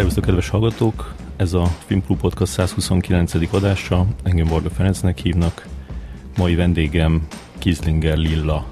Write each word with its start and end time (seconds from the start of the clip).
Szervusztok, 0.00 0.24
kedves 0.24 0.48
hallgatók! 0.48 1.14
Ez 1.36 1.52
a 1.52 1.64
Filmklub 1.86 2.20
Podcast 2.20 2.52
129. 2.52 3.54
adása. 3.54 4.06
Engem 4.22 4.46
Varga 4.46 4.70
Ferencnek 4.70 5.18
hívnak. 5.18 5.66
Mai 6.36 6.54
vendégem 6.54 7.26
Kizlinger 7.58 8.16
Lilla 8.16 8.66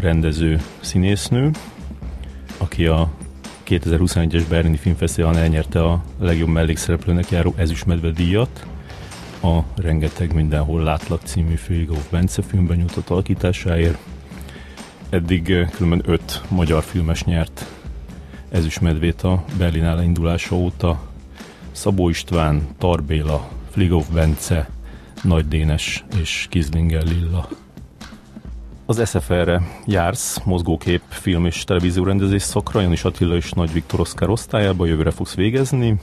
rendező 0.00 0.60
színésznő, 0.80 1.50
aki 2.58 2.86
a 2.86 3.10
2021-es 3.66 4.44
Berlini 4.48 4.76
Filmfesztiválon 4.76 5.36
elnyerte 5.36 5.84
a 5.84 6.04
legjobb 6.18 6.48
mellékszereplőnek 6.48 7.30
járó 7.30 7.54
ezüstmedve 7.56 8.10
díjat 8.10 8.66
a 9.42 9.58
Rengeteg 9.76 10.34
Mindenhol 10.34 10.82
Látlak 10.82 11.20
című 11.24 11.54
Főigóf 11.54 12.10
Bence 12.10 12.42
filmben 12.42 12.76
nyújtott 12.76 13.08
alakításáért. 13.08 13.98
Eddig 15.10 15.68
különben 15.70 16.02
öt 16.04 16.42
magyar 16.48 16.82
filmes 16.82 17.24
nyert 17.24 17.66
ezüstmedvét 18.54 19.22
a 19.22 19.44
Berlinál 19.58 20.02
indulása 20.02 20.56
óta. 20.56 21.00
Szabó 21.72 22.08
István, 22.08 22.66
Tarbéla, 22.78 23.48
Fligov 23.70 24.04
Bence, 24.12 24.68
Nagy 25.22 25.48
Dénes 25.48 26.04
és 26.20 26.46
Kizlinger 26.50 27.02
Lilla. 27.02 27.48
Az 28.86 29.08
SFR-re 29.08 29.62
jársz, 29.86 30.40
mozgókép, 30.44 31.02
film 31.08 31.46
és 31.46 31.64
televíziórendezés 31.64 32.42
szakra, 32.42 32.80
Janis 32.80 33.04
Attila 33.04 33.36
és 33.36 33.50
Nagy 33.50 33.72
Viktor 33.72 34.00
Oszkár 34.00 34.28
osztályába, 34.28 34.86
jövőre 34.86 35.10
fogsz 35.10 35.34
végezni. 35.34 36.00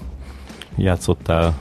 Játszottál 0.75 1.59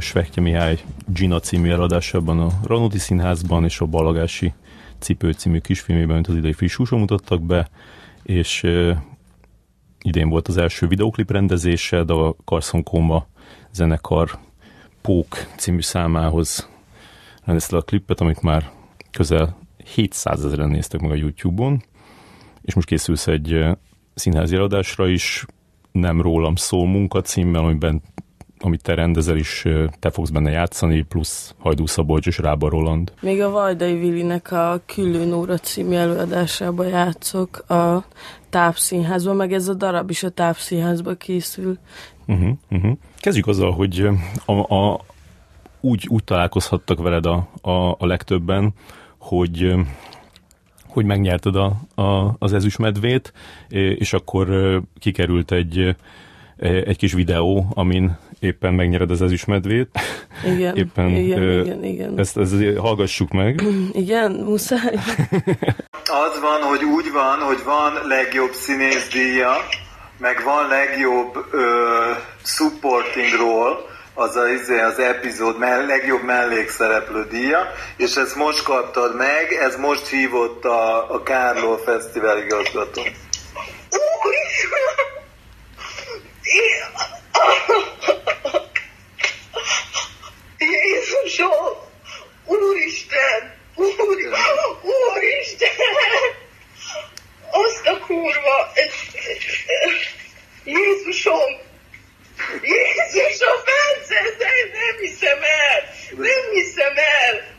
Svekje 0.00 0.42
Mihály 0.42 0.78
Gina 1.06 1.40
című 1.40 1.70
eladásában 1.70 2.40
a 2.40 2.48
Ranoti 2.64 2.98
Színházban 2.98 3.64
és 3.64 3.80
a 3.80 3.86
Balagási 3.86 4.52
Cipő 4.98 5.32
című 5.32 5.58
kisfilmében, 5.58 6.14
mint 6.14 6.26
az 6.26 6.34
idei 6.34 6.52
friss 6.52 6.78
mutattak 6.90 7.42
be, 7.42 7.68
és 8.22 8.66
idén 10.02 10.28
volt 10.28 10.48
az 10.48 10.56
első 10.56 10.86
videoklip 10.86 11.30
rendezése, 11.30 12.04
de 12.04 12.12
a 12.12 12.36
Carson 12.44 12.82
Koma 12.82 13.26
zenekar 13.72 14.38
Pók 15.00 15.46
című 15.56 15.80
számához 15.80 16.68
rendezte 17.44 17.76
a 17.76 17.82
klippet, 17.82 18.20
amit 18.20 18.42
már 18.42 18.70
közel 19.10 19.56
700 19.94 20.44
ezeren 20.44 20.68
néztek 20.68 21.00
meg 21.00 21.10
a 21.10 21.14
YouTube-on, 21.14 21.82
és 22.62 22.74
most 22.74 22.86
készülsz 22.86 23.26
egy 23.26 23.64
színházi 24.14 24.56
adásra 24.56 25.08
is, 25.08 25.46
nem 25.92 26.20
rólam 26.20 26.56
szól 26.56 26.86
munkacímmel, 26.86 27.64
amiben 27.64 28.02
amit 28.62 28.82
te 28.82 28.94
rendezel 28.94 29.36
is, 29.36 29.64
te 29.98 30.10
fogsz 30.10 30.30
benne 30.30 30.50
játszani, 30.50 31.02
plusz 31.02 31.54
Hajdú 31.58 31.86
Szabolcs 31.86 32.26
és 32.26 32.38
Rába 32.38 32.68
Roland. 32.68 33.12
Még 33.20 33.40
a 33.40 33.50
Vajdai 33.50 33.98
Vilinek 33.98 34.52
a 34.52 34.80
Küllő 34.86 35.24
Nóra 35.24 35.58
című 35.58 35.94
előadásában 35.94 36.86
játszok 36.86 37.70
a 37.70 38.04
tápszínházban, 38.50 39.36
meg 39.36 39.52
ez 39.52 39.68
a 39.68 39.74
darab 39.74 40.10
is 40.10 40.22
a 40.22 40.30
tápszínházba 40.30 41.14
készül. 41.14 41.78
Uh-huh, 42.26 42.50
uh-huh. 42.70 42.92
Kezdjük 43.18 43.46
azzal, 43.46 43.72
hogy 43.72 44.08
a, 44.44 44.74
a, 44.74 45.00
úgy, 45.80 46.06
úgy 46.08 46.24
találkozhattak 46.24 47.02
veled 47.02 47.26
a, 47.26 47.48
a, 47.60 47.90
a 47.90 48.06
legtöbben, 48.06 48.74
hogy 49.18 49.74
hogy 50.86 51.04
megnyerted 51.04 51.56
a, 51.56 51.80
a, 52.02 52.36
az 52.38 52.52
ezüstmedvét, 52.52 53.32
és 53.68 54.12
akkor 54.12 54.80
kikerült 54.98 55.52
egy, 55.52 55.96
egy 56.56 56.96
kis 56.96 57.12
videó, 57.12 57.66
amin 57.70 58.16
éppen 58.40 58.74
megnyered 58.74 59.10
az 59.10 59.22
ezüstmedvét. 59.22 59.88
Igen, 60.44 60.76
éppen, 60.76 61.08
igen, 61.08 61.42
ö, 61.42 61.60
igen, 61.60 61.84
igen. 61.84 62.18
Ezt, 62.18 62.36
ezt 62.36 62.54
hallgassuk 62.76 63.30
meg. 63.30 63.62
Igen, 63.92 64.32
muszáj. 64.32 64.94
Az 66.26 66.40
van, 66.40 66.62
hogy 66.62 66.84
úgy 66.84 67.10
van, 67.12 67.38
hogy 67.38 67.62
van 67.64 67.92
legjobb 68.06 68.52
színészdíja, 68.52 69.56
meg 70.18 70.42
van 70.44 70.68
legjobb 70.68 71.46
ö, 71.50 72.10
supporting 72.42 73.34
role, 73.38 73.76
az 74.14 74.36
a, 74.36 74.48
izé, 74.48 74.80
az 74.80 74.98
epizód 74.98 75.58
mell- 75.58 75.86
legjobb 75.86 76.22
mellékszereplő 76.22 77.26
díja, 77.30 77.72
és 77.96 78.16
ezt 78.16 78.36
most 78.36 78.62
kaptad 78.62 79.16
meg, 79.16 79.52
ez 79.60 79.76
most 79.76 80.06
hívott 80.06 80.64
a, 80.64 81.14
a 81.14 81.22
Kárló 81.22 81.76
Fesztivál 81.76 82.38
igazgató. 82.38 83.02
Jézusom! 90.58 91.76
Úristen! 92.46 93.54
Úr, 93.74 93.94
Úristen! 94.82 95.68
Azt 97.50 97.86
a 97.86 97.98
kurva! 98.06 98.72
Jézusom! 100.64 101.50
Jézusom, 102.62 103.56
Bence, 103.66 104.20
nem 104.72 104.96
hiszem 105.00 105.38
el! 105.42 105.78
Nem 106.16 106.50
hiszem 106.52 106.92
el! 106.96 107.58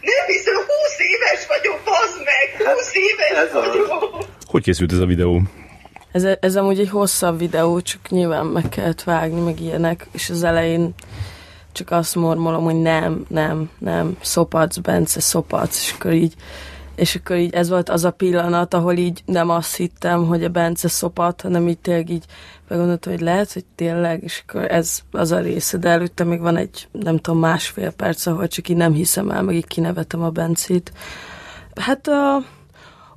Nem 0.00 0.26
hiszem, 0.26 0.54
húsz 0.54 0.98
éves 0.98 1.46
vagyok, 1.46 1.80
bazd 1.84 2.22
meg! 2.24 2.68
Húsz 2.68 2.94
éves 2.94 3.30
ez 3.30 3.54
az. 3.54 3.66
vagyok! 3.66 4.24
Hogy 4.46 4.62
készült 4.62 4.92
ez 4.92 4.98
a 4.98 5.06
videó? 5.06 5.42
Ez, 6.16 6.26
ez 6.40 6.56
amúgy 6.56 6.80
egy 6.80 6.88
hosszabb 6.88 7.38
videó, 7.38 7.80
csak 7.80 8.08
nyilván 8.08 8.46
meg 8.46 8.68
kellett 8.68 9.02
vágni, 9.02 9.40
meg 9.40 9.60
ilyenek, 9.60 10.06
és 10.12 10.30
az 10.30 10.42
elején 10.42 10.94
csak 11.72 11.90
azt 11.90 12.14
mormolom, 12.14 12.64
hogy 12.64 12.80
nem, 12.80 13.24
nem, 13.28 13.70
nem, 13.78 14.16
szopac, 14.20 14.76
Bence, 14.76 15.20
szopac, 15.20 15.76
és 15.76 15.92
akkor 15.92 16.12
így, 16.12 16.34
és 16.94 17.14
akkor 17.14 17.36
így 17.36 17.54
ez 17.54 17.68
volt 17.68 17.88
az 17.88 18.04
a 18.04 18.10
pillanat, 18.10 18.74
ahol 18.74 18.96
így 18.96 19.22
nem 19.26 19.50
azt 19.50 19.76
hittem, 19.76 20.26
hogy 20.26 20.44
a 20.44 20.48
Bence 20.48 20.88
szopat, 20.88 21.40
hanem 21.40 21.68
így 21.68 21.78
tényleg 21.78 22.10
így 22.10 22.24
meggondoltam, 22.68 23.12
hogy 23.12 23.22
lehet, 23.22 23.52
hogy 23.52 23.64
tényleg, 23.74 24.22
és 24.22 24.42
akkor 24.46 24.70
ez 24.70 25.00
az 25.10 25.32
a 25.32 25.40
része, 25.40 25.78
de 25.78 25.88
előtte 25.88 26.24
még 26.24 26.40
van 26.40 26.56
egy, 26.56 26.88
nem 26.92 27.18
tudom, 27.18 27.40
másfél 27.40 27.90
perc, 27.90 28.26
ahol 28.26 28.48
csak 28.48 28.68
így 28.68 28.76
nem 28.76 28.92
hiszem 28.92 29.30
el, 29.30 29.42
meg 29.42 29.54
így 29.54 29.66
kinevetem 29.66 30.22
a 30.22 30.30
Bencét. 30.30 30.92
Hát 31.74 32.08
a, 32.08 32.42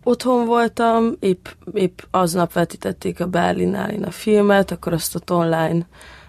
otthon 0.09 0.46
voltam, 0.46 1.16
épp, 1.20 1.47
épp 1.74 2.00
aznap 2.12 2.53
vetítették 2.53 3.20
a 3.20 3.28
Berlinálin 3.28 4.03
a 4.03 4.12
filmet, 4.12 4.72
akkor 4.72 4.94
azt 4.94 5.16
ott 5.16 5.31
online 5.31 5.88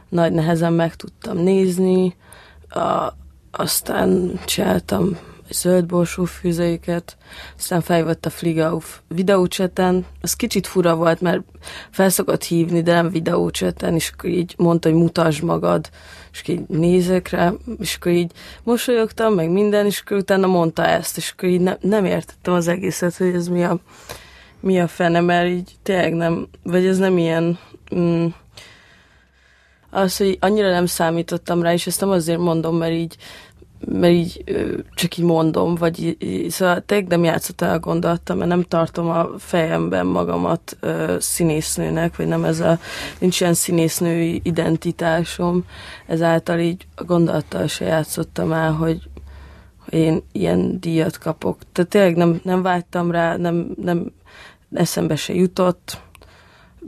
nagy 0.09 0.33
nehezen 0.33 0.73
meg 0.73 0.97
tudtam 0.97 1.39
nézni, 1.39 2.17
a, 2.69 3.13
aztán 3.51 4.41
csináltam 4.45 5.19
egy 5.51 5.57
zöld 5.57 5.87
borsó 5.87 6.25
fűzőiket, 6.25 7.17
aztán 7.57 7.81
feljött 7.81 8.27
a 8.27 8.31
Fligauf 8.31 8.99
videócseten, 9.09 10.07
az 10.21 10.35
kicsit 10.35 10.67
fura 10.67 10.95
volt, 10.95 11.21
mert 11.21 11.43
felszokott 11.91 12.43
hívni, 12.43 12.83
de 12.83 12.93
nem 12.93 13.11
videócseten, 13.11 13.95
és 13.95 14.11
akkor 14.15 14.31
így 14.31 14.55
mondta, 14.57 14.89
hogy 14.89 14.99
mutasd 14.99 15.43
magad, 15.43 15.91
és 16.33 16.49
így 16.49 16.69
nézek 16.69 17.29
rá, 17.29 17.53
és 17.79 17.95
akkor 17.95 18.13
így 18.13 18.33
mosolyogtam, 18.63 19.35
meg 19.35 19.51
minden, 19.51 19.87
és 19.87 20.01
akkor 20.01 20.17
utána 20.17 20.47
mondta 20.47 20.87
ezt, 20.87 21.17
és 21.17 21.31
akkor 21.31 21.49
így 21.49 21.61
ne, 21.61 21.77
nem 21.81 22.05
értettem 22.05 22.55
az 22.55 22.69
egészet, 22.69 23.17
hogy 23.17 23.35
ez 23.35 23.49
mi 23.49 23.65
a, 23.65 23.79
mi 24.61 24.81
a 24.81 24.89
fene, 24.89 25.21
mert 25.21 25.49
így 25.49 25.77
tényleg 25.83 26.15
nem, 26.15 26.49
vagy 26.63 26.87
ez 26.87 26.99
nem 26.99 27.19
ilyen, 27.19 27.59
mm, 27.95 28.27
az, 29.91 30.17
hogy 30.17 30.37
annyira 30.41 30.71
nem 30.71 30.87
számítottam 30.87 31.63
rá, 31.63 31.73
és 31.73 31.87
ezt 31.87 32.01
nem 32.01 32.11
azért 32.11 32.39
mondom, 32.39 32.77
mert 32.77 32.93
így, 32.93 33.17
mert 33.87 34.13
így 34.13 34.45
csak 34.95 35.17
így 35.17 35.25
mondom, 35.25 35.75
vagy 35.75 36.17
így, 36.19 36.51
szóval 36.51 36.83
tényleg 36.87 37.09
nem 37.09 37.25
játszott 37.25 37.61
el 37.61 37.79
gondoltam, 37.79 38.37
mert 38.37 38.51
nem 38.51 38.63
tartom 38.63 39.09
a 39.09 39.29
fejemben 39.39 40.07
magamat 40.07 40.77
ö, 40.81 41.17
színésznőnek, 41.19 42.17
vagy 42.17 42.27
nem 42.27 42.45
ez 42.45 42.61
a, 42.61 42.79
nincs 43.19 43.41
ilyen 43.41 43.55
színésznői 43.55 44.41
identitásom, 44.45 45.65
ezáltal 46.07 46.59
így 46.59 46.87
a 46.95 47.05
gondolattal 47.05 47.67
se 47.67 47.85
játszottam 47.85 48.53
el, 48.53 48.73
hogy, 48.73 49.03
hogy 49.79 49.99
én 49.99 50.23
ilyen 50.33 50.81
díjat 50.81 51.19
kapok. 51.19 51.59
Tehát 51.73 51.91
tényleg 51.91 52.17
nem, 52.17 52.41
nem 52.43 52.63
vágytam 52.63 53.11
rá, 53.11 53.37
nem, 53.37 53.75
nem 53.83 54.13
eszembe 54.73 55.17
se 55.17 55.35
jutott. 55.35 56.01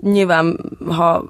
Nyilván, 0.00 0.60
ha 0.86 1.28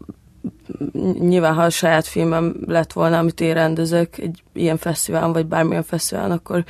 nyilván, 1.19 1.55
ha 1.55 1.63
a 1.63 1.71
saját 1.71 2.07
filmem 2.07 2.57
lett 2.67 2.93
volna, 2.93 3.19
amit 3.19 3.41
én 3.41 3.55
rendezek 3.55 4.19
egy 4.19 4.43
ilyen 4.53 4.77
fesztiválon, 4.77 5.33
vagy 5.33 5.47
bármilyen 5.47 5.83
fesztiválon, 5.83 6.31
akkor 6.31 6.65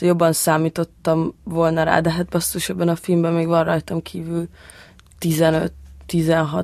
jobban 0.00 0.32
számítottam 0.32 1.34
volna 1.44 1.82
rá, 1.82 2.00
de 2.00 2.10
hát 2.10 2.28
basszus, 2.28 2.68
ebben 2.68 2.88
a 2.88 2.96
filmben 2.96 3.32
még 3.32 3.46
van 3.46 3.64
rajtam 3.64 4.02
kívül 4.02 4.48
15-16, 5.20 5.70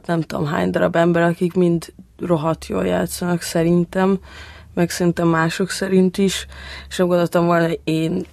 nem 0.07 0.21
tudom 0.21 0.47
hány 0.47 0.71
darab 0.71 0.97
ember, 0.97 1.23
akik 1.23 1.55
mind 1.55 1.93
rohadt 2.19 2.67
jól 2.67 2.87
játszanak 2.87 3.41
szerintem, 3.41 4.19
meg 4.75 4.91
szerintem 4.91 5.29
mások 5.29 5.71
szerint 5.71 6.19
is, 6.19 6.47
és 6.89 6.97
nem 6.97 7.07
gondoltam 7.07 7.47
volna, 7.47 7.67
hogy 7.67 7.81
én, 7.85 8.25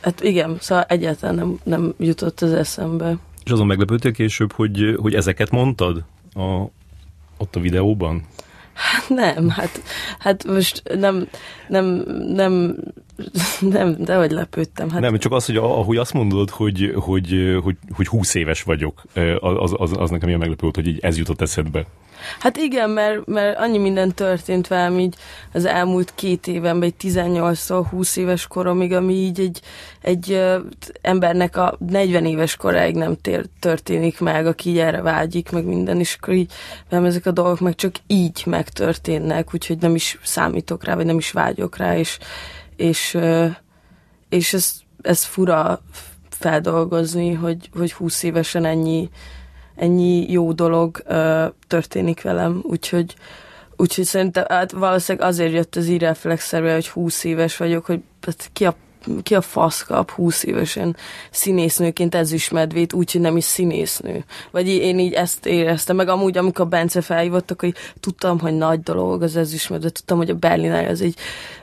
hát 0.00 0.22
igen, 0.22 0.56
szóval 0.60 0.84
egyáltalán 0.88 1.34
nem, 1.34 1.58
nem 1.62 1.94
jutott 1.98 2.40
az 2.40 2.52
eszembe. 2.52 3.16
És 3.44 3.50
azon 3.50 3.66
meglepődtél 3.66 4.12
később, 4.12 4.52
hogy, 4.52 4.96
hogy 5.00 5.14
ezeket 5.14 5.50
mondtad 5.50 6.04
a, 6.34 6.64
ott 7.44 7.56
a 7.56 7.60
videóban? 7.60 8.22
Hát 8.74 9.08
nem, 9.08 9.48
hát, 9.48 9.82
hát 10.18 10.44
most 10.44 10.82
nem, 10.98 11.28
nem, 11.68 12.04
nem, 12.34 12.76
nem, 13.60 13.96
de 13.98 14.14
hogy 14.16 14.30
lepődtem. 14.30 14.90
Hát 14.90 15.00
Nem, 15.00 15.18
csak 15.18 15.32
az, 15.32 15.46
hogy 15.46 15.56
ahogy 15.56 15.96
azt 15.96 16.12
mondod, 16.12 16.50
hogy, 16.50 16.92
hogy, 16.96 17.58
hogy, 17.62 17.76
hogy 17.90 18.06
20 18.06 18.34
éves 18.34 18.62
vagyok, 18.62 19.02
az, 19.40 19.72
az, 19.76 19.92
az 19.96 20.10
nekem 20.10 20.28
ilyen 20.28 20.40
meglepő 20.40 20.60
volt, 20.60 20.74
hogy 20.74 20.86
így 20.86 20.98
ez 21.00 21.18
jutott 21.18 21.40
eszedbe. 21.40 21.86
Hát 22.38 22.56
igen, 22.56 22.90
mert, 22.90 23.26
mert 23.26 23.58
annyi 23.58 23.78
minden 23.78 24.14
történt 24.14 24.68
velem 24.68 24.98
így 24.98 25.14
az 25.52 25.64
elmúlt 25.64 26.12
két 26.14 26.46
évenben, 26.46 26.88
egy 26.88 27.12
18-tól 27.12 27.86
20 27.90 28.16
éves 28.16 28.46
koromig, 28.46 28.92
ami 28.92 29.14
így 29.14 29.40
egy, 29.40 29.60
egy 30.00 30.44
embernek 31.00 31.56
a 31.56 31.76
40 31.78 32.24
éves 32.24 32.56
koráig 32.56 32.94
nem 32.94 33.16
tér, 33.20 33.46
történik 33.60 34.20
meg, 34.20 34.46
aki 34.46 34.70
így 34.70 34.78
erre 34.78 35.02
vágyik, 35.02 35.50
meg 35.50 35.64
minden, 35.64 35.98
és 35.98 36.16
akkor 36.20 36.34
így 36.34 36.52
velem 36.88 37.04
ezek 37.04 37.26
a 37.26 37.30
dolgok 37.30 37.60
meg 37.60 37.74
csak 37.74 37.94
így 38.06 38.42
megtörténnek, 38.46 39.54
úgyhogy 39.54 39.78
nem 39.78 39.94
is 39.94 40.18
számítok 40.22 40.84
rá, 40.84 40.94
vagy 40.94 41.06
nem 41.06 41.18
is 41.18 41.30
vágyok 41.30 41.76
rá, 41.76 41.96
és, 41.96 42.18
és, 42.76 43.18
és 44.28 44.52
ez, 44.52 44.72
ez 45.02 45.24
fura 45.24 45.80
feldolgozni, 46.28 47.32
hogy, 47.32 47.70
hogy 47.76 47.92
20 47.92 48.22
évesen 48.22 48.64
ennyi 48.64 49.10
ennyi 49.76 50.30
jó 50.30 50.52
dolog 50.52 51.02
ö, 51.06 51.46
történik 51.66 52.22
velem, 52.22 52.60
úgyhogy, 52.62 53.14
úgyhogy 53.76 54.04
szerintem 54.04 54.44
hát 54.48 54.72
valószínűleg 54.72 55.28
azért 55.28 55.52
jött 55.52 55.76
az 55.76 55.88
íreflexerbe, 55.88 56.72
hogy 56.72 56.88
20 56.88 57.24
éves 57.24 57.56
vagyok, 57.56 57.86
hogy 57.86 58.00
hát 58.20 58.50
ki 58.52 58.64
a 58.64 58.74
ki 59.22 59.34
a 59.34 59.40
fasz 59.40 59.82
kap 59.82 60.10
20 60.10 60.44
évesen 60.44 60.96
színésznőként 61.30 62.14
ezüstmedvét, 62.14 62.92
úgyhogy 62.92 63.20
nem 63.20 63.36
is 63.36 63.44
színésznő. 63.44 64.24
Vagy 64.50 64.68
én 64.68 64.98
így 64.98 65.12
ezt 65.12 65.46
éreztem, 65.46 65.96
meg 65.96 66.08
amúgy, 66.08 66.38
amikor 66.38 66.68
Bence 66.68 67.00
felhívott, 67.00 67.50
akkor 67.50 67.72
tudtam, 68.00 68.38
hogy 68.38 68.56
nagy 68.56 68.80
dolog 68.80 69.22
az 69.22 69.36
ezüstmedve, 69.36 69.90
tudtam, 69.90 70.16
hogy 70.16 70.30
a 70.30 70.34
Berlinál 70.34 70.88
az 70.88 71.00
egy 71.00 71.18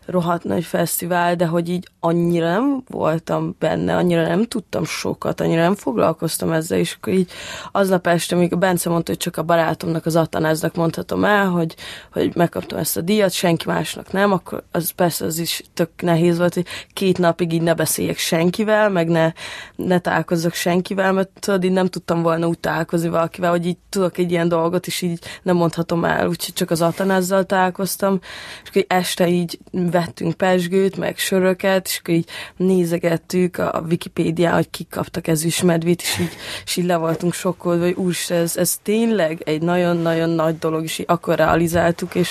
rohadt 0.05 0.43
nagy 0.43 0.63
fesztivál, 0.63 1.35
de 1.35 1.45
hogy 1.45 1.69
így 1.69 1.87
annyira 1.99 2.51
nem 2.51 2.83
voltam 2.87 3.55
benne, 3.59 3.95
annyira 3.95 4.27
nem 4.27 4.45
tudtam 4.45 4.85
sokat, 4.85 5.41
annyira 5.41 5.61
nem 5.61 5.75
foglalkoztam 5.75 6.51
ezzel, 6.51 6.77
és 6.77 6.95
akkor 6.97 7.13
így 7.13 7.31
aznap 7.71 8.07
este, 8.07 8.35
amikor 8.35 8.57
Bence 8.57 8.89
mondta, 8.89 9.11
hogy 9.11 9.19
csak 9.19 9.37
a 9.37 9.43
barátomnak, 9.43 10.05
az 10.05 10.15
Atanáznak 10.15 10.75
mondhatom 10.75 11.23
el, 11.23 11.49
hogy, 11.49 11.75
hogy 12.11 12.35
megkaptam 12.35 12.77
ezt 12.77 12.97
a 12.97 13.01
díjat, 13.01 13.31
senki 13.31 13.67
másnak 13.67 14.11
nem, 14.11 14.31
akkor 14.31 14.63
az 14.71 14.89
persze 14.89 15.25
az 15.25 15.37
is 15.37 15.63
tök 15.73 15.89
nehéz 16.01 16.37
volt, 16.37 16.53
hogy 16.53 16.65
két 16.93 17.17
napig 17.31 17.53
így 17.53 17.61
ne 17.61 17.73
beszéljek 17.73 18.17
senkivel, 18.17 18.89
meg 18.89 19.07
ne, 19.07 19.31
ne 19.75 19.99
találkozzak 19.99 20.53
senkivel, 20.53 21.11
mert 21.11 21.29
tudod, 21.39 21.63
így 21.63 21.71
nem 21.71 21.87
tudtam 21.87 22.21
volna 22.21 22.47
úgy 22.47 22.59
találkozni 22.59 23.09
valakivel, 23.09 23.49
hogy 23.49 23.65
így 23.65 23.77
tudok 23.89 24.17
egy 24.17 24.31
ilyen 24.31 24.47
dolgot, 24.47 24.87
és 24.87 25.01
így 25.01 25.19
nem 25.41 25.55
mondhatom 25.55 26.05
el, 26.05 26.27
úgyhogy 26.27 26.53
csak 26.53 26.71
az 26.71 26.81
Atanázzal 26.81 27.43
találkoztam, 27.43 28.19
és 28.63 28.69
akkor 28.69 28.85
este 28.87 29.27
így 29.27 29.59
vettünk 29.71 30.33
pesgőt, 30.33 30.97
meg 30.97 31.17
söröket, 31.17 31.87
és 31.87 31.99
akkor 31.99 32.13
így 32.13 32.29
nézegettük 32.55 33.57
a 33.57 33.83
Wikipédián, 33.89 34.53
hogy 34.53 34.69
kik 34.69 34.89
kaptak 34.89 35.27
ezüstmedvét, 35.27 36.01
és 36.01 36.19
így, 36.19 36.35
és 36.65 36.75
így 36.75 36.85
le 36.85 36.95
voltunk 36.95 37.33
sokkolva, 37.33 37.83
hogy 37.83 37.95
úristen, 37.95 38.37
ez, 38.37 38.57
ez 38.57 38.77
tényleg 38.83 39.41
egy 39.43 39.61
nagyon-nagyon 39.61 40.29
nagy 40.29 40.57
dolog, 40.57 40.83
és 40.83 40.99
így 40.99 41.05
akkor 41.09 41.35
realizáltuk, 41.35 42.15
és 42.15 42.29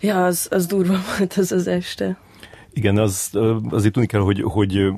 ja, 0.00 0.24
az, 0.24 0.46
az 0.50 0.66
durva 0.66 0.96
volt 1.16 1.32
az 1.32 1.52
az 1.52 1.66
este. 1.66 2.23
Igen, 2.74 2.98
az, 2.98 3.30
azért 3.68 3.92
tudni 3.92 4.08
kell, 4.08 4.20
hogy, 4.20 4.42
hogy 4.42 4.92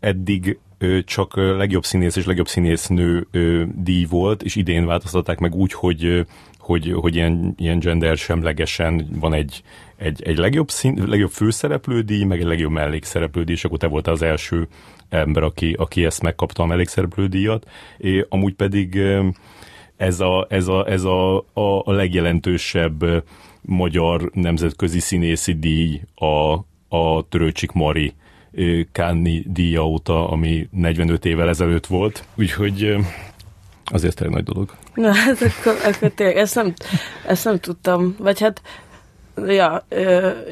eddig 0.00 0.58
csak 1.04 1.36
legjobb 1.36 1.84
színész 1.84 2.16
és 2.16 2.26
legjobb 2.26 2.48
színésznő 2.48 3.26
díj 3.74 4.04
volt, 4.04 4.42
és 4.42 4.56
idén 4.56 4.86
változtatták 4.86 5.38
meg 5.38 5.54
úgy, 5.54 5.72
hogy, 5.72 6.26
hogy, 6.58 6.92
hogy 6.92 7.14
ilyen, 7.14 7.54
ilyen 7.56 7.78
gender 7.78 8.16
semlegesen 8.16 9.08
van 9.20 9.32
egy, 9.32 9.62
egy, 9.96 10.22
egy 10.22 10.36
legjobb, 10.36 10.70
szín, 10.70 11.02
legjobb 11.06 11.30
főszereplő 11.30 12.00
díj, 12.00 12.24
meg 12.24 12.38
egy 12.40 12.46
legjobb 12.46 12.70
mellékszereplő 12.70 13.44
díj, 13.44 13.54
és 13.54 13.64
akkor 13.64 13.78
te 13.78 13.86
voltál 13.86 14.14
az 14.14 14.22
első 14.22 14.68
ember, 15.08 15.42
aki, 15.42 15.72
aki 15.72 16.04
ezt 16.04 16.22
megkapta 16.22 16.62
a 16.62 16.66
mellékszereplő 16.66 17.26
díjat. 17.26 17.68
É, 17.98 18.26
amúgy 18.28 18.54
pedig 18.54 19.00
ez 19.96 20.20
a, 20.20 20.46
ez 20.48 20.68
a, 20.68 20.88
ez 20.88 21.04
a, 21.04 21.36
a, 21.38 21.82
a 21.84 21.92
legjelentősebb 21.92 23.24
magyar 23.62 24.30
nemzetközi 24.34 25.00
színészi 25.00 25.52
díj 25.52 26.00
a, 26.14 26.58
a 26.96 27.26
Törőcsik 27.28 27.72
Mari 27.72 28.14
Kánni 28.92 29.44
díja 29.46 29.86
óta, 29.86 30.28
ami 30.28 30.68
45 30.70 31.24
évvel 31.24 31.48
ezelőtt 31.48 31.86
volt. 31.86 32.24
Úgyhogy 32.34 32.96
azért 33.84 34.20
egy 34.20 34.30
nagy 34.30 34.44
dolog. 34.44 34.74
Na 34.94 35.14
hát 35.14 35.40
akkor, 35.40 35.76
akkor 35.84 36.10
tényleg, 36.10 36.36
ezt 36.36 36.54
nem, 36.54 36.74
ezt 37.26 37.44
nem 37.44 37.58
tudtam. 37.58 38.16
Vagy 38.18 38.40
hát 38.40 38.62
Ja, 39.46 39.86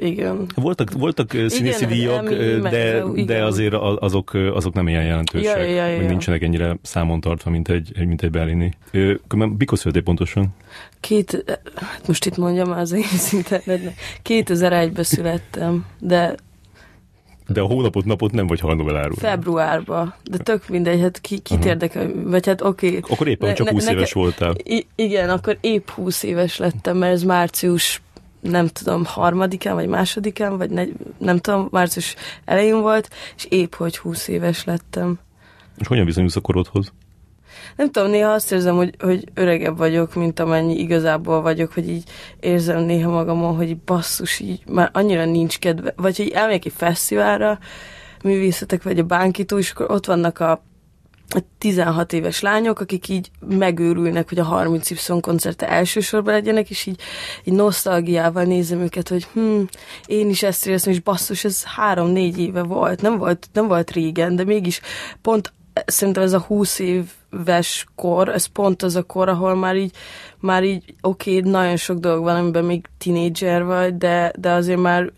igen. 0.00 0.46
Voltak, 0.54 0.92
voltak 0.92 1.30
színészi 1.46 1.86
díjak, 1.86 2.28
de, 2.62 3.02
de 3.26 3.44
azért 3.44 3.74
azok, 3.98 4.34
azok 4.34 4.74
nem 4.74 4.88
ilyen 4.88 5.04
jelentősek. 5.04 5.56
Ja, 5.56 5.62
ja, 5.62 5.86
ja. 5.86 6.08
nincsenek 6.08 6.42
ennyire 6.42 6.76
számon 6.82 7.20
tartva, 7.20 7.50
mint 7.50 7.68
egy, 7.68 8.06
mint 8.06 8.22
egy 8.22 8.30
berlini. 8.30 8.72
Mikor 9.58 9.78
születél 9.78 10.02
pontosan? 10.02 10.54
Két, 11.00 11.44
hát 11.74 12.06
most 12.06 12.26
itt 12.26 12.36
mondjam 12.36 12.70
az 12.70 12.92
én 12.92 13.02
szinten, 13.02 13.60
2001-ben 14.24 15.04
születtem, 15.04 15.86
de 15.98 16.34
de 17.46 17.60
a 17.60 17.64
hónapot, 17.64 18.04
napot 18.04 18.32
nem 18.32 18.46
vagy 18.46 18.60
hajlandó 18.60 18.88
elárulni. 18.88 19.18
Februárba. 19.18 20.16
De 20.30 20.36
tök 20.36 20.68
mindegy, 20.68 21.00
hát 21.00 21.20
ki, 21.20 21.38
kit 21.38 21.56
uh-huh. 21.56 21.66
érdekel, 21.70 22.10
vagy 22.24 22.46
hát 22.46 22.62
oké. 22.62 22.86
Okay. 22.86 23.00
Akkor 23.08 23.28
éppen 23.28 23.48
ne, 23.48 23.54
csak 23.54 23.68
20 23.68 23.84
ne, 23.84 23.92
éves 23.92 24.12
neke, 24.12 24.20
voltál. 24.20 24.54
I- 24.62 24.86
igen, 24.94 25.30
akkor 25.30 25.58
épp 25.60 25.88
20 25.88 26.22
éves 26.22 26.58
lettem, 26.58 26.96
mert 26.96 27.12
ez 27.12 27.22
március 27.22 28.02
nem 28.50 28.66
tudom, 28.66 29.04
harmadikán, 29.04 29.74
vagy 29.74 29.88
másodikán, 29.88 30.56
vagy 30.56 30.70
negy, 30.70 30.92
nem 31.18 31.38
tudom, 31.38 31.68
március 31.70 32.14
elején 32.44 32.80
volt, 32.80 33.10
és 33.36 33.44
épp 33.48 33.74
hogy 33.74 33.98
20 33.98 34.28
éves 34.28 34.64
lettem. 34.64 35.18
És 35.78 35.86
hogyan 35.86 36.04
viszonyulsz 36.04 36.36
a 36.36 36.40
korodhoz? 36.40 36.92
Nem 37.76 37.90
tudom, 37.90 38.10
néha 38.10 38.32
azt 38.32 38.52
érzem, 38.52 38.76
hogy, 38.76 38.94
hogy 38.98 39.24
öregebb 39.34 39.76
vagyok, 39.76 40.14
mint 40.14 40.40
amennyi 40.40 40.78
igazából 40.78 41.40
vagyok, 41.40 41.72
hogy 41.72 41.88
így 41.88 42.04
érzem 42.40 42.82
néha 42.82 43.10
magamon, 43.10 43.56
hogy 43.56 43.76
basszus, 43.76 44.40
így 44.40 44.62
már 44.66 44.90
annyira 44.92 45.24
nincs 45.24 45.58
kedve, 45.58 45.92
vagy 45.96 46.16
hogy 46.16 46.28
elmegyek 46.28 46.64
egy 46.64 46.72
fesztiválra, 46.76 47.58
művészetek, 48.22 48.82
vagy 48.82 48.98
a 48.98 49.04
bánkító, 49.04 49.58
és 49.58 49.70
akkor 49.70 49.90
ott 49.90 50.06
vannak 50.06 50.40
a 50.40 50.62
16 51.58 52.12
éves 52.12 52.40
lányok, 52.40 52.80
akik 52.80 53.08
így 53.08 53.30
megőrülnek, 53.48 54.28
hogy 54.28 54.38
a 54.38 54.44
30 54.44 54.90
Y 54.90 55.20
koncerte 55.20 55.68
elsősorban 55.68 56.34
legyenek, 56.34 56.70
és 56.70 56.86
így, 56.86 57.00
így 57.44 57.54
nosztalgiával 57.54 58.44
nézem 58.44 58.80
őket, 58.80 59.08
hogy 59.08 59.24
hm, 59.32 59.60
én 60.06 60.28
is 60.28 60.42
ezt 60.42 60.66
éreztem, 60.66 60.92
és 60.92 61.00
basszus, 61.00 61.44
ez 61.44 61.64
három-négy 61.64 62.38
éve 62.38 62.62
volt, 62.62 63.02
nem 63.02 63.18
volt, 63.18 63.48
nem 63.52 63.68
volt 63.68 63.90
régen, 63.90 64.36
de 64.36 64.44
mégis 64.44 64.80
pont 65.22 65.52
szerintem 65.86 66.22
ez 66.22 66.32
a 66.32 66.40
20 66.40 66.78
éves 66.78 67.86
kor, 67.94 68.28
ez 68.28 68.46
pont 68.46 68.82
az 68.82 68.96
a 68.96 69.02
kor, 69.02 69.28
ahol 69.28 69.54
már 69.54 69.76
így, 69.76 69.92
már 70.38 70.64
így 70.64 70.94
oké, 71.00 71.38
okay, 71.38 71.50
nagyon 71.50 71.76
sok 71.76 71.98
dolog 71.98 72.22
van, 72.22 72.36
amiben 72.36 72.64
még 72.64 72.86
tinédzser 72.98 73.64
vagy, 73.64 73.96
de, 73.96 74.32
de 74.38 74.50
azért 74.50 74.80
már 74.80 75.12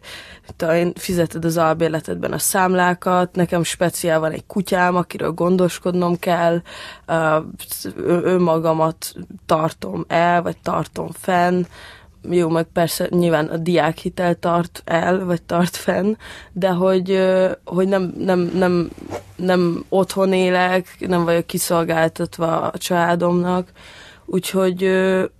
talán 0.56 0.92
fizeted 0.94 1.44
az 1.44 1.56
albérletedben 1.56 2.32
a 2.32 2.38
számlákat, 2.38 3.34
nekem 3.34 3.62
speciál 3.62 4.20
van 4.20 4.32
egy 4.32 4.46
kutyám, 4.46 4.96
akiről 4.96 5.32
gondoskodnom 5.32 6.18
kell, 6.18 6.62
önmagamat 8.06 9.14
tartom 9.46 10.04
el, 10.08 10.42
vagy 10.42 10.56
tartom 10.62 11.08
fenn, 11.12 11.64
jó, 12.30 12.48
meg 12.48 12.64
persze 12.64 13.06
nyilván 13.10 13.46
a 13.46 13.56
diákhitel 13.56 14.34
tart 14.34 14.82
el, 14.84 15.24
vagy 15.24 15.42
tart 15.42 15.76
fenn, 15.76 16.14
de 16.52 16.68
hogy, 16.68 17.26
hogy 17.64 17.88
nem, 17.88 18.14
nem, 18.18 18.50
nem, 18.54 18.90
nem 19.36 19.84
otthon 19.88 20.32
élek, 20.32 20.96
nem 20.98 21.24
vagyok 21.24 21.46
kiszolgáltatva 21.46 22.60
a 22.60 22.78
családomnak, 22.78 23.68
úgyhogy, 24.26 24.84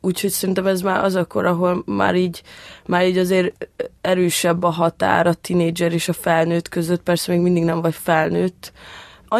úgyhogy 0.01 0.31
szerintem 0.31 0.67
ez 0.67 0.81
már 0.81 1.05
az 1.05 1.15
akkor, 1.15 1.47
ahol 1.47 1.83
már 1.87 2.15
így, 2.15 2.43
már 2.87 3.07
így 3.07 3.19
azért 3.19 3.69
erősebb 4.01 4.63
a 4.63 4.71
határ 4.71 5.27
a 5.27 5.35
tinédzser 5.35 5.93
és 5.93 6.09
a 6.09 6.13
felnőtt 6.13 6.69
között, 6.69 7.03
persze 7.03 7.33
még 7.33 7.41
mindig 7.41 7.65
nem 7.65 7.81
vagy 7.81 7.95
felnőtt. 7.95 8.73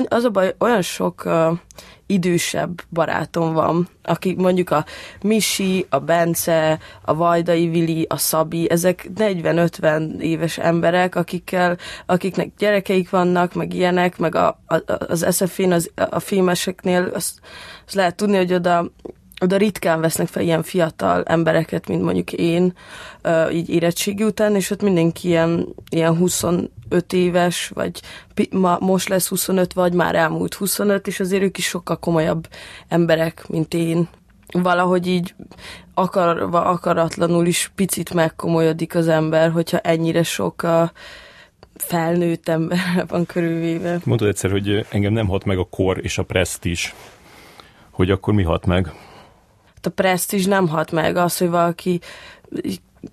Az 0.09 0.25
a 0.25 0.31
baj, 0.31 0.55
olyan 0.59 0.83
sok 0.83 1.23
uh, 1.25 1.59
idősebb 2.07 2.83
barátom 2.91 3.53
van, 3.53 3.89
akik 4.03 4.37
mondjuk 4.37 4.71
a 4.71 4.85
Misi, 5.23 5.87
a 5.89 5.99
Bence, 5.99 6.79
a 7.03 7.15
Vajdai 7.15 7.69
Vili, 7.69 8.07
a 8.09 8.17
Szabi, 8.17 8.71
ezek 8.71 9.09
40-50 9.17 10.19
éves 10.19 10.59
emberek, 10.59 11.15
akikkel, 11.15 11.77
akiknek 12.07 12.53
gyerekeik 12.59 13.11
vannak, 13.11 13.55
meg 13.55 13.75
ilyenek, 13.75 14.19
meg 14.19 14.35
a, 14.35 14.61
a, 14.67 14.77
az 15.09 15.27
SF-én, 15.31 15.73
az, 15.73 15.91
a 15.95 16.21
filmeseknél 16.21 17.11
azt, 17.15 17.41
azt 17.87 17.95
lehet 17.95 18.17
tudni, 18.17 18.37
hogy 18.37 18.53
oda 18.53 18.91
oda 19.41 19.57
ritkán 19.57 20.01
vesznek 20.01 20.27
fel 20.27 20.43
ilyen 20.43 20.63
fiatal 20.63 21.23
embereket, 21.23 21.89
mint 21.89 22.03
mondjuk 22.03 22.33
én, 22.33 22.73
így 23.53 23.69
érettségi 23.69 24.23
után, 24.23 24.55
és 24.55 24.71
ott 24.71 24.83
mindenki 24.83 25.29
ilyen, 25.29 25.75
ilyen 25.91 26.17
25 26.17 27.13
éves, 27.13 27.69
vagy 27.69 28.01
ma, 28.51 28.77
most 28.81 29.09
lesz 29.09 29.29
25, 29.29 29.73
vagy 29.73 29.93
már 29.93 30.15
elmúlt 30.15 30.55
25, 30.55 31.07
és 31.07 31.21
azért 31.21 31.43
ők 31.43 31.59
is 31.59 31.67
sokkal 31.67 31.99
komolyabb 31.99 32.49
emberek, 32.89 33.49
mint 33.49 33.75
én. 33.75 34.09
Valahogy 34.53 35.07
így 35.07 35.35
akarva, 35.95 36.65
akaratlanul 36.65 37.47
is 37.47 37.71
picit 37.75 38.15
megkomolyodik 38.15 38.95
az 38.95 39.09
ember, 39.09 39.51
hogyha 39.51 39.79
ennyire 39.79 40.23
sok 40.23 40.63
a 40.63 40.93
felnőtt 41.77 42.49
ember 42.49 42.79
van 43.09 43.27
körülvéve. 43.27 43.99
Mondod 44.05 44.29
egyszer, 44.29 44.51
hogy 44.51 44.87
engem 44.91 45.13
nem 45.13 45.29
hat 45.29 45.45
meg 45.45 45.59
a 45.59 45.65
kor 45.65 45.99
és 46.03 46.19
a 46.19 46.23
presztis, 46.23 46.95
hogy 47.91 48.11
akkor 48.11 48.35
mi 48.35 48.43
hat 48.43 48.67
meg? 48.67 48.93
A 49.87 49.91
presztízs 49.91 50.45
nem 50.45 50.69
hat 50.69 50.93
meg, 50.93 51.17
az, 51.17 51.39
hogy 51.39 51.51
valaki 51.51 52.01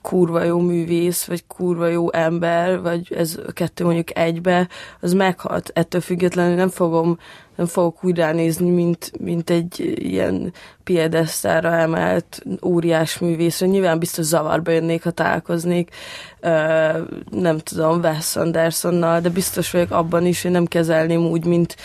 kurva 0.02 0.44
jó 0.44 0.60
művész, 0.60 1.26
vagy 1.26 1.44
kurva 1.48 1.88
jó 1.88 2.12
ember, 2.12 2.82
vagy 2.82 3.14
ez 3.14 3.40
a 3.48 3.52
kettő 3.52 3.84
mondjuk 3.84 4.18
egybe, 4.18 4.68
az 5.02 5.14
meghat. 5.14 5.72
Ettől 5.74 6.02
függetlenül 6.02 6.56
nem 6.56 6.70
fogom, 6.70 7.20
nem 7.56 7.66
fogok 7.66 8.04
úgy 8.04 8.18
ránézni, 8.18 8.70
mint, 8.70 9.12
mint 9.20 9.50
egy 9.50 9.94
ilyen 9.96 10.54
piedesztára 10.84 11.72
emelt 11.72 12.44
óriás 12.66 13.20
művészre. 13.20 13.66
Nyilván 13.66 14.00
biztos 14.00 14.26
zavarba 14.26 14.72
jönnék, 14.72 15.04
ha 15.04 15.12
találkoznék, 15.12 15.96
nem 17.30 17.58
tudom, 17.58 18.00
Wes 18.00 18.36
Andersonnal, 18.36 19.20
de 19.20 19.30
biztos 19.30 19.72
vagyok 19.72 19.92
abban 19.92 20.26
is, 20.26 20.42
hogy 20.42 20.52
nem 20.52 20.66
kezelném 20.66 21.26
úgy, 21.26 21.46
mint, 21.46 21.76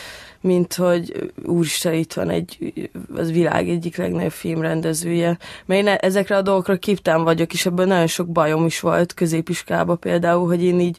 mint 0.40 0.74
hogy 0.74 1.32
úristen, 1.44 1.94
itt 1.94 2.12
van 2.12 2.30
egy, 2.30 2.72
az 3.16 3.32
világ 3.32 3.68
egyik 3.68 3.96
legnagyobb 3.96 4.32
filmrendezője. 4.32 5.38
Mert 5.66 5.80
én 5.80 5.88
ezekre 5.88 6.36
a 6.36 6.42
dolgokra 6.42 6.76
képtelen 6.76 7.24
vagyok, 7.24 7.52
és 7.52 7.66
ebből 7.66 7.86
nagyon 7.86 8.06
sok 8.06 8.28
bajom 8.28 8.66
is 8.66 8.80
volt 8.80 9.14
középiskába 9.14 9.94
például, 9.94 10.46
hogy 10.46 10.62
én 10.62 10.80
így, 10.80 10.96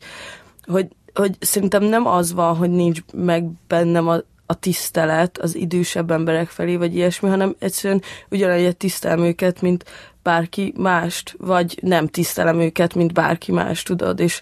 hogy, 0.65 0.87
hogy 1.13 1.35
szerintem 1.39 1.83
nem 1.83 2.07
az 2.07 2.33
van, 2.33 2.55
hogy 2.55 2.69
nincs 2.69 2.99
meg 3.13 3.45
bennem 3.67 4.07
a, 4.07 4.17
a 4.45 4.53
tisztelet 4.53 5.37
az 5.37 5.55
idősebb 5.55 6.11
emberek 6.11 6.47
felé, 6.47 6.75
vagy 6.75 6.95
ilyesmi, 6.95 7.29
hanem 7.29 7.55
egyszerűen 7.59 8.01
ugyanegyet 8.29 8.77
tisztelem 8.77 9.19
őket, 9.19 9.61
mint 9.61 9.85
bárki 10.23 10.73
mást, 10.77 11.35
vagy 11.37 11.79
nem 11.81 12.07
tisztelem 12.07 12.59
őket, 12.59 12.95
mint 12.95 13.13
bárki 13.13 13.51
más, 13.51 13.83
tudod, 13.83 14.19
és, 14.19 14.41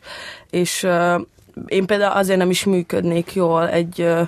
és 0.49 0.83
uh, 0.83 1.21
én 1.65 1.85
például 1.85 2.17
azért 2.17 2.37
nem 2.37 2.49
is 2.49 2.63
működnék 2.63 3.33
jól 3.33 3.69
egy 3.69 4.01
uh, 4.01 4.27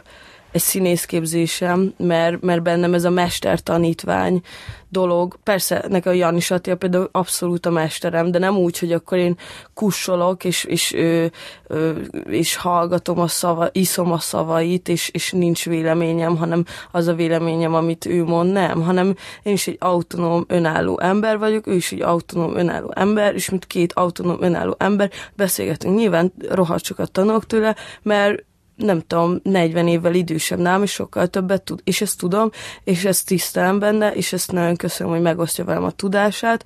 egy 0.52 0.62
színészképzésem, 0.62 1.94
mert, 1.98 2.42
mert 2.42 2.62
bennem 2.62 2.94
ez 2.94 3.04
a 3.04 3.10
mester-tanítvány 3.10 4.42
dolog. 4.90 5.40
Persze, 5.44 5.86
nekem 5.88 6.14
a 6.14 6.16
Janis 6.16 6.52
Attila 6.52 6.76
például 6.76 7.10
abszolút 7.12 7.66
a 7.66 7.70
mesterem, 7.70 8.32
de 8.32 8.40
nem 8.40 8.58
úgy, 8.58 8.80
hogy 8.80 8.92
akkor 8.92 9.18
én 9.18 9.38
kussolok, 9.74 10.44
és, 10.44 10.64
és, 10.64 10.94
ö, 10.94 11.26
ö, 11.68 11.92
és 12.30 12.56
hallgatom 12.56 13.20
a 13.20 13.28
szava, 13.28 13.70
iszom 13.72 14.12
a 14.12 14.18
szavait, 14.18 14.90
és, 14.90 15.10
és 15.14 15.32
nincs 15.32 15.66
véleményem, 15.66 16.38
hanem 16.38 16.66
az 16.92 17.08
a 17.08 17.14
véleményem, 17.14 17.74
amit 17.74 18.06
ő 18.06 18.24
mond, 18.24 18.52
nem, 18.52 18.82
hanem 18.82 19.16
én 19.44 19.54
is 19.54 19.68
egy 19.68 19.78
autonóm, 19.80 20.46
önálló 20.48 21.00
ember 21.00 21.38
vagyok, 21.38 21.68
ő 21.68 21.74
is 21.74 21.92
egy 21.92 22.02
autonóm, 22.02 22.56
önálló 22.56 22.92
ember, 22.96 23.34
és 23.34 23.50
mint 23.50 23.68
két 23.68 23.94
autonóm, 23.94 24.38
önálló 24.40 24.76
ember 24.78 25.12
beszélgetünk. 25.36 25.98
Nyilván 25.98 26.34
rohadt 26.50 26.84
sokat 26.84 27.12
tanulok 27.12 27.46
tőle, 27.46 27.76
mert 28.02 28.44
nem 28.80 29.02
tudom, 29.08 29.40
40 29.44 29.88
évvel 29.88 30.14
idősebb 30.14 30.60
nálam, 30.60 30.84
és 30.84 30.92
sokkal 30.92 31.28
többet 31.28 31.62
tud, 31.62 31.82
és 31.84 32.02
ezt 32.02 32.20
tudom, 32.20 32.50
és 32.84 33.06
ezt 33.06 33.28
tisztelem 33.28 33.80
benne, 33.80 34.14
és 34.14 34.34
ezt 34.34 34.52
nagyon 34.52 34.76
köszönöm, 34.76 35.14
hogy 35.14 35.22
megosztja 35.22 35.66
velem 35.66 35.84
a 35.84 35.92
tudását, 35.92 36.66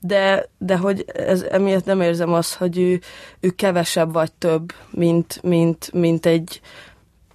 de, 0.00 0.48
de 0.58 0.76
hogy 0.76 1.04
ez, 1.06 1.42
emiatt 1.42 1.84
nem 1.84 2.00
érzem 2.00 2.32
azt, 2.32 2.54
hogy 2.54 2.78
ő, 2.78 3.00
ő 3.40 3.50
kevesebb 3.50 4.12
vagy 4.12 4.32
több, 4.32 4.72
mint, 4.90 5.42
mint, 5.42 5.92
mint 5.92 6.26
egy 6.26 6.60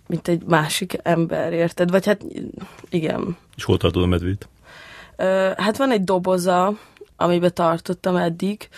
mint 0.07 0.27
egy 0.27 0.43
másik 0.43 0.97
ember, 1.03 1.53
érted? 1.53 1.91
Vagy 1.91 2.05
hát 2.05 2.25
igen. 2.89 3.37
És 3.55 3.63
hol 3.63 3.77
tartod 3.77 4.03
a 4.03 4.05
medvét? 4.05 4.49
hát 5.57 5.77
van 5.77 5.91
egy 5.91 6.03
doboza, 6.03 6.73
amiben 7.15 7.53
tartottam 7.53 8.15
eddig, 8.15 8.69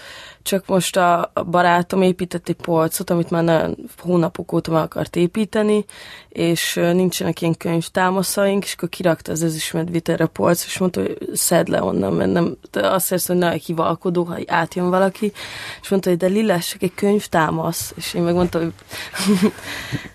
csak 0.44 0.68
most 0.68 0.98
a 0.98 1.32
barátom 1.50 2.02
épített 2.02 2.50
egy 2.50 2.56
polcot, 2.56 3.10
amit 3.10 3.30
már 3.30 3.44
nagyon 3.44 3.78
hónapok 3.98 4.54
óta 4.54 4.72
meg 4.72 4.82
akart 4.82 5.16
építeni, 5.16 5.86
és 6.30 6.74
nincsenek 6.74 7.42
ilyen 7.42 7.58
könyvtámaszaink, 7.58 8.64
és 8.64 8.74
akkor 8.74 8.90
kirakta 8.90 9.32
az 9.32 9.44
ezüstmedvét 9.44 10.10
erre 10.10 10.24
a 10.24 10.28
polc, 10.28 10.66
és 10.66 10.78
mondta, 10.78 11.02
hogy 11.02 11.18
szedd 11.34 11.72
le 11.72 11.84
onnan, 11.84 12.14
mert 12.14 12.32
nem, 12.32 12.58
de 12.72 12.88
azt 12.88 13.10
hiszem, 13.10 13.36
hogy 13.36 13.46
nagyon 13.46 13.60
kivalkodó, 13.60 14.24
ha 14.24 14.38
átjön 14.48 14.90
valaki, 14.90 15.32
és 15.82 15.90
mondta, 15.90 16.10
hogy 16.10 16.18
de 16.18 16.28
Lillás, 16.28 16.78
egy 16.80 16.94
könyvtámasz, 16.96 17.94
és 17.96 18.14
én 18.14 18.22
megmondtam, 18.22 18.62
hogy 18.62 18.74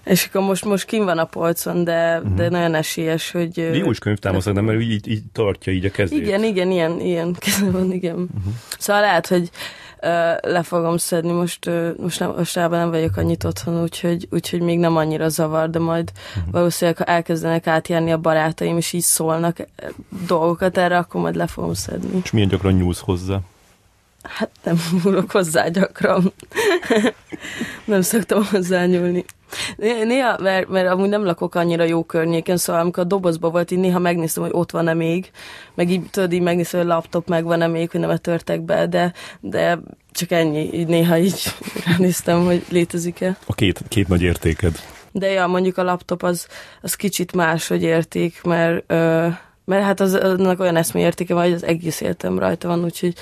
és 0.04 0.26
akkor 0.26 0.40
most, 0.40 0.64
most 0.64 0.84
kim 0.84 1.04
van 1.04 1.18
a 1.18 1.24
polcon, 1.24 1.84
de, 1.84 2.16
uh-huh. 2.16 2.34
de 2.34 2.42
mhm. 2.42 2.52
nagyon 2.52 2.74
esélyes, 2.74 3.30
hogy... 3.30 3.56
Jó 3.56 3.90
is 3.90 3.98
könyvtámasz, 3.98 4.44
de 4.44 4.60
mert 4.60 4.80
így, 4.80 5.08
így 5.08 5.22
tartja 5.32 5.72
így 5.72 5.84
a 5.84 5.90
kezét. 5.90 6.18
Igen, 6.18 6.44
igen, 6.44 6.70
ilyen, 6.70 7.00
ilyen 7.00 7.32
keze 7.38 7.70
van, 7.70 7.92
igen. 7.92 8.14
Uh-huh. 8.14 8.52
Szóval 8.78 9.02
lehet, 9.02 9.26
hogy 9.26 9.50
le 10.40 10.62
fogom 10.62 10.96
szedni. 10.96 11.32
Most, 11.32 11.70
most 11.98 12.20
nem, 12.20 12.32
mostában 12.36 12.78
nem 12.78 12.90
vagyok 12.90 13.16
annyit 13.16 13.44
otthon, 13.44 13.82
úgyhogy, 13.82 14.28
úgyhogy 14.30 14.60
még 14.60 14.78
nem 14.78 14.96
annyira 14.96 15.28
zavar, 15.28 15.70
de 15.70 15.78
majd 15.78 16.12
uh-huh. 16.36 16.52
valószínűleg, 16.52 16.98
ha 16.98 17.04
elkezdenek 17.04 17.66
átjárni 17.66 18.12
a 18.12 18.18
barátaim, 18.18 18.76
és 18.76 18.92
így 18.92 19.02
szólnak 19.02 19.56
dolgokat 20.26 20.78
erre, 20.78 20.98
akkor 20.98 21.20
majd 21.20 21.36
le 21.36 21.46
fogom 21.46 21.74
szedni. 21.74 22.20
És 22.24 22.30
milyen 22.30 22.48
gyakran 22.48 22.72
nyúlsz 22.72 23.00
hozzá? 23.00 23.40
Hát 24.28 24.50
nem 24.62 24.76
nyúlok 25.04 25.30
hozzá 25.30 25.68
gyakran. 25.68 26.32
nem 27.84 28.00
szoktam 28.00 28.44
hozzá 28.50 28.84
nyúlni. 28.84 29.24
Néha, 29.76 30.38
mert, 30.40 30.68
mert 30.68 30.88
amúgy 30.88 31.08
nem 31.08 31.24
lakok 31.24 31.54
annyira 31.54 31.84
jó 31.84 32.04
környéken, 32.04 32.56
szóval 32.56 32.82
amikor 32.82 33.02
a 33.02 33.06
dobozba 33.06 33.50
volt, 33.50 33.70
így 33.70 33.78
néha 33.78 33.98
megnéztem, 33.98 34.42
hogy 34.42 34.52
ott 34.54 34.70
van-e 34.70 34.94
még, 34.94 35.30
meg 35.74 35.90
így 35.90 36.10
tudod, 36.10 36.32
így 36.32 36.40
megnéztem, 36.40 36.80
hogy 36.80 36.88
laptop 36.88 37.28
megvan-e 37.28 37.66
még, 37.66 37.90
hogy 37.90 38.00
nem 38.00 38.16
törtek 38.16 38.60
be, 38.60 38.86
de, 38.86 39.12
de 39.40 39.78
csak 40.12 40.30
ennyi, 40.30 40.74
így 40.74 40.86
néha 40.86 41.18
így 41.18 41.42
ránéztem, 41.86 42.44
hogy 42.44 42.64
létezik-e. 42.68 43.36
A 43.46 43.54
két, 43.54 43.82
két 43.88 44.08
nagy 44.08 44.22
értéked. 44.22 44.80
De 45.12 45.30
ja, 45.30 45.46
mondjuk 45.46 45.78
a 45.78 45.82
laptop 45.82 46.22
az, 46.22 46.46
az 46.82 46.94
kicsit 46.94 47.32
más, 47.32 47.68
hogy 47.68 47.82
érték, 47.82 48.42
mert, 48.42 48.84
ö, 48.86 49.28
mert 49.64 49.84
hát 49.84 50.00
az, 50.00 50.14
annak 50.14 50.60
olyan 50.60 50.76
eszméértéke 50.76 51.34
van, 51.34 51.42
hogy 51.42 51.52
az 51.52 51.64
egész 51.64 52.00
életem 52.00 52.38
rajta 52.38 52.68
van, 52.68 52.84
úgyhogy 52.84 53.14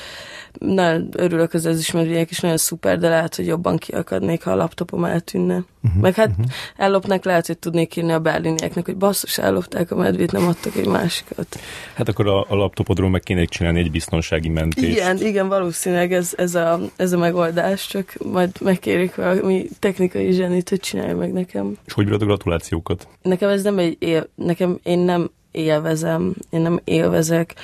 nagyon 0.58 1.08
örülök 1.12 1.54
az 1.54 1.66
ezüstmedvének, 1.66 2.30
és 2.30 2.40
nagyon 2.40 2.56
szuper, 2.56 2.98
de 2.98 3.08
lehet, 3.08 3.34
hogy 3.34 3.46
jobban 3.46 3.76
kiakadnék, 3.76 4.42
ha 4.42 4.50
a 4.50 4.54
laptopom 4.54 5.04
eltűnne. 5.04 5.64
Uh-huh, 5.82 6.00
Meg 6.00 6.14
hát 6.14 6.28
uh-huh. 6.28 6.44
ellopnak, 6.76 7.24
lehet, 7.24 7.46
hogy 7.46 7.58
tudnék 7.58 7.96
írni 7.96 8.12
a 8.12 8.20
berlinieknek, 8.20 8.84
hogy 8.84 8.96
basszus, 8.96 9.38
ellopták 9.38 9.90
a 9.90 9.96
medvét, 9.96 10.32
nem 10.32 10.46
adtak 10.46 10.76
egy 10.76 10.86
másikat. 10.86 11.58
Hát 11.94 12.08
akkor 12.08 12.26
a, 12.26 12.46
a 12.48 12.54
laptopodról 12.54 13.10
meg 13.10 13.20
kéne 13.20 13.44
csinálni 13.44 13.78
egy 13.78 13.90
biztonsági 13.90 14.48
mentést. 14.48 14.88
Igen, 14.88 15.16
igen, 15.16 15.48
valószínűleg 15.48 16.12
ez, 16.12 16.32
ez, 16.36 16.54
a, 16.54 16.80
ez 16.96 17.12
a 17.12 17.18
megoldás, 17.18 17.86
csak 17.86 18.14
majd 18.24 18.50
megkérik 18.60 19.14
valami 19.14 19.68
technikai 19.78 20.32
zsenit, 20.32 20.68
hogy 20.68 20.80
csinálja 20.80 21.16
meg 21.16 21.32
nekem. 21.32 21.76
És 21.86 21.92
hogy 21.92 22.04
bírod 22.04 22.22
a 22.22 22.24
gratulációkat? 22.24 23.08
Nekem 23.22 23.48
ez 23.48 23.62
nem 23.62 23.78
egy 23.78 23.96
él, 23.98 24.28
nekem 24.34 24.78
én 24.82 24.98
nem 24.98 25.30
élvezem, 25.50 26.34
én 26.50 26.60
nem 26.60 26.80
élvezek 26.84 27.54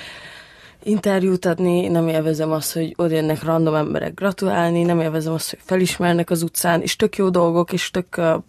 interjút 0.83 1.45
adni, 1.45 1.87
nem 1.87 2.07
élvezem 2.07 2.51
azt, 2.51 2.73
hogy 2.73 2.93
oda 2.97 3.15
jönnek 3.15 3.43
random 3.43 3.75
emberek 3.75 4.13
gratulálni, 4.13 4.83
nem 4.83 4.99
élvezem 4.99 5.33
azt, 5.33 5.49
hogy 5.49 5.59
felismernek 5.63 6.29
az 6.29 6.41
utcán, 6.41 6.81
és 6.81 6.95
tök 6.95 7.15
jó 7.15 7.29
dolgok, 7.29 7.73
és 7.73 7.89
tök 7.89 8.17
uh, 8.17 8.43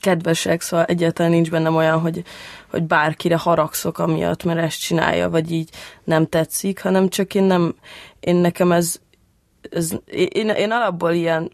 kedvesek, 0.00 0.60
szóval 0.60 0.86
egyáltalán 0.86 1.30
nincs 1.32 1.50
bennem 1.50 1.76
olyan, 1.76 2.00
hogy, 2.00 2.22
hogy 2.70 2.82
bárkire 2.82 3.36
haragszok 3.36 3.98
amiatt, 3.98 4.44
mert 4.44 4.58
ezt 4.58 4.80
csinálja, 4.80 5.30
vagy 5.30 5.50
így 5.52 5.70
nem 6.04 6.26
tetszik, 6.26 6.82
hanem 6.82 7.08
csak 7.08 7.34
én 7.34 7.42
nem, 7.42 7.74
én 8.20 8.36
nekem 8.36 8.72
ez, 8.72 8.96
ez 9.70 9.92
én, 10.10 10.48
én 10.48 10.70
alapból 10.70 11.12
ilyen 11.12 11.50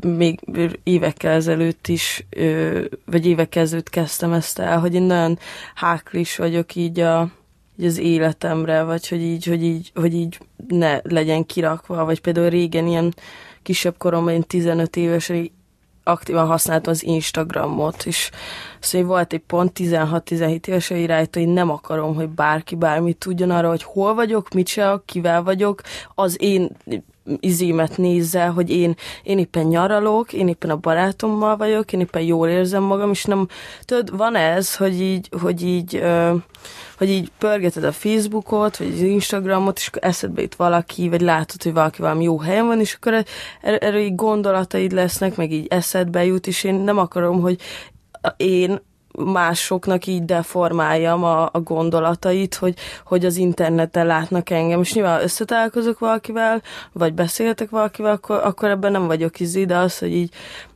még 0.00 0.40
évekkel 0.82 1.32
ezelőtt 1.32 1.88
is, 1.88 2.26
vagy 3.04 3.26
évekkel 3.26 3.62
ezelőtt 3.62 3.90
kezdtem 3.90 4.32
ezt 4.32 4.58
el, 4.58 4.80
hogy 4.80 4.94
én 4.94 5.02
nagyon 5.02 5.38
háklis 5.74 6.36
vagyok 6.36 6.74
így 6.74 7.00
a, 7.00 7.28
így 7.78 7.86
az 7.86 7.98
életemre, 7.98 8.82
vagy 8.82 9.08
hogy 9.08 9.22
így, 9.22 9.44
hogy 9.44 9.62
így, 9.62 9.92
hogy 9.94 10.14
így 10.14 10.38
ne 10.68 11.00
legyen 11.02 11.46
kirakva, 11.46 12.04
vagy 12.04 12.20
például 12.20 12.48
régen 12.48 12.86
ilyen 12.86 13.14
kisebb 13.62 13.96
koromban, 13.98 14.32
én 14.32 14.42
15 14.42 14.96
éves, 14.96 15.32
aktívan 16.08 16.46
használtam 16.46 16.92
az 16.92 17.04
Instagramot, 17.04 18.06
és 18.06 18.30
szóval 18.80 19.06
volt 19.06 19.32
egy 19.32 19.42
pont 19.46 19.72
16-17 19.78 20.66
éves, 20.66 20.88
hogy 20.88 21.06
rajta, 21.06 21.38
hogy 21.38 21.48
nem 21.48 21.70
akarom, 21.70 22.14
hogy 22.14 22.28
bárki 22.28 22.74
bármit 22.74 23.16
tudjon 23.16 23.50
arra, 23.50 23.68
hogy 23.68 23.82
hol 23.82 24.14
vagyok, 24.14 24.48
mit 24.54 24.66
csinálok, 24.66 25.06
kivel 25.06 25.42
vagyok, 25.42 25.80
az 26.14 26.36
én 26.42 26.70
izémet 27.40 27.96
nézze, 27.96 28.46
hogy 28.46 28.70
én, 28.70 28.94
én 29.22 29.38
éppen 29.38 29.66
nyaralok, 29.66 30.32
én 30.32 30.48
éppen 30.48 30.70
a 30.70 30.76
barátommal 30.76 31.56
vagyok, 31.56 31.92
én 31.92 32.00
éppen 32.00 32.22
jól 32.22 32.48
érzem 32.48 32.82
magam, 32.82 33.10
és 33.10 33.24
nem, 33.24 33.48
tudod, 33.84 34.16
van 34.16 34.36
ez, 34.36 34.76
hogy 34.76 35.00
így, 35.00 35.28
hogy 35.40 35.62
így, 35.62 36.02
hogy 36.98 37.10
így 37.10 37.30
pörgeted 37.38 37.84
a 37.84 37.92
Facebookot, 37.92 38.76
vagy 38.76 38.92
az 38.92 39.00
Instagramot, 39.00 39.78
és 39.78 39.86
akkor 39.86 40.02
eszedbe 40.04 40.40
jut 40.40 40.54
valaki, 40.54 41.08
vagy 41.08 41.20
látod, 41.20 41.62
hogy 41.62 41.72
valaki 41.72 42.00
valami 42.00 42.24
jó 42.24 42.38
helyen 42.38 42.66
van, 42.66 42.80
és 42.80 42.94
akkor 42.94 43.12
er-, 43.12 43.82
erről 43.82 44.00
így 44.00 44.14
gondolataid 44.14 44.92
lesznek, 44.92 45.36
meg 45.36 45.52
így 45.52 45.66
eszedbe 45.70 46.24
jut, 46.24 46.46
és 46.46 46.64
én 46.64 46.74
nem 46.74 46.98
akarom, 46.98 47.40
hogy 47.40 47.60
én 48.36 48.80
másoknak 49.24 50.06
így 50.06 50.24
deformáljam 50.24 51.24
a, 51.24 51.48
a 51.52 51.60
gondolatait, 51.60 52.54
hogy, 52.54 52.74
hogy 53.04 53.24
az 53.24 53.36
interneten 53.36 54.06
látnak 54.06 54.50
engem. 54.50 54.80
És 54.80 54.94
nyilván 54.94 55.22
összetalálkozok 55.22 55.98
valakivel, 55.98 56.62
vagy 56.92 57.14
beszéltek 57.14 57.70
valakivel, 57.70 58.12
akkor, 58.12 58.40
akkor 58.44 58.68
ebben 58.68 58.92
nem 58.92 59.06
vagyok 59.06 59.40
izé, 59.40 59.64
de 59.64 59.76
az, 59.76 59.98
hogy 59.98 60.12
így, 60.12 60.32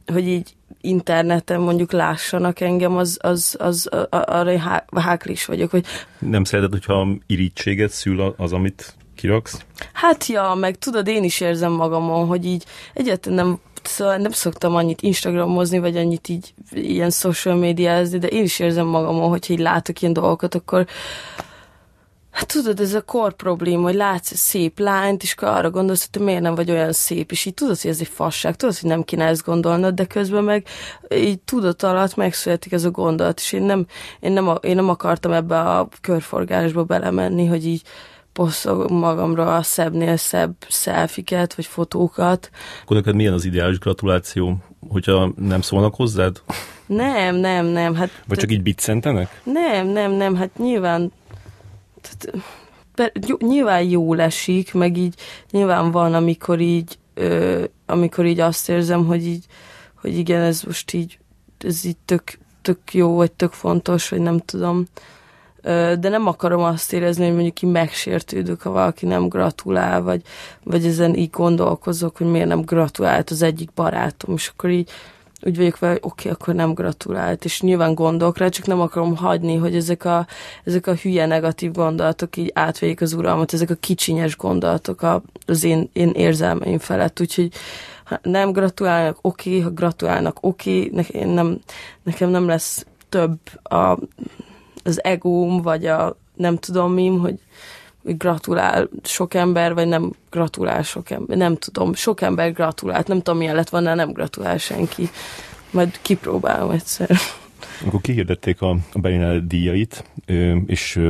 hogy 0.07 0.29
így 0.29 0.55
interneten 0.81 1.61
mondjuk 1.61 1.93
lássanak 1.93 2.61
engem, 2.61 2.97
az, 2.97 3.19
az, 3.21 3.57
az, 3.59 3.89
az 3.91 4.25
arra 4.25 4.59
há, 4.59 4.85
háklis 4.97 5.45
vagyok. 5.45 5.71
Hogy... 5.71 5.85
Nem 6.19 6.45
szereted, 6.45 6.73
hogyha 6.73 7.09
irítséget 7.27 7.91
szül 7.91 8.35
az, 8.37 8.53
amit 8.53 8.95
kiraksz? 9.15 9.65
Hát 9.93 10.27
ja, 10.27 10.55
meg 10.55 10.79
tudod, 10.79 11.07
én 11.07 11.25
is 11.25 11.41
érzem 11.41 11.73
magamon, 11.73 12.27
hogy 12.27 12.45
így 12.45 12.65
egyáltalán 12.95 13.45
nem 13.47 13.61
szóval 13.87 14.17
nem 14.17 14.31
szoktam 14.31 14.75
annyit 14.75 15.03
Instagramozni, 15.03 15.79
vagy 15.79 15.97
annyit 15.97 16.29
így 16.29 16.55
ilyen 16.71 17.11
social 17.11 17.55
médiázni, 17.55 18.19
de 18.19 18.27
én 18.27 18.43
is 18.43 18.59
érzem 18.59 18.87
magamon, 18.87 19.29
hogyha 19.29 19.53
így 19.53 19.61
látok 19.61 20.01
ilyen 20.01 20.13
dolgokat, 20.13 20.55
akkor 20.55 20.87
Hát 22.33 22.47
tudod, 22.53 22.81
ez 22.81 22.95
a 22.95 23.03
kor 23.03 23.33
probléma, 23.33 23.83
hogy 23.83 23.95
látsz 23.95 24.31
egy 24.31 24.37
szép 24.37 24.79
lányt, 24.79 25.23
és 25.23 25.33
akkor 25.33 25.49
arra 25.49 25.71
gondolsz, 25.71 26.01
hogy 26.01 26.11
te 26.11 26.25
miért 26.25 26.41
nem 26.41 26.55
vagy 26.55 26.71
olyan 26.71 26.93
szép, 26.93 27.31
és 27.31 27.45
így 27.45 27.55
tudod, 27.55 27.81
hogy 27.81 27.91
ez 27.91 28.01
egy 28.01 28.09
fasság, 28.09 28.57
tudod, 28.57 28.79
hogy 28.79 28.89
nem 28.89 29.03
kéne 29.03 29.25
ezt 29.25 29.45
gondolnod, 29.45 29.95
de 29.95 30.05
közben 30.05 30.45
meg 30.45 30.67
így 31.15 31.41
tudat 31.41 31.83
alatt 31.83 32.17
megszületik 32.17 32.73
ez 32.73 32.85
a 32.85 32.91
gondolat, 32.91 33.39
és 33.39 33.53
én 33.53 33.63
nem, 33.63 33.87
én 34.21 34.33
nem, 34.33 34.59
én 34.61 34.75
nem 34.75 34.89
akartam 34.89 35.33
ebbe 35.33 35.61
a 35.61 35.89
körforgásba 36.01 36.85
belemenni, 36.85 37.47
hogy 37.47 37.67
így 37.67 37.83
posztolom 38.33 38.99
magamra 38.99 39.57
a 39.57 39.63
szebbnél 39.63 40.17
szebb 40.17 40.55
szelfiket, 40.69 41.55
vagy 41.55 41.67
fotókat. 41.67 42.51
Akkor 42.83 42.97
neked 42.97 43.15
milyen 43.15 43.33
az 43.33 43.45
ideális 43.45 43.79
gratuláció, 43.79 44.57
hogyha 44.89 45.33
nem 45.37 45.61
szólnak 45.61 45.95
hozzád? 45.95 46.43
Nem, 46.87 47.35
nem, 47.37 47.67
nem. 47.67 47.95
Hát, 47.95 48.23
vagy 48.27 48.39
csak 48.39 48.53
így 48.53 48.63
biccentenek? 48.63 49.41
Nem, 49.45 49.87
nem, 49.87 50.13
nem, 50.13 50.35
hát 50.35 50.59
nyilván 50.59 51.13
tehát, 52.95 53.39
nyilván 53.39 53.83
jól 53.83 54.21
esik, 54.21 54.75
meg 54.75 54.97
így 54.97 55.15
nyilván 55.51 55.91
van, 55.91 56.15
amikor 56.15 56.61
így, 56.61 56.99
ö, 57.15 57.65
amikor 57.87 58.27
így 58.27 58.41
azt 58.41 58.69
érzem, 58.69 59.07
hogy 59.07 59.27
így, 59.27 59.45
hogy 59.95 60.19
igen, 60.19 60.41
ez 60.41 60.63
most 60.63 60.93
így, 60.93 61.19
ez 61.59 61.85
így 61.85 61.97
tök, 62.05 62.39
tök 62.63 62.95
jó, 62.95 63.15
vagy 63.15 63.33
tök 63.33 63.53
fontos, 63.53 64.09
vagy 64.09 64.21
nem 64.21 64.39
tudom. 64.39 64.87
De 65.63 66.09
nem 66.09 66.27
akarom 66.27 66.63
azt 66.63 66.93
érezni, 66.93 67.25
hogy 67.25 67.35
mondjuk 67.35 67.63
így 67.63 67.71
megsértődök, 67.71 68.63
ha 68.63 68.71
valaki 68.71 69.07
nem 69.07 69.29
gratulál, 69.29 70.03
vagy, 70.03 70.23
vagy 70.63 70.87
ezen 70.87 71.15
így 71.15 71.31
gondolkozok, 71.31 72.17
hogy 72.17 72.27
miért 72.27 72.49
nem 72.49 72.61
gratulált 72.61 73.31
az 73.31 73.43
egyik 73.43 73.73
barátom, 73.75 74.35
és 74.35 74.49
akkor 74.49 74.71
így 74.71 74.91
úgy 75.45 75.57
vagyok 75.57 75.79
vele, 75.79 75.93
hogy 75.93 76.03
oké, 76.05 76.29
okay, 76.29 76.33
akkor 76.33 76.55
nem 76.55 76.75
gratulált, 76.75 77.45
és 77.45 77.61
nyilván 77.61 77.95
gondolok 77.95 78.39
rá, 78.39 78.49
csak 78.49 78.67
nem 78.67 78.81
akarom 78.81 79.17
hagyni, 79.17 79.57
hogy 79.57 79.77
ezek 79.77 80.05
a, 80.05 80.27
ezek 80.65 80.87
a 80.87 80.95
hülye 80.95 81.27
negatív 81.27 81.73
gondolatok 81.73 82.37
így 82.37 82.51
átvegyék 82.55 83.01
az 83.01 83.13
uralmat, 83.13 83.53
ezek 83.53 83.71
a 83.71 83.75
kicsinyes 83.75 84.37
gondolatok 84.37 85.07
az 85.47 85.65
én, 85.65 85.91
én 85.93 86.11
érzelmeim 86.11 86.79
felett, 86.79 87.21
úgyhogy 87.21 87.53
ha 88.05 88.19
nem 88.23 88.53
gratulálnak, 88.53 89.19
oké, 89.21 89.49
okay, 89.51 89.61
ha 89.61 89.71
gratulálnak, 89.71 90.37
oké, 90.41 90.79
okay, 90.79 90.91
nekem 90.95 91.29
nem, 91.29 91.61
nekem 92.03 92.31
nem 92.31 92.47
lesz 92.47 92.87
több 93.09 93.39
a, 93.63 93.99
az 94.83 95.05
egóm, 95.05 95.63
vagy 95.63 95.87
a 95.87 96.17
nem 96.35 96.57
tudom 96.57 96.93
mi, 96.93 97.07
hogy, 97.07 97.39
gratulál 98.05 98.89
sok 99.03 99.35
ember, 99.35 99.75
vagy 99.75 99.89
nem 99.89 100.13
gratulál 100.31 100.83
sok 100.83 101.11
ember, 101.11 101.37
nem 101.37 101.57
tudom, 101.57 101.95
sok 101.95 102.21
ember 102.21 102.53
gratulált, 102.53 103.07
nem 103.07 103.17
tudom 103.17 103.39
milyen 103.39 103.55
lett 103.55 103.69
volna, 103.69 103.95
nem 103.95 104.13
gratulál 104.13 104.59
senki. 104.59 105.09
Majd 105.71 105.99
kipróbálom 106.03 106.71
egyszer. 106.71 107.11
Akkor 107.85 108.01
kihirdették 108.01 108.63
a, 108.63 108.77
Berlinale 108.95 109.41
díjait, 109.41 110.05
és 110.67 111.01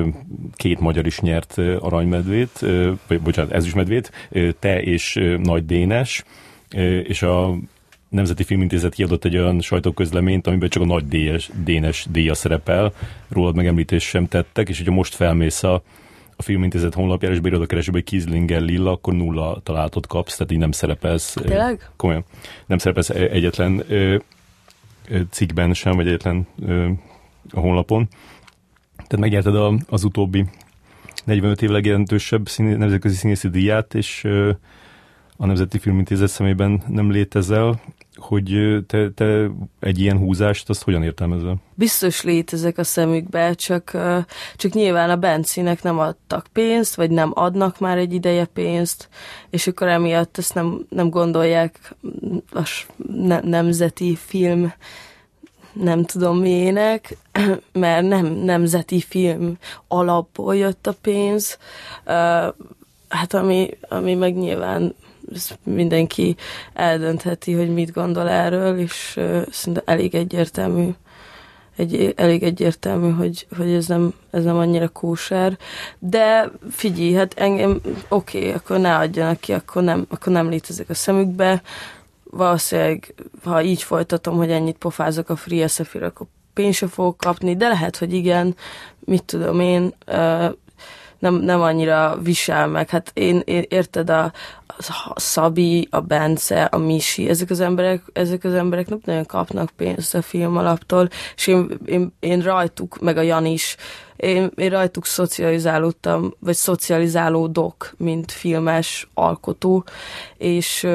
két 0.55 0.81
magyar 0.81 1.07
is 1.07 1.21
nyert 1.21 1.59
aranymedvét, 1.79 2.59
vagy 3.07 3.21
bocsánat, 3.21 3.53
ez 3.53 3.65
is 3.65 3.75
medvét, 3.75 4.29
te 4.59 4.83
és 4.83 5.21
Nagy 5.43 5.67
Dénes, 5.67 6.25
és 7.03 7.23
a 7.23 7.55
Nemzeti 8.13 8.43
Filmintézet 8.45 8.95
kiadott 8.95 9.25
egy 9.25 9.37
olyan 9.37 9.61
sajtóközleményt, 9.61 10.47
amiben 10.47 10.69
csak 10.69 10.83
a 10.83 10.87
Nagy 10.87 11.09
Dénes, 11.09 11.51
Dénes 11.65 12.07
díja 12.11 12.35
szerepel, 12.35 12.93
rólad 13.29 13.57
megemlítést 13.57 14.07
sem 14.07 14.27
tettek, 14.27 14.69
és 14.69 14.77
hogyha 14.77 14.93
most 14.93 15.15
felmész 15.15 15.63
a 15.63 15.83
a 16.37 16.43
Filmintézet 16.43 16.95
honlapjára, 16.95 17.35
és 17.35 17.41
beírod 17.41 17.63
a 17.63 17.67
keresőbe, 17.67 17.97
hogy 17.97 18.07
Kizlinger 18.07 18.61
Lilla, 18.61 18.91
akkor 18.91 19.15
nulla 19.15 19.61
találatot 19.63 20.07
kapsz, 20.07 20.37
tehát 20.37 20.53
így 20.53 20.59
nem 20.59 20.73
szerepelsz. 20.73 21.33
Tényleg? 21.33 21.91
Komolyan. 21.97 22.25
Nem 22.67 22.79
szerepelsz 22.79 23.11
egyetlen 23.11 23.83
ö, 23.89 24.17
ö, 25.09 25.21
cikkben 25.31 25.75
sem, 25.75 25.97
vagy 25.97 26.07
egyetlen 26.07 26.47
ö, 26.67 26.91
a 27.51 27.61
honlapon. 27.61 28.09
Tehát 28.97 29.19
megnyerted 29.19 29.57
a, 29.57 29.75
az 29.89 30.05
utóbbi 30.05 30.45
45 31.25 31.63
év 31.63 31.71
legjelentősebb 31.71 32.49
színé, 32.49 32.75
nemzetközi 32.75 33.15
színészi 33.15 33.49
díját, 33.49 33.95
és 33.95 34.25
ö, 34.25 34.51
a 35.43 35.47
Nemzeti 35.47 35.79
Filmintézet 35.79 36.29
szemében 36.29 36.83
nem 36.89 37.11
létezel, 37.11 37.81
hogy 38.15 38.79
te, 38.87 39.11
te 39.11 39.51
egy 39.81 40.01
ilyen 40.01 40.19
húzást, 40.19 40.69
azt 40.69 40.83
hogyan 40.83 41.03
értelmezel? 41.03 41.57
Biztos 41.75 42.23
létezek 42.23 42.79
a 42.79 42.85
szemükbe, 42.85 43.55
csak, 43.55 43.97
csak 44.57 44.73
nyilván 44.73 45.11
a 45.11 45.17
Bencinek 45.17 45.83
nem 45.83 45.99
adtak 45.99 46.47
pénzt, 46.53 46.95
vagy 46.95 47.11
nem 47.11 47.31
adnak 47.35 47.79
már 47.79 47.99
egy 47.99 48.13
ideje 48.13 48.45
pénzt, 48.45 49.09
és 49.51 49.67
akkor 49.67 49.89
emiatt 49.89 50.39
ezt 50.39 50.55
nem, 50.55 50.87
nem 50.89 51.11
gondolják 51.11 51.95
a 52.53 52.85
ne, 53.07 53.41
nemzeti 53.41 54.17
film 54.17 54.73
nem 55.73 56.05
tudom 56.05 56.39
miének, 56.39 57.17
mert 57.73 58.07
nem 58.07 58.27
nemzeti 58.27 59.01
film 59.01 59.57
alapból 59.89 60.57
jött 60.57 60.87
a 60.87 60.95
pénz, 61.01 61.59
hát 63.09 63.35
ami, 63.35 63.71
ami 63.89 64.15
meg 64.15 64.37
nyilván 64.37 64.95
mindenki 65.65 66.37
eldöntheti, 66.73 67.53
hogy 67.53 67.73
mit 67.73 67.93
gondol 67.93 68.29
erről, 68.29 68.79
és 68.79 69.21
szerintem 69.51 69.83
elég 69.85 70.15
egyértelmű, 70.15 70.89
egy, 71.77 72.13
elég 72.17 72.43
egyértelmű, 72.43 73.11
hogy, 73.11 73.47
hogy 73.57 73.71
ez, 73.71 73.87
nem, 73.87 74.15
ez 74.31 74.45
nem 74.45 74.57
annyira 74.57 74.89
kóser. 74.89 75.59
De 75.99 76.51
figyelj, 76.71 77.13
hát 77.13 77.35
engem, 77.35 77.81
oké, 78.09 78.39
okay, 78.39 78.51
akkor 78.51 78.79
ne 78.79 78.97
adjanak 78.97 79.41
ki, 79.41 79.53
akkor 79.53 79.83
nem, 79.83 80.07
akkor 80.09 80.33
nem 80.33 80.49
létezik 80.49 80.91
a 80.91 80.95
szemükbe. 80.95 81.63
Valószínűleg, 82.31 83.15
ha 83.45 83.63
így 83.63 83.83
folytatom, 83.83 84.37
hogy 84.37 84.51
ennyit 84.51 84.77
pofázok 84.77 85.29
a 85.29 85.37
Free 85.37 85.67
sf 85.67 85.95
akkor 85.95 86.27
pénzt 86.53 86.85
fogok 86.89 87.17
kapni, 87.17 87.57
de 87.57 87.69
lehet, 87.69 87.97
hogy 87.97 88.15
igen, 88.15 88.57
mit 89.01 89.25
tudom 89.25 89.61
én, 89.61 89.95
nem, 91.23 91.35
nem 91.35 91.61
annyira 91.61 92.19
visel 92.23 92.67
meg. 92.67 92.89
Hát 92.89 93.11
én, 93.15 93.43
én 93.45 93.65
érted, 93.69 94.11
a, 94.11 94.33
a 95.15 95.21
Szabi, 95.21 95.89
a 95.91 96.01
Bence, 96.01 96.65
a 96.65 96.79
Misi, 96.79 97.29
ezek 97.29 97.51
az 97.51 97.61
emberek, 97.61 98.03
ezek 98.13 98.45
az 98.45 98.55
emberek 98.55 98.89
nem 98.89 99.01
nagyon 99.05 99.27
kapnak 99.27 99.71
pénzt 99.77 100.15
a 100.15 100.23
film 100.23 100.57
alaptól, 100.57 101.09
és 101.37 101.47
én, 101.47 101.79
én, 101.85 102.13
én 102.21 102.41
rajtuk, 102.41 103.01
meg 103.01 103.17
a 103.17 103.21
Jan 103.21 103.47
is, 103.47 103.77
én, 104.17 104.51
én 104.55 104.71
rajtuk 104.71 105.07
szocializálódtam, 105.07 106.35
vagy 106.39 106.55
szocializálódok, 106.55 107.95
mint 107.97 108.33
filmes 108.33 109.09
alkotó, 109.15 109.85
és, 110.37 110.87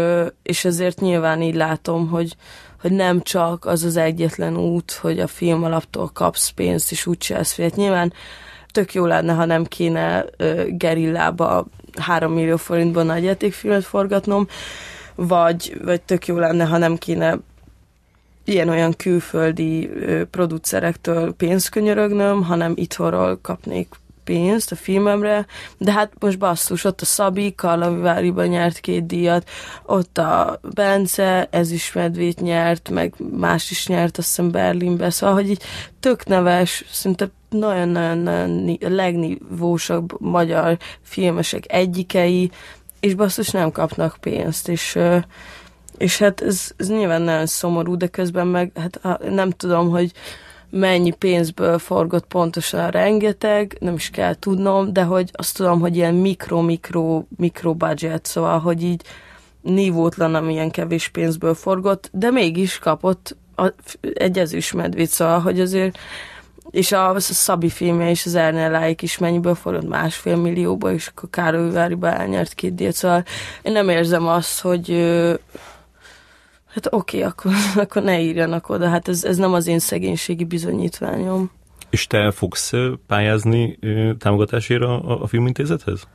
és 0.43 0.65
ezért 0.65 0.99
nyilván 0.99 1.41
így 1.41 1.55
látom, 1.55 2.07
hogy, 2.07 2.35
hogy 2.81 2.91
nem 2.91 3.21
csak 3.21 3.65
az 3.65 3.83
az 3.83 3.97
egyetlen 3.97 4.57
út, 4.57 4.91
hogy 4.91 5.19
a 5.19 5.27
film 5.27 5.63
alaptól 5.63 6.09
kapsz 6.13 6.49
pénzt, 6.49 6.91
és 6.91 7.05
úgy 7.05 7.17
csinálsz 7.17 7.57
Nyilván 7.75 8.13
tök 8.77 8.93
jó 8.93 9.05
lenne, 9.05 9.33
ha 9.33 9.45
nem 9.45 9.65
kéne 9.65 10.25
uh, 10.39 10.65
gerillába 10.67 11.65
3 11.99 12.33
millió 12.33 12.57
forintban 12.57 13.05
nagy 13.05 13.23
játékfilmet 13.23 13.83
forgatnom, 13.83 14.47
vagy, 15.15 15.77
vagy 15.83 16.01
tök 16.01 16.27
jó 16.27 16.37
lenne, 16.37 16.65
ha 16.65 16.77
nem 16.77 16.97
kéne 16.97 17.37
ilyen-olyan 18.43 18.93
külföldi 18.95 19.89
ö, 19.89 20.25
producerektől 20.25 21.33
pénzt 21.33 21.69
könyörögnöm, 21.69 22.43
hanem 22.43 22.73
itthonról 22.75 23.39
kapnék 23.41 23.87
pénzt 24.27 24.71
a 24.71 24.75
filmemre, 24.75 25.45
de 25.77 25.91
hát 25.91 26.11
most 26.19 26.37
basszus, 26.37 26.83
ott 26.83 27.01
a 27.01 27.05
Szabi, 27.05 27.55
Karlaviváriban 27.55 28.47
nyert 28.47 28.79
két 28.79 29.05
díjat, 29.05 29.49
ott 29.85 30.17
a 30.17 30.59
Bence, 30.73 31.47
ez 31.51 31.71
is 31.71 31.93
medvét 31.93 32.41
nyert, 32.41 32.89
meg 32.89 33.13
más 33.37 33.71
is 33.71 33.87
nyert, 33.87 34.17
azt 34.17 34.27
hiszem 34.27 34.51
Berlinbe, 34.51 35.09
szóval, 35.09 35.35
hogy 35.35 35.49
így 35.49 35.63
tök 35.99 36.25
neves, 36.25 36.83
szinte 36.91 37.29
nagyon-nagyon 37.49 38.59
legnívósabb 38.79 40.21
magyar 40.21 40.77
filmesek 41.01 41.63
egyikei, 41.67 42.51
és 42.99 43.13
basszus 43.13 43.49
nem 43.49 43.71
kapnak 43.71 44.17
pénzt, 44.19 44.69
és 44.69 44.97
és 45.97 46.17
hát 46.17 46.41
ez, 46.41 46.71
ez 46.77 46.89
nyilván 46.89 47.21
nagyon 47.21 47.45
szomorú, 47.45 47.97
de 47.97 48.07
közben 48.07 48.47
meg 48.47 48.71
hát 48.75 49.19
nem 49.29 49.49
tudom, 49.49 49.89
hogy 49.89 50.11
mennyi 50.69 51.11
pénzből 51.11 51.79
forgott 51.79 52.25
pontosan 52.25 52.89
rengeteg, 52.89 53.77
nem 53.79 53.93
is 53.93 54.09
kell 54.09 54.35
tudnom, 54.35 54.93
de 54.93 55.03
hogy 55.03 55.29
azt 55.33 55.57
tudom, 55.57 55.79
hogy 55.79 55.95
ilyen 55.95 56.13
mikro-mikro 56.13 57.23
mikro 57.37 57.73
budget, 57.73 58.25
szóval, 58.25 58.59
hogy 58.59 58.83
így 58.83 59.01
nívótlan, 59.61 60.35
amilyen 60.35 60.71
kevés 60.71 61.07
pénzből 61.07 61.53
forgott, 61.53 62.09
de 62.13 62.31
mégis 62.31 62.79
kapott 62.79 63.35
a, 63.55 63.73
egy 64.13 64.39
ezüstmedvét, 64.39 65.09
szóval, 65.09 65.39
hogy 65.39 65.59
azért 65.59 65.97
és 66.71 66.91
a, 66.91 67.09
a 67.09 67.19
Szabi 67.19 67.69
filmje 67.69 68.09
és 68.09 68.25
az 68.25 68.35
Ernelláik 68.35 69.01
is 69.01 69.17
mennyiből 69.17 69.55
forrott 69.55 69.87
másfél 69.87 70.35
millióba, 70.35 70.93
és 70.93 71.07
akkor 71.07 71.29
Károlyváriba 71.29 72.11
elnyert 72.11 72.53
két 72.53 72.75
díjat, 72.75 72.93
szóval 72.93 73.23
én 73.61 73.71
nem 73.71 73.89
érzem 73.89 74.27
azt, 74.27 74.61
hogy 74.61 74.89
hát 76.83 76.93
oké, 76.93 77.17
okay, 77.17 77.29
akkor, 77.29 77.51
akkor 77.83 78.03
ne 78.03 78.21
írjanak 78.21 78.69
oda, 78.69 78.89
hát 78.89 79.07
ez, 79.07 79.23
ez 79.23 79.37
nem 79.37 79.53
az 79.53 79.67
én 79.67 79.79
szegénységi 79.79 80.43
bizonyítványom. 80.43 81.51
És 81.89 82.07
te 82.07 82.31
fogsz 82.31 82.71
pályázni 83.07 83.79
támogatásért 84.17 84.81
a, 84.81 85.21
a 85.21 85.27
filmintézethez? 85.27 86.07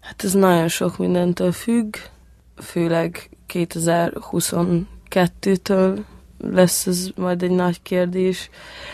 Hát 0.00 0.24
ez 0.24 0.32
nagyon 0.32 0.68
sok 0.68 0.98
mindentől 0.98 1.52
függ, 1.52 1.96
főleg 2.56 3.30
2022-től 3.52 5.98
lesz 6.40 6.86
ez 6.86 7.08
majd 7.16 7.42
egy 7.42 7.50
nagy 7.50 7.82
kérdés. 7.82 8.50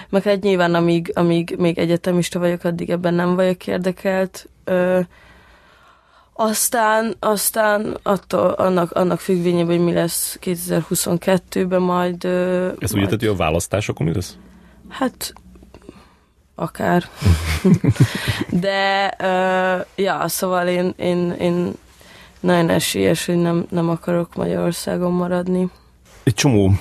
Meg 0.08 0.22
hát 0.22 0.42
nyilván, 0.42 0.74
amíg, 0.74 1.10
amíg 1.14 1.54
még 1.58 1.78
egyetemista 1.78 2.38
vagyok, 2.38 2.64
addig 2.64 2.90
ebben 2.90 3.14
nem 3.14 3.34
vagyok 3.34 3.66
érdekelt. 3.66 4.48
Ö, 4.64 5.00
aztán, 6.36 7.16
aztán 7.18 7.96
attól, 8.02 8.50
annak, 8.50 8.92
annak 8.92 9.20
függvényében, 9.20 9.76
hogy 9.76 9.84
mi 9.84 9.92
lesz 9.92 10.38
2022-ben 10.42 11.82
majd... 11.82 12.24
Ez 12.24 12.92
majd... 12.92 13.04
úgy 13.04 13.08
hogy 13.08 13.26
a 13.26 13.36
választásokon 13.36 14.06
mi 14.06 14.14
lesz? 14.14 14.36
Hát 14.88 15.32
akár. 16.54 17.04
De, 18.66 19.14
uh, 19.20 19.86
ja, 20.04 20.28
szóval 20.28 20.68
én, 20.68 20.94
én, 20.96 21.30
én 21.30 21.72
nagyon 22.40 22.68
esélyes, 22.68 23.26
hogy 23.26 23.36
nem, 23.36 23.66
nem 23.70 23.88
akarok 23.88 24.34
Magyarországon 24.34 25.12
maradni. 25.12 25.68
Egy 26.22 26.34
csomó 26.34 26.72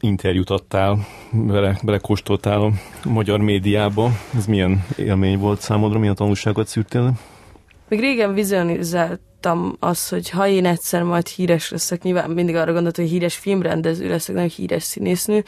interjút 0.00 0.50
adtál, 0.50 1.06
bele, 1.32 1.78
belekóstoltál 1.82 2.62
a 2.62 2.70
magyar 3.08 3.40
médiába. 3.40 4.10
Ez 4.36 4.46
milyen 4.46 4.86
élmény 4.96 5.38
volt 5.38 5.60
számodra, 5.60 5.98
milyen 5.98 6.14
tanulságot 6.14 6.66
szűrtél? 6.66 7.12
Még 7.90 8.00
régen 8.00 8.34
vizionizáltam 8.34 9.76
azt, 9.78 10.10
hogy 10.10 10.30
ha 10.30 10.46
én 10.46 10.66
egyszer 10.66 11.02
majd 11.02 11.26
híres 11.26 11.70
leszek, 11.70 12.02
nyilván 12.02 12.30
mindig 12.30 12.54
arra 12.54 12.72
gondoltam, 12.72 13.04
hogy 13.04 13.12
híres 13.12 13.36
filmrendező 13.36 14.08
leszek, 14.08 14.34
nem 14.34 14.48
híres 14.48 14.82
színésznő, 14.82 15.44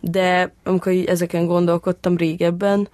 de 0.00 0.54
amikor 0.64 0.92
így 0.92 1.04
ezeken 1.04 1.46
gondolkodtam 1.46 2.16
régebben, 2.16 2.88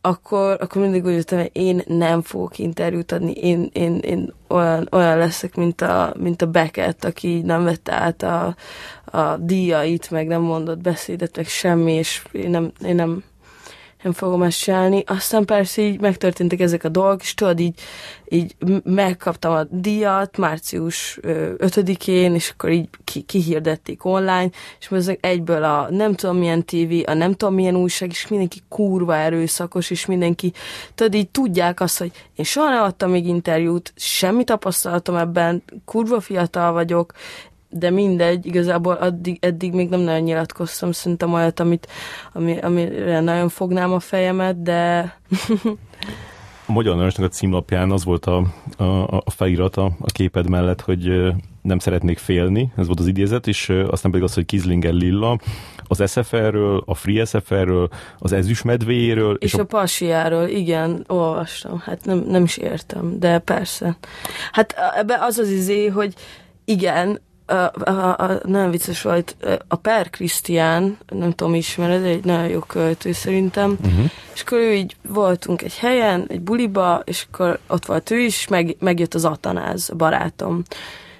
akkor, 0.00 0.56
akkor 0.60 0.82
mindig 0.82 1.04
úgy 1.04 1.12
jöttem, 1.12 1.38
hogy 1.38 1.50
én 1.52 1.82
nem 1.86 2.22
fogok 2.22 2.58
interjút 2.58 3.12
adni, 3.12 3.32
én, 3.32 3.70
én, 3.72 3.98
én 3.98 4.32
olyan, 4.48 4.88
olyan 4.92 5.18
leszek, 5.18 5.54
mint 5.54 5.80
a, 5.80 6.14
mint 6.18 6.42
a 6.42 6.46
Beckett, 6.46 7.04
aki 7.04 7.40
nem 7.40 7.64
vette 7.64 7.92
át 7.92 8.22
a, 8.22 8.56
a 9.04 9.36
díjait, 9.36 10.10
meg 10.10 10.26
nem 10.26 10.40
mondott 10.40 10.78
beszédet, 10.78 11.36
meg 11.36 11.46
semmi, 11.46 11.92
és 11.92 12.22
én 12.32 12.50
nem, 12.50 12.72
én 12.84 12.94
nem, 12.94 13.24
nem 14.06 14.14
fogom 14.14 14.42
ezt 14.42 14.58
csinálni. 14.58 15.02
Aztán 15.06 15.44
persze 15.44 15.82
így 15.82 16.00
megtörténtek 16.00 16.60
ezek 16.60 16.84
a 16.84 16.88
dolgok, 16.88 17.22
és 17.22 17.34
tudod, 17.34 17.60
így, 17.60 17.80
így 18.28 18.56
megkaptam 18.84 19.52
a 19.52 19.62
díjat 19.70 20.36
március 20.36 21.18
5-én, 21.22 22.34
és 22.34 22.50
akkor 22.50 22.70
így 22.70 22.88
ki, 23.04 23.20
kihirdették 23.20 24.04
online, 24.04 24.50
és 24.80 24.90
ezek 24.90 25.26
egyből 25.26 25.64
a 25.64 25.90
nem 25.90 26.14
tudom 26.14 26.36
milyen 26.36 26.64
tévé, 26.64 27.02
a 27.02 27.14
nem 27.14 27.32
tudom 27.32 27.54
milyen 27.54 27.76
újság, 27.76 28.10
és 28.10 28.28
mindenki 28.28 28.62
kurva 28.68 29.16
erőszakos, 29.16 29.90
és 29.90 30.06
mindenki, 30.06 30.52
tudod, 30.94 31.14
így 31.14 31.28
tudják 31.28 31.80
azt, 31.80 31.98
hogy 31.98 32.10
én 32.34 32.44
soha 32.44 32.68
nem 32.68 32.82
adtam 32.82 33.10
még 33.10 33.26
interjút, 33.26 33.92
semmi 33.96 34.44
tapasztalatom 34.44 35.16
ebben, 35.16 35.62
kurva 35.84 36.20
fiatal 36.20 36.72
vagyok, 36.72 37.12
de 37.68 37.90
mindegy, 37.90 38.46
igazából 38.46 38.94
addig, 38.94 39.38
eddig 39.40 39.72
még 39.72 39.88
nem 39.88 40.00
nagyon 40.00 40.20
nyilatkoztam, 40.20 40.92
szerintem 40.92 41.32
olyat, 41.32 41.60
amit, 41.60 41.88
ami, 42.32 42.58
amire 42.58 43.20
nagyon 43.20 43.48
fognám 43.48 43.92
a 43.92 44.00
fejemet, 44.00 44.62
de... 44.62 45.00
a 46.66 46.72
Magyar 46.72 46.94
Narancsnak 46.94 47.26
a 47.26 47.34
címlapján 47.34 47.90
az 47.90 48.04
volt 48.04 48.26
a, 48.26 48.46
a, 48.76 48.84
a 49.24 49.30
felirat 49.30 49.76
a, 49.76 49.84
a 49.84 50.06
képed 50.12 50.48
mellett, 50.48 50.80
hogy 50.80 51.32
nem 51.62 51.78
szeretnék 51.78 52.18
félni, 52.18 52.72
ez 52.76 52.86
volt 52.86 53.00
az 53.00 53.06
idézet, 53.06 53.46
és 53.46 53.68
aztán 53.68 54.10
pedig 54.10 54.26
az, 54.26 54.34
hogy 54.34 54.46
Kizlinger 54.46 54.92
Lilla, 54.92 55.38
az 55.86 56.10
SFR-ről, 56.10 56.82
a 56.86 56.94
Free 56.94 57.24
SFR-ről, 57.24 57.88
az 58.18 58.32
ezüstmedvéjéről. 58.32 59.36
És, 59.38 59.52
és 59.52 59.58
a, 59.58 59.62
a 59.62 59.64
pasiáról, 59.64 60.46
igen, 60.46 61.04
olvastam, 61.06 61.78
hát 61.78 62.04
nem, 62.04 62.24
nem 62.28 62.42
is 62.42 62.56
értem, 62.56 63.18
de 63.18 63.38
persze. 63.38 63.96
Hát 64.52 64.74
ebbe 64.96 65.18
az 65.20 65.38
az 65.38 65.50
izé, 65.50 65.86
hogy 65.86 66.14
igen, 66.64 67.20
a, 67.46 67.54
a, 67.90 68.18
a, 68.18 68.40
nagyon 68.44 68.70
vicces 68.70 69.02
volt, 69.02 69.36
a 69.68 69.76
Per 69.76 70.10
Krisztián, 70.10 70.98
nem 71.08 71.32
tudom, 71.32 71.54
ismered, 71.54 72.04
egy 72.04 72.24
nagyon 72.24 72.48
jó 72.48 72.60
költő 72.60 73.12
szerintem, 73.12 73.76
uh-huh. 73.84 74.10
és 74.34 74.40
akkor 74.40 74.58
ő 74.58 74.72
így 74.72 74.96
voltunk 75.08 75.62
egy 75.62 75.76
helyen, 75.76 76.26
egy 76.28 76.40
buliba, 76.40 77.02
és 77.04 77.26
akkor 77.30 77.58
ott 77.66 77.86
volt 77.86 78.10
ő 78.10 78.18
is, 78.18 78.48
meg, 78.48 78.76
megjött 78.78 79.14
az 79.14 79.24
Atanáz, 79.24 79.90
a 79.90 79.94
barátom. 79.94 80.62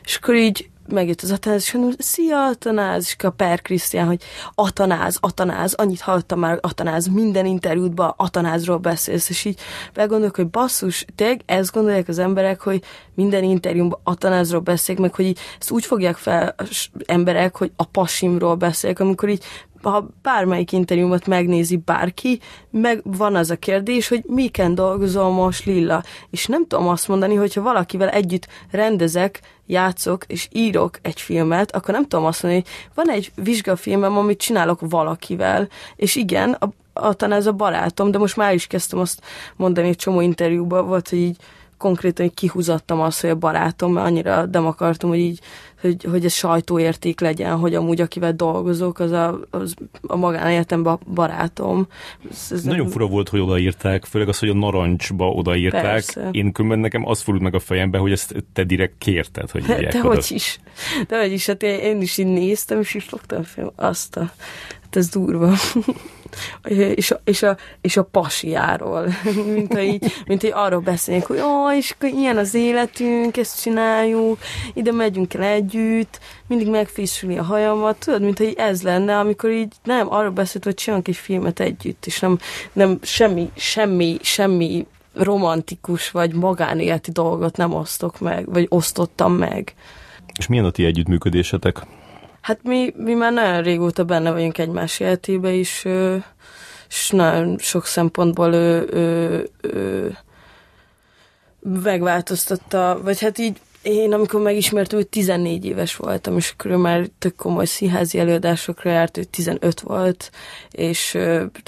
És 0.04 0.16
akkor 0.16 0.34
így 0.34 0.68
megjött 0.92 1.20
az 1.20 1.30
Atanáz, 1.30 1.62
és 1.62 1.72
mondom, 1.72 1.92
szia 1.98 2.46
Atanáz, 2.46 3.04
és 3.06 3.24
a 3.24 3.30
Per 3.30 3.62
Krisztián, 3.62 4.06
hogy 4.06 4.22
Atanáz, 4.54 5.18
Atanáz, 5.20 5.74
annyit 5.74 6.00
hallottam 6.00 6.38
már, 6.38 6.58
Atanáz, 6.60 7.06
minden 7.06 7.46
interjútban 7.46 8.14
Atanázról 8.16 8.78
beszélsz, 8.78 9.28
és 9.28 9.44
így 9.44 9.60
belegondolok, 9.94 10.36
hogy 10.36 10.48
basszus, 10.48 11.04
tényleg 11.14 11.42
ezt 11.46 11.72
gondolják 11.72 12.08
az 12.08 12.18
emberek, 12.18 12.60
hogy 12.60 12.82
minden 13.14 13.44
interjúban 13.44 14.00
Atanázról 14.04 14.60
beszélek, 14.60 15.00
meg 15.00 15.14
hogy 15.14 15.24
így 15.24 15.38
ezt 15.60 15.70
úgy 15.70 15.84
fogják 15.84 16.16
fel 16.16 16.54
emberek, 17.06 17.56
hogy 17.56 17.72
a 17.76 17.84
pasimról 17.84 18.54
beszélek, 18.54 19.00
amikor 19.00 19.28
így 19.28 19.44
ha 19.90 20.08
bármelyik 20.22 20.72
interjúmat 20.72 21.26
megnézi 21.26 21.76
bárki, 21.76 22.40
meg 22.70 23.00
van 23.04 23.34
az 23.34 23.50
a 23.50 23.56
kérdés, 23.56 24.08
hogy 24.08 24.24
miken 24.26 24.74
dolgozol 24.74 25.30
most 25.30 25.64
Lilla. 25.64 26.02
És 26.30 26.46
nem 26.46 26.66
tudom 26.66 26.88
azt 26.88 27.08
mondani, 27.08 27.34
hogyha 27.34 27.62
valakivel 27.62 28.08
együtt 28.08 28.46
rendezek, 28.70 29.40
játszok 29.66 30.24
és 30.26 30.48
írok 30.52 30.98
egy 31.02 31.20
filmet, 31.20 31.74
akkor 31.74 31.94
nem 31.94 32.06
tudom 32.06 32.24
azt 32.24 32.42
mondani, 32.42 32.64
hogy 32.64 32.94
van 32.94 33.14
egy 33.14 33.32
vizsgafilmem, 33.34 34.16
amit 34.16 34.40
csinálok 34.40 34.80
valakivel, 34.80 35.68
és 35.96 36.16
igen, 36.16 36.52
a, 36.52 36.68
a 36.92 37.12
tanár 37.12 37.46
a 37.46 37.52
barátom, 37.52 38.10
de 38.10 38.18
most 38.18 38.36
már 38.36 38.54
is 38.54 38.66
kezdtem 38.66 38.98
azt 38.98 39.20
mondani 39.56 39.88
egy 39.88 39.96
csomó 39.96 40.20
interjúban, 40.20 40.86
volt, 40.86 41.08
hogy 41.08 41.18
így 41.18 41.36
konkrétan 41.78 42.30
kihúzattam 42.34 43.00
azt, 43.00 43.20
hogy 43.20 43.30
a 43.30 43.34
barátom, 43.34 43.92
mert 43.92 44.06
annyira 44.06 44.46
nem 44.46 44.66
akartam, 44.66 45.08
hogy 45.08 45.18
így, 45.18 45.40
hogy, 45.80 46.04
hogy 46.10 46.24
ez 46.24 46.32
sajtóérték 46.32 47.20
legyen, 47.20 47.56
hogy 47.56 47.74
amúgy 47.74 48.00
akivel 48.00 48.32
dolgozok, 48.32 48.98
az 48.98 49.10
a, 49.10 49.40
az 49.50 49.74
a 50.02 50.16
magánéletemben 50.16 50.92
a 50.92 50.98
barátom. 51.14 51.86
Ez, 52.30 52.48
ez 52.50 52.62
Nagyon 52.62 52.82
nem... 52.82 52.90
fura 52.90 53.06
volt, 53.06 53.28
hogy 53.28 53.40
odaírták, 53.40 54.04
főleg 54.04 54.28
az, 54.28 54.38
hogy 54.38 54.48
a 54.48 54.54
narancsba 54.54 55.28
odaírták. 55.28 55.82
Persze. 55.82 56.28
Én 56.30 56.52
különben 56.52 56.78
nekem 56.78 57.06
az 57.06 57.20
fordult 57.20 57.44
meg 57.44 57.54
a 57.54 57.60
fejembe, 57.60 57.98
hogy 57.98 58.12
ezt 58.12 58.44
te 58.52 58.64
direkt 58.64 58.94
kérted, 58.98 59.50
hogy 59.50 59.62
írják 59.62 59.92
De 59.92 60.00
hogy 60.00 60.26
is. 60.28 60.60
De 61.08 61.20
hogy 61.20 61.32
is, 61.32 61.46
hát 61.46 61.62
én, 61.62 61.78
én 61.78 62.00
is 62.00 62.18
így 62.18 62.26
néztem, 62.26 62.80
és 62.80 62.94
is 62.94 63.04
fogtam 63.04 63.42
fel 63.42 63.72
azt 63.76 64.16
a... 64.16 64.20
Hát 64.82 64.96
ez 64.96 65.08
durva 65.08 65.52
és 66.94 67.10
a, 67.10 67.20
és 67.24 67.42
a, 67.42 67.56
és 67.80 67.96
a 67.96 68.02
pasiáról, 68.02 69.06
mint 69.54 69.72
hogy, 69.72 69.82
így, 69.82 70.12
mint 70.26 70.40
hogy 70.40 70.52
arról 70.54 70.80
beszélnénk, 70.80 71.26
hogy 71.26 71.40
ó, 71.40 71.70
és 71.70 71.94
ilyen 72.00 72.36
az 72.36 72.54
életünk, 72.54 73.36
ezt 73.36 73.62
csináljuk, 73.62 74.38
ide 74.74 74.92
megyünk 74.92 75.34
el 75.34 75.42
együtt, 75.42 76.20
mindig 76.46 76.68
megfésüli 76.68 77.38
a 77.38 77.42
hajamat, 77.42 77.96
tudod, 77.98 78.22
mint 78.22 78.38
hogy 78.38 78.54
ez 78.56 78.82
lenne, 78.82 79.18
amikor 79.18 79.50
így 79.50 79.72
nem, 79.84 80.12
arról 80.12 80.30
beszélt, 80.30 80.64
hogy 80.64 80.74
csinálunk 80.74 81.08
egy 81.08 81.16
filmet 81.16 81.60
együtt, 81.60 82.06
és 82.06 82.20
nem, 82.20 82.38
nem 82.72 82.98
semmi, 83.02 83.50
semmi, 83.54 84.16
semmi 84.22 84.86
romantikus 85.14 86.10
vagy 86.10 86.34
magánéleti 86.34 87.10
dolgot 87.10 87.56
nem 87.56 87.74
osztok 87.74 88.20
meg, 88.20 88.52
vagy 88.52 88.66
osztottam 88.68 89.32
meg. 89.32 89.74
És 90.38 90.46
milyen 90.46 90.64
a 90.64 90.70
ti 90.70 90.84
együttműködésetek? 90.84 91.86
Hát 92.46 92.62
mi, 92.62 92.92
mi 92.96 93.14
már 93.14 93.32
nagyon 93.32 93.62
régóta 93.62 94.04
benne 94.04 94.30
vagyunk 94.30 94.58
egymás 94.58 95.00
életébe 95.00 95.52
is, 95.52 95.84
és 96.88 97.10
nagyon 97.10 97.58
sok 97.58 97.86
szempontból 97.86 98.52
ő, 98.52 98.88
ő, 98.92 99.48
ő 99.60 100.16
megváltoztatta, 101.60 103.00
vagy 103.02 103.20
hát 103.20 103.38
így 103.38 103.60
én 103.86 104.12
amikor 104.12 104.40
megismertem, 104.40 104.98
hogy 104.98 105.08
14 105.08 105.64
éves 105.64 105.96
voltam, 105.96 106.36
és 106.36 106.54
akkor 106.56 106.70
már 106.70 107.06
tök 107.18 107.36
komoly 107.36 107.64
színházi 107.64 108.18
előadásokra 108.18 108.90
járt, 108.90 109.16
ő 109.16 109.24
15 109.24 109.80
volt, 109.80 110.30
és 110.70 111.14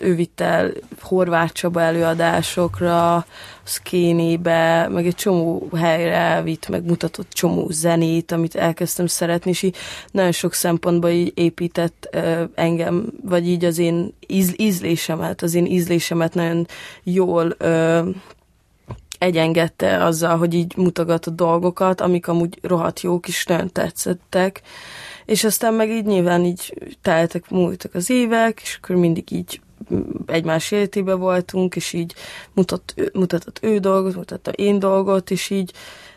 ő 0.03 0.15
vitt 0.15 0.41
el 0.41 0.73
Horváth 1.01 1.53
Csaba 1.53 1.81
előadásokra, 1.81 3.27
Szkénébe, 3.63 4.89
meg 4.89 5.07
egy 5.07 5.15
csomó 5.15 5.69
helyre 5.77 6.43
vitt, 6.43 6.69
meg 6.69 6.85
mutatott 6.85 7.33
csomó 7.33 7.67
zenét, 7.71 8.33
amit 8.33 8.55
elkezdtem 8.55 9.07
szeretni, 9.07 9.51
és 9.51 9.63
így 9.63 9.77
nagyon 10.11 10.33
sok 10.33 10.55
szempontból 10.55 11.11
így 11.11 11.33
épített 11.35 12.17
engem, 12.55 13.13
vagy 13.25 13.49
így 13.49 13.65
az 13.65 13.79
én 13.79 14.15
íz, 14.27 14.55
ízlésemet, 14.57 15.43
az 15.43 15.55
én 15.55 15.67
ízlésemet 15.67 16.35
nagyon 16.35 16.67
jól 17.03 17.57
egyengedte 19.19 20.05
azzal, 20.05 20.37
hogy 20.37 20.55
így 20.55 20.77
mutogatott 20.77 21.37
dolgokat, 21.37 22.01
amik 22.01 22.29
amúgy 22.29 22.59
rohadt 22.63 23.01
jók 23.01 23.29
is 23.29 23.45
nagyon 23.45 23.73
tetszettek, 23.73 24.63
És 25.25 25.45
aztán 25.45 25.75
meg 25.75 25.91
így 25.91 26.05
nyilván 26.05 26.45
így 26.45 26.75
teltek, 27.03 27.51
múltak 27.51 27.95
az 27.95 28.11
évek, 28.11 28.61
és 28.63 28.79
akkor 28.83 28.97
mindig 28.97 29.33
így 29.33 29.61
egymás 30.27 30.71
életébe 30.71 31.15
voltunk, 31.15 31.77
és 31.77 31.93
így 31.93 32.15
mutat, 32.53 32.95
mutatott 33.13 33.59
ő 33.63 33.79
dolgot, 33.79 34.15
mutatta 34.15 34.51
én 34.51 34.79
dolgot, 34.79 35.31
és 35.31 35.51
így 35.51 35.73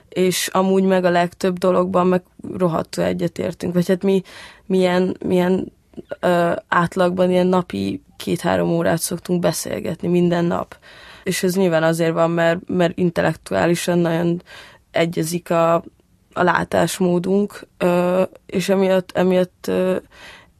és 0.09 0.47
amúgy 0.47 0.83
meg 0.83 1.05
a 1.05 1.09
legtöbb 1.09 1.57
dologban 1.57 2.07
meg 2.07 2.21
rohadtul 2.57 3.03
egyetértünk. 3.03 3.73
Vagy 3.73 3.87
hát 3.87 4.03
mi 4.03 4.21
milyen, 4.65 5.17
milyen 5.25 5.71
ö, 6.19 6.51
átlagban 6.67 7.31
ilyen 7.31 7.47
napi 7.47 8.01
két-három 8.17 8.69
órát 8.69 8.99
szoktunk 8.99 9.39
beszélgetni 9.39 10.07
minden 10.07 10.45
nap. 10.45 10.77
És 11.23 11.43
ez 11.43 11.55
nyilván 11.55 11.83
azért 11.83 12.13
van, 12.13 12.31
mert, 12.31 12.59
mert 12.67 12.97
intellektuálisan 12.97 13.97
nagyon 13.97 14.41
egyezik 14.91 15.49
a, 15.49 15.73
a 16.33 16.43
látásmódunk, 16.43 17.67
és 18.45 18.69
emiatt, 18.69 19.11
emiatt 19.11 19.71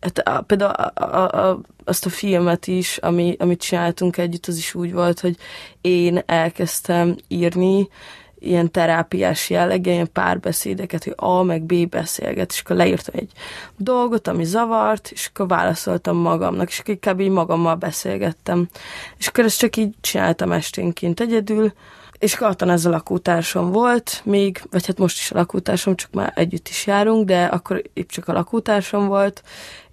hát 0.02 0.18
a, 0.18 0.42
például 0.42 0.72
a, 0.72 0.92
a, 1.04 1.50
a, 1.50 1.60
azt 1.84 2.06
a 2.06 2.10
filmet 2.10 2.68
is, 2.68 2.98
ami, 2.98 3.36
amit 3.40 3.62
csináltunk 3.62 4.18
együtt, 4.18 4.46
az 4.46 4.58
is 4.58 4.76
úgy 4.76 4.94
volt, 4.94 5.20
hogy 5.20 5.36
én 5.82 6.22
elkezdtem 6.26 7.16
írni, 7.28 7.88
ilyen 8.44 8.72
terápiás 8.72 9.50
jelleggel, 9.50 9.94
ilyen 9.94 10.12
párbeszédeket, 10.14 11.04
hogy 11.04 11.14
A 11.16 11.44
meg 11.44 11.64
B 11.64 11.90
beszélget, 11.90 12.52
és 12.52 12.60
akkor 12.60 12.76
leírtam 12.76 13.14
egy 13.18 13.32
dolgot, 13.78 14.28
ami 14.28 14.44
zavart, 14.44 15.10
és 15.12 15.30
akkor 15.34 15.48
válaszoltam 15.48 16.18
magamnak, 16.18 16.70
és 16.70 16.80
akkor 16.80 16.94
inkább 16.94 17.20
így 17.20 17.30
magammal 17.30 17.76
beszélgettem. 17.76 18.70
És 19.18 19.28
akkor 19.28 19.44
ezt 19.44 19.60
csak 19.60 19.76
így 19.76 19.94
csináltam 20.02 20.52
esténként 20.52 21.20
egyedül, 21.20 21.74
és 22.22 22.36
Katan 22.36 22.70
ez 22.70 22.86
a 22.86 22.90
lakótársam 22.90 23.72
volt, 23.72 24.22
még, 24.24 24.64
vagy 24.72 24.86
hát 24.86 24.98
most 24.98 25.18
is 25.18 25.32
a 25.32 25.38
lakótársam, 25.38 25.96
csak 25.96 26.12
már 26.12 26.32
együtt 26.36 26.68
is 26.68 26.88
járunk, 26.88 27.26
de 27.26 27.44
akkor 27.44 27.82
épp 27.94 28.10
csak 28.10 28.28
a 28.28 28.34
lakótársam 28.34 29.08
volt, 29.08 29.44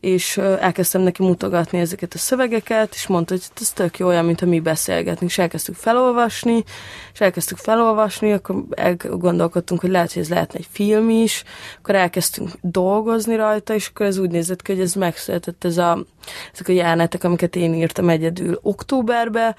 és 0.00 0.36
elkezdtem 0.36 1.00
neki 1.00 1.22
mutogatni 1.22 1.78
ezeket 1.78 2.14
a 2.14 2.18
szövegeket, 2.18 2.94
és 2.94 3.06
mondta, 3.06 3.34
hogy 3.34 3.42
ez 3.60 3.70
tök 3.70 3.98
jó 3.98 4.06
olyan, 4.06 4.24
mint 4.24 4.40
ha 4.40 4.46
mi 4.46 4.60
beszélgetünk, 4.60 5.30
és 5.30 5.38
elkezdtük 5.38 5.74
felolvasni, 5.74 6.64
és 7.12 7.20
elkezdtük 7.20 7.58
felolvasni, 7.58 8.32
akkor 8.32 8.64
gondolkodtunk, 9.02 9.80
hogy 9.80 9.90
lehet, 9.90 10.12
hogy 10.12 10.22
ez 10.22 10.28
lehetne 10.28 10.58
egy 10.58 10.68
film 10.70 11.10
is, 11.10 11.44
akkor 11.78 11.94
elkezdtünk 11.94 12.50
dolgozni 12.60 13.36
rajta, 13.36 13.74
és 13.74 13.88
akkor 13.88 14.06
ez 14.06 14.18
úgy 14.18 14.30
nézett 14.30 14.62
ki, 14.62 14.72
hogy 14.72 14.80
ez 14.80 14.94
megszületett 14.94 15.64
ez 15.64 15.78
a, 15.78 16.04
ezek 16.52 16.68
a 16.68 16.72
jelenetek, 16.72 17.24
amiket 17.24 17.56
én 17.56 17.74
írtam 17.74 18.08
egyedül 18.08 18.58
októberbe, 18.62 19.56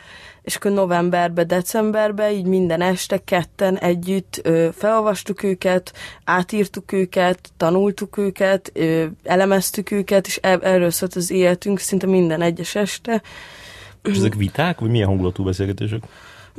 és 0.50 0.56
akkor 0.56 0.72
novemberbe, 0.72 1.44
decemberbe, 1.44 2.32
így 2.32 2.46
minden 2.46 2.82
este 2.82 3.24
ketten 3.24 3.78
együtt 3.78 4.40
ö, 4.44 4.70
felolvastuk 4.74 5.44
őket, 5.44 5.94
átírtuk 6.24 6.92
őket, 6.92 7.40
tanultuk 7.58 8.18
őket, 8.18 8.72
ö, 8.74 9.06
elemeztük 9.24 9.92
őket, 9.92 10.28
és 10.28 10.40
er- 10.42 10.64
erről 10.64 10.90
szólt 10.90 11.16
az 11.16 11.32
életünk 11.32 11.80
szinte 11.80 12.08
minden 12.08 12.42
egyes 12.42 12.76
este. 12.76 13.22
És 14.04 14.18
ezek 14.18 14.34
viták, 14.34 14.80
vagy 14.80 14.90
milyen 14.90 15.08
hangulatú 15.08 15.44
beszélgetések? 15.44 16.04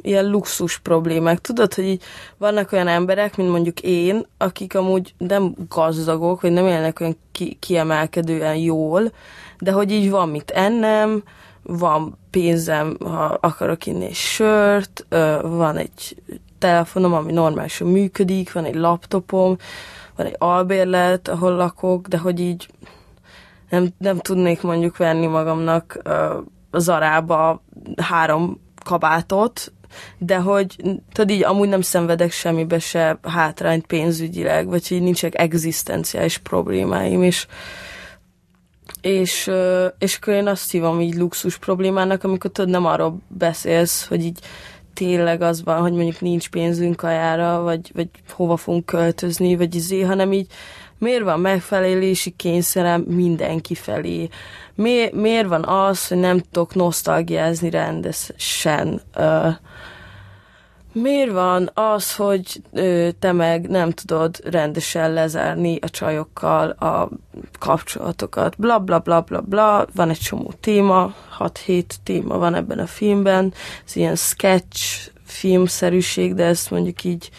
Ilyen 0.00 0.30
luxus 0.30 0.78
problémák. 0.78 1.38
Tudod, 1.40 1.74
hogy 1.74 1.84
így 1.84 2.02
vannak 2.36 2.72
olyan 2.72 2.88
emberek, 2.88 3.36
mint 3.36 3.50
mondjuk 3.50 3.80
én, 3.80 4.26
akik 4.38 4.74
amúgy 4.74 5.14
nem 5.18 5.54
gazdagok, 5.68 6.40
vagy 6.40 6.52
nem 6.52 6.66
élnek 6.66 7.00
olyan 7.00 7.16
ki- 7.32 7.56
kiemelkedően 7.60 8.56
jól, 8.56 9.12
de 9.58 9.72
hogy 9.72 9.92
így 9.92 10.10
van 10.10 10.28
mit 10.28 10.50
ennem, 10.50 11.22
van 11.62 12.18
pénzem, 12.30 12.96
ha 13.00 13.38
akarok 13.40 13.86
inni 13.86 14.04
egy 14.04 14.14
sört, 14.14 15.06
van 15.42 15.76
egy 15.76 16.22
telefonom, 16.58 17.12
ami 17.12 17.32
normálisan 17.32 17.88
működik, 17.88 18.52
van 18.52 18.64
egy 18.64 18.74
laptopom, 18.74 19.56
van 20.16 20.26
egy 20.26 20.36
albérlet, 20.38 21.28
ahol 21.28 21.52
lakok, 21.52 22.06
de 22.06 22.18
hogy 22.18 22.40
így 22.40 22.68
nem, 23.70 23.88
nem 23.98 24.18
tudnék 24.18 24.62
mondjuk 24.62 24.96
venni 24.96 25.26
magamnak 25.26 25.98
a 26.70 26.78
zarába 26.78 27.62
három 28.02 28.60
kabátot, 28.84 29.72
de 30.18 30.36
hogy 30.36 30.76
tudod 31.12 31.30
így 31.30 31.44
amúgy 31.44 31.68
nem 31.68 31.80
szenvedek 31.80 32.30
semmibe 32.30 32.78
se 32.78 33.18
hátrányt 33.22 33.86
pénzügyileg, 33.86 34.68
vagy 34.68 34.88
hogy 34.88 35.02
nincsenek 35.02 35.38
egzisztenciális 35.38 36.38
problémáim, 36.38 37.22
és 37.22 37.46
és, 39.00 39.50
és 39.98 40.16
akkor 40.16 40.34
én 40.34 40.46
azt 40.46 40.70
hívom 40.70 41.00
így 41.00 41.14
luxus 41.14 41.58
problémának, 41.58 42.24
amikor 42.24 42.50
tudod, 42.50 42.70
nem 42.70 42.86
arról 42.86 43.18
beszélsz, 43.28 44.06
hogy 44.06 44.24
így 44.24 44.38
tényleg 44.94 45.42
az 45.42 45.64
van, 45.64 45.80
hogy 45.80 45.92
mondjuk 45.92 46.20
nincs 46.20 46.48
pénzünk 46.48 46.96
kajára, 46.96 47.60
vagy, 47.60 47.90
vagy 47.94 48.08
hova 48.28 48.56
fogunk 48.56 48.86
költözni, 48.86 49.56
vagy 49.56 49.74
izé, 49.74 50.00
hanem 50.00 50.32
így 50.32 50.46
miért 50.98 51.22
van 51.22 51.40
megfelelési 51.40 52.30
kényszerem 52.30 53.00
mindenki 53.00 53.74
felé? 53.74 54.28
Mi, 54.74 55.08
miért 55.12 55.48
van 55.48 55.64
az, 55.64 56.08
hogy 56.08 56.18
nem 56.18 56.40
tudok 56.50 56.74
nosztalgiázni 56.74 57.70
rendesen? 57.70 59.02
Uh, 59.16 59.54
Miért 60.92 61.30
van 61.30 61.70
az, 61.74 62.14
hogy 62.14 62.62
ö, 62.72 63.08
te 63.18 63.32
meg 63.32 63.68
nem 63.68 63.90
tudod 63.90 64.40
rendesen 64.44 65.12
lezárni 65.12 65.78
a 65.80 65.88
csajokkal 65.88 66.70
a 66.70 67.08
kapcsolatokat? 67.58 68.58
Bla, 68.58 68.78
bla, 68.78 68.98
bla, 68.98 69.20
bla, 69.20 69.40
bla. 69.40 69.86
Van 69.94 70.10
egy 70.10 70.18
csomó 70.18 70.52
téma, 70.60 71.14
6-7 71.38 71.84
téma 72.02 72.38
van 72.38 72.54
ebben 72.54 72.78
a 72.78 72.86
filmben. 72.86 73.52
Ez 73.86 73.96
ilyen 73.96 74.16
sketch 74.16 75.10
filmszerűség, 75.24 76.34
de 76.34 76.44
ezt 76.44 76.70
mondjuk 76.70 77.04
így 77.04 77.30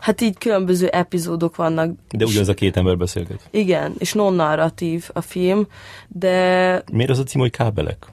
Hát 0.00 0.20
így 0.20 0.38
különböző 0.38 0.86
epizódok 0.86 1.56
vannak. 1.56 1.94
De 2.10 2.24
ugyanaz 2.24 2.48
a 2.48 2.54
két 2.54 2.76
ember 2.76 2.96
beszélget. 2.96 3.48
Igen, 3.50 3.94
és 3.98 4.12
non-narratív 4.12 5.10
a 5.12 5.20
film, 5.20 5.66
de... 6.08 6.82
Miért 6.92 7.10
az 7.10 7.18
a 7.18 7.22
cím, 7.22 7.40
hogy 7.40 7.50
kábelek? 7.50 8.06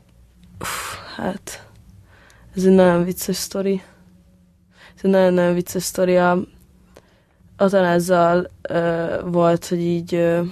Uf, 0.60 0.96
hát, 1.16 1.68
ez 2.56 2.64
egy 2.64 2.74
nagyon 2.74 3.04
vicces 3.04 3.36
sztori. 3.36 3.82
Ez 4.98 5.04
egy 5.04 5.12
nagyon-nagyon 5.12 5.54
vicces 5.54 5.84
sztori. 5.84 6.18
A, 6.18 6.38
Atanázzal 7.58 8.50
uh, 8.70 9.32
volt, 9.32 9.68
hogy 9.68 9.80
így 9.80 10.14
uh, 10.14 10.48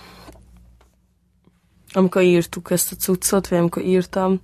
amikor 1.92 2.22
írtuk 2.22 2.72
ezt 2.72 2.92
a 2.92 2.96
cuccot, 2.96 3.48
vagy 3.48 3.60
amikor 3.60 3.84
írtam, 3.84 4.42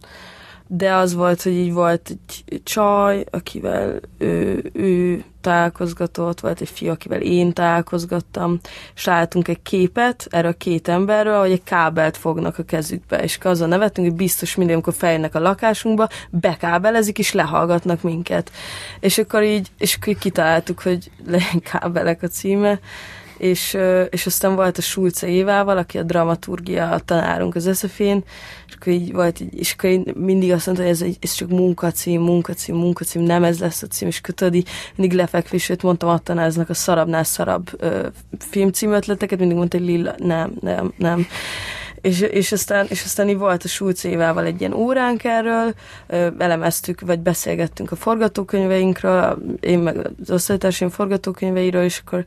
de 0.74 0.94
az 0.94 1.14
volt, 1.14 1.42
hogy 1.42 1.54
így 1.54 1.74
volt 1.74 2.10
egy 2.46 2.62
csaj, 2.64 3.26
akivel 3.30 4.00
ő, 4.18 4.64
ő 4.74 5.24
találkozgatott, 5.42 6.40
volt 6.40 6.62
egy 6.62 6.70
fiú, 6.70 6.90
akivel 6.90 7.22
én 7.22 7.54
találkozgattam, 7.54 8.60
és 8.96 9.06
láttunk 9.06 9.48
egy 9.48 9.62
képet 9.62 10.28
erről 10.30 10.52
a 10.52 10.58
két 10.58 10.88
emberről, 10.88 11.40
hogy 11.40 11.52
egy 11.52 11.64
kábelt 11.64 12.18
fognak 12.18 12.58
a 12.58 12.64
kezükbe, 12.64 13.24
és 13.24 13.38
azon 13.42 13.70
nevetünk, 13.70 14.08
hogy 14.08 14.18
biztos 14.18 14.56
mindig, 14.56 14.76
amikor 14.76 14.94
feljönnek 14.94 15.36
a 15.36 15.40
lakásunkba, 15.40 16.08
bekábelezik, 16.30 17.20
és 17.20 17.32
lehallgatnak 17.34 18.02
minket. 18.02 18.52
És 19.00 19.18
akkor 19.18 19.44
így, 19.44 19.68
és 19.78 19.96
akkor 19.96 20.08
így 20.08 20.20
kitaláltuk, 20.20 20.82
hogy 20.82 21.12
legyen 21.26 21.62
kábelek 21.72 22.24
a 22.24 22.28
címe, 22.28 22.80
és, 23.42 23.78
és 24.10 24.26
aztán 24.26 24.56
volt 24.56 24.78
a 24.78 24.82
Sulce 24.82 25.28
Évával, 25.28 25.78
aki 25.78 25.98
a 25.98 26.04
dramaturgia 26.04 27.02
tanárunk 27.06 27.56
az 27.56 27.68
eszefén, 27.68 28.24
és 28.68 28.74
akkor 28.74 28.94
így 28.94 29.14
volt, 29.14 29.40
és 29.40 29.74
akkor 29.74 29.90
így 29.90 30.16
mindig 30.16 30.52
azt 30.52 30.66
mondta, 30.66 30.84
hogy 30.84 30.94
ez, 30.94 31.04
ez 31.20 31.34
csak 31.34 31.50
munkacím, 31.50 32.22
munkacím, 32.22 32.76
munkacím, 32.76 33.22
nem 33.22 33.44
ez 33.44 33.60
lesz 33.60 33.82
a 33.84 33.88
cím, 33.88 34.08
és 34.08 34.22
kötöd, 34.22 34.64
mindig 34.96 35.18
lefekvését 35.18 35.84
mondtam 35.84 36.10
a 36.10 36.18
tanáznak 36.18 36.70
a 36.70 36.74
szarabnál 36.74 37.24
szarabb 37.24 37.70
ö, 37.78 38.08
filmcím 38.40 38.92
ötleteket, 38.92 39.40
mindig 39.40 39.58
mondta, 39.58 39.78
hogy 39.78 39.86
lila, 39.86 40.16
nem, 40.18 40.54
nem, 40.60 40.94
nem. 40.98 41.28
És, 42.02 42.22
és, 42.22 42.52
aztán, 42.52 42.86
és 42.90 43.04
aztán 43.04 43.30
így 43.30 43.38
volt 43.38 43.64
a 43.64 43.68
Sulce 43.68 44.10
Évával 44.10 44.46
egy 44.46 44.60
ilyen 44.60 44.74
óránk 44.74 45.24
erről, 45.24 45.74
ö, 46.08 46.28
elemeztük, 46.38 47.02
vagy 47.02 47.20
beszélgettünk 47.20 47.92
a 47.92 47.96
forgatókönyveinkről, 47.96 49.38
én 49.60 49.80
meg 49.80 50.10
az 50.22 50.32
osztálytársaim 50.32 50.92
forgatókönyveiről, 50.92 51.84
és 51.84 52.02
akkor 52.06 52.26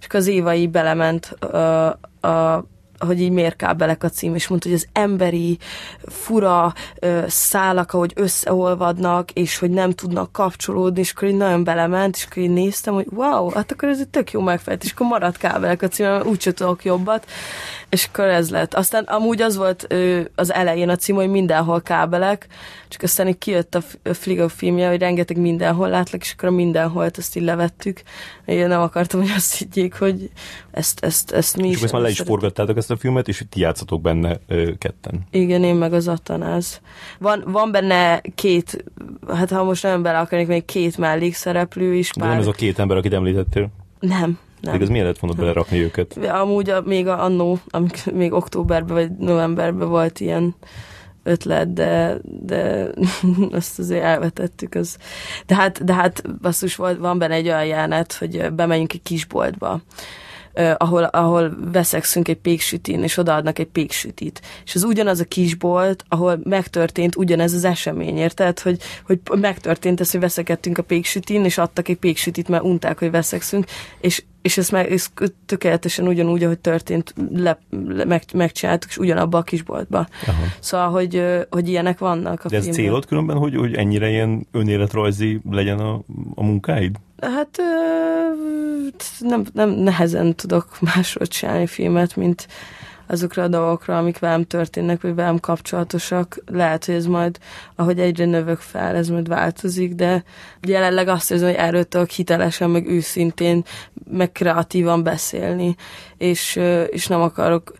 és 0.00 0.06
az 0.08 0.26
Éva 0.26 0.54
így 0.54 0.70
belement 0.70 1.26
a, 1.26 1.86
a 2.20 2.64
hogy 2.98 3.20
így 3.20 3.30
miért 3.30 3.56
kábelek 3.56 4.02
a 4.02 4.08
cím, 4.08 4.34
és 4.34 4.48
mondta, 4.48 4.68
hogy 4.68 4.76
az 4.76 4.86
emberi 4.92 5.58
fura 6.06 6.72
ö, 6.98 7.24
szálak, 7.26 7.92
ahogy 7.92 8.12
összeolvadnak, 8.14 9.30
és 9.30 9.58
hogy 9.58 9.70
nem 9.70 9.90
tudnak 9.90 10.32
kapcsolódni, 10.32 11.00
és 11.00 11.10
akkor 11.10 11.28
így 11.28 11.36
nagyon 11.36 11.64
belement, 11.64 12.16
és 12.16 12.24
akkor 12.24 12.42
így 12.42 12.50
néztem, 12.50 12.94
hogy 12.94 13.06
wow, 13.10 13.50
hát 13.50 13.72
akkor 13.72 13.88
ez 13.88 14.00
egy 14.00 14.08
tök 14.08 14.30
jó 14.32 14.40
megfejtés, 14.40 14.86
és 14.88 14.94
akkor 14.94 15.06
maradt 15.06 15.36
kábelek 15.36 15.82
a 15.82 15.88
cím, 15.88 16.20
úgy 16.24 16.52
tudok 16.54 16.84
jobbat, 16.84 17.26
és 17.88 18.08
akkor 18.12 18.24
ez 18.24 18.50
lett. 18.50 18.74
Aztán 18.74 19.04
amúgy 19.04 19.42
az 19.42 19.56
volt 19.56 19.94
az 20.34 20.52
elején 20.52 20.88
a 20.88 20.96
cím, 20.96 21.14
hogy 21.14 21.28
mindenhol 21.28 21.80
kábelek, 21.80 22.46
csak 22.88 23.02
aztán 23.02 23.28
így 23.28 23.38
kijött 23.38 23.74
a 23.74 23.82
Fligo 24.12 24.48
filmje, 24.48 24.88
hogy 24.88 24.98
rengeteg 24.98 25.38
mindenhol 25.38 25.88
látlak, 25.88 26.22
és 26.22 26.32
akkor 26.32 26.48
a 26.48 26.52
mindenhol 26.52 27.10
azt 27.16 27.36
így 27.36 27.42
levettük. 27.42 28.02
Én 28.44 28.66
nem 28.66 28.80
akartam, 28.80 29.20
hogy 29.20 29.30
azt 29.36 29.56
higgyék, 29.56 29.94
hogy 29.94 30.30
ezt, 30.70 31.04
ezt, 31.04 31.30
ezt 31.30 31.56
mi 31.56 31.68
és 31.68 31.76
is. 31.76 31.82
És 31.82 31.90
már 31.90 32.02
le 32.02 32.08
is 32.08 32.20
forgattátok 32.20 32.76
ezt 32.76 32.90
a 32.90 32.96
filmet, 32.96 33.28
és 33.28 33.44
ti 33.48 33.60
játszatok 33.60 34.00
benne 34.00 34.38
ö, 34.46 34.70
ketten. 34.78 35.26
Igen, 35.30 35.64
én 35.64 35.74
meg 35.74 35.92
az 35.92 36.08
Atanáz. 36.08 36.80
Van, 37.18 37.44
van 37.46 37.70
benne 37.70 38.20
két, 38.34 38.84
hát 39.28 39.50
ha 39.50 39.64
most 39.64 39.82
nem 39.82 40.02
bele 40.02 40.18
akarnék, 40.18 40.46
még 40.46 40.64
két 40.64 40.98
mellékszereplő 40.98 41.94
is. 41.94 42.10
De 42.10 42.26
nem 42.26 42.38
ez 42.38 42.46
a 42.46 42.52
két 42.52 42.78
ember, 42.78 42.96
akit 42.96 43.12
említettél? 43.12 43.68
Nem, 44.00 44.38
nem. 44.66 44.74
Még 44.74 44.82
az 44.82 44.88
milyen 44.88 45.06
lett 45.06 45.18
volna 45.18 45.36
belerakni 45.36 45.82
őket? 45.82 46.16
Amúgy 46.42 46.70
a, 46.70 46.80
még 46.80 47.06
a, 47.06 47.24
annó, 47.24 47.58
amik 47.68 48.12
még 48.12 48.32
októberben 48.32 48.94
vagy 48.96 49.10
novemberben 49.10 49.88
volt 49.88 50.20
ilyen 50.20 50.54
ötlet, 51.26 51.72
de, 51.72 52.16
de 52.22 52.88
azt 53.50 53.78
azért 53.78 54.04
elvetettük. 54.04 54.74
Az. 54.74 54.96
De 55.46 55.54
hát, 55.54 55.84
de 55.84 55.94
hát 55.94 56.40
basszus, 56.40 56.76
volt, 56.76 56.98
van 56.98 57.18
benne 57.18 57.34
egy 57.34 57.46
olyan 57.46 57.66
jelenet, 57.66 58.12
hogy 58.12 58.52
bemegyünk 58.52 58.92
egy 58.92 59.02
kisboltba, 59.02 59.80
Uh, 60.58 60.74
ahol, 60.76 61.04
ahol 61.04 61.56
veszekszünk 61.72 62.28
egy 62.28 62.36
péksütin, 62.36 63.02
és 63.02 63.16
odaadnak 63.16 63.58
egy 63.58 63.66
péksütit. 63.66 64.40
És 64.64 64.74
az 64.74 64.82
ugyanaz 64.82 65.20
a 65.20 65.24
kisbolt, 65.24 66.04
ahol 66.08 66.40
megtörtént 66.44 67.16
ugyanez 67.16 67.52
az 67.52 67.64
esemény, 67.64 68.16
érted? 68.16 68.60
Hogy, 68.60 68.82
hogy 69.04 69.20
megtörtént 69.40 70.00
ez, 70.00 70.10
hogy 70.10 70.20
veszekedtünk 70.20 70.78
a 70.78 70.82
péksütin, 70.82 71.44
és 71.44 71.58
adtak 71.58 71.88
egy 71.88 71.96
péksütit, 71.96 72.48
mert 72.48 72.62
unták, 72.62 72.98
hogy 72.98 73.10
veszekszünk, 73.10 73.66
és 74.00 74.22
és 74.46 74.58
ezt 74.58 74.72
meg, 74.72 74.92
ez 74.92 75.06
tökéletesen 75.46 76.08
ugyanúgy, 76.08 76.44
ahogy 76.44 76.58
történt, 76.58 77.14
le, 77.32 77.58
le, 77.70 78.04
meg, 78.04 78.22
megcsináltuk, 78.34 78.90
és 78.90 78.98
ugyanabba 78.98 79.38
a 79.38 79.42
kisboltba. 79.42 80.06
Aha. 80.26 80.42
Szóval, 80.60 80.90
hogy, 80.90 81.22
hogy 81.50 81.68
ilyenek 81.68 81.98
vannak 81.98 82.44
a 82.44 82.48
De 82.48 82.56
ez 82.56 82.62
filmben. 82.62 82.84
célod 82.84 83.06
különben, 83.06 83.36
hogy, 83.36 83.54
hogy 83.56 83.74
ennyire 83.74 84.08
ilyen 84.08 84.46
önéletrajzi 84.52 85.40
legyen 85.50 85.78
a, 85.78 86.00
a 86.34 86.42
munkáid? 86.42 86.96
Hát 87.20 87.58
nem, 89.18 89.44
nem 89.52 89.70
nehezen 89.70 90.34
tudok 90.34 90.80
másról 90.80 91.26
csinálni 91.26 91.66
filmet, 91.66 92.16
mint 92.16 92.48
azokra 93.06 93.42
a 93.42 93.48
dolgokra, 93.48 93.98
amik 93.98 94.18
velem 94.18 94.44
történnek, 94.44 95.00
vagy 95.00 95.14
velem 95.14 95.40
kapcsolatosak. 95.40 96.38
Lehet, 96.46 96.84
hogy 96.84 96.94
ez 96.94 97.06
majd, 97.06 97.38
ahogy 97.74 98.00
egyre 98.00 98.24
növök 98.24 98.58
fel, 98.58 98.96
ez 98.96 99.08
majd 99.08 99.28
változik, 99.28 99.94
de 99.94 100.24
jelenleg 100.66 101.08
azt 101.08 101.30
érzem, 101.30 101.48
hogy 101.48 101.56
erről 101.56 101.84
tudok 101.84 102.10
hitelesen, 102.10 102.70
meg 102.70 102.86
őszintén, 102.88 103.64
meg 104.10 104.32
kreatívan 104.32 105.02
beszélni, 105.02 105.76
és, 106.16 106.60
és 106.90 107.06
nem 107.06 107.20
akarok 107.20 107.72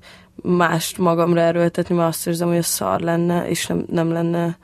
mást 0.43 0.99
magamra 0.99 1.41
erőltetni, 1.41 1.95
mert 1.95 2.09
azt 2.09 2.27
érzem, 2.27 2.49
hogy 2.49 2.57
ez 2.57 2.67
szar 2.67 3.01
lenne, 3.01 3.49
és 3.49 3.67
nem, 3.67 3.85
nem 3.91 4.13
lenne 4.13 4.59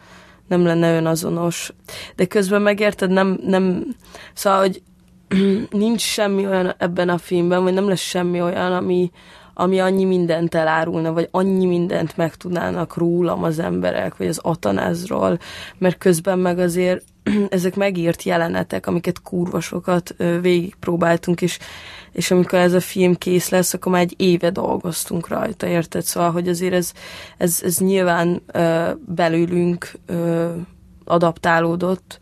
nem 0.52 0.64
lenne 0.64 0.96
önazonos. 0.96 1.72
De 2.16 2.24
közben 2.24 2.62
megérted, 2.62 3.10
nem, 3.10 3.38
nem, 3.46 3.86
szóval, 4.34 4.58
hogy 4.58 4.82
nincs 5.70 6.00
semmi 6.00 6.46
olyan 6.46 6.74
ebben 6.78 7.08
a 7.08 7.18
filmben, 7.18 7.62
vagy 7.62 7.72
nem 7.72 7.88
lesz 7.88 8.00
semmi 8.00 8.40
olyan, 8.42 8.72
ami, 8.72 9.10
ami 9.54 9.80
annyi 9.80 10.04
mindent 10.04 10.54
elárulna, 10.54 11.12
vagy 11.12 11.28
annyi 11.30 11.66
mindent 11.66 12.16
megtudnának 12.16 12.96
rólam 12.96 13.42
az 13.42 13.58
emberek, 13.58 14.16
vagy 14.16 14.26
az 14.26 14.38
atanázról, 14.42 15.38
mert 15.78 15.98
közben 15.98 16.38
meg 16.38 16.58
azért 16.58 17.04
ezek 17.48 17.76
megírt 17.76 18.22
jelenetek, 18.22 18.86
amiket 18.86 19.22
kurvasokat 19.22 20.14
végigpróbáltunk, 20.40 21.42
és, 21.42 21.58
és 22.12 22.30
amikor 22.30 22.58
ez 22.58 22.72
a 22.72 22.80
film 22.80 23.14
kész 23.14 23.48
lesz, 23.48 23.74
akkor 23.74 23.92
már 23.92 24.02
egy 24.02 24.14
éve 24.16 24.50
dolgoztunk 24.50 25.28
rajta, 25.28 25.66
érted? 25.66 26.02
Szóval, 26.02 26.30
hogy 26.30 26.48
azért 26.48 26.74
ez, 26.74 26.92
ez, 27.38 27.60
ez 27.64 27.78
nyilván 27.78 28.42
ö, 28.52 28.90
belőlünk 29.06 29.92
ö, 30.06 30.50
adaptálódott, 31.04 32.18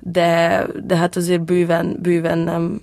de, 0.00 0.66
de 0.84 0.96
hát 0.96 1.16
azért 1.16 1.42
bőven, 1.42 1.96
bőven 2.00 2.38
nem 2.38 2.80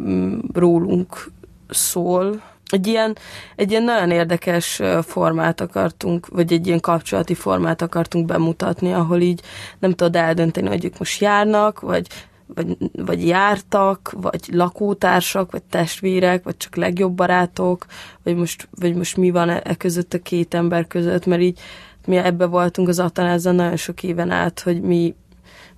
mm, 0.00 0.38
rólunk 0.52 1.30
szól, 1.68 2.42
egy 2.68 2.86
ilyen, 2.86 3.16
egy 3.56 3.70
ilyen 3.70 3.82
nagyon 3.82 4.10
érdekes 4.10 4.80
formát 5.02 5.60
akartunk, 5.60 6.26
vagy 6.26 6.52
egy 6.52 6.66
ilyen 6.66 6.80
kapcsolati 6.80 7.34
formát 7.34 7.82
akartunk 7.82 8.26
bemutatni, 8.26 8.92
ahol 8.92 9.20
így 9.20 9.42
nem 9.78 9.90
tudod 9.90 10.16
eldönteni, 10.16 10.68
hogy 10.68 10.84
ők 10.84 10.98
most 10.98 11.20
járnak, 11.20 11.80
vagy, 11.80 12.06
vagy, 12.54 12.76
vagy 12.92 13.26
jártak, 13.26 14.14
vagy 14.20 14.40
lakótársak, 14.52 15.50
vagy 15.52 15.62
testvérek, 15.62 16.44
vagy 16.44 16.56
csak 16.56 16.76
legjobb 16.76 17.12
barátok, 17.12 17.86
vagy 18.22 18.36
most, 18.36 18.68
vagy 18.70 18.94
most 18.94 19.16
mi 19.16 19.30
van 19.30 19.48
e, 19.48 19.60
e 19.64 19.74
között 19.74 20.14
a 20.14 20.22
két 20.22 20.54
ember 20.54 20.86
között, 20.86 21.26
mert 21.26 21.42
így 21.42 21.58
mi 22.06 22.16
ebbe 22.16 22.46
voltunk 22.46 22.88
az 22.88 22.98
Atanázzal 22.98 23.52
nagyon 23.52 23.76
sok 23.76 24.02
éven 24.02 24.30
át, 24.30 24.60
hogy 24.60 24.80
mi 24.80 25.14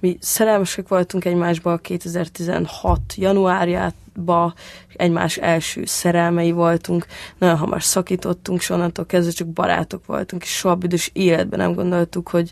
mi 0.01 0.17
szerelmesek 0.21 0.89
voltunk 0.89 1.25
egymásba 1.25 1.77
2016 1.77 3.01
januárjában, 3.15 4.55
egymás 4.97 5.37
első 5.37 5.85
szerelmei 5.85 6.51
voltunk, 6.51 7.07
nagyon 7.39 7.57
hamar 7.57 7.83
szakítottunk, 7.83 8.61
és 8.61 8.71
onnantól 8.71 9.07
kezdve 9.07 9.33
csak 9.33 9.49
barátok 9.49 10.07
voltunk, 10.07 10.43
és 10.43 10.57
soha 10.57 10.75
büdös 10.75 11.11
életben 11.13 11.59
nem 11.59 11.75
gondoltuk, 11.75 12.29
hogy 12.29 12.51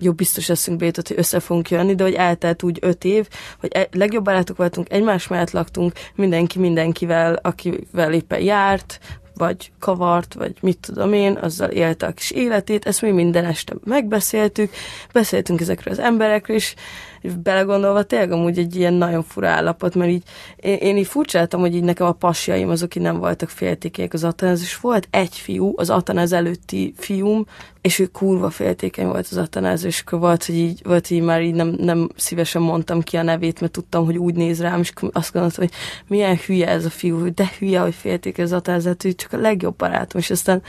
jó, 0.00 0.12
biztos 0.12 0.46
leszünk 0.46 0.78
bétot, 0.78 1.08
hogy 1.08 1.18
össze 1.18 1.40
fogunk 1.40 1.70
jönni, 1.70 1.94
de 1.94 2.02
hogy 2.02 2.14
eltelt 2.14 2.62
úgy 2.62 2.78
öt 2.80 3.04
év, 3.04 3.28
hogy 3.60 3.70
e- 3.72 3.88
legjobb 3.92 4.24
barátok 4.24 4.56
voltunk, 4.56 4.92
egymás 4.92 5.28
mellett 5.28 5.50
laktunk, 5.50 5.92
mindenki 6.14 6.58
mindenkivel, 6.58 7.34
akivel 7.34 8.12
éppen 8.12 8.40
járt, 8.40 8.98
vagy 9.36 9.72
kavart, 9.78 10.34
vagy 10.34 10.56
mit 10.60 10.78
tudom 10.80 11.12
én, 11.12 11.38
azzal 11.40 11.70
élte 11.70 12.06
a 12.06 12.12
kis 12.12 12.30
életét, 12.30 12.86
ezt 12.86 13.02
mi 13.02 13.10
minden 13.10 13.44
este 13.44 13.74
megbeszéltük, 13.84 14.72
beszéltünk 15.12 15.60
ezekről 15.60 15.92
az 15.92 16.00
emberekről, 16.00 16.58
és 17.26 17.34
belegondolva 17.34 18.02
tényleg 18.02 18.32
amúgy 18.32 18.58
egy 18.58 18.76
ilyen 18.76 18.92
nagyon 18.92 19.22
fura 19.22 19.48
állapot, 19.48 19.94
mert 19.94 20.10
így 20.10 20.22
én, 20.56 20.76
én 20.76 20.96
így 20.96 21.06
furcsáltam, 21.06 21.60
hogy 21.60 21.74
így 21.74 21.84
nekem 21.84 22.06
a 22.06 22.12
pasjaim 22.12 22.68
azok 22.68 22.94
így 22.94 23.02
nem 23.02 23.18
voltak 23.18 23.48
féltékenyek 23.48 24.12
az 24.12 24.24
Atanaz, 24.24 24.60
és 24.60 24.76
volt 24.76 25.08
egy 25.10 25.34
fiú, 25.34 25.72
az 25.76 25.90
Atanaz 25.90 26.32
előtti 26.32 26.94
fiúm, 26.96 27.46
és 27.80 27.98
ő 27.98 28.06
kurva 28.06 28.50
féltékeny 28.50 29.06
volt 29.06 29.28
az 29.30 29.36
Atanaz, 29.36 29.84
és 29.84 30.00
akkor 30.00 30.18
volt, 30.18 30.44
hogy 30.44 30.54
így, 30.54 30.80
volt, 30.84 31.06
hogy 31.08 31.16
így 31.16 31.22
már 31.22 31.42
így 31.42 31.54
nem, 31.54 31.74
nem 31.78 32.08
szívesen 32.16 32.62
mondtam 32.62 33.00
ki 33.00 33.16
a 33.16 33.22
nevét, 33.22 33.60
mert 33.60 33.72
tudtam, 33.72 34.04
hogy 34.04 34.18
úgy 34.18 34.34
néz 34.34 34.60
rám, 34.60 34.80
és 34.80 34.92
azt 35.12 35.32
gondoltam, 35.32 35.64
hogy 35.64 35.74
milyen 36.06 36.38
hülye 36.46 36.68
ez 36.68 36.84
a 36.84 36.90
fiú, 36.90 37.34
de 37.34 37.50
hülye, 37.58 37.80
hogy 37.80 37.94
félték 37.94 38.38
az 38.38 38.52
Atanaz, 38.52 38.84
hogy 38.84 39.14
csak 39.14 39.32
a 39.32 39.36
legjobb 39.36 39.76
barátom, 39.76 40.20
és 40.20 40.30
aztán 40.30 40.62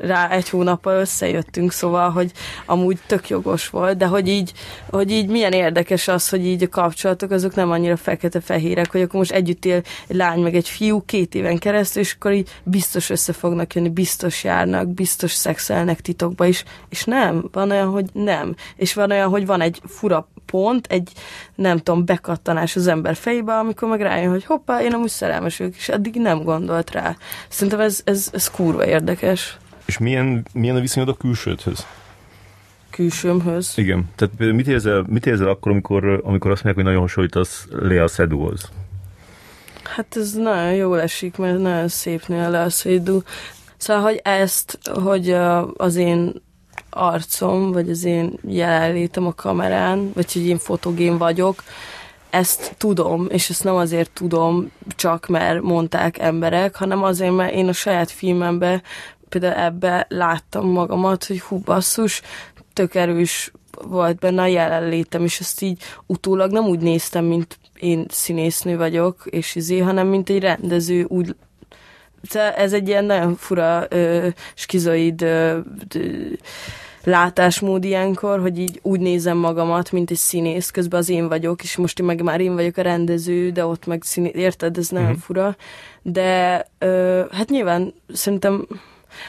rá 0.00 0.30
egy 0.30 0.48
hónappal 0.48 1.00
összejöttünk, 1.00 1.72
szóval, 1.72 2.10
hogy 2.10 2.32
amúgy 2.66 2.98
tök 3.06 3.28
jogos 3.28 3.68
volt, 3.68 3.96
de 3.96 4.06
hogy 4.06 4.28
így, 4.28 4.52
hogy 4.90 5.10
így 5.10 5.28
milyen 5.28 5.52
érdekes 5.52 6.08
az, 6.08 6.28
hogy 6.28 6.46
így 6.46 6.62
a 6.62 6.68
kapcsolatok 6.68 7.30
azok 7.30 7.54
nem 7.54 7.70
annyira 7.70 7.96
fekete-fehérek, 7.96 8.90
hogy 8.90 9.00
akkor 9.00 9.18
most 9.18 9.32
együtt 9.32 9.64
él 9.64 9.82
egy 10.08 10.16
lány 10.16 10.40
meg 10.40 10.54
egy 10.54 10.68
fiú 10.68 11.04
két 11.04 11.34
éven 11.34 11.58
keresztül, 11.58 12.02
és 12.02 12.14
akkor 12.14 12.32
így 12.32 12.48
biztos 12.62 13.10
össze 13.10 13.32
fognak 13.32 13.74
jönni, 13.74 13.88
biztos 13.88 14.44
járnak, 14.44 14.88
biztos 14.88 15.32
szexelnek 15.32 16.00
titokba 16.00 16.46
is, 16.46 16.64
és 16.88 17.04
nem, 17.04 17.48
van 17.52 17.70
olyan, 17.70 17.88
hogy 17.88 18.06
nem, 18.12 18.54
és 18.76 18.94
van 18.94 19.10
olyan, 19.10 19.28
hogy 19.28 19.46
van 19.46 19.60
egy 19.60 19.80
fura 19.86 20.28
pont, 20.46 20.86
egy 20.86 21.12
nem 21.54 21.78
tudom, 21.78 22.04
bekattanás 22.04 22.76
az 22.76 22.86
ember 22.86 23.14
fejébe, 23.14 23.58
amikor 23.58 23.88
meg 23.88 24.00
rájön, 24.00 24.30
hogy 24.30 24.44
hoppá, 24.44 24.80
én 24.82 24.92
amúgy 24.92 25.08
szerelmes 25.08 25.56
vagyok, 25.58 25.76
és 25.76 25.88
addig 25.88 26.14
nem 26.14 26.42
gondolt 26.42 26.90
rá. 26.90 27.16
Szerintem 27.48 27.80
ez, 27.80 28.00
ez, 28.04 28.30
ez 28.32 28.50
kurva 28.50 28.86
érdekes. 28.86 29.56
És 29.86 29.98
milyen, 29.98 30.46
milyen 30.52 30.76
a 30.76 30.80
viszonyod 30.80 31.08
a 31.08 31.14
külsődhöz? 31.14 31.86
Külsőmhöz? 32.90 33.72
Igen. 33.76 34.10
Tehát 34.14 34.38
mit 34.38 34.66
érzel, 34.66 35.04
mit 35.08 35.26
érzel 35.26 35.48
akkor, 35.48 35.72
amikor, 35.72 36.20
amikor 36.24 36.50
azt 36.50 36.64
mondják, 36.64 36.74
hogy 36.74 36.84
nagyon 36.84 37.00
hasonlítasz 37.00 37.66
Lea 37.70 38.06
Seydoux-hoz? 38.06 38.70
Hát 39.82 40.16
ez 40.16 40.32
nagyon 40.32 40.72
jól 40.72 41.00
esik, 41.00 41.36
mert 41.36 41.58
nagyon 41.58 41.88
szép 41.88 42.26
nő 42.26 42.44
a 42.44 42.48
Lea. 42.48 42.68
Szóval, 42.68 44.02
hogy 44.02 44.20
ezt, 44.22 44.78
hogy 44.94 45.36
az 45.76 45.96
én 45.96 46.32
arcom, 46.90 47.72
vagy 47.72 47.90
az 47.90 48.04
én 48.04 48.32
jelenlétem 48.48 49.26
a 49.26 49.34
kamerán, 49.34 50.10
vagy 50.14 50.32
hogy 50.32 50.46
én 50.46 50.58
fotogén 50.58 51.18
vagyok, 51.18 51.62
ezt 52.30 52.74
tudom, 52.78 53.26
és 53.28 53.50
ezt 53.50 53.64
nem 53.64 53.74
azért 53.74 54.10
tudom 54.10 54.70
csak, 54.96 55.26
mert 55.26 55.62
mondták 55.62 56.18
emberek, 56.18 56.76
hanem 56.76 57.02
azért, 57.02 57.34
mert 57.34 57.52
én 57.52 57.68
a 57.68 57.72
saját 57.72 58.10
filmembe 58.10 58.82
például 59.38 59.64
ebbe 59.64 60.06
láttam 60.08 60.68
magamat, 60.68 61.24
hogy 61.24 61.40
hú 61.40 61.58
basszus, 61.58 62.22
tök 62.72 62.94
erős 62.94 63.52
volt 63.82 64.18
benne 64.18 64.42
a 64.42 64.46
jelenlétem, 64.46 65.24
és 65.24 65.40
ezt 65.40 65.62
így 65.62 65.82
utólag 66.06 66.50
nem 66.50 66.64
úgy 66.64 66.80
néztem, 66.80 67.24
mint 67.24 67.58
én 67.80 68.06
színésznő 68.08 68.76
vagyok, 68.76 69.22
és 69.24 69.54
izé, 69.54 69.78
hanem 69.78 70.06
mint 70.06 70.30
egy 70.30 70.40
rendező, 70.40 71.04
úgy 71.08 71.34
ez 72.56 72.72
egy 72.72 72.88
ilyen 72.88 73.04
nagyon 73.04 73.36
fura 73.36 73.86
ö, 73.88 74.28
skizoid 74.54 75.22
ö, 75.22 75.58
ö, 75.94 76.08
látásmód 77.04 77.84
ilyenkor, 77.84 78.40
hogy 78.40 78.58
így 78.58 78.78
úgy 78.82 79.00
nézem 79.00 79.36
magamat, 79.36 79.92
mint 79.92 80.10
egy 80.10 80.16
színész, 80.16 80.70
közben 80.70 81.00
az 81.00 81.08
én 81.08 81.28
vagyok, 81.28 81.62
és 81.62 81.76
most 81.76 81.98
én 81.98 82.06
meg 82.06 82.22
már 82.22 82.40
én 82.40 82.54
vagyok 82.54 82.76
a 82.76 82.82
rendező, 82.82 83.50
de 83.50 83.66
ott 83.66 83.86
meg 83.86 84.02
színész, 84.02 84.34
érted, 84.34 84.78
ez 84.78 84.88
nagyon 84.88 85.08
mm-hmm. 85.08 85.16
fura. 85.16 85.56
De 86.02 86.64
ö, 86.78 87.22
hát 87.30 87.50
nyilván 87.50 87.94
szerintem 88.12 88.66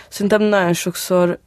Szerintem 0.09 0.41
nagyon 0.41 0.73
sokszor 0.73 1.39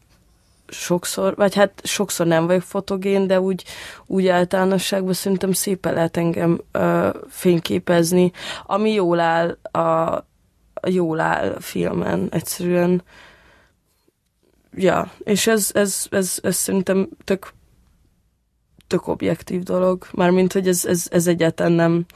sokszor, 0.71 1.35
vagy 1.37 1.55
hát 1.55 1.81
sokszor 1.85 2.27
nem 2.27 2.47
vagyok 2.47 2.63
fotogén, 2.63 3.27
de 3.27 3.41
úgy, 3.41 3.65
úgy 4.07 4.27
általánosságban 4.27 5.13
szerintem 5.13 5.53
szépen 5.53 5.95
lehet 5.95 6.17
engem 6.17 6.61
ö, 6.73 7.09
fényképezni, 7.29 8.33
ami 8.67 8.93
jól 8.93 9.21
áll 9.21 9.59
a, 9.63 9.79
a 10.75 10.89
jól 10.89 11.21
áll 11.21 11.53
a 11.53 11.61
filmen, 11.61 12.29
egyszerűen. 12.31 13.03
Ja, 14.75 15.13
és 15.19 15.47
ez, 15.47 15.71
ez, 15.75 16.07
ez, 16.11 16.39
ez 16.43 16.57
szerintem 16.57 17.09
tök, 17.25 17.53
tök 18.87 19.07
objektív 19.07 19.63
dolog, 19.63 20.07
mármint, 20.13 20.53
hogy 20.53 20.69
ez, 20.69 20.85
ez, 20.85 21.07
ez 21.11 21.27
egyáltalán 21.27 21.73
nem 21.73 22.07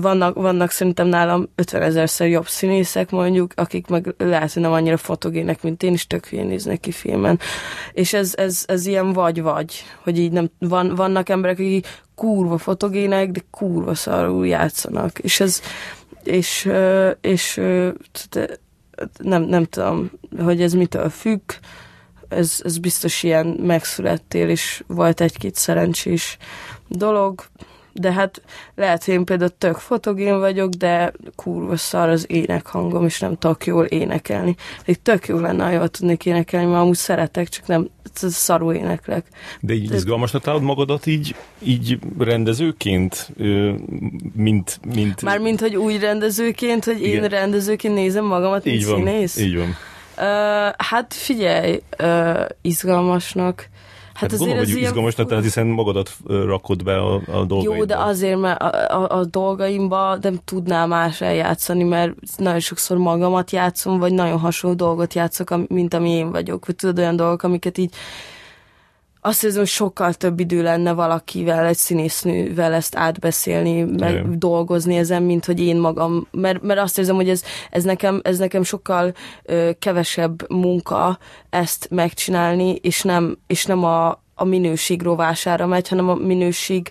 vannak, 0.00 0.34
vannak 0.34 0.70
szerintem 0.70 1.06
nálam 1.06 1.48
50 1.54 1.82
ezerszer 1.82 2.28
jobb 2.28 2.48
színészek 2.48 3.10
mondjuk, 3.10 3.52
akik 3.56 3.86
meg 3.86 4.14
lehet, 4.18 4.52
hogy 4.52 4.62
nem 4.62 4.72
annyira 4.72 4.96
fotogének, 4.96 5.62
mint 5.62 5.82
én, 5.82 5.92
is 5.92 6.06
tök 6.06 6.26
hülyén 6.26 6.46
néznek 6.46 6.80
ki 6.80 6.90
filmen. 6.90 7.38
És 7.92 8.12
ez, 8.12 8.34
ez, 8.36 8.64
ez 8.66 8.86
ilyen 8.86 9.12
vagy-vagy, 9.12 9.84
hogy 10.02 10.18
így 10.18 10.32
nem, 10.32 10.50
van, 10.58 10.94
vannak 10.94 11.28
emberek, 11.28 11.58
akik 11.58 11.86
kurva 12.14 12.58
fotogének, 12.58 13.30
de 13.30 13.40
kurva 13.50 13.94
szarul 13.94 14.46
játszanak. 14.46 15.18
És 15.18 15.40
ez, 15.40 15.60
és, 16.22 16.70
és, 17.20 17.56
és 17.56 17.60
nem, 19.18 19.42
nem 19.42 19.64
tudom, 19.64 20.10
hogy 20.38 20.62
ez 20.62 20.72
mitől 20.72 21.08
függ, 21.08 21.40
ez, 22.28 22.60
ez 22.64 22.78
biztos 22.78 23.22
ilyen 23.22 23.46
megszülettél, 23.46 24.48
és 24.48 24.84
volt 24.86 25.20
egy-két 25.20 25.54
szerencsés 25.54 26.36
dolog, 26.88 27.44
de 27.94 28.12
hát 28.12 28.42
lehet, 28.74 29.04
hogy 29.04 29.14
én 29.14 29.24
például 29.24 29.50
tök 29.58 29.76
fotogén 29.76 30.38
vagyok, 30.38 30.70
de 30.70 31.12
kurva 31.36 31.76
szar 31.76 32.08
az 32.08 32.26
énekhangom, 32.28 33.04
és 33.04 33.20
nem 33.20 33.36
tudok 33.36 33.66
jól 33.66 33.84
énekelni. 33.84 34.56
Egy 34.84 35.00
tök 35.00 35.26
jó 35.26 35.38
lenne, 35.38 35.64
ha 35.64 35.70
jól 35.70 35.88
tudnék 35.88 36.26
énekelni, 36.26 36.66
mert 36.66 36.80
amúgy 36.80 36.96
szeretek, 36.96 37.48
csak 37.48 37.66
nem 37.66 37.88
szarú 38.12 38.72
éneklek. 38.72 39.26
De 39.60 39.72
így 39.72 39.92
izgalmasnak 39.92 40.42
találod 40.42 40.64
magadat 40.64 41.06
így, 41.06 41.34
így 41.62 41.98
rendezőként? 42.18 43.30
Mint, 44.32 44.80
mint... 44.94 45.22
Már 45.22 45.38
mint, 45.38 45.60
hogy 45.60 45.76
úgy 45.76 46.00
rendezőként, 46.00 46.84
hogy 46.84 47.02
Igen. 47.02 47.22
én 47.22 47.28
rendezőként 47.28 47.94
nézem 47.94 48.24
magamat, 48.24 48.64
mint 48.64 48.76
így 48.76 48.86
van, 48.86 48.96
színész? 48.96 49.36
Így 49.36 49.56
van. 49.56 49.76
Uh, 50.16 50.74
hát 50.76 51.14
figyelj, 51.14 51.82
uh, 51.98 52.44
izgalmasnak 52.62 53.68
Hát, 54.14 54.22
hát 54.22 54.32
azért 54.32 54.50
gondolom, 54.50 54.72
hogy 54.72 54.82
izgalmasnak, 54.82 55.28
tehát 55.28 55.44
hiszen 55.44 55.66
magadat 55.66 56.10
rakod 56.26 56.84
be 56.84 56.96
a, 56.96 57.14
a 57.14 57.44
dolgaidba. 57.44 57.74
Jó, 57.74 57.84
de 57.84 57.96
azért, 57.96 58.40
mert 58.40 58.62
a, 58.62 59.02
a, 59.02 59.18
a 59.18 59.24
dolgaimba 59.24 60.18
nem 60.20 60.38
tudnám 60.44 60.88
más 60.88 61.20
eljátszani, 61.20 61.82
mert 61.82 62.14
nagyon 62.36 62.60
sokszor 62.60 62.96
magamat 62.96 63.50
játszom, 63.50 63.98
vagy 63.98 64.12
nagyon 64.12 64.38
hasonló 64.38 64.76
dolgot 64.76 65.14
játszok, 65.14 65.68
mint 65.68 65.94
ami 65.94 66.10
én 66.10 66.30
vagyok. 66.30 66.66
Vagy 66.66 66.76
tudod, 66.76 66.98
olyan 66.98 67.16
dolgok, 67.16 67.42
amiket 67.42 67.78
így 67.78 67.94
azt 69.26 69.40
hiszem, 69.40 69.64
sokkal 69.64 70.14
több 70.14 70.40
idő 70.40 70.62
lenne 70.62 70.92
valakivel, 70.92 71.66
egy 71.66 71.76
színésznővel 71.76 72.72
ezt 72.72 72.96
átbeszélni, 72.96 73.82
meg 73.82 74.10
Igen. 74.10 74.38
dolgozni 74.38 74.96
ezen, 74.96 75.22
mint 75.22 75.44
hogy 75.44 75.60
én 75.60 75.76
magam, 75.76 76.26
mert, 76.30 76.62
mert 76.62 76.80
azt 76.80 76.98
érzem, 76.98 77.14
hogy 77.14 77.28
ez, 77.28 77.42
ez, 77.70 77.84
nekem, 77.84 78.20
ez 78.24 78.38
nekem 78.38 78.62
sokkal 78.62 79.14
ö, 79.42 79.70
kevesebb 79.78 80.50
munka 80.50 81.18
ezt 81.50 81.88
megcsinálni, 81.90 82.74
és 82.74 83.02
nem, 83.02 83.38
és 83.46 83.64
nem 83.64 83.84
a, 83.84 84.08
a 84.34 84.44
minőség 84.44 85.02
rovására 85.02 85.66
megy, 85.66 85.88
hanem 85.88 86.08
a 86.08 86.14
minőség, 86.14 86.88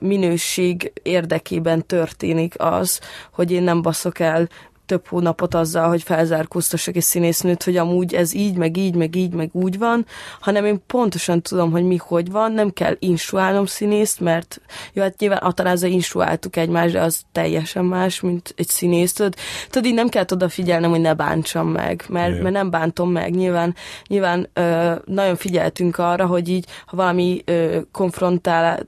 minőség 0.00 0.92
érdekében 1.02 1.86
történik 1.86 2.54
az, 2.56 3.00
hogy 3.32 3.50
én 3.50 3.62
nem 3.62 3.82
baszok 3.82 4.18
el 4.18 4.48
több 4.86 5.06
hónapot 5.06 5.54
azzal, 5.54 5.88
hogy 5.88 6.02
felzárkóztassak 6.02 6.96
egy 6.96 7.02
színésznőt, 7.02 7.62
hogy 7.62 7.76
amúgy 7.76 8.14
ez 8.14 8.34
így, 8.34 8.56
meg 8.56 8.76
így, 8.76 8.94
meg 8.94 9.16
így, 9.16 9.32
meg 9.32 9.50
úgy 9.52 9.78
van, 9.78 10.06
hanem 10.40 10.64
én 10.64 10.82
pontosan 10.86 11.42
tudom, 11.42 11.70
hogy 11.70 11.84
mi 11.84 11.96
hogy 11.96 12.30
van, 12.30 12.52
nem 12.52 12.70
kell 12.70 12.96
instruálnom 12.98 13.66
színészt, 13.66 14.20
mert 14.20 14.60
jó, 14.92 15.02
hát 15.02 15.18
nyilván 15.18 15.38
Atanázza 15.38 15.86
instruáltuk 15.86 16.56
egymást, 16.56 16.92
de 16.92 17.00
az 17.00 17.22
teljesen 17.32 17.84
más, 17.84 18.20
mint 18.20 18.54
egy 18.56 18.68
színészt. 18.68 19.16
Tudod, 19.16 19.34
tudod 19.70 19.88
így 19.88 19.94
nem 19.94 20.08
kell 20.08 20.24
odafigyelnem, 20.32 20.90
hogy 20.90 21.00
ne 21.00 21.14
bántsam 21.14 21.68
meg, 21.68 22.04
mert, 22.08 22.42
mert 22.42 22.54
nem 22.54 22.70
bántom 22.70 23.10
meg. 23.10 23.34
Nyilván, 23.34 23.74
nyilván 24.06 24.48
ö, 24.52 24.94
nagyon 25.04 25.36
figyeltünk 25.36 25.98
arra, 25.98 26.26
hogy 26.26 26.48
így, 26.48 26.66
ha 26.86 26.96
valami 26.96 27.42
ö, 27.44 27.78
konfrontál, 27.92 28.86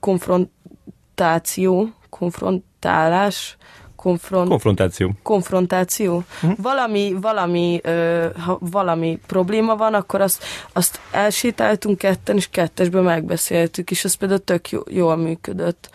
konfrontáció, 0.00 1.88
konfrontálás, 2.10 3.56
konfront... 4.02 4.48
Konfrontáció. 4.48 5.12
Konfrontáció. 5.22 6.22
Hm? 6.40 6.50
Valami, 6.56 7.16
valami, 7.20 7.80
ö, 7.82 8.26
ha 8.44 8.58
valami 8.60 9.18
probléma 9.26 9.76
van, 9.76 9.94
akkor 9.94 10.20
azt, 10.20 10.44
azt 10.72 11.00
elsétáltunk 11.10 11.98
ketten, 11.98 12.36
és 12.36 12.48
kettesben 12.50 13.02
megbeszéltük, 13.02 13.90
és 13.90 14.04
az 14.04 14.14
például 14.14 14.44
tök 14.44 14.70
jó, 14.70 14.80
jól 14.88 15.16
működött. 15.16 15.90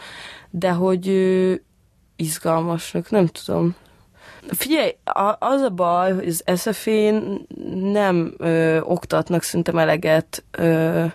De 0.49 0.71
hogy 0.71 1.07
ö, 1.07 1.53
izgalmasnak, 2.15 3.09
nem 3.09 3.27
tudom. 3.27 3.75
Figyelj, 4.47 4.95
az 5.39 5.61
a 5.61 5.69
baj, 5.69 6.13
hogy 6.13 6.27
az 6.27 6.43
SFN 6.59 7.15
nem 7.81 8.33
ö, 8.37 8.79
oktatnak 8.79 9.43
szerintem 9.43 9.77
eleget 9.77 10.43
ö, 10.51 11.05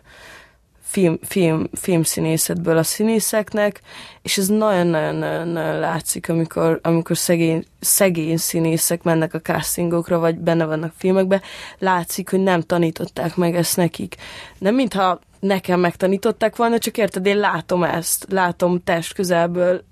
film, 0.93 1.19
film, 1.23 1.67
filmszínészetből 1.73 2.77
a 2.77 2.83
színészeknek, 2.83 3.81
és 4.23 4.39
ez 4.39 4.47
nagyon-nagyon 4.47 5.79
látszik, 5.79 6.29
amikor, 6.29 6.79
amikor 6.83 7.17
szegény, 7.17 7.65
szegény 7.81 8.37
színészek 8.37 9.03
mennek 9.03 9.35
a 9.35 9.41
castingokra, 9.41 10.19
vagy 10.19 10.39
benne 10.39 10.65
vannak 10.65 10.93
filmekbe, 10.97 11.41
látszik, 11.79 12.31
hogy 12.31 12.41
nem 12.41 12.61
tanították 12.61 13.37
meg 13.37 13.57
ezt 13.57 13.77
nekik. 13.77 14.17
Nem 14.59 14.75
mintha 14.75 15.21
nekem 15.41 15.81
megtanították 15.81 16.57
volna, 16.57 16.79
csak 16.79 16.99
érted, 16.99 17.27
én 17.27 17.39
látom 17.39 17.83
ezt, 17.83 18.27
látom 18.31 18.83
test 18.85 19.15
közelből, 19.15 19.85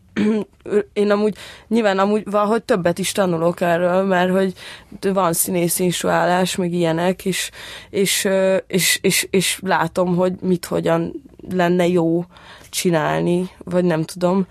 én 0.92 1.10
amúgy, 1.10 1.36
nyilván 1.68 1.98
amúgy 1.98 2.22
valahogy 2.30 2.62
többet 2.62 2.98
is 2.98 3.12
tanulok 3.12 3.60
erről, 3.60 4.04
mert 4.04 4.30
hogy 4.30 4.52
van 5.12 5.32
színész 5.32 5.78
insuálás, 5.78 6.56
meg 6.56 6.72
ilyenek, 6.72 7.24
és, 7.24 7.50
és, 7.90 8.28
és, 8.66 8.98
és, 9.02 9.28
és 9.30 9.60
látom, 9.62 10.16
hogy 10.16 10.32
mit 10.40 10.64
hogyan 10.64 11.22
lenne 11.50 11.86
jó 11.86 12.24
csinálni, 12.70 13.50
vagy 13.58 13.84
nem 13.84 14.02
tudom. 14.02 14.46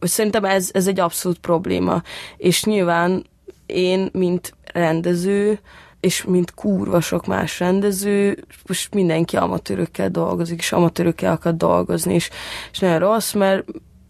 Szerintem 0.00 0.44
ez, 0.44 0.70
ez 0.72 0.86
egy 0.86 1.00
abszolút 1.00 1.38
probléma. 1.38 2.02
És 2.36 2.64
nyilván 2.64 3.26
én, 3.66 4.08
mint 4.12 4.54
rendező, 4.72 5.60
és 6.00 6.24
mint 6.24 6.54
kurva 6.54 7.00
sok 7.00 7.26
más 7.26 7.58
rendező, 7.58 8.44
most 8.66 8.94
mindenki 8.94 9.36
amatőrökkel 9.36 10.10
dolgozik, 10.10 10.58
és 10.58 10.72
amatőrökkel 10.72 11.32
akar 11.32 11.56
dolgozni, 11.56 12.14
és, 12.14 12.30
és 12.72 12.78
nagyon 12.78 12.98
rossz, 12.98 13.32
mert 13.32 13.64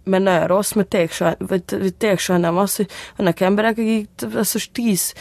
mert 0.05 0.23
nagyon 0.23 0.47
rossz, 0.47 0.73
mert 0.73 0.89
tényleg, 0.89 1.11
saj, 1.11 1.35
vagy, 1.39 1.63
tényleg 1.99 2.19
sajnálom 2.19 2.59
azt, 2.59 2.77
hogy 2.77 2.89
vannak 3.17 3.41
emberek, 3.41 3.79
akik 3.79 4.09
azt 4.35 4.53
most 4.55 4.73
10, 4.73 5.13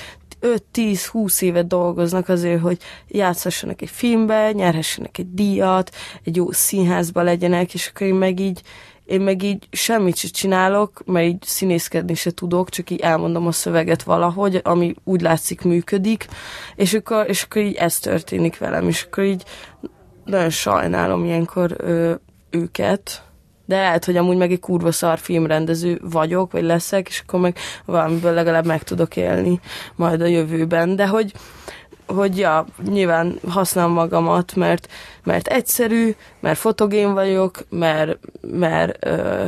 5-10-20 0.74 1.42
évet 1.42 1.68
dolgoznak 1.68 2.30
azért, 2.30 2.62
hogy 2.62 2.78
játszhassanak 3.08 3.82
egy 3.82 3.90
filmbe, 3.90 4.52
nyerhessenek 4.52 5.18
egy 5.18 5.34
díjat, 5.34 5.96
egy 6.24 6.36
jó 6.36 6.52
színházba 6.52 7.22
legyenek, 7.22 7.74
és 7.74 7.88
akkor 7.88 8.08
én 8.08 8.14
meg 8.14 8.40
így, 8.40 8.62
én 9.06 9.22
meg 9.22 9.44
így 9.44 9.68
semmit 9.72 10.16
sem 10.16 10.30
csinálok, 10.34 11.02
mert 11.06 11.26
így 11.26 11.44
színészkedni 11.44 12.14
se 12.14 12.32
tudok, 12.32 12.70
csak 12.70 12.90
így 12.90 13.00
elmondom 13.00 13.48
a 13.48 13.52
szöveget 13.52 14.04
valahogy, 14.04 14.60
ami 14.64 14.96
úgy 15.04 15.22
látszik 15.22 15.62
működik, 15.62 16.28
és 16.76 16.94
akkor, 16.94 17.26
és 17.30 17.44
akkor 17.44 17.62
így 17.62 17.76
ez 17.76 18.00
történik 18.00 18.58
velem, 18.58 18.88
és 18.88 19.04
akkor 19.04 19.24
így 19.24 19.44
nagyon 20.26 20.50
sajnálom 20.50 21.26
ilyenkor 21.26 21.76
ö, 21.78 22.14
őket, 22.50 23.31
de 23.66 23.76
lehet, 23.76 24.06
hogy 24.06 24.18
amúgy 24.18 24.38
meg 24.38 24.52
egy 24.52 24.60
kurva 24.60 24.92
szar 24.92 25.20
filmrendező 25.20 26.02
vagyok, 26.04 26.52
vagy 26.52 26.64
leszek, 26.64 27.08
és 27.08 27.24
akkor 27.26 27.40
meg 27.40 27.58
valamiből 27.86 28.34
legalább 28.34 28.66
meg 28.66 28.84
tudok 28.84 29.16
élni 29.16 29.60
majd 29.96 30.22
a 30.22 30.26
jövőben, 30.26 30.96
de 30.96 31.08
hogy 31.08 31.34
hogy 32.06 32.38
ja, 32.38 32.66
nyilván 32.84 33.40
használom 33.48 33.92
magamat, 33.92 34.56
mert, 34.56 34.88
mert 35.24 35.48
egyszerű, 35.48 36.16
mert 36.40 36.58
fotogén 36.58 37.14
vagyok, 37.14 37.58
mert, 37.70 38.18
mert, 38.42 39.06
ö, 39.06 39.46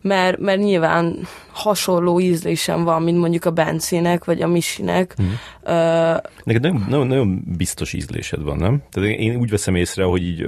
mert, 0.00 0.38
mert 0.38 0.60
nyilván 0.60 1.18
hasonló 1.50 2.20
ízlésem 2.20 2.84
van, 2.84 3.02
mint 3.02 3.18
mondjuk 3.18 3.44
a 3.44 3.50
Bencének, 3.50 4.24
vagy 4.24 4.42
a 4.42 4.46
Misinek. 4.46 5.14
Hmm. 5.16 5.38
Uh, 5.62 6.16
Neked 6.44 6.62
nagyon, 6.62 6.84
nagyon, 6.88 7.06
nagyon 7.06 7.44
biztos 7.56 7.92
ízlésed 7.92 8.42
van, 8.42 8.56
nem? 8.56 8.82
Tehát 8.90 9.08
én 9.08 9.36
úgy 9.36 9.50
veszem 9.50 9.74
észre, 9.74 10.04
hogy 10.04 10.22
így 10.22 10.46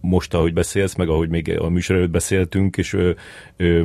most, 0.00 0.34
ahogy 0.34 0.52
beszélsz, 0.52 0.94
meg 0.94 1.08
ahogy 1.08 1.28
még 1.28 1.58
a 1.58 1.68
műsor 1.68 1.96
előtt 1.96 2.10
beszéltünk, 2.10 2.76
és 2.76 2.92
ö, 2.92 3.10
ö, 3.56 3.82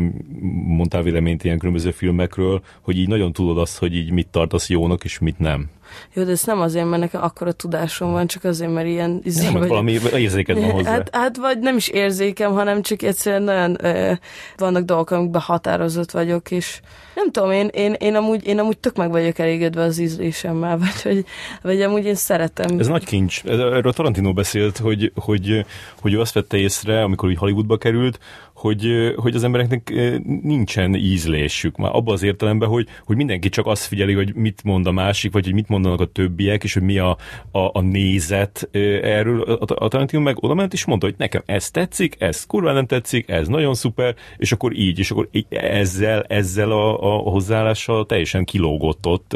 mondtál 0.65 1.03
véleményt 1.03 1.43
ilyen 1.43 1.57
különböző 1.57 1.91
filmekről, 1.91 2.61
hogy 2.81 2.97
így 2.97 3.07
nagyon 3.07 3.33
tudod 3.33 3.57
azt, 3.57 3.77
hogy 3.77 3.95
így 3.95 4.11
mit 4.11 4.27
tartasz 4.27 4.69
jónak, 4.69 5.03
és 5.03 5.19
mit 5.19 5.39
nem. 5.39 5.69
Jó, 6.13 6.23
de 6.23 6.31
ez 6.31 6.43
nem 6.43 6.59
azért, 6.59 6.89
mert 6.89 7.01
nekem 7.01 7.23
akkora 7.23 7.51
tudásom 7.51 8.11
van, 8.11 8.27
csak 8.27 8.43
azért, 8.43 8.73
mert 8.73 8.87
ilyen... 8.87 9.21
Izé, 9.23 9.43
nem, 9.43 9.53
vagy... 9.53 9.67
valami 9.67 9.99
érzéked 10.13 10.59
van 10.59 10.71
hozzá. 10.71 10.91
Hát, 10.91 11.15
hát, 11.15 11.37
vagy 11.37 11.59
nem 11.59 11.75
is 11.75 11.87
érzékem, 11.87 12.51
hanem 12.51 12.81
csak 12.81 13.01
egyszerűen 13.01 13.43
nagyon 13.43 13.85
ö, 13.85 14.11
vannak 14.57 14.83
dolgok, 14.83 15.11
amikben 15.11 15.41
határozott 15.41 16.11
vagyok, 16.11 16.51
és 16.51 16.81
nem 17.15 17.31
tudom, 17.31 17.51
én, 17.51 17.67
én, 17.67 17.93
én, 17.93 18.15
amúgy, 18.15 18.47
én 18.47 18.59
amúgy 18.59 18.77
tök 18.77 18.95
meg 18.95 19.09
vagyok 19.09 19.39
elégedve 19.39 19.83
az 19.83 19.99
ízlésemmel, 19.99 20.77
vagy, 20.83 21.01
vagy, 21.03 21.25
vagy 21.61 21.81
amúgy 21.81 22.05
én 22.05 22.15
szeretem. 22.15 22.79
Ez 22.79 22.87
nagy 22.87 23.05
kincs. 23.05 23.43
Erről 23.45 23.93
Tarantino 23.93 24.33
beszélt, 24.33 24.77
hogy, 24.77 25.11
hogy, 25.15 25.65
hogy 26.01 26.13
ő 26.13 26.19
azt 26.19 26.33
vette 26.33 26.57
észre, 26.57 27.03
amikor 27.03 27.29
úgy 27.29 27.37
Hollywoodba 27.37 27.77
került, 27.77 28.19
hogy, 28.61 29.13
hogy 29.15 29.35
az 29.35 29.43
embereknek 29.43 29.93
nincsen 30.41 30.95
ízlésük. 30.95 31.77
Már 31.77 31.95
abban 31.95 32.13
az 32.13 32.23
értelemben, 32.23 32.69
hogy, 32.69 32.87
hogy 33.05 33.15
mindenki 33.15 33.49
csak 33.49 33.67
azt 33.67 33.85
figyeli, 33.85 34.13
hogy 34.13 34.35
mit 34.35 34.63
mond 34.63 34.87
a 34.87 34.91
másik, 34.91 35.31
vagy 35.31 35.45
hogy 35.45 35.53
mit 35.53 35.67
mondanak 35.67 35.99
a 35.99 36.05
többiek, 36.05 36.63
és 36.63 36.73
hogy 36.73 36.83
mi 36.83 36.97
a, 36.97 37.17
a, 37.51 37.59
a 37.73 37.81
nézet 37.81 38.69
erről. 39.01 39.41
A, 39.41 39.83
a 39.83 39.87
Tarantino 39.87 40.21
meg 40.21 40.43
oda 40.43 40.53
ment, 40.53 40.73
és 40.73 40.85
mondta, 40.85 41.05
hogy 41.05 41.15
nekem 41.17 41.41
ez 41.45 41.71
tetszik, 41.71 42.15
ez 42.19 42.45
kurva 42.45 42.71
nem 42.71 42.85
tetszik, 42.85 43.29
ez 43.29 43.47
nagyon 43.47 43.73
szuper, 43.73 44.15
és 44.37 44.51
akkor 44.51 44.75
így, 44.75 44.99
és 44.99 45.11
akkor 45.11 45.29
ezzel, 45.49 46.23
ezzel 46.27 46.71
a, 46.71 47.15
a 47.15 47.29
hozzáállással 47.29 48.05
teljesen 48.05 48.45
kilógott 48.45 49.05
ott, 49.05 49.35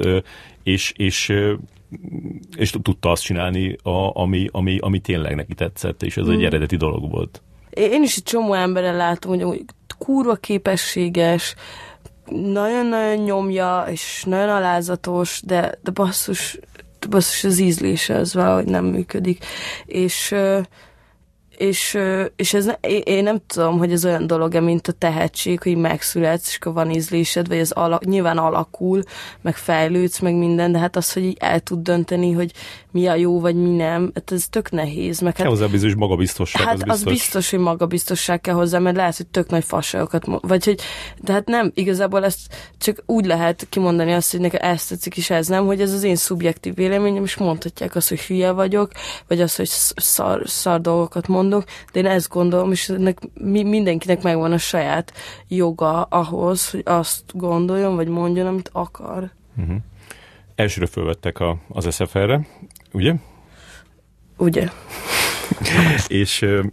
és, 0.64 0.94
és 0.96 1.34
és 2.56 2.74
tudta 2.82 3.12
azt 3.12 3.24
csinálni, 3.24 3.76
a, 3.84 4.20
ami, 4.22 4.48
ami, 4.52 4.78
ami 4.80 5.00
tényleg 5.00 5.36
neki 5.36 5.54
tetszett, 5.54 6.04
és 6.04 6.18
ez 6.18 6.28
mm. 6.28 6.32
egy 6.32 6.44
eredeti 6.44 6.76
dolog 6.76 7.12
volt. 7.12 7.42
Én 7.76 8.04
is 8.04 8.16
egy 8.16 8.24
csomó 8.24 8.54
emberen 8.54 8.96
látom, 8.96 9.40
hogy 9.40 9.66
kurva 9.98 10.36
képességes, 10.36 11.56
nagyon-nagyon 12.26 13.24
nyomja, 13.24 13.86
és 13.90 14.24
nagyon 14.28 14.50
alázatos, 14.50 15.42
de, 15.46 15.80
de 15.84 15.92
basszus, 15.92 16.60
basszus 17.10 17.44
az 17.44 17.60
ízlése 17.60 18.16
az 18.16 18.34
valahogy 18.34 18.66
nem 18.66 18.86
működik. 18.86 19.46
És 19.86 20.36
és, 21.58 21.98
és 22.36 22.54
ez 22.54 22.66
ne, 22.66 22.74
én 22.90 23.24
nem 23.24 23.38
tudom, 23.48 23.78
hogy 23.78 23.92
ez 23.92 24.06
olyan 24.06 24.28
dolog-e, 24.28 24.60
mint 24.60 24.88
a 24.88 24.92
tehetség, 24.92 25.62
hogy 25.62 25.76
megszületsz, 25.78 26.48
és 26.48 26.56
akkor 26.56 26.74
van 26.74 26.92
ízlésed, 26.92 27.48
vagy 27.48 27.58
ez 27.58 27.72
ala, 27.72 28.00
nyilván 28.06 28.38
alakul, 28.38 29.04
meg 29.42 29.56
fejlődsz, 29.56 30.20
meg 30.20 30.36
minden, 30.36 30.72
de 30.72 30.80
hát 30.80 30.96
az, 30.96 31.14
hogy 31.14 31.24
így 31.24 31.38
el 31.40 31.60
tud 31.60 31.80
dönteni, 31.80 32.32
hogy 32.32 32.52
mi 32.92 33.08
a 33.08 33.16
jó, 33.16 33.40
vagy 33.40 33.56
mi 33.56 33.70
nem, 33.70 34.12
hát 34.14 34.32
ez 34.32 34.48
tök 34.50 34.72
nehéz. 34.72 35.20
Meg 35.20 35.38
hát, 35.38 35.48
hozzá 35.48 35.66
biztos 35.66 35.96
magabiztosság. 35.96 36.64
Hát 36.64 36.74
az 36.74 36.80
biztos. 36.82 36.96
az 36.96 37.04
biztos, 37.04 37.50
hogy 37.50 37.60
magabiztosság 37.60 38.42
kell 38.42 38.54
hozzá, 38.54 38.80
mert 38.80 38.96
lehet, 38.96 39.18
hogy 39.18 39.28
tök 39.28 39.50
nagy 39.50 39.64
fasságokat, 39.64 40.26
vagy 40.42 40.66
hogy, 40.66 40.80
de 41.22 41.34
hát 41.34 41.48
nem, 41.48 41.72
igazából 41.74 42.26
ezt 42.26 42.40
csak 42.78 43.04
úgy 43.06 43.26
lehet 43.26 43.68
kimondani 43.70 44.14
azt, 44.14 44.32
hogy 44.32 44.40
nekem 44.40 44.72
ezt 44.72 44.90
tetszik, 44.90 45.18
és 45.18 45.30
ez 45.30 45.48
nem, 45.48 45.66
hogy 45.66 45.82
ez 45.82 45.94
az 45.94 46.04
én 46.04 46.16
szubjektív 46.16 46.76
véleményem, 46.76 47.24
és 47.24 47.38
mondhatják 47.38 47.96
azt, 47.96 48.10
hogy 48.10 48.20
hülye 48.20 48.52
vagyok, 48.52 48.92
vagy 49.28 49.42
azt, 49.42 49.58
hogy 49.58 49.70
szar, 49.96 50.42
szar 50.46 50.82
dolgokat 50.82 51.28
mond 51.28 51.45
mondok, 51.50 51.70
de 51.92 52.00
én 52.00 52.06
ezt 52.06 52.30
gondolom, 52.30 52.72
és 52.72 52.90
ennek 52.90 53.18
mindenkinek 53.44 54.22
megvan 54.22 54.52
a 54.52 54.58
saját 54.58 55.14
joga 55.48 56.02
ahhoz, 56.02 56.70
hogy 56.70 56.82
azt 56.86 57.24
gondoljon, 57.34 57.96
vagy 57.96 58.08
mondjon, 58.08 58.48
amit 58.48 58.70
akar. 58.74 59.32
Uh-huh. 59.58 59.76
Elsőre 60.56 60.86
fölvettek 60.86 61.40
a, 61.40 61.58
az 61.68 61.94
SFR-re, 61.94 62.48
ugye? 62.92 63.14
Ugye. 64.38 64.70
és 66.08 66.42
uh, 66.42 66.66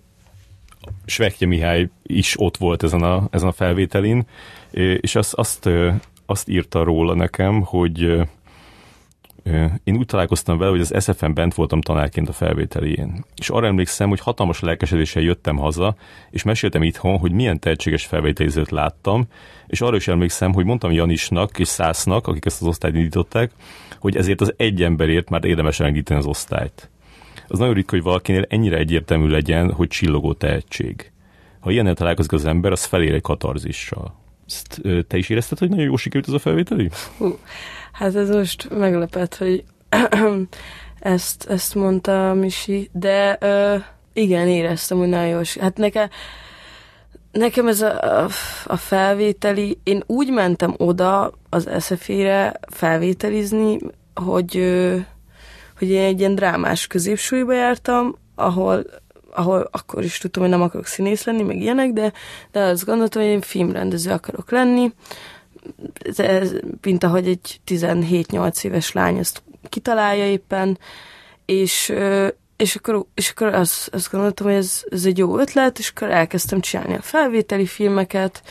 Svekje 1.05 1.47
Mihály 1.47 1.89
is 2.03 2.41
ott 2.41 2.57
volt 2.57 2.83
ezen 2.83 3.03
a, 3.03 3.29
ezen 3.31 3.49
a 3.49 3.53
felvételin, 3.53 4.27
és 5.01 5.15
azt, 5.15 5.35
azt, 5.35 5.69
azt 6.27 6.49
írta 6.49 6.85
róla 6.85 7.15
nekem, 7.15 7.63
hogy 7.63 8.21
én 9.85 9.97
úgy 9.97 10.07
találkoztam 10.07 10.59
vele, 10.59 10.71
hogy 10.71 10.81
az 10.81 10.95
SFM 10.99 11.33
bent 11.33 11.55
voltam 11.55 11.81
tanárként 11.81 12.29
a 12.29 12.33
felvételijén. 12.33 13.25
És 13.37 13.51
arra 13.51 13.67
emlékszem, 13.67 14.09
hogy 14.09 14.21
hatalmas 14.21 14.61
lelkesedéssel 14.61 15.23
jöttem 15.23 15.57
haza, 15.57 15.97
és 16.31 16.43
meséltem 16.43 16.83
itthon, 16.83 17.19
hogy 17.19 17.33
milyen 17.33 17.59
tehetséges 17.59 18.07
felvételizőt 18.07 18.71
láttam, 18.71 19.27
és 19.67 19.81
arra 19.81 19.97
is 19.97 20.09
emlékszem, 20.09 20.53
hogy 20.53 20.65
mondtam 20.65 20.93
Janisnak 20.93 21.59
és 21.59 21.69
Szásznak, 21.69 22.27
akik 22.27 22.45
ezt 22.45 22.61
az 22.61 22.67
osztályt 22.67 22.95
indították, 22.95 23.51
hogy 23.99 24.17
ezért 24.17 24.41
az 24.41 24.55
egy 24.57 24.83
emberért 24.83 25.31
már 25.31 25.45
érdemes 25.45 25.81
elindítani 25.81 26.19
az 26.19 26.27
osztályt. 26.27 26.91
Az 27.49 27.59
nagyon 27.59 27.75
ritka, 27.75 27.95
hogy 27.95 28.05
valakinél 28.05 28.45
ennyire 28.49 28.77
egyértelmű 28.77 29.27
legyen, 29.27 29.73
hogy 29.73 29.89
csillogó 29.89 30.33
tehetség. 30.33 31.13
Ha 31.61 31.71
ilyennel 31.71 31.95
találkozik 31.95 32.33
az 32.33 32.45
ember, 32.45 32.73
az 32.73 32.85
felér 32.85 33.15
egy 33.15 33.23
katarzissal. 33.23 34.15
Ezt 34.47 34.81
te 35.09 35.17
is 35.17 35.29
érezted, 35.29 35.59
hogy 35.59 35.69
nagyon 35.69 35.85
jó 35.85 35.97
sikerült 35.97 36.29
ez 36.29 36.35
a 36.35 36.39
felvételi? 36.39 36.91
Uh. 37.19 37.39
Hát 37.93 38.15
ez 38.15 38.29
most 38.29 38.69
meglepett, 38.71 39.37
hogy 39.37 39.65
ezt, 40.99 41.51
ezt 41.51 41.75
mondta 41.75 42.35
Misi, 42.35 42.91
de 42.93 43.37
ö, 43.41 43.77
igen, 44.13 44.49
éreztem, 44.49 44.99
hogy 44.99 45.09
nagyon 45.09 45.29
jó. 45.29 45.41
Hát 45.61 45.77
nekem, 45.77 46.09
nekem 47.33 47.69
ez 47.69 47.81
a, 47.81 48.23
a, 48.23 48.29
a 48.65 48.77
felvételi, 48.77 49.79
én 49.83 50.03
úgy 50.07 50.31
mentem 50.31 50.75
oda 50.77 51.33
az 51.49 51.69
SZF-re 51.79 52.61
felvételizni, 52.71 53.79
hogy, 54.15 54.57
ö, 54.57 54.97
hogy 55.79 55.89
én 55.91 56.03
egy 56.05 56.19
ilyen 56.19 56.35
drámás 56.35 56.87
középsúlyba 56.87 57.53
jártam, 57.53 58.17
ahol 58.35 58.85
ahol 59.35 59.69
akkor 59.71 60.05
is 60.05 60.19
tudtam, 60.19 60.43
hogy 60.43 60.51
nem 60.53 60.63
akarok 60.63 60.87
színész 60.87 61.25
lenni, 61.25 61.43
meg 61.43 61.61
ilyenek, 61.61 61.93
de, 61.93 62.13
de 62.51 62.61
azt 62.61 62.85
gondoltam, 62.85 63.23
hogy 63.23 63.31
én 63.31 63.41
filmrendező 63.41 64.11
akarok 64.11 64.51
lenni, 64.51 64.93
ez, 66.17 66.53
mint 66.83 67.05
ahogy 67.05 67.29
egy 67.29 67.61
17-8 67.67 68.65
éves 68.65 68.93
lány 68.93 69.17
ezt 69.17 69.43
kitalálja 69.69 70.27
éppen, 70.27 70.79
és, 71.45 71.93
és 72.57 72.77
akkor, 72.77 73.05
és 73.15 73.31
akkor 73.31 73.47
azt, 73.47 73.89
azt 73.95 74.11
gondoltam, 74.11 74.47
hogy 74.47 74.57
ez, 74.57 74.83
ez 74.91 75.05
egy 75.05 75.19
jó 75.19 75.39
ötlet, 75.39 75.79
és 75.79 75.93
akkor 75.95 76.11
elkezdtem 76.11 76.61
csinálni 76.61 76.95
a 76.95 77.03
felvételi 77.03 77.67
filmeket, 77.67 78.43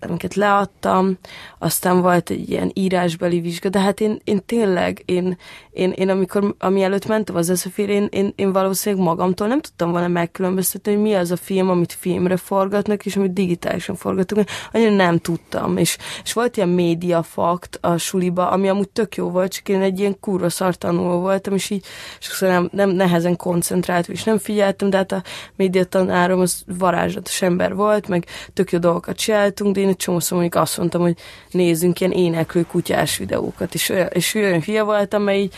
amiket 0.00 0.34
leadtam, 0.34 1.18
aztán 1.58 2.00
volt 2.00 2.30
egy 2.30 2.50
ilyen 2.50 2.70
írásbeli 2.74 3.40
vizsga, 3.40 3.68
de 3.68 3.80
hát 3.80 4.00
én, 4.00 4.20
én 4.24 4.42
tényleg, 4.46 5.02
én, 5.04 5.38
én, 5.70 5.90
én 5.90 6.08
amikor, 6.08 6.54
ami 6.58 6.82
előtt 6.82 7.06
mentem 7.06 7.36
az 7.36 7.50
eszefére, 7.50 7.92
én, 7.92 8.08
én, 8.10 8.32
én 8.36 8.52
valószínűleg 8.52 9.04
magamtól 9.04 9.46
nem 9.46 9.60
tudtam 9.60 9.90
volna 9.90 10.08
megkülönböztetni, 10.08 10.92
hogy 10.92 11.02
mi 11.02 11.14
az 11.14 11.30
a 11.30 11.36
film, 11.36 11.70
amit 11.70 11.92
filmre 11.92 12.36
forgatnak, 12.36 13.06
és 13.06 13.16
amit 13.16 13.32
digitálisan 13.32 13.94
forgatunk, 13.94 14.48
annyira 14.72 14.94
nem 14.94 15.18
tudtam, 15.18 15.76
és, 15.76 15.96
és 16.24 16.32
volt 16.32 16.56
ilyen 16.56 16.68
média 16.68 17.22
fakt 17.22 17.78
a 17.80 17.96
suliba, 17.96 18.50
ami 18.50 18.68
amúgy 18.68 18.88
tök 18.88 19.16
jó 19.16 19.30
volt, 19.30 19.52
csak 19.52 19.68
én 19.68 19.80
egy 19.80 19.98
ilyen 19.98 20.20
kurva 20.20 20.48
szartanuló 20.48 21.20
voltam, 21.20 21.54
és 21.54 21.70
így 21.70 21.84
sokszor 22.18 22.48
nem, 22.48 22.68
nem 22.72 22.90
nehezen 22.90 23.36
koncentráltam, 23.36 24.14
és 24.14 24.24
nem 24.24 24.38
figyeltem, 24.38 24.90
de 24.90 24.96
hát 24.96 25.12
a 25.12 25.22
médiatanárom 25.56 26.40
az 26.40 26.62
varázslatos 26.78 27.42
ember 27.42 27.74
volt, 27.74 28.08
meg 28.08 28.26
tök 28.52 28.72
jó 28.72 28.78
dolgokat 28.78 29.16
csináltunk, 29.16 29.74
de 29.74 29.80
én 29.86 29.92
egy 29.92 29.96
csomószor 29.96 30.38
mondjuk 30.38 30.62
azt 30.62 30.78
mondtam, 30.78 31.00
hogy 31.00 31.16
nézzünk 31.50 32.00
ilyen 32.00 32.12
éneklő 32.12 32.62
kutyás 32.62 33.16
videókat, 33.16 33.74
és, 33.74 33.88
olyan, 33.88 34.08
és 34.12 34.34
olyan 34.34 34.62
hülye 34.62 34.82
voltam, 34.82 35.22
mert 35.22 35.38
így 35.38 35.54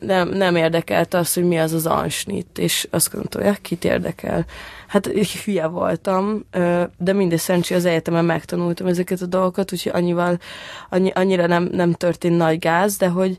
nem, 0.00 0.28
nem 0.28 0.56
érdekelt 0.56 1.14
az, 1.14 1.34
hogy 1.34 1.44
mi 1.44 1.58
az 1.58 1.72
az 1.72 1.86
ansnit, 1.86 2.58
és 2.58 2.88
azt 2.90 3.10
gondoltam, 3.12 3.42
hogy 3.42 3.60
kit 3.60 3.84
érdekel. 3.84 4.44
Hát 4.86 5.06
hülye 5.44 5.66
voltam, 5.66 6.44
de 6.98 7.12
mindegy 7.12 7.38
szerencsé 7.38 7.74
az 7.74 7.84
egyetemen 7.84 8.24
megtanultam 8.24 8.86
ezeket 8.86 9.20
a 9.20 9.26
dolgokat, 9.26 9.72
úgyhogy 9.72 9.92
annyival, 9.94 10.38
annyi, 10.88 11.10
annyira 11.10 11.46
nem, 11.46 11.68
nem 11.72 11.92
történt 11.92 12.36
nagy 12.36 12.58
gáz, 12.58 12.96
de 12.96 13.08
hogy, 13.08 13.36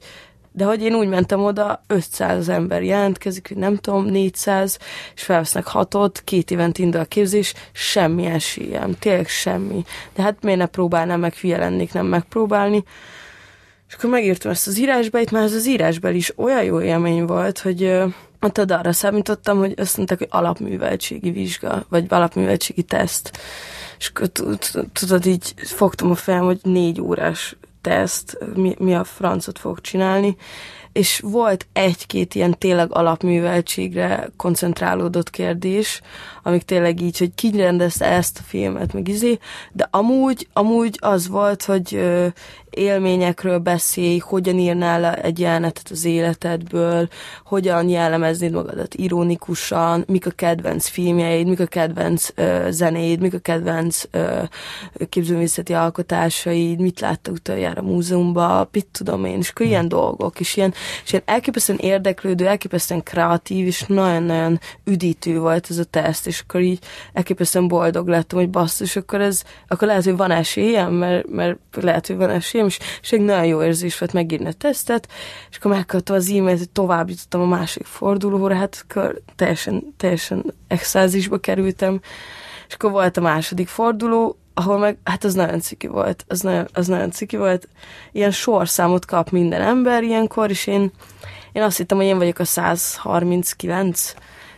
de 0.55 0.65
hogy 0.65 0.81
én 0.81 0.95
úgy 0.95 1.07
mentem 1.07 1.43
oda, 1.43 1.83
500 1.87 2.49
ember 2.49 2.83
jelentkezik, 2.83 3.47
hogy 3.47 3.57
nem 3.57 3.75
tudom, 3.75 4.05
400, 4.05 4.77
és 5.15 5.23
felvesznek 5.23 5.67
hatot, 5.67 6.21
két 6.23 6.51
évent 6.51 6.77
indul 6.77 7.01
a 7.01 7.05
képzés, 7.05 7.53
semmi 7.71 8.25
esélyem, 8.25 8.95
tényleg 8.99 9.27
semmi. 9.27 9.83
De 10.15 10.21
hát 10.21 10.37
miért 10.41 10.59
ne 10.59 10.65
próbálnám 10.65 11.19
meg, 11.19 11.33
hülye 11.33 11.57
lennék 11.57 11.93
nem 11.93 12.05
megpróbálni. 12.05 12.83
És 13.87 13.93
akkor 13.93 14.09
megírtam 14.09 14.51
ezt 14.51 14.67
az 14.67 14.79
írásbeit, 14.79 15.31
mert 15.31 15.45
ez 15.45 15.53
az 15.53 15.67
írásbel 15.67 16.15
is 16.15 16.37
olyan 16.37 16.63
jó 16.63 16.81
élmény 16.81 17.25
volt, 17.25 17.59
hogy 17.59 18.03
ott 18.41 18.57
arra 18.57 18.93
számítottam, 18.93 19.57
hogy 19.57 19.73
azt 19.77 19.97
mondták, 19.97 20.17
hogy 20.17 20.27
alapműveltségi 20.31 21.31
vizsga, 21.31 21.85
vagy 21.89 22.05
alapműveltségi 22.09 22.83
teszt. 22.83 23.39
És 23.97 24.07
akkor 24.07 24.27
tudod, 24.93 25.25
így 25.25 25.53
fogtam 25.55 26.11
a 26.11 26.15
fejem, 26.15 26.43
hogy 26.43 26.59
négy 26.63 27.01
órás 27.01 27.55
teszt, 27.83 28.37
mi, 28.55 28.75
mi 28.79 28.95
a 28.95 29.03
francot 29.03 29.59
fog 29.59 29.81
csinálni, 29.81 30.35
és 30.91 31.19
volt 31.19 31.67
egy-két 31.73 32.35
ilyen 32.35 32.57
tényleg 32.57 32.95
alapműveltségre 32.95 34.29
koncentrálódott 34.37 35.29
kérdés, 35.29 36.01
amik 36.43 36.63
tényleg 36.63 37.01
így, 37.01 37.17
hogy 37.17 37.33
ki 37.35 37.51
rendezte 37.57 38.05
ezt 38.05 38.37
a 38.39 38.43
filmet, 38.45 38.93
meg 38.93 39.07
izé, 39.07 39.37
de 39.71 39.87
amúgy, 39.91 40.47
amúgy 40.53 40.97
az 41.01 41.27
volt, 41.27 41.63
hogy 41.63 41.95
ö, 41.95 42.27
élményekről 42.69 43.57
beszélj, 43.57 44.17
hogyan 44.17 44.59
írnál 44.59 45.13
egy 45.13 45.39
jelenetet 45.39 45.87
az 45.89 46.05
életedből, 46.05 47.07
hogyan 47.45 47.89
jellemeznéd 47.89 48.51
magadat 48.51 48.93
ironikusan, 48.93 50.03
mik 50.07 50.25
a 50.25 50.29
kedvenc 50.29 50.87
filmjeid, 50.87 51.47
mik 51.47 51.59
a 51.59 51.65
kedvenc 51.65 52.29
ö, 52.35 52.67
zenéid, 52.69 53.19
mik 53.19 53.33
a 53.33 53.39
kedvenc 53.39 54.03
ö, 54.11 54.43
képzőművészeti 55.09 55.73
alkotásaid, 55.73 56.79
mit 56.79 56.99
láttak 56.99 57.33
utoljára 57.33 57.81
a 57.81 57.85
múzeumban, 57.85 58.67
mit 58.71 58.87
tudom 58.91 59.25
én, 59.25 59.37
és 59.37 59.49
akkor 59.49 59.65
ilyen 59.65 59.87
dolgok, 59.87 60.39
és 60.39 60.55
ilyen, 60.55 60.73
és 61.03 61.11
ilyen 61.11 61.23
elképesztően 61.25 61.79
érdeklődő, 61.79 62.47
elképesztően 62.47 63.03
kreatív, 63.03 63.65
és 63.65 63.83
nagyon-nagyon 63.87 64.59
üdítő 64.83 65.39
volt 65.39 65.67
ez 65.69 65.77
a 65.77 65.83
teszt, 65.83 66.27
és 66.33 66.39
akkor 66.39 66.61
így 66.61 66.79
elképesztően 67.13 67.67
boldog 67.67 68.07
lettem, 68.07 68.39
hogy 68.39 68.49
basszus, 68.49 68.95
akkor 68.95 69.21
ez, 69.21 69.43
akkor 69.67 69.87
lehet, 69.87 70.03
hogy 70.03 70.17
van 70.17 70.31
esélyem, 70.31 70.93
mert, 70.93 71.29
mert 71.29 71.57
lehet, 71.71 72.07
hogy 72.07 72.15
van 72.15 72.29
esélyem, 72.29 72.67
és, 72.67 72.79
és 73.01 73.11
egy 73.11 73.21
nagyon 73.21 73.45
jó 73.45 73.63
érzés 73.63 73.99
volt 73.99 74.13
megírni 74.13 74.47
a 74.47 74.53
tesztet, 74.53 75.07
és 75.49 75.57
akkor 75.57 75.71
megkaptam 75.71 76.15
az 76.15 76.29
e-mailt, 76.29 76.57
hogy 76.57 76.69
tovább 76.69 77.09
jutottam 77.09 77.41
a 77.41 77.45
másik 77.45 77.85
fordulóra, 77.85 78.55
hát 78.55 78.85
akkor 78.87 79.21
teljesen, 79.35 79.93
teljesen 79.97 80.53
extázisba 80.67 81.37
kerültem, 81.37 81.99
és 82.67 82.73
akkor 82.73 82.91
volt 82.91 83.17
a 83.17 83.21
második 83.21 83.67
forduló, 83.67 84.37
ahol 84.53 84.77
meg, 84.77 84.97
hát 85.03 85.23
az 85.23 85.33
nagyon 85.33 85.59
ciki 85.59 85.87
volt, 85.87 86.25
az 86.27 86.41
nagyon, 86.41 86.67
az 86.73 86.87
nagyon 86.87 87.11
ciki 87.11 87.37
volt. 87.37 87.67
Ilyen 88.11 88.31
sorszámot 88.31 89.05
kap 89.05 89.29
minden 89.29 89.61
ember 89.61 90.03
ilyenkor, 90.03 90.49
és 90.49 90.67
én, 90.67 90.91
én 91.51 91.63
azt 91.63 91.77
hittem, 91.77 91.97
hogy 91.97 92.05
én 92.05 92.17
vagyok 92.17 92.39
a 92.39 92.45
139, 92.45 94.13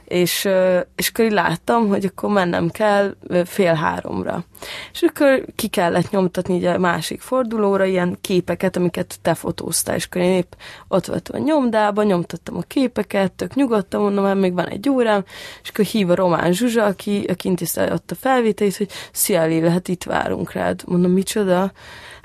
és, 0.06 0.50
és 0.96 1.10
akkor 1.10 1.26
így 1.26 1.32
láttam, 1.32 1.88
hogy 1.88 2.06
akkor 2.06 2.30
mennem 2.30 2.70
kell 2.70 3.16
fél 3.46 3.74
háromra. 3.74 4.44
És 4.92 5.02
akkor 5.02 5.46
ki 5.56 5.68
kellett 5.68 6.10
nyomtatni 6.10 6.56
így 6.56 6.66
a 6.66 6.78
másik 6.78 7.22
fordulóra 7.22 7.86
ilyen 7.86 8.18
képeket, 8.22 8.76
amiket 8.76 9.18
te 9.22 9.34
fotóztál, 9.34 9.96
és 9.96 10.06
akkor 10.06 10.22
én 10.22 10.32
épp 10.32 10.54
ott 10.88 11.06
voltam 11.06 11.42
a 11.42 11.46
nyomdában, 11.46 12.06
nyomtattam 12.06 12.58
a 12.58 12.62
képeket, 12.62 13.32
tök 13.32 13.54
nyugodtan 13.54 14.02
mondom, 14.02 14.24
mert 14.24 14.40
még 14.40 14.54
van 14.54 14.68
egy 14.68 14.90
órám, 14.90 15.24
és 15.64 15.70
akkor 15.70 15.86
hív 15.86 16.10
a 16.10 16.16
Román 16.16 16.54
Zsuzsa, 16.54 16.84
aki, 16.84 17.26
aki 17.30 17.48
intézte 17.48 17.94
ott 17.94 18.12
a 18.12 18.16
felvételét, 18.16 18.78
hogy 18.78 18.90
szia 19.12 19.46
Lilla, 19.46 19.70
hát 19.70 19.88
itt 19.88 20.04
várunk 20.04 20.52
rád. 20.52 20.84
Mondom, 20.86 21.12
micsoda? 21.12 21.72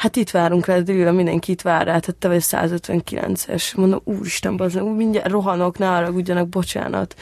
Hát 0.00 0.16
itt 0.16 0.30
várunk 0.30 0.66
rád, 0.66 0.88
Lilla, 0.88 1.12
mindenki 1.12 1.52
itt 1.52 1.62
vár 1.62 1.86
rád, 1.86 2.04
hát 2.04 2.16
te 2.16 2.28
vagy 2.28 2.42
159-es. 2.42 3.76
Mondom, 3.76 4.00
úristen, 4.04 4.56
bazdmeg, 4.56 4.96
mindjárt 4.96 5.30
rohanok, 5.30 5.78
ne 5.78 5.90
arra 5.90 6.44
bocsánat. 6.44 7.14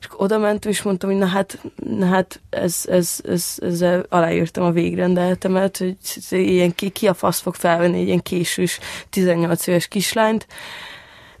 És 0.00 0.06
oda 0.16 0.38
mentem, 0.38 0.70
és 0.70 0.82
mondtam, 0.82 1.10
hogy 1.10 1.18
na 1.18 1.26
hát, 1.26 1.60
na 1.76 2.06
hát 2.06 2.40
ez, 2.50 2.84
ez, 2.88 3.20
ez, 3.24 3.54
ez, 3.60 3.80
ez 3.82 4.04
aláírtam 4.08 4.64
a 4.64 4.70
végrendeletemet, 4.70 5.76
hogy 5.76 5.96
ilyen 6.30 6.74
ki, 6.74 6.88
ki 6.88 7.08
a 7.08 7.14
fasz 7.14 7.40
fog 7.40 7.54
felvenni 7.54 7.98
egy 8.00 8.06
ilyen 8.06 8.22
késős 8.22 8.78
18 9.10 9.66
éves 9.66 9.88
kislányt, 9.88 10.46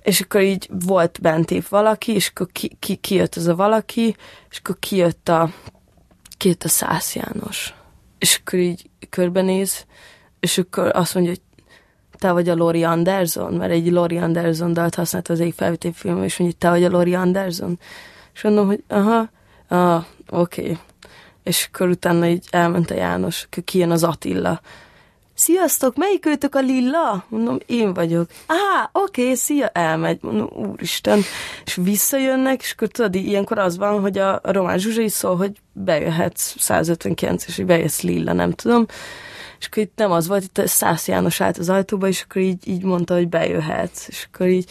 és 0.02 0.20
akkor 0.20 0.40
így 0.40 0.68
volt 0.86 1.18
bent 1.20 1.50
épp 1.50 1.66
valaki, 1.68 2.12
és 2.12 2.28
akkor 2.28 2.48
ki, 2.52 2.76
ki, 2.78 2.94
kijött 2.96 3.34
az 3.34 3.46
a 3.46 3.56
valaki, 3.56 4.16
és 4.50 4.58
akkor 4.58 4.78
kijött 4.78 5.28
a, 5.28 5.50
kijött 6.36 6.64
a 6.64 6.68
Szász 6.68 7.14
János. 7.14 7.74
És 8.18 8.40
akkor 8.40 8.58
így 8.58 8.90
körbenéz, 9.10 9.86
és 10.46 10.58
akkor 10.58 10.90
azt 10.94 11.14
mondja, 11.14 11.32
hogy 11.32 11.42
te 12.18 12.32
vagy 12.32 12.48
a 12.48 12.54
Lori 12.54 12.84
Anderson, 12.84 13.54
mert 13.54 13.72
egy 13.72 13.90
Lori 13.90 14.16
Anderson 14.16 14.72
dalt 14.72 14.94
használt 14.94 15.28
az 15.28 15.40
egyik 15.40 15.54
felvétel 15.54 15.92
film, 15.92 16.22
és 16.22 16.36
mondja, 16.36 16.58
te 16.58 16.68
vagy 16.68 16.84
a 16.84 16.88
Lori 16.88 17.14
Anderson. 17.14 17.78
És 18.34 18.42
mondom, 18.42 18.66
hogy 18.66 18.82
aha, 18.88 19.28
ah, 19.68 20.04
oké. 20.30 20.60
Okay. 20.60 20.78
És 21.42 21.68
akkor 21.72 21.88
utána 21.88 22.26
így 22.26 22.46
elment 22.50 22.90
a 22.90 22.94
János, 22.94 23.42
akkor 23.42 23.64
kijön 23.64 23.90
az 23.90 24.02
Attila. 24.02 24.60
Sziasztok, 25.34 25.96
melyik 25.96 26.26
őtök 26.26 26.54
a 26.54 26.60
Lilla? 26.60 27.24
Mondom, 27.28 27.58
én 27.66 27.94
vagyok. 27.94 28.30
Á, 28.46 28.90
oké, 28.92 29.22
okay, 29.22 29.34
szia, 29.34 29.66
elmegy. 29.66 30.18
Mondom, 30.20 30.48
úristen. 30.52 31.20
És 31.64 31.74
visszajönnek, 31.74 32.62
és 32.62 32.72
akkor 32.72 32.88
tudod, 32.88 33.14
ilyenkor 33.14 33.58
az 33.58 33.76
van, 33.76 34.00
hogy 34.00 34.18
a, 34.18 34.34
a 34.42 34.52
Román 34.52 34.78
Zsuzsa 34.78 35.00
is 35.00 35.12
szól, 35.12 35.36
hogy 35.36 35.52
bejöhetsz 35.72 36.54
159, 36.58 37.46
és 37.46 37.56
hogy 37.56 37.66
bejössz 37.66 38.00
Lilla, 38.00 38.32
nem 38.32 38.52
tudom. 38.52 38.86
És 39.58 39.66
akkor 39.66 39.82
itt 39.82 39.96
nem 39.96 40.10
az 40.10 40.26
volt, 40.26 40.42
itt 40.42 40.66
Szász 40.66 41.08
János 41.08 41.40
állt 41.40 41.58
az 41.58 41.68
ajtóba, 41.68 42.08
és 42.08 42.22
akkor 42.22 42.42
így, 42.42 42.68
így 42.68 42.82
mondta, 42.82 43.14
hogy 43.14 43.28
bejöhetsz. 43.28 44.08
És 44.08 44.28
akkor 44.32 44.46
így 44.46 44.70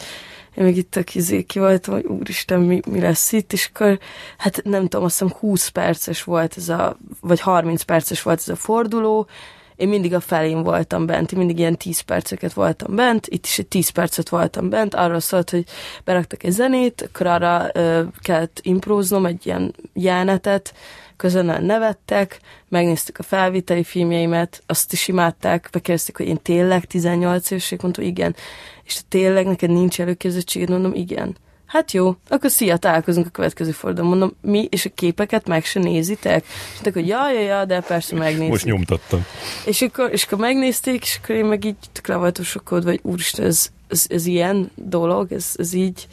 én 0.56 0.64
még 0.64 0.76
itt 0.76 0.96
a 0.96 1.02
kizé 1.02 1.42
ki 1.42 1.58
voltam, 1.58 1.94
hogy 1.94 2.04
úristen, 2.04 2.60
mi, 2.60 2.80
mi 2.88 3.00
lesz 3.00 3.32
itt, 3.32 3.52
és 3.52 3.70
akkor, 3.72 3.98
hát 4.38 4.60
nem 4.64 4.82
tudom, 4.82 5.04
azt 5.04 5.18
hiszem 5.18 5.36
20 5.38 5.68
perces 5.68 6.24
volt 6.24 6.56
ez 6.56 6.68
a, 6.68 6.96
vagy 7.20 7.40
30 7.40 7.82
perces 7.82 8.22
volt 8.22 8.38
ez 8.38 8.48
a 8.48 8.56
forduló, 8.56 9.28
én 9.76 9.88
mindig 9.88 10.14
a 10.14 10.20
felén 10.20 10.62
voltam 10.62 11.06
bent, 11.06 11.32
én 11.32 11.38
mindig 11.38 11.58
ilyen 11.58 11.76
10 11.76 12.00
perceket 12.00 12.52
voltam 12.52 12.94
bent, 12.94 13.26
itt 13.26 13.44
is 13.44 13.58
egy 13.58 13.66
10 13.66 13.88
percet 13.88 14.28
voltam 14.28 14.68
bent, 14.68 14.94
arról 14.94 15.20
szólt, 15.20 15.50
hogy 15.50 15.64
beraktak 16.04 16.42
egy 16.42 16.52
zenét, 16.52 17.02
akkor 17.02 17.26
arra 17.26 17.70
ö, 17.74 18.02
kellett 18.20 18.58
impróznom 18.62 19.26
egy 19.26 19.46
ilyen 19.46 19.74
jelenetet, 19.92 20.74
közön 21.16 21.64
nevettek, 21.64 22.40
megnéztük 22.68 23.18
a 23.18 23.22
felvételi 23.22 23.84
filmjeimet, 23.84 24.62
azt 24.66 24.92
is 24.92 25.08
imádták, 25.08 25.68
bekérdezték, 25.72 26.16
hogy 26.16 26.26
én 26.26 26.42
tényleg 26.42 26.84
18 26.84 27.50
éves, 27.50 27.74
mondtam, 27.82 28.04
igen. 28.04 28.36
És 28.84 29.00
tényleg 29.08 29.46
neked 29.46 29.70
nincs 29.70 30.00
előképzettséged? 30.00 30.68
Mondom, 30.68 30.94
igen. 30.94 31.36
Hát 31.66 31.92
jó, 31.92 32.14
akkor 32.28 32.50
szia, 32.50 32.76
találkozunk 32.76 33.26
a 33.26 33.30
következő 33.30 33.70
fordulón. 33.70 34.08
Mondom, 34.08 34.36
mi, 34.40 34.68
és 34.70 34.84
a 34.84 34.90
képeket 34.94 35.48
meg 35.48 35.64
se 35.64 35.80
nézitek? 35.80 36.44
És 36.46 36.72
mondták, 36.72 36.94
hogy 36.94 37.06
ja, 37.06 37.30
ja, 37.30 37.40
ja, 37.40 37.64
de 37.64 37.80
persze 37.80 38.16
megnézik. 38.16 38.48
Most 38.48 38.64
nyomtattam. 38.64 39.24
És 39.64 39.82
akkor, 39.82 40.12
és 40.12 40.24
akkor 40.24 40.38
megnézték, 40.38 41.02
és 41.02 41.18
akkor 41.22 41.34
én 41.34 41.44
meg 41.44 41.64
így 41.64 41.76
tök 41.92 42.06
le 42.06 42.16
voltam 42.16 42.44
sokkod, 42.44 42.84
vagy 42.84 43.00
úristen, 43.02 43.46
ez, 43.46 43.68
ez, 43.88 44.04
ez, 44.08 44.26
ilyen 44.26 44.70
dolog, 44.74 45.32
ez, 45.32 45.52
ez 45.56 45.72
így 45.72 46.06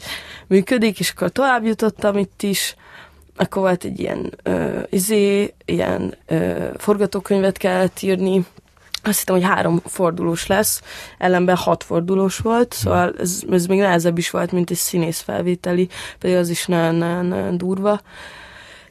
működik, 0.46 0.98
és 1.00 1.10
akkor 1.10 1.30
tovább 1.30 1.64
jutottam 1.64 2.18
itt 2.18 2.42
is, 2.42 2.74
akkor 3.36 3.62
volt 3.62 3.84
egy 3.84 4.00
ilyen 4.00 4.32
ö, 4.42 4.80
izé, 4.90 5.54
ilyen 5.64 6.14
ö, 6.26 6.68
forgatókönyvet 6.76 7.56
kellett 7.56 8.00
írni, 8.00 8.46
azt 9.06 9.18
hittem, 9.18 9.34
hogy 9.34 9.44
három 9.44 9.80
fordulós 9.84 10.46
lesz, 10.46 10.82
ellenben 11.18 11.56
hat 11.56 11.84
fordulós 11.84 12.38
volt, 12.38 12.72
szóval 12.72 13.14
ez, 13.18 13.42
ez 13.50 13.66
még 13.66 13.78
nehezebb 13.78 14.18
is 14.18 14.30
volt, 14.30 14.52
mint 14.52 14.70
egy 14.70 14.76
színész 14.76 15.20
felvételi, 15.20 15.88
pedig 16.18 16.36
az 16.36 16.48
is 16.48 16.66
nagyon, 16.66 16.94
nagyon, 16.94 17.26
nagyon 17.26 17.56
durva. 17.56 18.00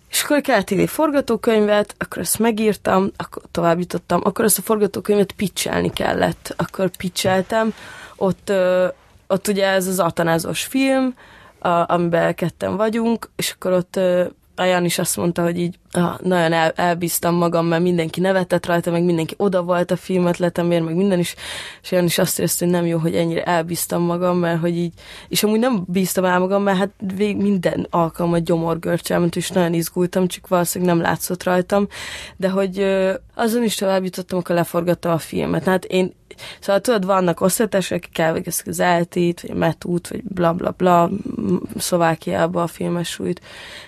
És 0.09 0.23
akkor 0.23 0.41
kellett 0.41 0.71
írni 0.71 0.87
forgatókönyvet, 0.87 1.95
akkor 1.97 2.21
ezt 2.21 2.39
megírtam, 2.39 3.11
akkor 3.17 3.41
tovább 3.51 3.79
jutottam, 3.79 4.21
akkor 4.23 4.45
ezt 4.45 4.57
a 4.57 4.61
forgatókönyvet 4.61 5.31
pitchelni 5.31 5.89
kellett, 5.89 6.53
akkor 6.57 6.89
pitcheltem, 6.89 7.73
ott, 8.15 8.49
ö, 8.49 8.87
ott 9.27 9.47
ugye 9.47 9.67
ez 9.67 9.87
az 9.87 9.99
atanázos 9.99 10.63
film, 10.63 11.13
a, 11.63 11.93
amiben 11.93 12.35
ketten 12.35 12.75
vagyunk, 12.75 13.29
és 13.35 13.51
akkor 13.51 13.71
ott 13.71 13.95
ö, 13.95 14.25
a 14.55 14.63
Jan 14.63 14.85
is 14.85 14.99
azt 14.99 15.17
mondta, 15.17 15.41
hogy 15.41 15.59
így 15.59 15.79
ah, 15.93 16.19
nagyon 16.21 16.53
el, 16.53 16.71
elbíztam 16.75 17.35
magam, 17.35 17.65
mert 17.65 17.83
mindenki 17.83 18.19
nevetett 18.19 18.65
rajta, 18.65 18.91
meg 18.91 19.03
mindenki 19.03 19.33
oda 19.37 19.61
volt 19.61 19.91
a 19.91 19.95
filmetletemért, 19.95 20.83
meg 20.83 20.95
minden 20.95 21.19
is, 21.19 21.35
és 21.81 21.91
Jan 21.91 22.03
is 22.03 22.17
azt 22.17 22.39
érezte, 22.39 22.65
hogy 22.65 22.73
nem 22.73 22.85
jó, 22.85 22.97
hogy 22.97 23.15
ennyire 23.15 23.43
elbíztam 23.43 24.01
magam, 24.01 24.37
mert 24.37 24.59
hogy 24.59 24.77
így, 24.77 24.93
és 25.27 25.43
amúgy 25.43 25.59
nem 25.59 25.83
bíztam 25.87 26.25
el 26.25 26.39
magam, 26.39 26.63
mert 26.63 26.77
hát 26.77 26.89
vég 27.15 27.37
minden 27.37 27.87
alkalmat 27.89 28.43
gyomorgörcselment, 28.43 29.35
és 29.35 29.49
nagyon 29.49 29.73
izgultam, 29.73 30.27
csak 30.27 30.47
valószínűleg 30.47 30.95
nem 30.95 31.03
látszott 31.03 31.43
rajtam, 31.43 31.87
de 32.37 32.49
hogy 32.49 32.85
azon 33.35 33.63
is 33.63 33.75
tovább 33.75 34.03
jutottam, 34.03 34.39
akkor 34.39 34.55
leforgattam 34.55 35.11
a 35.11 35.17
filmet. 35.17 35.63
Hát 35.63 35.85
én 35.85 36.13
Szóval 36.59 36.81
tudod, 36.81 37.05
vannak 37.05 37.41
osztálytársak, 37.41 37.97
akik 37.97 38.17
elvégeztek 38.17 38.67
az 38.67 38.79
eltét, 38.79 39.41
vagy 39.41 39.51
a 39.51 39.55
metút, 39.55 40.07
vagy 40.07 40.23
bla 40.23 40.53
bla 40.53 40.71
bla, 40.71 41.09
Szlovákiába 41.77 42.61
a 42.61 42.67
filmes 42.67 43.09
súlyt. 43.09 43.41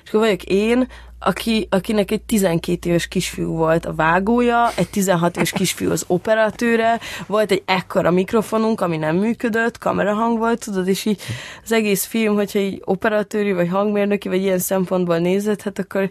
És 0.03 0.09
akkor 0.09 0.19
vagyok 0.19 0.43
én, 0.43 0.87
aki, 1.25 1.67
akinek 1.69 2.11
egy 2.11 2.21
12 2.21 2.89
éves 2.89 3.07
kisfiú 3.07 3.55
volt 3.55 3.85
a 3.85 3.93
vágója, 3.93 4.69
egy 4.75 4.89
16 4.89 5.35
éves 5.35 5.51
kisfiú 5.51 5.91
az 5.91 6.03
operatőre, 6.07 6.99
volt 7.27 7.51
egy 7.51 7.61
ekkora 7.65 8.11
mikrofonunk, 8.11 8.81
ami 8.81 8.97
nem 8.97 9.15
működött, 9.15 9.77
kamerahang 9.77 10.37
volt, 10.37 10.65
tudod, 10.65 10.87
és 10.87 11.05
így 11.05 11.21
az 11.63 11.71
egész 11.71 12.05
film, 12.05 12.35
hogyha 12.35 12.59
így 12.59 12.81
operatőri, 12.85 13.53
vagy 13.53 13.69
hangmérnöki, 13.69 14.27
vagy 14.27 14.41
ilyen 14.41 14.59
szempontból 14.59 15.17
nézed, 15.17 15.61
hát 15.61 15.79
akkor 15.79 16.09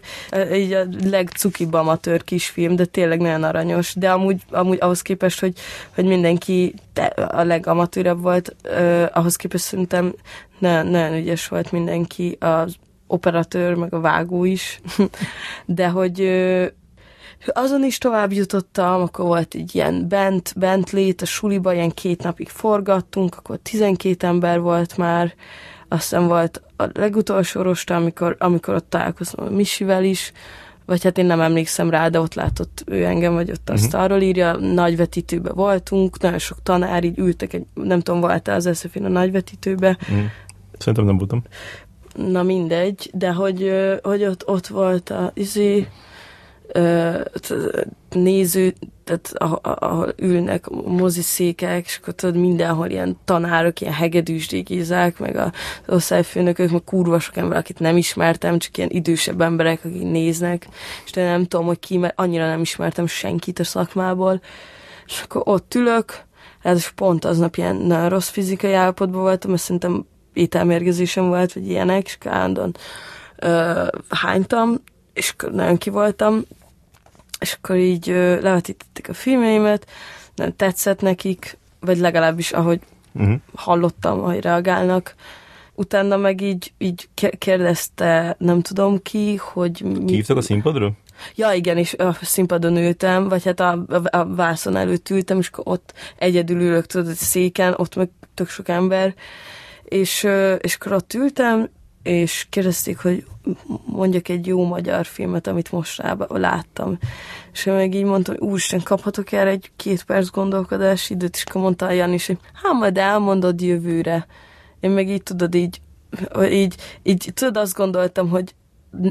így 0.53 0.71
a 0.71 0.85
legcukibb 1.03 1.73
amatőr 1.73 2.23
kisfilm, 2.23 2.75
de 2.75 2.85
tényleg 2.85 3.19
nagyon 3.19 3.43
aranyos, 3.43 3.93
de 3.95 4.11
amúgy, 4.11 4.41
amúgy 4.51 4.77
ahhoz 4.81 5.01
képest, 5.01 5.39
hogy, 5.39 5.53
hogy 5.95 6.05
mindenki 6.05 6.73
a 7.27 7.43
legamatőrebb 7.43 8.21
volt, 8.21 8.55
eh, 8.63 9.09
ahhoz 9.13 9.35
képest 9.35 9.63
szerintem 9.63 10.13
nagyon, 10.59 10.87
nagyon 10.87 11.17
ügyes 11.17 11.47
volt 11.47 11.71
mindenki, 11.71 12.37
az 12.39 12.75
operatőr, 13.07 13.73
meg 13.73 13.93
a 13.93 13.99
vágó 13.99 14.43
is, 14.43 14.81
de 15.65 15.87
hogy 15.87 16.21
azon 17.53 17.83
is 17.83 17.97
tovább 17.97 18.31
jutottam, 18.31 19.01
akkor 19.01 19.25
volt 19.25 19.53
egy 19.53 19.75
ilyen 19.75 20.07
bent, 20.07 20.53
bent 20.57 20.91
lét 20.91 21.21
a 21.21 21.25
suliba, 21.25 21.73
ilyen 21.73 21.91
két 21.91 22.23
napig 22.23 22.49
forgattunk, 22.49 23.35
akkor 23.37 23.57
12 23.57 24.27
ember 24.27 24.59
volt 24.59 24.97
már, 24.97 25.33
aztán 25.87 26.27
volt 26.27 26.61
a 26.77 26.83
legutolsó 26.93 27.61
rosta, 27.61 27.95
amikor, 27.95 28.35
amikor 28.39 28.73
ott 28.73 28.89
találkoztam 28.89 29.45
a 29.45 29.49
Misivel 29.49 30.03
is, 30.03 30.31
vagy 30.85 31.03
hát 31.03 31.17
én 31.17 31.25
nem 31.25 31.41
emlékszem 31.41 31.89
rá, 31.89 32.09
de 32.09 32.19
ott 32.19 32.33
látott 32.33 32.83
ő 32.85 33.03
engem, 33.03 33.33
vagy 33.33 33.51
ott 33.51 33.69
azt 33.69 33.85
uh-huh. 33.85 34.01
arról 34.01 34.21
írja, 34.21 34.55
nagyvetítőbe 34.55 35.51
voltunk, 35.51 36.19
nagyon 36.19 36.39
sok 36.39 36.57
tanár 36.63 37.03
így 37.03 37.17
ültek, 37.17 37.53
egy, 37.53 37.65
nem 37.73 37.99
tudom, 38.01 38.19
volt-e 38.19 38.53
az 38.53 38.65
eszefén 38.65 39.05
a 39.05 39.09
nagyvetítőbe. 39.09 39.97
Uh-huh. 40.01 40.25
Szerintem 40.77 41.05
nem 41.05 41.17
voltam 41.17 41.43
na 42.15 42.43
mindegy, 42.43 43.09
de 43.13 43.31
hogy, 43.31 43.73
hogy 44.03 44.25
ott, 44.25 44.47
ott 44.47 44.67
volt 44.67 45.09
a 45.09 45.31
izé, 45.33 45.87
néző, 48.09 48.73
tehát 49.03 49.33
ahol 49.61 50.13
ülnek 50.17 50.69
moziszékek, 50.69 51.85
és 51.85 51.97
akkor 52.01 52.13
tudod, 52.13 52.35
mindenhol 52.35 52.89
ilyen 52.89 53.17
tanárok, 53.25 53.81
ilyen 53.81 53.93
hegedűsdégézák, 53.93 55.19
meg 55.19 55.35
az 55.35 55.49
osztályfőnökök, 55.87 56.71
meg 56.71 56.83
kurva 56.83 57.19
sok 57.19 57.37
ember, 57.37 57.57
akit 57.57 57.79
nem 57.79 57.97
ismertem, 57.97 58.59
csak 58.59 58.77
ilyen 58.77 58.89
idősebb 58.89 59.41
emberek, 59.41 59.85
akik 59.85 60.01
néznek, 60.01 60.67
és 61.05 61.11
de 61.11 61.23
nem 61.23 61.45
tudom, 61.45 61.65
hogy 61.65 61.79
ki, 61.79 61.97
mert 61.97 62.19
annyira 62.19 62.47
nem 62.47 62.61
ismertem 62.61 63.07
senkit 63.07 63.59
a 63.59 63.63
szakmából, 63.63 64.41
és 65.05 65.21
akkor 65.21 65.41
ott 65.45 65.75
ülök, 65.75 66.23
ez 66.61 66.87
pont 66.87 67.25
aznap 67.25 67.55
ilyen 67.55 67.75
nagyon 67.75 68.09
rossz 68.09 68.29
fizikai 68.29 68.73
állapotban 68.73 69.21
voltam, 69.21 69.49
mert 69.49 69.61
szerintem 69.61 70.05
ételmérgezésem 70.35 71.27
volt, 71.27 71.53
vagy 71.53 71.69
ilyenek, 71.69 72.05
és 72.05 72.17
állandóan 72.23 72.75
ö, 73.35 73.83
hánytam, 74.09 74.75
és 75.13 75.35
nagyon 75.51 75.77
ki 75.77 75.89
voltam, 75.89 76.43
és 77.39 77.53
akkor 77.53 77.75
így 77.75 78.09
ö, 78.09 78.41
levetítették 78.41 79.09
a 79.09 79.13
filmjeimet, 79.13 79.87
nem 80.35 80.55
tetszett 80.55 81.01
nekik, 81.01 81.57
vagy 81.79 81.97
legalábbis 81.97 82.51
ahogy 82.51 82.79
uh-huh. 83.11 83.35
hallottam, 83.55 84.21
hogy 84.21 84.41
reagálnak. 84.41 85.15
Utána 85.73 86.17
meg 86.17 86.41
így, 86.41 86.73
így 86.77 87.09
kérdezte, 87.37 88.35
nem 88.39 88.61
tudom 88.61 89.01
ki, 89.01 89.35
hogy... 89.35 89.81
Mi... 89.81 90.05
Kívtak 90.05 90.37
a 90.37 90.41
színpadra? 90.41 90.91
Ja, 91.35 91.51
igen, 91.51 91.77
és 91.77 91.93
a 91.93 92.17
színpadon 92.21 92.77
ültem, 92.77 93.27
vagy 93.29 93.43
hát 93.43 93.59
a, 93.59 93.85
a, 93.87 94.17
a 94.17 94.35
vászon 94.35 94.75
előtt 94.75 95.09
ültem, 95.09 95.37
és 95.37 95.49
ott 95.53 95.93
egyedül 96.17 96.61
ülök, 96.61 96.85
tudod, 96.85 97.13
széken, 97.13 97.73
ott 97.77 97.95
meg 97.95 98.09
tök 98.33 98.49
sok 98.49 98.67
ember, 98.69 99.13
és, 99.85 100.27
és 100.59 100.75
akkor 100.75 100.91
ott 100.91 101.13
ültem, 101.13 101.69
és 102.03 102.47
kérdezték, 102.49 102.97
hogy 102.97 103.25
mondjak 103.85 104.29
egy 104.29 104.47
jó 104.47 104.65
magyar 104.65 105.05
filmet, 105.05 105.47
amit 105.47 105.71
most 105.71 106.01
láttam. 106.27 106.97
És 107.51 107.65
én 107.65 107.73
meg 107.73 107.93
így 107.95 108.03
mondtam, 108.03 108.35
hogy 108.37 108.47
úristen, 108.47 108.83
kaphatok 108.83 109.31
erre 109.31 109.49
egy 109.49 109.71
két 109.75 110.03
perc 110.03 110.29
gondolkodási 110.29 111.13
időt, 111.13 111.35
és 111.35 111.43
akkor 111.43 111.61
mondta 111.61 111.91
Jan 111.91 112.13
is, 112.13 112.27
hogy 112.27 112.37
hát 112.63 112.73
majd 112.73 112.97
elmondod 112.97 113.61
jövőre. 113.61 114.25
Én 114.79 114.89
meg 114.89 115.09
így 115.09 115.23
tudod, 115.23 115.55
így, 115.55 115.81
így, 116.49 116.75
így 117.03 117.31
tudod, 117.33 117.57
azt 117.57 117.75
gondoltam, 117.75 118.29
hogy 118.29 118.55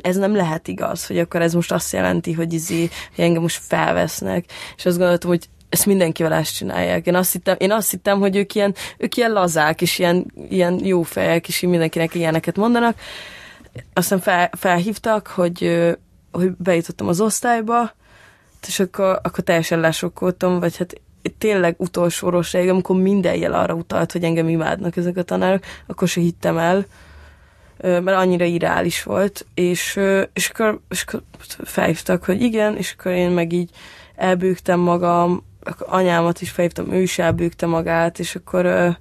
ez 0.01 0.17
nem 0.17 0.35
lehet 0.35 0.69
igaz, 0.69 1.07
hogy 1.07 1.19
akkor 1.19 1.43
ez 1.43 1.55
most 1.55 1.73
azt 1.73 1.93
jelenti, 1.93 2.33
hogy, 2.33 2.53
izé, 2.53 2.89
hogy 3.15 3.25
engem 3.25 3.43
most 3.43 3.63
felvesznek, 3.63 4.45
és 4.77 4.87
azt 4.87 4.99
gondoltam, 4.99 5.31
hogy 5.31 5.49
ezt 5.75 5.87
mindenkivel 5.87 6.33
ezt 6.33 6.55
csinálják. 6.55 7.07
Én 7.07 7.15
azt 7.15 7.33
hittem, 7.33 7.57
én 7.59 7.73
azt 7.73 7.91
hittem 7.91 8.19
hogy 8.19 8.37
ők 8.37 8.55
ilyen, 8.55 8.75
ők 8.99 9.17
ilyen 9.17 9.33
lazák, 9.33 9.81
és 9.83 9.99
ilyen, 9.99 10.33
ilyen 10.49 10.85
jó 10.85 11.03
fejek, 11.03 11.49
és 11.49 11.61
mindenkinek 11.61 12.15
ilyeneket 12.15 12.57
mondanak. 12.57 12.99
Aztán 13.93 14.21
fel, 14.21 14.51
felhívtak, 14.57 15.27
hogy, 15.27 15.89
hogy 16.33 16.51
bejutottam 16.57 17.09
az 17.09 17.21
osztályba, 17.21 17.95
és 18.67 18.81
akkor, 18.81 19.21
akkor 19.23 19.45
teljesen 19.45 19.81
lesokkoltam, 19.81 20.61
vagy 20.61 20.77
hát 20.77 21.01
tényleg 21.39 21.75
utolsó 21.79 22.29
rosszáig, 22.29 22.69
amikor 22.69 22.97
minden 22.97 23.35
jel 23.35 23.53
arra 23.53 23.75
utalt, 23.75 24.13
hogy 24.13 24.25
engem 24.25 24.49
imádnak 24.49 24.97
ezek 24.97 25.17
a 25.17 25.23
tanárok, 25.23 25.65
akkor 25.87 26.09
se 26.09 26.21
hittem 26.21 26.59
el, 26.59 26.87
mert 27.79 28.17
annyira 28.17 28.45
irreális 28.45 29.03
volt, 29.03 29.47
és, 29.55 30.01
és, 30.33 30.49
akkor, 30.49 30.81
és 30.89 31.05
akkor 31.07 31.23
felhívtak, 31.65 32.25
hogy 32.25 32.43
igen, 32.43 32.77
és 32.77 32.95
akkor 32.99 33.13
én 33.13 33.31
meg 33.31 33.53
így 33.53 33.71
elbőgtem 34.17 34.81
magam, 34.81 35.45
anyámat 35.79 36.41
is 36.41 36.51
felhívtam, 36.51 36.93
ő 36.93 37.01
is 37.01 37.19
elbőgte 37.19 37.67
magát, 37.67 38.19
és 38.19 38.35
akkor 38.35 38.97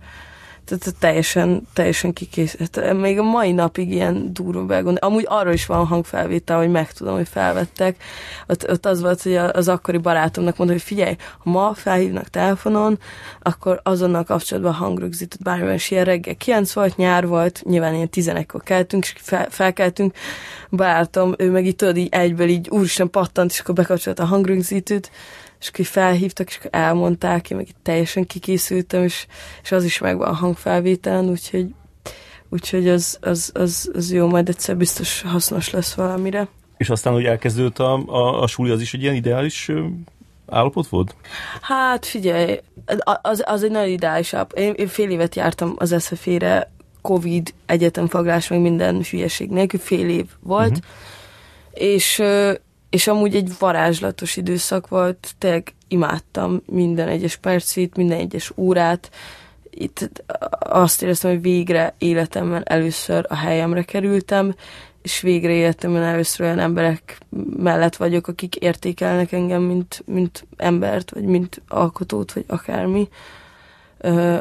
tehát 0.66 0.96
teljesen, 1.00 1.68
teljesen 1.74 2.14
kikészített. 2.14 2.94
Még 2.94 3.20
a 3.20 3.24
mai 3.24 3.52
napig 3.52 3.92
ilyen 3.92 4.34
durva 4.34 4.66
belgond. 4.66 4.98
Amúgy 5.02 5.26
arra 5.28 5.54
is 5.54 5.66
van 5.66 5.86
hangfelvétel, 5.86 6.58
hogy 6.58 6.70
megtudom, 6.70 7.16
hogy 7.16 7.28
felvettek. 7.28 8.04
Ott, 8.48 8.70
ott 8.70 8.86
az 8.86 9.02
volt, 9.02 9.22
hogy 9.22 9.36
az 9.36 9.68
akkori 9.68 9.98
barátomnak 9.98 10.58
mondta, 10.58 10.76
hogy 10.76 10.86
figyelj, 10.86 11.16
ha 11.38 11.50
ma 11.50 11.74
felhívnak 11.74 12.28
telefonon, 12.28 13.00
akkor 13.42 13.80
azonnal 13.84 14.24
kapcsolatban 14.24 14.74
hangrögzített 14.74 15.44
bármilyen 15.44 15.80
ilyen 15.90 16.06
reggel 16.06 16.36
9 16.36 16.74
volt, 16.74 16.98
nyár 16.98 17.28
volt, 17.28 17.62
nyilván 17.64 17.94
ilyen 17.94 18.10
11-kor 18.12 18.64
keltünk, 18.64 19.04
és 19.04 19.14
fel, 19.18 19.48
felkeltünk. 19.50 20.16
Barátom, 20.70 21.34
ő 21.38 21.52
meg 21.52 21.66
itt 21.66 21.78
tudod, 21.78 21.98
így 21.98 22.10
egyből 22.12 22.48
így 22.48 22.70
úristen 22.70 23.10
pattant, 23.10 23.52
és 23.52 23.60
akkor 23.60 23.76
bekapcsolt 23.76 24.20
a 24.20 24.26
hangrögzítőt 24.26 25.12
és 25.64 25.70
akkor 25.70 25.86
felhívtak, 25.86 26.48
és 26.50 26.58
akkor 26.58 26.70
elmondták, 26.74 27.50
én 27.50 27.58
meg 27.58 27.68
itt 27.68 27.78
teljesen 27.84 28.26
kikészültem, 28.26 29.04
és, 29.04 29.26
és 29.64 29.72
az 29.72 29.84
is 29.84 30.00
megvan 30.00 30.28
a 30.28 30.34
hangfelvételen, 30.34 31.30
úgyhogy, 31.30 31.68
úgyhogy 32.50 32.88
az, 32.90 33.18
az, 33.22 33.52
az, 33.54 33.92
az 33.94 34.12
jó, 34.12 34.28
majd 34.28 34.50
egyszer 34.50 34.78
biztos 34.78 35.22
hasznos 35.22 35.70
lesz 35.70 35.94
valamire. 35.94 36.48
És 36.78 36.90
aztán, 36.90 37.14
hogy 37.14 37.26
elkezdődött 37.26 37.80
a, 37.80 37.94
a, 37.94 38.42
a 38.42 38.48
súly, 38.48 38.72
az 38.72 38.82
is 38.82 38.94
egy 38.94 39.02
ilyen 39.02 39.16
ideális 39.16 39.72
állapot 40.48 40.88
volt? 40.88 41.16
Hát 41.62 42.06
figyelj, 42.06 42.60
az, 43.22 43.44
az 43.46 43.64
egy 43.64 43.72
nagyon 43.72 43.90
ideális 43.90 44.34
állapot. 44.34 44.60
Én, 44.60 44.74
én 44.74 44.88
fél 44.88 45.10
évet 45.10 45.36
jártam 45.36 45.76
az 45.78 45.96
SZF-re, 46.00 46.72
Covid, 47.02 47.54
egyetemfaglás, 47.66 48.48
meg 48.48 48.60
minden 48.60 49.04
hülyeség 49.04 49.50
nélkül, 49.50 49.80
fél 49.80 50.10
év 50.10 50.26
volt, 50.40 50.70
uh-huh. 50.70 50.84
és 51.74 52.22
és 52.94 53.08
amúgy 53.08 53.36
egy 53.36 53.52
varázslatos 53.60 54.38
időszak 54.38 54.88
volt, 54.88 55.36
tényleg 55.38 55.74
imádtam 55.88 56.62
minden 56.66 57.08
egyes 57.08 57.36
percét, 57.36 57.96
minden 57.96 58.20
egyes 58.20 58.52
órát. 58.56 59.10
Itt 59.70 60.24
azt 60.60 61.02
éreztem, 61.02 61.32
hogy 61.32 61.42
végre 61.42 61.94
életemben 61.98 62.64
először 62.66 63.26
a 63.30 63.36
helyemre 63.36 63.84
kerültem, 63.84 64.56
és 65.02 65.22
végre 65.22 65.52
életemben 65.52 66.04
először 66.04 66.46
olyan 66.46 66.60
emberek 66.60 67.18
mellett 67.58 67.96
vagyok, 67.96 68.28
akik 68.28 68.56
értékelnek 68.56 69.32
engem, 69.32 69.62
mint, 69.62 70.04
mint 70.06 70.46
embert, 70.58 71.12
vagy 71.12 71.26
mint 71.26 71.62
alkotót, 71.68 72.34
vagy 72.34 72.46
akármi 72.48 73.10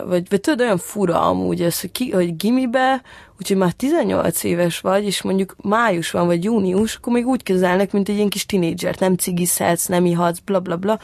vagy, 0.06 0.28
vagy 0.28 0.40
tudod, 0.40 0.60
olyan 0.60 0.78
fura 0.78 1.20
amúgy 1.20 1.62
ez, 1.62 1.80
hogy, 1.80 1.92
ki, 1.92 2.10
hogy 2.10 2.36
gimibe, 2.36 3.02
úgyhogy 3.38 3.56
már 3.56 3.72
18 3.72 4.44
éves 4.44 4.80
vagy, 4.80 5.04
és 5.04 5.22
mondjuk 5.22 5.56
május 5.62 6.10
van, 6.10 6.26
vagy 6.26 6.44
június, 6.44 6.96
akkor 6.96 7.12
még 7.12 7.26
úgy 7.26 7.42
kezelnek, 7.42 7.92
mint 7.92 8.08
egy 8.08 8.16
ilyen 8.16 8.28
kis 8.28 8.46
tinédzsert, 8.46 9.00
nem 9.00 9.16
cigizhetsz, 9.16 9.86
nem 9.86 10.04
ihatsz, 10.04 10.38
bla 10.38 10.60
bla 10.60 10.76
bla. 10.76 10.98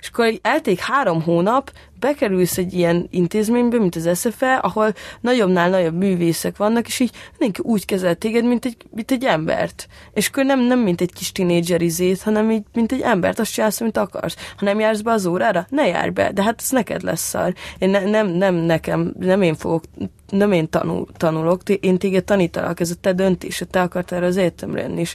És 0.00 0.08
akkor 0.08 0.38
elték 0.42 0.80
három 0.80 1.22
hónap, 1.22 1.72
bekerülsz 2.00 2.58
egy 2.58 2.74
ilyen 2.74 3.06
intézménybe, 3.10 3.78
mint 3.78 3.96
az 3.96 4.18
SFE, 4.18 4.54
ahol 4.54 4.92
nagyobbnál 5.20 5.70
nagyobb 5.70 5.96
művészek 5.96 6.56
vannak, 6.56 6.86
és 6.86 7.00
így 7.00 7.10
mindenki 7.30 7.60
úgy 7.64 7.84
kezel 7.84 8.14
téged, 8.14 8.44
mint 8.44 8.64
egy, 8.64 8.76
mint 8.90 9.10
egy 9.10 9.24
embert. 9.24 9.86
És 10.12 10.28
akkor 10.28 10.44
nem, 10.44 10.60
nem 10.60 10.78
mint 10.78 11.00
egy 11.00 11.12
kis 11.12 11.32
tinédzserizét, 11.32 12.22
hanem 12.22 12.50
így, 12.50 12.62
mint 12.72 12.92
egy 12.92 13.00
embert, 13.00 13.38
azt 13.38 13.52
csinálsz, 13.52 13.80
mint 13.80 13.96
akarsz. 13.96 14.36
Ha 14.56 14.64
nem 14.64 14.80
jársz 14.80 15.00
be 15.00 15.12
az 15.12 15.26
órára, 15.26 15.66
ne 15.68 15.86
járj 15.86 16.10
be, 16.10 16.32
de 16.32 16.42
hát 16.42 16.60
ez 16.60 16.70
neked 16.70 17.02
lesz 17.02 17.28
szar. 17.28 17.54
Én 17.78 17.90
ne, 17.90 18.00
nem, 18.00 18.28
nem 18.28 18.54
nekem, 18.54 19.14
nem 19.18 19.42
én 19.42 19.54
fogok 19.54 19.84
nem 20.30 20.52
én 20.52 20.68
tanul, 20.68 21.06
tanulok, 21.16 21.68
én 21.68 21.98
téged 21.98 22.24
tanítalak, 22.24 22.80
ez 22.80 22.90
a 22.90 22.94
te 23.00 23.12
döntés, 23.12 23.64
te 23.70 23.80
akartál 23.80 24.22
az 24.22 24.36
egyetemre 24.36 24.88
is 24.88 25.14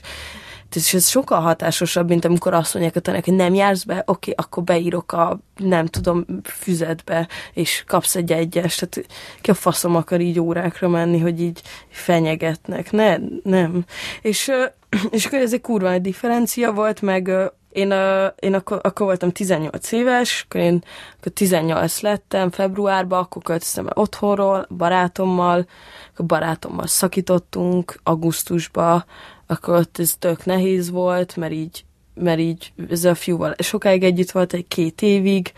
és 0.74 0.94
ez 0.94 1.08
sokkal 1.08 1.40
hatásosabb, 1.40 2.08
mint 2.08 2.24
amikor 2.24 2.54
azt 2.54 2.74
mondják 2.74 2.96
a 2.96 3.00
tanárok, 3.00 3.24
hogy 3.24 3.34
nem 3.34 3.54
jársz 3.54 3.82
be, 3.82 4.02
oké, 4.06 4.32
akkor 4.36 4.62
beírok 4.62 5.12
a, 5.12 5.38
nem 5.56 5.86
tudom, 5.86 6.24
füzetbe, 6.44 7.28
és 7.52 7.84
kapsz 7.86 8.16
egy 8.16 8.32
egyes. 8.32 8.74
Tehát 8.74 9.06
ki 9.40 9.50
a 9.50 9.54
faszom 9.54 9.96
akar 9.96 10.20
így 10.20 10.40
órákra 10.40 10.88
menni, 10.88 11.18
hogy 11.18 11.40
így 11.40 11.62
fenyegetnek. 11.88 12.90
Ne, 12.90 13.16
nem. 13.42 13.84
És, 14.22 14.50
és 15.10 15.26
akkor 15.26 15.38
ez 15.38 15.52
egy 15.52 15.60
kurva 15.60 15.92
egy 15.92 16.00
differencia 16.00 16.72
volt, 16.72 17.02
meg 17.02 17.30
én, 17.76 17.94
én 18.38 18.54
akkor, 18.54 18.80
akkor 18.82 19.06
voltam 19.06 19.30
18 19.30 19.92
éves, 19.92 20.44
akkor 20.48 20.60
én 20.60 20.82
akkor 21.18 21.32
18 21.32 22.00
lettem 22.00 22.50
februárban, 22.50 23.18
akkor 23.18 23.42
költöztem 23.42 23.86
el 23.86 23.92
otthonról, 23.94 24.66
barátommal, 24.76 25.66
akkor 26.12 26.26
barátommal 26.26 26.86
szakítottunk 26.86 28.00
augusztusban, 28.02 29.04
akkor 29.46 29.74
ott 29.74 29.98
ez 29.98 30.14
tök 30.18 30.44
nehéz 30.44 30.90
volt, 30.90 31.36
mert 31.36 31.52
így, 31.52 31.84
mert 32.14 32.38
így 32.38 32.72
ez 32.90 33.04
a 33.04 33.14
fiúval 33.14 33.54
sokáig 33.58 34.02
együtt 34.02 34.30
volt, 34.30 34.52
egy 34.52 34.68
két 34.68 35.02
évig, 35.02 35.52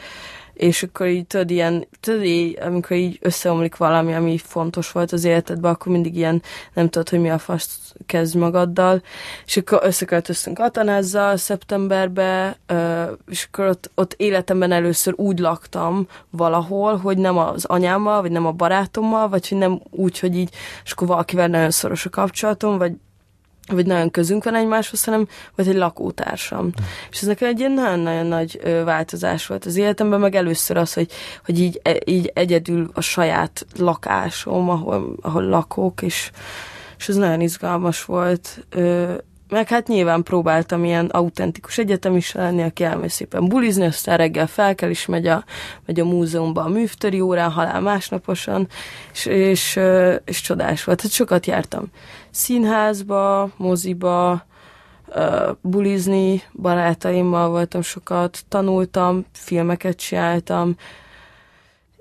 és 0.59 0.83
akkor 0.83 1.07
így 1.07 1.27
tudod, 1.27 1.51
ilyen, 1.51 1.89
tudod, 2.01 2.25
így, 2.25 2.59
amikor 2.61 2.97
így 2.97 3.19
összeomlik 3.21 3.77
valami, 3.77 4.15
ami 4.15 4.39
fontos 4.39 4.93
volt 4.93 5.13
az 5.13 5.25
életedben, 5.25 5.73
akkor 5.73 5.93
mindig 5.93 6.17
ilyen 6.17 6.43
nem 6.75 6.89
tudod, 6.89 7.09
hogy 7.09 7.21
mi 7.21 7.31
a 7.31 7.39
fasz 7.39 7.95
kezd 8.07 8.35
magaddal, 8.35 9.03
és 9.47 9.57
akkor 9.57 9.81
összeköltöztünk 9.83 10.59
Atanázzal 10.59 11.37
szeptemberbe, 11.37 12.59
és 13.29 13.49
akkor 13.51 13.67
ott, 13.67 13.91
ott 13.95 14.15
életemben 14.17 14.73
először 14.73 15.13
úgy 15.17 15.39
laktam 15.39 16.07
valahol, 16.31 16.97
hogy 16.97 17.19
nem 17.19 17.39
az 17.39 17.65
anyámmal, 17.65 18.21
vagy 18.21 18.31
nem 18.31 18.47
a 18.47 18.53
barátommal, 18.53 19.29
vagy 19.29 19.49
hogy 19.49 19.59
nem 19.59 19.83
úgy, 19.91 20.19
hogy 20.19 20.37
így, 20.37 20.51
és 20.85 20.93
akkor 20.93 21.09
valakivel 21.09 21.49
nagyon 21.49 21.71
szoros 21.71 22.07
a 22.07 22.11
kapcsolatom, 22.11 22.79
vagy 22.79 22.93
vagy 23.69 23.87
nagyon 23.87 24.11
közünk 24.11 24.45
van 24.45 24.55
egymáshoz, 24.55 25.05
hanem 25.05 25.29
vagy 25.55 25.69
egy 25.69 25.75
lakótársam. 25.75 26.65
Mm. 26.65 26.85
És 27.11 27.21
ez 27.21 27.27
nekem 27.27 27.49
egy 27.49 27.59
ilyen 27.59 27.73
nagyon-nagyon 27.73 28.27
nagy 28.27 28.61
változás 28.85 29.47
volt 29.47 29.65
az 29.65 29.77
életemben, 29.77 30.21
meg 30.21 30.35
először 30.35 30.77
az, 30.77 30.93
hogy, 30.93 31.11
hogy 31.45 31.61
így, 31.61 31.81
e, 31.83 31.97
így 32.05 32.31
egyedül 32.35 32.91
a 32.93 33.01
saját 33.01 33.67
lakásom, 33.79 34.71
ahol, 34.71 35.15
ahol 35.21 35.43
lakok, 35.43 36.03
és, 36.03 36.31
és 36.99 37.09
ez 37.09 37.17
nagyon 37.17 37.41
izgalmas 37.41 38.05
volt. 38.05 38.67
Meg 39.49 39.69
hát 39.69 39.89
nyilván 39.89 40.23
próbáltam 40.23 40.85
ilyen 40.85 41.07
autentikus 41.07 41.79
is 42.15 42.33
lenni, 42.33 42.63
aki 42.63 42.85
elmegy 42.85 43.11
szépen 43.11 43.49
bulizni, 43.49 43.87
aztán 43.87 44.17
reggel 44.17 44.47
felkel, 44.47 44.91
és 44.91 45.07
megy 45.07 45.27
a, 45.27 45.45
megy 45.87 46.01
a 46.01 46.05
múzeumba 46.05 46.63
a 46.63 46.69
művtöri 46.69 47.21
órán, 47.21 47.51
halál 47.51 47.81
másnaposan, 47.81 48.69
és, 49.13 49.27
és, 49.27 49.81
és 50.25 50.41
csodás 50.41 50.85
volt. 50.85 51.01
Hát 51.01 51.11
sokat 51.11 51.47
jártam 51.47 51.85
színházba, 52.31 53.51
moziba, 53.57 54.47
bulizni, 55.61 56.43
barátaimmal 56.53 57.49
voltam 57.49 57.83
sokat, 57.83 58.45
tanultam, 58.49 59.25
filmeket 59.33 59.97
csináltam, 59.97 60.77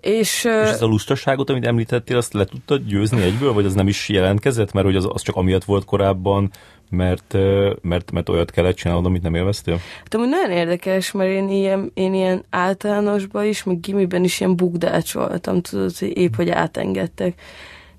és, 0.02 0.44
és 0.44 0.52
ez 0.70 0.82
a 0.82 0.86
lustaságot, 0.86 1.50
amit 1.50 1.66
említettél, 1.66 2.18
azt 2.18 2.34
le 2.34 2.46
tudtad 2.46 2.82
győzni 2.82 3.22
egyből, 3.22 3.54
vagy 3.54 3.66
az 3.66 3.74
nem 3.74 3.88
is 3.88 4.10
jelentkezett, 4.10 4.72
mert 4.72 4.86
hogy 4.86 4.96
az, 4.96 5.08
az 5.10 5.22
csak 5.22 5.36
amiatt 5.36 5.64
volt 5.64 5.86
korábban, 5.86 6.52
mert, 6.90 7.38
mert, 7.82 8.12
mert 8.12 8.30
olyat 8.30 8.52
kellett 8.52 8.76
csinálnod, 8.76 9.06
amit 9.06 9.22
nem 9.22 9.36
élveztél? 9.36 9.80
Hát 10.00 10.14
amúgy 10.14 10.30
nagyon 10.30 10.52
érdekes, 10.52 11.12
mert 11.12 11.30
én 11.30 11.50
ilyen, 11.50 11.92
én 11.94 12.14
ilyen 12.14 12.44
általánosban 12.50 13.46
is, 13.46 13.64
meg 13.64 13.80
gimiben 13.80 14.24
is 14.24 14.40
ilyen 14.40 14.56
bugdács 14.56 15.14
voltam, 15.14 15.62
tudod, 15.62 15.98
hogy 15.98 16.18
épp, 16.18 16.36
hogy 16.36 16.50
átengedtek. 16.50 17.42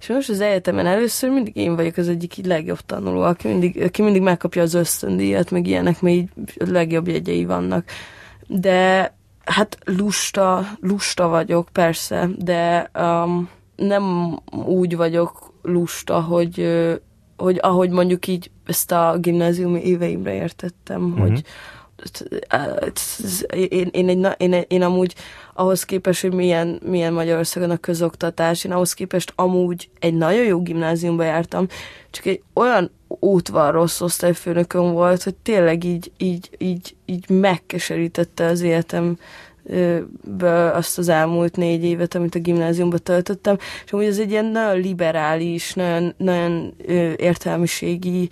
És 0.00 0.08
most 0.08 0.28
az 0.28 0.40
egyetemen 0.40 0.86
először 0.86 1.30
mindig 1.30 1.56
én 1.56 1.76
vagyok 1.76 1.96
az 1.96 2.08
egyik 2.08 2.46
legjobb 2.46 2.80
tanuló, 2.80 3.22
aki 3.22 3.48
mindig, 3.48 3.82
aki 3.82 4.02
mindig 4.02 4.22
megkapja 4.22 4.62
az 4.62 4.74
ösztöndíjat, 4.74 5.50
meg 5.50 5.66
ilyenek, 5.66 6.00
mert 6.00 6.16
így 6.16 6.28
a 6.58 6.70
legjobb 6.70 7.08
jegyei 7.08 7.44
vannak. 7.44 7.84
De 8.46 9.14
hát 9.44 9.78
lusta, 9.84 10.66
lusta 10.80 11.28
vagyok, 11.28 11.68
persze, 11.72 12.28
de 12.38 12.90
um, 12.98 13.48
nem 13.76 14.36
úgy 14.64 14.96
vagyok 14.96 15.52
lusta, 15.62 16.20
hogy, 16.20 16.60
hogy 17.38 17.58
ahogy 17.62 17.90
mondjuk 17.90 18.26
így 18.26 18.50
ezt 18.66 18.92
a 18.92 19.16
gimnáziumi 19.20 19.84
éveimre 19.84 20.34
értettem, 20.34 21.00
mm-hmm. 21.00 21.20
hogy 21.20 21.44
én, 23.50 23.88
én, 23.92 24.08
egy, 24.08 24.34
én, 24.36 24.64
én 24.68 24.82
amúgy 24.82 25.14
ahhoz 25.54 25.84
képest, 25.84 26.20
hogy 26.20 26.32
milyen, 26.32 26.80
milyen 26.84 27.12
Magyarországon 27.12 27.70
a 27.70 27.76
közoktatás, 27.76 28.64
én 28.64 28.72
ahhoz 28.72 28.92
képest 28.92 29.32
amúgy 29.34 29.90
egy 29.98 30.14
nagyon 30.14 30.44
jó 30.44 30.62
gimnáziumba 30.62 31.22
jártam, 31.22 31.66
csak 32.10 32.26
egy 32.26 32.42
olyan 32.54 32.90
útval 33.08 33.72
rossz 33.72 34.00
osztályfőnökön 34.00 34.92
volt, 34.92 35.22
hogy 35.22 35.34
tényleg 35.34 35.84
így, 35.84 36.12
így, 36.16 36.50
így, 36.58 36.96
így 37.04 37.28
megkeserítette 37.28 38.44
az 38.44 38.60
életem 38.60 39.18
azt 40.72 40.98
az 40.98 41.08
elmúlt 41.08 41.56
négy 41.56 41.84
évet, 41.84 42.14
amit 42.14 42.34
a 42.34 42.38
gimnáziumban 42.38 43.00
töltöttem, 43.02 43.56
és 43.84 43.92
amúgy 43.92 44.06
ez 44.06 44.18
egy 44.18 44.30
ilyen 44.30 44.44
nagyon 44.44 44.80
liberális, 44.80 45.74
nagyon, 45.74 46.14
nagyon 46.16 46.74
értelmiségi, 47.16 48.28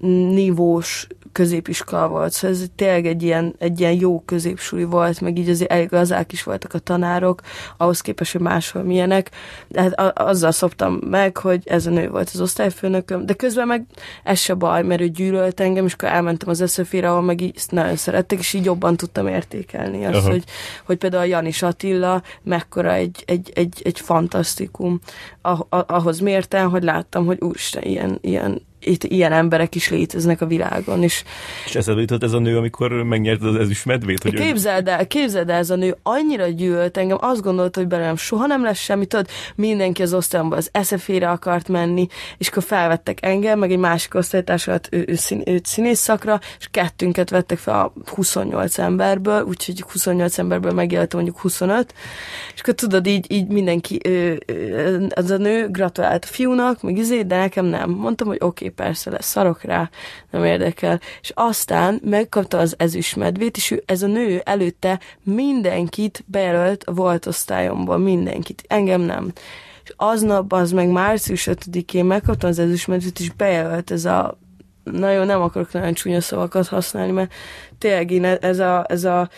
nívós 0.00 1.06
középiskola 1.32 2.08
volt, 2.08 2.32
szóval 2.32 2.56
ez 2.56 2.66
tényleg 2.76 3.06
egy 3.06 3.22
ilyen, 3.22 3.54
egy 3.58 3.80
ilyen 3.80 3.92
jó 3.92 4.20
középsúly 4.20 4.82
volt, 4.82 5.20
meg 5.20 5.38
így 5.38 5.48
azért 5.48 5.70
elég 5.70 5.88
gazák 5.88 6.32
is 6.32 6.42
voltak 6.42 6.74
a 6.74 6.78
tanárok, 6.78 7.40
ahhoz 7.76 8.00
képest, 8.00 8.32
hogy 8.32 8.40
máshol 8.40 8.82
milyenek, 8.82 9.30
de 9.68 9.80
hát 9.80 10.18
azzal 10.18 10.50
szoptam 10.50 11.00
meg, 11.10 11.36
hogy 11.36 11.62
ez 11.64 11.86
a 11.86 11.90
nő 11.90 12.08
volt 12.08 12.30
az 12.32 12.40
osztályfőnököm, 12.40 13.26
de 13.26 13.34
közben 13.34 13.66
meg 13.66 13.84
ez 14.24 14.38
se 14.38 14.54
baj, 14.54 14.82
mert 14.82 15.00
ő 15.00 15.08
gyűlölt 15.08 15.60
engem, 15.60 15.84
és 15.84 15.92
akkor 15.92 16.08
elmentem 16.08 16.48
az 16.48 16.60
eszefére, 16.60 17.10
ahol 17.10 17.22
meg 17.22 17.40
így 17.40 17.60
nagyon 17.68 17.96
szerettek, 17.96 18.38
és 18.38 18.52
így 18.52 18.64
jobban 18.64 18.96
tudtam 18.96 19.26
értékelni 19.26 20.04
azt, 20.04 20.26
hogy, 20.26 20.44
hogy 20.84 20.96
például 20.96 21.22
a 21.22 21.26
Janis 21.26 21.62
Attila 21.62 22.22
mekkora 22.42 22.92
egy, 22.92 23.22
egy, 23.26 23.52
egy, 23.54 23.80
egy 23.84 24.00
fantasztikum. 24.00 25.00
Ah, 25.42 25.60
ahhoz 25.68 26.18
mérten, 26.18 26.68
hogy 26.68 26.82
láttam, 26.82 27.26
hogy 27.26 27.40
úristen, 27.40 27.82
ilyen, 27.82 28.18
ilyen 28.20 28.68
itt 28.80 29.04
ilyen 29.04 29.32
emberek 29.32 29.74
is 29.74 29.90
léteznek 29.90 30.40
a 30.40 30.46
világon. 30.46 31.02
És, 31.02 31.24
és 31.66 31.74
eszedbe 31.74 32.00
jutott 32.00 32.22
ez 32.22 32.32
a 32.32 32.38
nő, 32.38 32.56
amikor 32.56 32.92
megnyerte 32.92 33.48
az 33.48 33.56
ezüst 33.56 33.84
medvét? 33.84 34.22
Hogy 34.22 34.34
képzeld 34.34 34.88
el, 34.88 35.06
képzeld 35.06 35.50
el, 35.50 35.58
ez 35.58 35.70
a 35.70 35.76
nő 35.76 35.96
annyira 36.02 36.46
gyűlölt 36.46 36.96
engem, 36.96 37.18
azt 37.20 37.42
gondolta, 37.42 37.78
hogy 37.78 37.88
belőlem 37.88 38.16
soha 38.16 38.46
nem 38.46 38.62
lesz 38.62 38.78
semmi, 38.78 39.06
tudod, 39.06 39.28
mindenki 39.54 40.02
az 40.02 40.14
osztályomban 40.14 40.58
az 40.58 40.68
eszefére 40.72 41.30
akart 41.30 41.68
menni, 41.68 42.06
és 42.38 42.48
akkor 42.48 42.62
felvettek 42.62 43.18
engem, 43.22 43.58
meg 43.58 43.72
egy 43.72 43.78
másik 43.78 44.14
osztálytársat, 44.14 44.88
ő, 44.90 45.04
ő, 45.06 45.14
szín, 45.14 45.42
őt 45.46 45.66
színész 45.66 46.00
szakra, 46.00 46.40
és 46.58 46.68
kettünket 46.70 47.30
vettek 47.30 47.58
fel 47.58 47.80
a 47.80 47.92
28 48.14 48.78
emberből, 48.78 49.42
úgyhogy 49.42 49.80
28 49.80 50.38
emberből 50.38 50.72
megjelent 50.72 51.14
mondjuk 51.14 51.40
25, 51.40 51.94
és 52.54 52.60
akkor 52.60 52.74
tudod, 52.74 53.06
így, 53.06 53.32
így 53.32 53.46
mindenki, 53.46 54.00
ő, 54.04 54.42
az 55.14 55.30
a 55.30 55.36
nő 55.36 55.68
gratulált 55.68 56.24
a 56.24 56.26
fiúnak, 56.26 56.82
meg 56.82 56.96
izé, 56.96 57.22
de 57.22 57.38
nekem 57.38 57.64
nem. 57.64 57.90
Mondtam, 57.90 58.26
hogy 58.26 58.38
oké, 58.40 58.64
okay, 58.64 58.69
persze 58.70 59.10
lesz, 59.10 59.26
szarok 59.26 59.62
rá, 59.62 59.90
nem 60.30 60.44
érdekel. 60.44 61.00
És 61.20 61.32
aztán 61.34 62.00
megkapta 62.04 62.58
az 62.58 62.74
ezüstmedvét, 62.78 63.56
és 63.56 63.70
ő, 63.70 63.82
ez 63.86 64.02
a 64.02 64.06
nő 64.06 64.40
előtte 64.44 65.00
mindenkit 65.22 66.24
bejelölt 66.26 66.84
a 66.84 66.92
volt 66.92 67.26
osztályomból, 67.26 67.98
mindenkit, 67.98 68.64
engem 68.68 69.00
nem. 69.00 69.32
És 69.84 69.92
aznap, 69.96 70.52
az 70.52 70.72
meg 70.72 70.88
március 70.88 71.48
5-én 71.50 72.04
megkaptam 72.04 72.50
az 72.50 72.58
ezüstmedvét, 72.58 73.20
és 73.20 73.30
bejelölt 73.30 73.90
ez 73.90 74.04
a 74.04 74.38
nagyon 74.92 75.26
nem 75.26 75.40
akarok 75.40 75.72
nagyon 75.72 75.92
csúnya 75.92 76.20
szavakat 76.20 76.68
használni, 76.68 77.12
mert 77.12 77.32
tényleg 77.78 78.10
én 78.10 78.24
ez 78.24 78.58
a, 78.58 78.84
ez 78.88 79.04
a, 79.04 79.28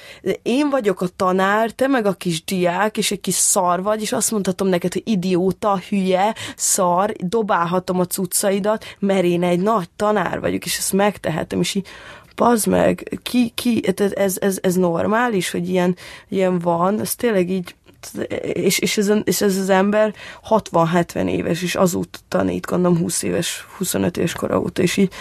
én 0.42 0.70
vagyok 0.70 1.00
a 1.00 1.08
tanár, 1.16 1.70
te 1.70 1.86
meg 1.86 2.06
a 2.06 2.12
kis 2.12 2.44
diák, 2.44 2.96
és 2.96 3.10
egy 3.10 3.20
kis 3.20 3.34
szar 3.34 3.82
vagy, 3.82 4.02
és 4.02 4.12
azt 4.12 4.30
mondhatom 4.30 4.68
neked, 4.68 4.92
hogy 4.92 5.02
idióta, 5.04 5.80
hülye, 5.88 6.34
szar, 6.56 7.12
dobálhatom 7.18 8.00
a 8.00 8.06
cuccaidat, 8.06 8.84
mert 8.98 9.24
én 9.24 9.42
egy 9.42 9.60
nagy 9.60 9.88
tanár 9.96 10.40
vagyok, 10.40 10.64
és 10.64 10.78
ezt 10.78 10.92
megtehetem, 10.92 11.60
és 11.60 11.74
így 11.74 11.86
bazd 12.36 12.66
meg, 12.66 13.20
ki, 13.22 13.52
ki, 13.54 13.82
ez, 14.14 14.36
ez, 14.40 14.58
ez 14.62 14.74
normális, 14.74 15.50
hogy 15.50 15.68
ilyen, 15.68 15.96
ilyen 16.28 16.58
van, 16.58 17.00
ez 17.00 17.14
tényleg 17.14 17.50
így 17.50 17.74
és, 18.42 18.78
és, 18.78 18.96
ez, 18.96 19.12
és 19.24 19.40
ez 19.40 19.56
az 19.56 19.68
ember 19.68 20.14
60-70 20.48 21.28
éves, 21.28 21.62
és 21.62 21.74
azóta 21.74 22.18
tanít, 22.28 22.66
gondolom 22.66 22.98
20 22.98 23.22
éves, 23.22 23.66
25 23.76 24.16
éves 24.16 24.32
kora 24.32 24.60
óta, 24.60 24.82
és 24.82 24.96
így 24.96 25.12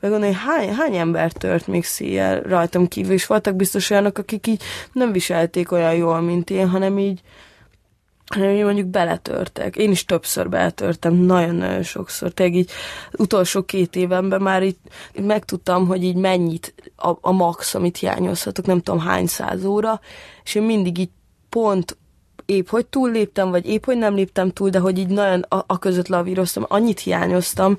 meggondolni, 0.00 0.34
hány, 0.34 0.74
hány 0.74 0.96
ember 0.96 1.32
tört 1.32 1.66
még 1.66 1.84
széjjel 1.84 2.40
rajtam 2.40 2.88
kívül, 2.88 3.12
és 3.12 3.26
voltak 3.26 3.56
biztos 3.56 3.90
olyanok, 3.90 4.18
akik 4.18 4.46
így 4.46 4.62
nem 4.92 5.12
viselték 5.12 5.72
olyan 5.72 5.94
jól, 5.94 6.20
mint 6.20 6.50
én, 6.50 6.68
hanem 6.68 6.98
így, 6.98 7.20
hanem 8.26 8.50
így 8.50 8.64
mondjuk 8.64 8.86
beletörtek. 8.86 9.76
Én 9.76 9.90
is 9.90 10.04
többször 10.04 10.48
beletörtem, 10.48 11.14
nagyon-nagyon 11.14 11.82
sokszor. 11.82 12.32
Tehát 12.32 12.52
így 12.52 12.70
utolsó 13.12 13.62
két 13.62 13.96
évenben 13.96 14.42
már 14.42 14.62
így 14.62 14.76
megtudtam, 15.12 15.86
hogy 15.86 16.04
így 16.04 16.16
mennyit 16.16 16.74
a, 16.96 17.10
a 17.20 17.32
max, 17.32 17.74
amit 17.74 17.96
hiányozhatok, 17.96 18.66
nem 18.66 18.80
tudom 18.80 19.00
hány 19.00 19.26
száz 19.26 19.64
óra, 19.64 20.00
és 20.44 20.54
én 20.54 20.62
mindig 20.62 20.98
így 20.98 21.10
pont 21.48 21.96
épp 22.50 22.68
hogy 22.68 22.86
túlléptem, 22.86 23.50
vagy 23.50 23.66
épp 23.66 23.84
hogy 23.84 23.96
nem 23.96 24.14
léptem 24.14 24.50
túl, 24.50 24.70
de 24.70 24.78
hogy 24.78 24.98
így 24.98 25.08
nagyon 25.08 25.40
a, 25.48 25.64
a 25.66 25.78
között 25.78 26.08
lavíroztam, 26.08 26.64
annyit 26.68 27.00
hiányoztam, 27.00 27.76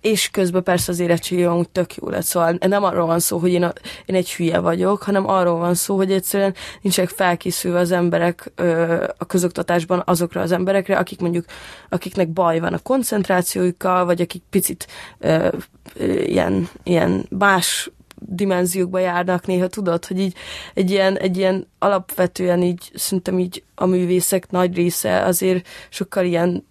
és 0.00 0.30
közben 0.30 0.62
persze 0.62 0.92
az 0.92 0.98
érettségi 0.98 1.44
amúgy 1.44 1.68
tök 1.68 1.94
jó 1.94 2.08
lett, 2.08 2.22
szóval 2.22 2.56
nem 2.60 2.84
arról 2.84 3.06
van 3.06 3.18
szó, 3.18 3.38
hogy 3.38 3.52
én, 3.52 3.62
a, 3.62 3.72
én 4.06 4.16
egy 4.16 4.32
hülye 4.32 4.58
vagyok, 4.58 5.02
hanem 5.02 5.28
arról 5.28 5.58
van 5.58 5.74
szó, 5.74 5.96
hogy 5.96 6.12
egyszerűen 6.12 6.54
nincsenek 6.80 7.10
felkészülve 7.10 7.78
az 7.78 7.90
emberek 7.90 8.52
ö, 8.54 9.04
a 9.18 9.24
közoktatásban 9.24 10.02
azokra 10.04 10.40
az 10.40 10.52
emberekre, 10.52 10.96
akik 10.96 11.20
mondjuk, 11.20 11.44
akiknek 11.88 12.28
baj 12.28 12.60
van 12.60 12.72
a 12.72 12.78
koncentrációjukkal, 12.78 14.04
vagy 14.04 14.20
akik 14.20 14.42
picit 14.50 14.86
ö, 15.18 15.48
ö, 15.94 16.12
ilyen, 16.12 16.68
ilyen 16.82 17.26
más 17.28 17.90
dimenziókba 18.20 18.98
járnak 18.98 19.46
néha, 19.46 19.66
tudod, 19.66 20.04
hogy 20.04 20.18
így 20.18 20.34
egy 20.74 20.90
ilyen, 20.90 21.16
egy 21.16 21.36
ilyen 21.36 21.66
alapvetően 21.78 22.62
így, 22.62 22.90
szerintem 22.94 23.38
így 23.38 23.62
a 23.74 23.86
művészek 23.86 24.50
nagy 24.50 24.74
része 24.74 25.22
azért 25.24 25.66
sokkal 25.88 26.24
ilyen 26.24 26.64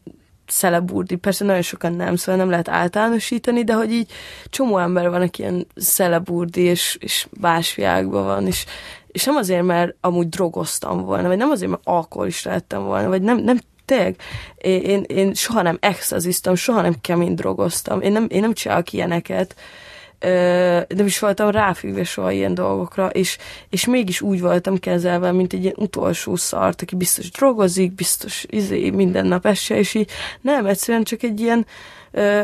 szeleburdi, 0.47 1.15
persze 1.15 1.45
nagyon 1.45 1.61
sokan 1.61 1.93
nem, 1.93 2.15
szóval 2.15 2.35
nem 2.35 2.49
lehet 2.49 2.69
általánosítani, 2.69 3.63
de 3.63 3.73
hogy 3.73 3.91
így 3.91 4.11
csomó 4.49 4.77
ember 4.77 5.09
van, 5.09 5.21
aki 5.21 5.41
ilyen 5.41 5.67
szeleburdi 5.75 6.61
és, 6.61 6.97
és 6.99 7.27
básviákban 7.31 8.25
van, 8.25 8.47
és, 8.47 8.65
és 9.07 9.23
nem 9.23 9.35
azért, 9.35 9.63
mert 9.63 9.95
amúgy 10.01 10.29
drogoztam 10.29 11.03
volna, 11.05 11.27
vagy 11.27 11.37
nem 11.37 11.49
azért, 11.49 11.69
mert 11.69 11.81
alkoholista 11.85 12.49
lettem 12.49 12.83
volna, 12.83 13.07
vagy 13.07 13.21
nem, 13.21 13.37
nem 13.37 13.59
tényleg, 13.85 14.15
én, 14.57 14.81
én, 14.81 15.03
én 15.07 15.33
soha 15.33 15.61
nem 15.61 15.77
extaziztam, 15.81 16.55
soha 16.55 16.81
nem 16.81 16.95
kemény 17.01 17.33
drogoztam, 17.33 18.01
én 18.01 18.11
nem, 18.11 18.25
én 18.29 18.41
nem 18.41 18.53
csinálok 18.53 18.93
ilyeneket, 18.93 19.55
nem 20.87 21.05
is 21.05 21.19
voltam 21.19 21.49
ráfüggve 21.49 22.03
soha 22.03 22.31
ilyen 22.31 22.53
dolgokra, 22.53 23.07
és, 23.07 23.37
és 23.69 23.85
mégis 23.85 24.21
úgy 24.21 24.41
voltam 24.41 24.79
kezelve, 24.79 25.31
mint 25.31 25.53
egy 25.53 25.61
ilyen 25.61 25.75
utolsó 25.77 26.35
szart, 26.35 26.81
aki 26.81 26.95
biztos 26.95 27.31
drogozik, 27.31 27.93
biztos 27.93 28.45
izé, 28.49 28.89
minden 28.89 29.25
nap 29.25 29.45
esse, 29.45 29.77
és 29.77 29.93
így 29.93 30.09
nem, 30.41 30.65
egyszerűen 30.65 31.03
csak 31.03 31.23
egy 31.23 31.39
ilyen 31.39 31.65
ö, 32.11 32.43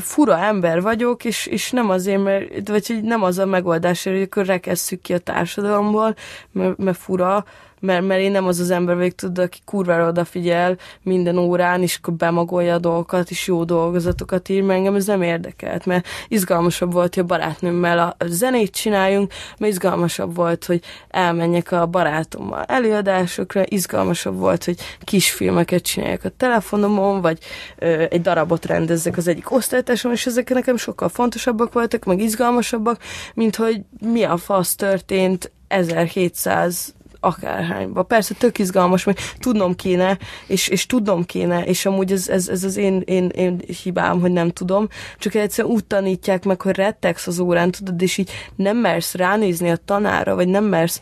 fura 0.00 0.38
ember 0.38 0.82
vagyok, 0.82 1.24
és, 1.24 1.46
és 1.46 1.70
nem 1.70 1.90
azért, 1.90 2.22
mert, 2.22 2.68
vagy 2.68 2.86
hogy 2.86 3.02
nem 3.02 3.22
az 3.22 3.38
a 3.38 3.46
megoldás, 3.46 4.04
hogy 4.04 4.22
akkor 4.22 4.46
rekesszük 4.46 5.00
ki 5.00 5.12
a 5.12 5.18
társadalomból, 5.18 6.16
mert, 6.52 6.76
mert 6.76 6.96
fura, 6.96 7.44
mert, 7.84 8.06
mert 8.06 8.20
én 8.20 8.30
nem 8.30 8.46
az 8.46 8.60
az 8.60 8.70
ember 8.70 8.96
vagyok, 8.96 9.14
tudod, 9.14 9.38
aki 9.38 9.58
kurvára 9.64 10.08
odafigyel 10.08 10.76
minden 11.02 11.38
órán, 11.38 11.82
és 11.82 11.96
akkor 11.96 12.14
bemagolja 12.14 12.74
a 12.74 12.78
dolgokat, 12.78 13.30
és 13.30 13.46
jó 13.46 13.64
dolgozatokat 13.64 14.48
ír, 14.48 14.62
mert 14.62 14.78
engem 14.78 14.94
ez 14.94 15.06
nem 15.06 15.22
érdekelt, 15.22 15.86
mert 15.86 16.06
izgalmasabb 16.28 16.92
volt, 16.92 17.14
hogy 17.14 17.22
a 17.22 17.26
barátnőmmel 17.26 17.98
a 17.98 18.24
zenét 18.24 18.74
csináljunk, 18.74 19.32
mert 19.58 19.72
izgalmasabb 19.72 20.34
volt, 20.34 20.64
hogy 20.64 20.80
elmenjek 21.08 21.72
a 21.72 21.86
barátommal 21.86 22.62
előadásokra, 22.62 23.62
izgalmasabb 23.64 24.38
volt, 24.38 24.64
hogy 24.64 24.78
kisfilmeket 25.00 25.82
csináljak 25.82 26.24
a 26.24 26.28
telefonomon, 26.36 27.20
vagy 27.20 27.38
ö, 27.78 28.04
egy 28.10 28.20
darabot 28.20 28.66
rendezzek 28.66 29.16
az 29.16 29.28
egyik 29.28 29.50
osztálytásom, 29.50 30.12
és 30.12 30.26
ezek 30.26 30.48
nekem 30.48 30.76
sokkal 30.76 31.08
fontosabbak 31.08 31.72
voltak, 31.72 32.04
meg 32.04 32.20
izgalmasabbak, 32.20 33.02
mint 33.34 33.56
hogy 33.56 33.80
mi 34.00 34.22
a 34.22 34.36
fasz 34.36 34.74
történt 34.74 35.52
1700 35.68 36.94
akárhányba. 37.24 38.02
Persze 38.02 38.34
tök 38.34 38.58
izgalmas, 38.58 39.04
meg 39.04 39.18
tudnom 39.38 39.74
kéne, 39.74 40.18
és, 40.46 40.68
és 40.68 40.86
tudnom 40.86 41.24
kéne, 41.24 41.64
és 41.64 41.86
amúgy 41.86 42.12
ez, 42.12 42.28
ez, 42.28 42.48
ez 42.48 42.64
az 42.64 42.76
én, 42.76 43.02
én, 43.04 43.28
én 43.28 43.60
hibám, 43.82 44.20
hogy 44.20 44.32
nem 44.32 44.50
tudom, 44.50 44.88
csak 45.18 45.34
egyszerűen 45.34 45.74
úgy 45.74 45.84
tanítják 45.84 46.44
meg, 46.44 46.60
hogy 46.60 46.76
rettegsz 46.76 47.26
az 47.26 47.38
órán, 47.38 47.70
tudod, 47.70 48.02
és 48.02 48.18
így 48.18 48.30
nem 48.56 48.76
mersz 48.76 49.14
ránézni 49.14 49.70
a 49.70 49.76
tanára, 49.76 50.34
vagy 50.34 50.48
nem 50.48 50.64
mersz 50.64 51.00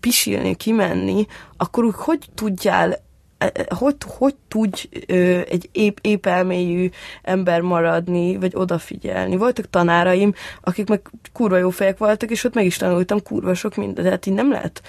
pisilni, 0.00 0.54
kimenni, 0.54 1.26
akkor 1.56 1.84
úgy 1.84 1.94
hogy 1.96 2.18
tudjál 2.34 2.92
e, 3.38 3.50
e, 3.54 3.74
hogy, 3.74 3.96
hogy 4.06 4.34
tudj 4.48 4.88
ö, 5.06 5.40
egy 5.48 5.68
épp, 5.72 5.96
épp 6.00 6.26
elmélyű 6.26 6.88
ember 7.22 7.60
maradni, 7.60 8.36
vagy 8.36 8.52
odafigyelni. 8.54 9.36
Voltak 9.36 9.70
tanáraim, 9.70 10.34
akik 10.60 10.88
meg 10.88 11.10
kurva 11.32 11.56
jó 11.56 11.70
fejek 11.70 11.98
voltak, 11.98 12.30
és 12.30 12.44
ott 12.44 12.54
meg 12.54 12.64
is 12.64 12.76
tanultam 12.76 13.22
kurva 13.22 13.54
sok 13.54 13.74
mindent. 13.74 14.06
Tehát 14.06 14.26
így 14.26 14.34
nem 14.34 14.50
lehet, 14.50 14.82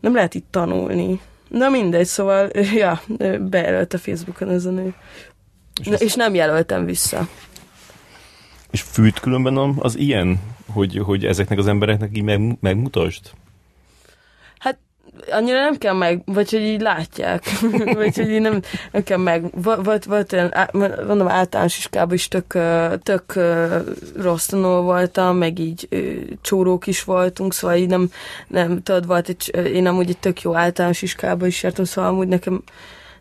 nem 0.00 0.14
lehet 0.14 0.34
itt 0.34 0.46
tanulni. 0.50 1.20
Na 1.48 1.68
mindegy, 1.68 2.06
szóval, 2.06 2.50
ja, 2.82 3.00
bejelölt 3.40 3.94
a 3.94 3.98
Facebookon 3.98 4.50
ez 4.50 4.64
a 4.64 4.70
nő. 4.70 4.94
És, 5.80 5.86
Na, 5.86 5.96
és 5.96 6.14
nem 6.14 6.34
jelöltem 6.34 6.84
vissza. 6.84 7.28
És 8.70 8.82
fűt 8.82 9.20
különben 9.20 9.74
az 9.78 9.96
ilyen, 9.96 10.40
hogy, 10.72 11.00
hogy 11.04 11.24
ezeknek 11.24 11.58
az 11.58 11.66
embereknek 11.66 12.16
így 12.16 12.22
meg, 12.22 12.56
megmutasd? 12.60 13.30
Annyira 15.30 15.60
nem 15.60 15.76
kell 15.76 15.94
meg, 15.94 16.22
vagy 16.24 16.50
hogy 16.50 16.60
így 16.60 16.80
látják, 16.80 17.44
vagy 17.94 18.16
hogy 18.16 18.30
így 18.30 18.40
nem, 18.40 18.60
nem 18.92 19.02
kell 19.02 19.18
meg. 19.18 19.62
Volt, 19.62 20.04
volt 20.04 20.32
olyan, 20.32 20.52
mondom, 21.06 21.28
általános 21.28 21.78
iskában 21.78 22.14
is 22.14 22.28
tök, 22.28 22.58
tök 23.02 23.38
rossz 24.16 24.46
tanul 24.46 24.80
voltam, 24.80 25.36
meg 25.36 25.58
így 25.58 25.88
csórók 26.40 26.86
is 26.86 27.04
voltunk, 27.04 27.54
szóval 27.54 27.76
így 27.76 27.88
nem, 27.88 28.10
nem 28.46 28.82
tudod, 28.82 29.06
volt 29.06 29.28
egy, 29.28 29.66
én 29.74 29.86
amúgy 29.86 30.08
egy 30.08 30.18
tök 30.18 30.42
jó 30.42 30.54
általános 30.56 31.02
iskában 31.02 31.48
is 31.48 31.62
jártam, 31.62 31.84
szóval 31.84 32.10
amúgy 32.10 32.28
nekem 32.28 32.62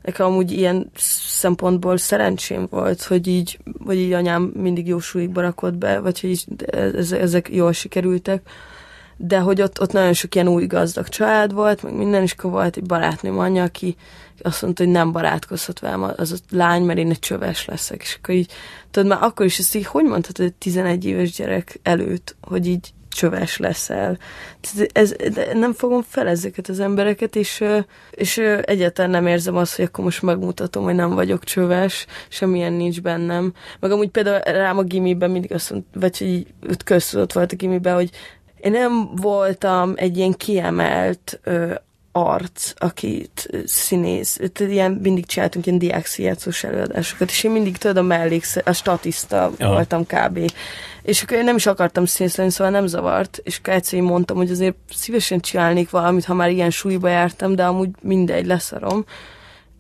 nekem 0.01 0.25
amúgy 0.25 0.51
ilyen 0.51 0.91
szempontból 1.27 1.97
szerencsém 1.97 2.67
volt, 2.69 3.03
hogy 3.03 3.27
így, 3.27 3.59
hogy 3.85 3.97
így 3.97 4.13
anyám 4.13 4.51
mindig 4.55 4.87
jó 4.87 4.99
súlyikba 4.99 5.41
rakott 5.41 5.73
be, 5.73 5.99
vagy 5.99 6.19
hogy 6.19 6.29
így 6.29 6.45
ezek 7.11 7.49
jól 7.51 7.71
sikerültek 7.71 8.41
de 9.18 9.39
hogy 9.39 9.61
ott, 9.61 9.82
ott 9.82 9.91
nagyon 9.91 10.13
sok 10.13 10.36
ilyen 10.36 10.47
új 10.47 10.65
gazdag 10.65 11.07
család 11.07 11.53
volt, 11.53 11.84
meg 11.84 11.93
minden, 11.93 12.24
is 12.24 12.32
akkor 12.32 12.51
volt 12.51 12.78
egy 12.78 12.84
barátnőm 12.84 13.39
anyja, 13.39 13.63
aki 13.63 13.95
azt 14.41 14.61
mondta, 14.61 14.84
hogy 14.84 14.91
nem 14.91 15.11
barátkozhat 15.11 15.80
velem 15.80 16.03
az 16.03 16.32
a 16.32 16.55
lány, 16.55 16.84
mert 16.84 16.99
én 16.99 17.09
egy 17.09 17.20
csöves 17.20 17.65
leszek, 17.65 18.01
és 18.01 18.18
akkor 18.22 18.36
így, 18.36 18.51
tudod, 18.91 19.09
már 19.09 19.24
akkor 19.24 19.45
is 19.45 19.59
ezt 19.59 19.76
így, 19.76 19.86
hogy 19.86 20.05
mondhatod 20.05 20.45
egy 20.45 20.53
11 20.53 21.05
éves 21.05 21.32
gyerek 21.32 21.80
előtt, 21.84 22.36
hogy 22.41 22.68
így 22.68 22.93
csöves 23.18 23.57
leszel. 23.57 24.18
Ez, 24.91 25.15
nem 25.53 25.74
fogom 25.74 26.01
fel 26.01 26.28
ezeket 26.28 26.68
az 26.68 26.80
embereket, 26.80 27.36
és, 27.36 27.63
és 28.11 28.38
egyáltalán 28.61 29.11
nem 29.11 29.28
érzem 29.28 29.55
azt, 29.55 29.76
hogy 29.76 29.86
akkor 29.86 30.03
most 30.03 30.22
megmutatom, 30.22 30.84
hogy 30.84 30.95
nem 30.95 31.09
vagyok 31.09 31.43
csöves, 31.43 32.05
semmilyen 32.30 32.74
nincs 32.74 33.01
bennem. 33.01 33.53
Meg 33.80 33.91
amúgy 33.91 34.09
például 34.09 34.39
rám 34.39 34.78
a 34.78 34.84
gimiben 34.84 35.32
mindig 35.32 35.53
azt 35.53 35.72
mondta, 35.72 35.99
vagy 35.99 36.18
hogy 36.18 36.28
így 36.28 36.47
köztudott 36.84 37.34
volt 37.34 37.51
a 37.51 37.55
gimiben, 37.55 37.95
hogy 37.95 38.09
én 38.60 38.72
nem 38.72 39.16
voltam 39.16 39.93
egy 39.95 40.18
ilyen 40.18 40.34
kiemelt 40.34 41.39
ö, 41.43 41.74
arc, 42.12 42.74
akit 42.76 43.49
színész, 43.66 44.39
tehát 44.53 44.74
ilyen 44.74 44.91
mindig 44.91 45.26
csináltunk 45.26 45.66
ilyen 45.66 45.80
diákszijátszós 45.80 46.64
előadásokat, 46.64 47.30
és 47.30 47.43
én 47.43 47.51
mindig 47.51 47.78
tudod 47.78 47.97
a 47.97 48.01
melléksz, 48.01 48.58
a 48.66 48.74
statiszta 48.74 49.51
ja. 49.58 49.68
voltam 49.68 50.05
kb. 50.05 50.51
És 51.01 51.22
akkor 51.22 51.38
én 51.38 51.43
nem 51.43 51.55
is 51.55 51.66
akartam 51.66 52.05
színész 52.05 52.36
lenni, 52.36 52.51
szóval 52.51 52.74
nem 52.74 52.88
zavart, 52.88 53.39
és 53.43 53.58
akkor 53.58 53.74
egyszerűen 53.74 54.08
mondtam, 54.08 54.38
hogy 54.38 54.51
azért 54.51 54.76
szívesen 54.93 55.39
csinálnék 55.39 55.89
valamit, 55.89 56.26
ha 56.26 56.34
már 56.34 56.49
ilyen 56.49 56.70
súlyba 56.70 57.08
jártam, 57.08 57.55
de 57.55 57.66
amúgy 57.66 57.89
mindegy, 58.01 58.45
leszarom 58.45 59.05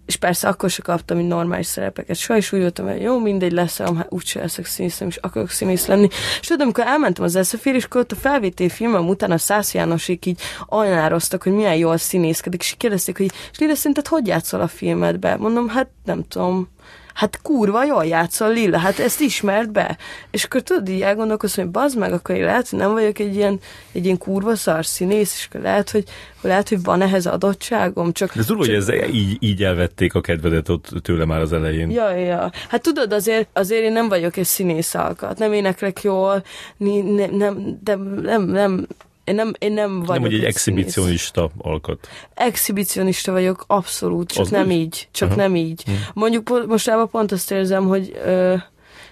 és 0.07 0.15
persze 0.15 0.47
akkor 0.47 0.69
se 0.69 0.81
kaptam 0.81 1.19
így 1.19 1.27
normális 1.27 1.65
szerepeket. 1.65 2.15
Soha 2.15 2.39
is 2.39 2.51
úgy 2.51 2.59
voltam, 2.59 2.87
hogy 2.87 3.01
jó, 3.01 3.19
mindegy, 3.19 3.51
lesz, 3.51 3.77
hát 3.77 4.07
úgyse 4.09 4.39
leszek 4.39 4.65
színész, 4.65 4.99
és 4.99 5.15
akarok 5.15 5.49
színész 5.49 5.85
lenni. 5.85 6.07
És 6.39 6.47
tudom, 6.47 6.61
amikor 6.61 6.85
elmentem 6.85 7.23
az 7.23 7.35
eszefér, 7.35 7.75
és 7.75 7.83
akkor 7.83 8.01
ott 8.01 8.11
a 8.11 8.15
felvétel 8.15 8.69
filmem 8.69 9.07
után 9.07 9.31
a 9.31 9.37
Szász 9.37 9.73
Jánosék 9.73 10.25
így 10.25 10.41
ajnároztak, 10.65 11.43
hogy 11.43 11.51
milyen 11.51 11.75
jól 11.75 11.97
színészkedik, 11.97 12.61
és 12.61 12.75
kérdezték, 12.77 13.17
hogy 13.17 13.31
és 13.51 13.57
Lila, 13.57 13.75
szerinted 13.75 14.07
hogy 14.07 14.27
játszol 14.27 14.61
a 14.61 14.67
filmedbe? 14.67 15.35
Mondom, 15.35 15.67
hát 15.67 15.89
nem 16.05 16.23
tudom, 16.27 16.69
hát 17.17 17.41
kurva 17.41 17.85
jól 17.85 18.05
játszol 18.05 18.49
Lilla, 18.49 18.77
hát 18.77 18.99
ezt 18.99 19.21
ismert 19.21 19.71
be. 19.71 19.97
És 20.31 20.43
akkor 20.43 20.61
tudod, 20.61 20.89
így 20.89 21.01
elgondolkozom, 21.01 21.63
hogy 21.63 21.73
bazd 21.73 21.97
meg, 21.97 22.13
akkor 22.13 22.35
én 22.35 22.43
lehet, 22.43 22.69
hogy 22.69 22.79
nem 22.79 22.91
vagyok 22.91 23.19
egy 23.19 23.35
ilyen, 23.35 23.59
egy 23.91 24.05
ilyen 24.05 24.17
kurva 24.17 24.55
szar 24.55 24.85
színész, 24.85 25.35
és 25.37 25.47
akkor 25.49 25.61
lehet, 25.61 25.89
hogy, 25.89 26.03
lehet, 26.41 26.69
hogy 26.69 26.83
van 26.83 27.01
ehhez 27.01 27.25
adottságom. 27.25 28.11
Csak, 28.11 28.35
De 28.35 28.43
tudod, 28.43 28.65
hogy 28.65 28.75
ez 28.75 28.89
így, 29.11 29.37
így 29.39 29.63
elvették 29.63 30.13
a 30.13 30.21
kedvedet 30.21 30.69
ott 30.69 30.89
tőle 31.01 31.25
már 31.25 31.41
az 31.41 31.53
elején. 31.53 31.89
Ja, 31.89 32.15
ja. 32.15 32.51
Hát 32.67 32.81
tudod, 32.81 33.13
azért, 33.13 33.47
azért 33.53 33.83
én 33.83 33.91
nem 33.91 34.09
vagyok 34.09 34.37
egy 34.37 34.45
színész 34.45 34.93
alkat, 34.93 35.37
nem 35.37 35.53
éneklek 35.53 36.01
jól, 36.01 36.43
nem, 36.77 37.29
nem, 37.31 37.79
de 37.83 37.95
nem, 38.21 38.43
nem, 38.43 38.87
én 39.27 39.35
nem, 39.35 39.51
én 39.59 39.71
nem 39.71 39.99
vagyok. 39.99 40.07
Nem, 40.07 40.21
hogy 40.21 40.33
egy 40.33 40.43
exhibicionista 40.43 41.49
alkat. 41.57 42.07
Exhibicionista 42.33 43.31
vagyok, 43.31 43.63
abszolút, 43.67 44.31
csak 44.31 44.43
az 44.43 44.49
nem 44.49 44.65
úgy? 44.65 44.71
így. 44.71 45.07
Csak 45.11 45.29
uh-huh. 45.29 45.43
nem 45.43 45.55
így. 45.55 45.83
Uh-huh. 45.87 46.03
Mondjuk 46.13 46.67
mostában 46.67 47.09
pont 47.09 47.31
azt 47.31 47.51
érzem, 47.51 47.87
hogy 47.87 48.19
ö, 48.25 48.55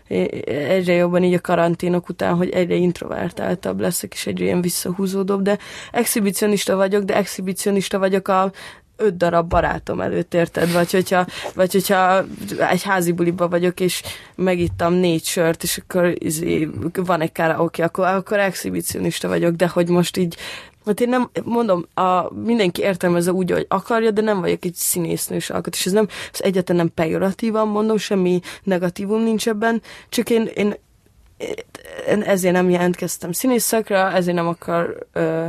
egyre 0.08 0.94
jobban 0.94 1.24
így 1.24 1.34
a 1.34 1.42
karanténok 1.42 2.10
után, 2.10 2.36
hogy 2.36 2.50
egyre 2.50 2.76
introvertáltabb 2.76 3.80
leszek, 3.80 4.14
és 4.14 4.28
egyre 4.28 4.44
ilyen 4.44 4.62
visszahúzódóbb, 4.62 5.42
de 5.42 5.58
exhibicionista 5.92 6.76
vagyok, 6.76 7.04
de 7.04 7.16
exhibicionista 7.16 8.00
vagyok 8.00 8.28
a 8.28 8.52
öt 8.98 9.18
darab 9.18 9.50
barátom 9.50 10.02
előtt, 10.02 10.34
érted? 10.34 10.72
Vagy 10.72 10.92
hogyha, 10.92 11.26
vagy 11.56 11.72
hogyha 11.72 12.24
egy 12.70 12.84
házi 12.84 13.12
buliba 13.12 13.48
vagyok, 13.48 13.80
és 13.80 14.02
megittam 14.36 14.94
négy 14.94 15.24
sört, 15.24 15.64
és 15.64 15.78
akkor 15.78 16.14
izé, 16.18 16.70
van 16.94 17.22
egy 17.22 17.32
karaoke, 17.32 17.84
akkor, 17.84 18.06
akkor 18.06 18.40
exhibicionista 18.40 19.28
vagyok, 19.28 19.56
de 19.56 19.68
hogy 19.68 19.90
most 19.90 20.18
így 20.18 20.38
Hát 20.86 21.00
én 21.00 21.10
nem, 21.10 21.30
mondom, 21.44 21.86
a, 21.94 22.34
mindenki 22.34 22.82
értelmezze 22.82 23.32
úgy, 23.32 23.52
hogy 23.52 23.66
akarja, 23.70 24.12
de 24.12 24.22
nem 24.22 24.40
vagyok 24.40 24.66
egy 24.66 24.74
színésznős 24.74 25.50
alkot, 25.50 25.74
és 25.74 25.86
ez 25.86 25.92
nem, 25.92 26.08
ez 26.34 26.42
egyáltalán 26.42 26.82
nem 26.86 26.94
pejoratívan 26.94 27.68
mondom, 27.68 27.98
semmi 27.98 28.40
negatívum 28.64 29.24
nincs 29.24 29.48
ebben, 29.48 29.82
csak 30.10 30.30
én 30.30 30.50
én 30.56 30.76
ezért 32.26 32.54
nem 32.54 32.70
jelentkeztem 32.70 33.32
színészekre, 33.32 34.06
ezért 34.06 34.36
nem 34.36 34.48
akar, 34.48 35.08
ö, 35.14 35.46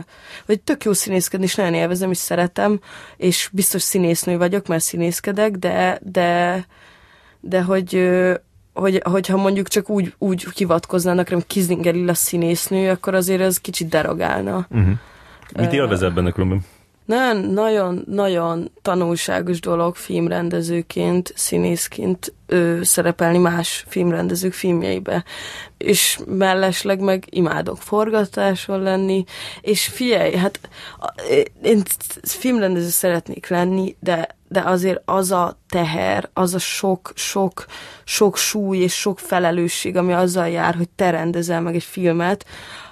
vagy 0.46 0.60
tök 0.60 0.84
jó 0.84 0.92
színészkedni, 0.92 1.46
és 1.46 1.54
nagyon 1.54 1.74
élvezem, 1.74 2.10
és 2.10 2.18
szeretem, 2.18 2.80
és 3.16 3.48
biztos 3.52 3.82
színésznő 3.82 4.36
vagyok, 4.36 4.66
mert 4.66 4.82
színészkedek, 4.82 5.50
de, 5.50 6.00
de, 6.02 6.64
de 7.40 7.62
hogy, 7.62 7.94
ö, 7.94 8.34
hogy, 8.72 9.02
hogyha 9.04 9.36
mondjuk 9.36 9.68
csak 9.68 9.88
úgy, 9.88 10.14
úgy 10.18 10.46
hivatkoznának, 10.54 11.28
hogy 11.28 11.46
Kizinger 11.46 11.94
Lilla 11.94 12.14
színésznő, 12.14 12.90
akkor 12.90 13.14
azért 13.14 13.40
ez 13.40 13.60
kicsit 13.60 13.88
derogálna. 13.88 14.66
Uh-huh. 14.70 14.94
Mit 15.56 15.72
élvezel 15.72 16.10
benne 16.10 16.32
különben? 16.32 16.64
Nagyon, 17.06 17.36
nagyon, 17.36 18.04
nagyon 18.06 18.70
tanulságos 18.82 19.60
dolog 19.60 19.96
filmrendezőként, 19.96 21.32
színészként 21.36 22.34
ö, 22.46 22.78
szerepelni 22.82 23.38
más 23.38 23.84
filmrendezők 23.88 24.52
filmjeibe. 24.52 25.24
És 25.78 26.18
mellesleg 26.26 27.00
meg 27.00 27.24
imádok 27.30 27.78
forgatáson 27.78 28.80
lenni, 28.80 29.24
és 29.60 29.86
figyelj, 29.86 30.34
hát 30.34 30.60
én 31.62 31.82
filmrendező 32.22 32.88
szeretnék 32.88 33.48
lenni, 33.48 33.96
de, 34.00 34.36
de 34.48 34.60
azért 34.60 35.02
az 35.04 35.30
a 35.30 35.58
teher, 35.68 36.28
az 36.32 36.54
a 36.54 36.58
sok, 36.58 37.12
sok, 37.14 37.66
sok 38.04 38.36
súly 38.36 38.78
és 38.78 38.94
sok 38.94 39.18
felelősség, 39.18 39.96
ami 39.96 40.12
azzal 40.12 40.48
jár, 40.48 40.74
hogy 40.74 40.88
te 40.88 41.10
rendezel 41.10 41.60
meg 41.60 41.74
egy 41.74 41.84
filmet, 41.84 42.44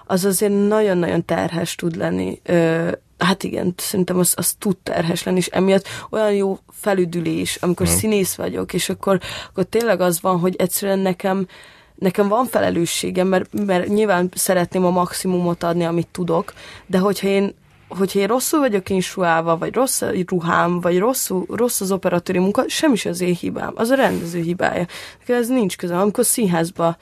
az 0.06 0.24
azért 0.24 0.68
nagyon-nagyon 0.68 1.24
terhes 1.24 1.74
tud 1.74 1.96
lenni. 1.96 2.40
Ö, 2.44 2.90
hát 3.18 3.42
igen, 3.42 3.74
szerintem 3.76 4.18
az, 4.18 4.32
az 4.36 4.52
tud 4.58 4.76
terhes 4.76 5.22
lenni, 5.22 5.38
és 5.38 5.46
emiatt 5.46 5.86
olyan 6.10 6.32
jó 6.32 6.58
felüdülés, 6.70 7.56
amikor 7.56 7.86
hmm. 7.86 7.96
színész 7.96 8.34
vagyok, 8.34 8.72
és 8.72 8.88
akkor, 8.88 9.20
akkor 9.48 9.64
tényleg 9.64 10.00
az 10.00 10.20
van, 10.20 10.38
hogy 10.38 10.56
egyszerűen 10.58 10.98
nekem 10.98 11.46
nekem 11.94 12.28
van 12.28 12.46
felelősségem, 12.46 13.26
mert, 13.26 13.64
mert 13.66 13.88
nyilván 13.88 14.28
szeretném 14.34 14.84
a 14.84 14.90
maximumot 14.90 15.62
adni, 15.62 15.84
amit 15.84 16.08
tudok, 16.08 16.52
de 16.86 16.98
hogyha 16.98 17.26
én 17.26 17.54
hogyha 17.88 18.18
én 18.18 18.26
rosszul 18.26 18.60
vagyok 18.60 18.90
insuálva, 18.90 19.56
vagy 19.56 19.74
rossz 19.74 20.02
a 20.02 20.10
ruhám, 20.26 20.80
vagy 20.80 20.98
rosszul, 20.98 21.46
rossz 21.48 21.80
az 21.80 21.92
operatőri 21.92 22.38
munka, 22.38 22.64
semmi 22.68 22.96
az 23.04 23.20
én 23.20 23.34
hibám, 23.34 23.72
az 23.74 23.90
a 23.90 23.94
rendező 23.94 24.40
hibája. 24.40 24.86
Nekem 25.18 25.36
ez 25.36 25.48
nincs 25.48 25.76
közöm. 25.76 25.98
Amikor 25.98 26.24
színházba 26.24 26.96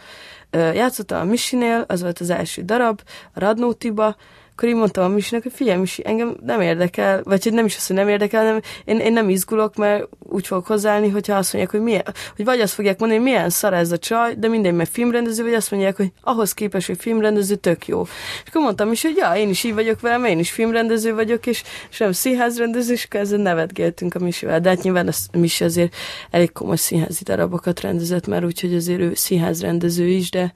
játszottam 0.51 1.21
a 1.21 1.25
Misinél, 1.25 1.85
az 1.89 2.03
volt 2.03 2.19
az 2.19 2.31
első 2.31 2.63
darab, 2.63 3.01
a 3.35 3.41
Radnótiba, 3.41 4.17
akkor 4.53 4.69
így 4.69 4.75
mondtam 4.75 5.05
a 5.05 5.15
Misinek, 5.15 5.43
hogy 5.43 5.53
figyelj, 5.53 5.79
Misi, 5.79 6.03
engem 6.07 6.37
nem 6.45 6.61
érdekel, 6.61 7.21
vagy 7.25 7.43
hogy 7.43 7.53
nem 7.53 7.65
is 7.65 7.77
az, 7.77 7.87
hogy 7.87 7.97
nem 7.97 8.09
érdekel, 8.09 8.45
hanem 8.45 8.61
én, 8.85 8.99
én 8.99 9.13
nem 9.13 9.29
izgulok, 9.29 9.77
mert 9.77 10.09
úgy 10.19 10.47
fogok 10.47 10.67
hozzáállni, 10.67 11.09
hogyha 11.09 11.37
azt 11.37 11.53
mondják, 11.53 11.75
hogy 11.75 11.85
milyen, 11.85 12.15
hogy 12.37 12.45
vagy 12.45 12.61
azt 12.61 12.73
fogják 12.73 12.99
mondani, 12.99 13.21
hogy 13.21 13.31
milyen 13.31 13.51
szar 13.51 13.75
ez 13.75 13.93
a 13.93 13.99
csaj, 13.99 14.35
de 14.35 14.49
minden, 14.49 14.75
mert 14.75 14.91
filmrendező, 14.91 15.43
vagy 15.43 15.55
azt 15.55 15.71
mondják, 15.71 15.97
hogy 15.97 16.13
ahhoz 16.21 16.53
képest, 16.53 16.87
hogy 16.87 16.97
filmrendező, 16.99 17.55
tök 17.55 17.87
jó. 17.87 18.03
És 18.43 18.49
akkor 18.49 18.63
mondtam 18.63 18.93
is, 18.93 19.03
hogy 19.03 19.17
ja, 19.17 19.33
én 19.33 19.49
is 19.49 19.65
így 19.65 19.75
vagyok 19.75 20.01
velem, 20.01 20.25
én 20.25 20.39
is 20.39 20.51
filmrendező 20.51 21.15
vagyok, 21.15 21.47
és, 21.47 21.63
nem 21.99 22.13
színházrendező, 22.13 22.93
és 22.93 23.07
ezzel 23.11 23.39
nevetgéltünk 23.39 24.15
a 24.15 24.19
Misivel. 24.19 24.61
De 24.61 24.69
hát 24.69 24.83
nyilván 24.83 25.09
a 25.09 25.39
Misi 25.39 25.65
azért 25.65 25.95
elég 26.31 26.53
komoly 26.53 26.77
színházi 26.77 27.25
darabokat 27.25 27.81
rendezett 27.81 28.27
már, 28.27 28.45
úgyhogy 28.45 28.75
azért 28.75 29.01
ő 29.01 29.15
színházrendező 29.15 30.07
is, 30.07 30.31
de 30.31 30.53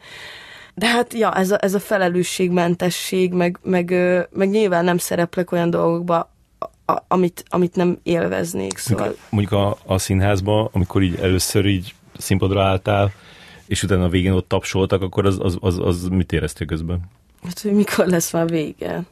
de 0.78 0.86
hát, 0.86 1.12
ja, 1.12 1.34
ez 1.34 1.50
a, 1.50 1.56
ez 1.60 1.74
a 1.74 1.80
felelősségmentesség, 1.80 3.32
meg, 3.32 3.58
meg, 3.62 3.94
meg 4.30 4.50
nyilván 4.50 4.84
nem 4.84 4.98
szereplek 4.98 5.52
olyan 5.52 5.70
dolgokba, 5.70 6.30
a, 6.86 7.02
amit, 7.08 7.44
amit 7.48 7.76
nem 7.76 7.98
élveznék. 8.02 8.78
Szóval... 8.78 9.16
Mondjuk 9.28 9.52
a, 9.52 9.76
a 9.86 9.98
színházba, 9.98 10.70
amikor 10.72 11.02
így 11.02 11.18
először 11.20 11.66
így 11.66 11.94
színpadra 12.18 12.62
álltál, 12.62 13.12
és 13.66 13.82
utána 13.82 14.04
a 14.04 14.08
végén 14.08 14.32
ott 14.32 14.48
tapsoltak, 14.48 15.02
akkor 15.02 15.26
az, 15.26 15.38
az, 15.40 15.56
az, 15.60 15.78
az 15.78 16.08
mit 16.08 16.32
éreztél 16.32 16.66
közben? 16.66 17.00
Hát, 17.42 17.60
hogy 17.60 17.72
mikor 17.72 18.06
lesz 18.06 18.32
már 18.32 18.48
vége. 18.48 19.02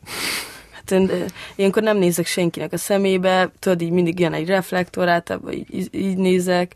Hát 0.71 0.91
én, 0.91 1.11
ilyenkor 1.55 1.83
nem 1.83 1.97
nézek 1.97 2.27
senkinek 2.27 2.73
a 2.73 2.77
szemébe, 2.77 3.51
tudod, 3.59 3.83
így 3.83 3.91
mindig 3.91 4.21
jön 4.21 4.33
egy 4.33 4.47
reflektor, 4.47 5.09
általában 5.09 5.53
így, 5.53 5.89
így 5.91 6.17
nézek, 6.17 6.75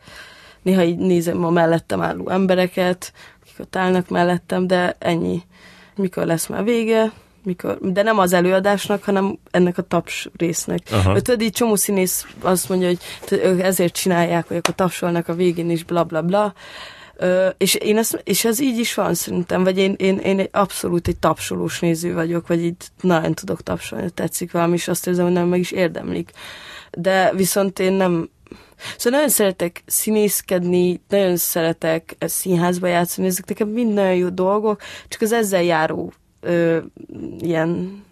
néha 0.63 0.83
így 0.83 0.99
nézem 0.99 1.45
a 1.45 1.51
mellettem 1.51 2.01
álló 2.01 2.29
embereket, 2.29 3.13
akik 3.59 3.67
ott 3.67 3.77
állnak 3.77 4.09
mellettem, 4.09 4.67
de 4.67 4.97
ennyi. 4.99 5.43
Mikor 5.95 6.27
lesz 6.27 6.47
már 6.47 6.65
vége, 6.65 7.13
mikor, 7.43 7.79
de 7.81 8.03
nem 8.03 8.19
az 8.19 8.33
előadásnak, 8.33 9.05
hanem 9.05 9.39
ennek 9.51 9.79
a 9.79 9.83
taps 9.83 10.29
résznek. 10.37 10.81
Aha. 10.91 11.21
Tudod, 11.21 11.41
így 11.41 11.53
csomó 11.53 11.75
színész 11.75 12.27
azt 12.41 12.69
mondja, 12.69 12.87
hogy 12.87 12.99
ők 13.31 13.61
ezért 13.61 13.95
csinálják, 13.95 14.49
hogy 14.49 14.57
akkor 14.57 14.75
tapsolnak 14.75 15.29
a 15.29 15.35
végén 15.35 15.71
is, 15.71 15.85
bla 15.85 16.05
bla 16.05 16.23
bla. 16.23 16.55
Ö, 17.17 17.49
és, 17.57 17.75
én 17.75 17.99
ezt, 17.99 18.21
és 18.25 18.45
ez 18.45 18.61
így 18.61 18.79
is 18.79 18.95
van 18.95 19.15
szerintem, 19.15 19.65
vagy 19.65 19.79
én, 19.79 19.95
én, 19.99 20.19
én 20.19 20.47
abszolút 20.51 21.09
egy 21.09 21.17
tapsolós 21.17 21.81
néző 21.81 22.15
vagyok, 22.15 22.47
vagy 22.47 22.65
így 22.65 22.77
nagyon 23.01 23.35
tudok 23.35 23.63
tapsolni, 23.63 24.11
tetszik 24.11 24.53
valami, 24.53 24.75
és 24.75 24.89
azt 24.89 25.07
érzem, 25.07 25.25
hogy 25.25 25.35
nem 25.35 25.49
meg 25.49 25.61
is 25.61 25.71
érdemlik. 25.71 26.31
De 26.91 27.33
viszont 27.35 27.79
én 27.79 27.93
nem, 27.93 28.29
Szóval 28.97 29.19
nagyon 29.19 29.35
szeretek 29.35 29.83
színészkedni, 29.87 31.01
nagyon 31.09 31.37
szeretek 31.37 32.17
színházba 32.21 32.87
játszani, 32.87 33.27
ezek 33.27 33.49
nekem 33.49 33.69
mind 33.69 33.93
nagyon 33.93 34.15
jó 34.15 34.29
dolgok, 34.29 34.81
csak 35.09 35.21
az 35.21 35.33
ezzel 35.33 35.63
járó 35.63 36.13
ö, 36.41 36.79
ilyen 37.41 38.03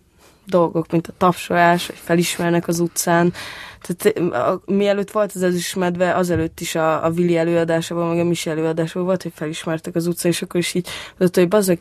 dolgok, 0.46 0.90
mint 0.90 1.06
a 1.06 1.12
tapsolás, 1.18 1.86
vagy 1.86 1.96
felismernek 1.96 2.68
az 2.68 2.80
utcán. 2.80 3.32
Tehát 3.80 4.32
a, 4.32 4.62
mielőtt 4.66 5.10
volt 5.10 5.32
az 5.34 5.42
ezüstmedve, 5.42 6.14
azelőtt 6.14 6.60
is 6.60 6.74
a, 6.74 7.04
a 7.04 7.10
Vili 7.10 7.36
előadásában, 7.36 8.08
meg 8.08 8.18
a 8.18 8.24
Misi 8.24 8.50
előadásában 8.50 9.04
volt, 9.04 9.22
hogy 9.22 9.32
felismertek 9.34 9.94
az 9.94 10.06
utcán, 10.06 10.32
és 10.32 10.42
akkor 10.42 10.60
is 10.60 10.74
így 10.74 10.88
mondott, 11.18 11.36
hogy 11.36 11.48
bazd, 11.48 11.78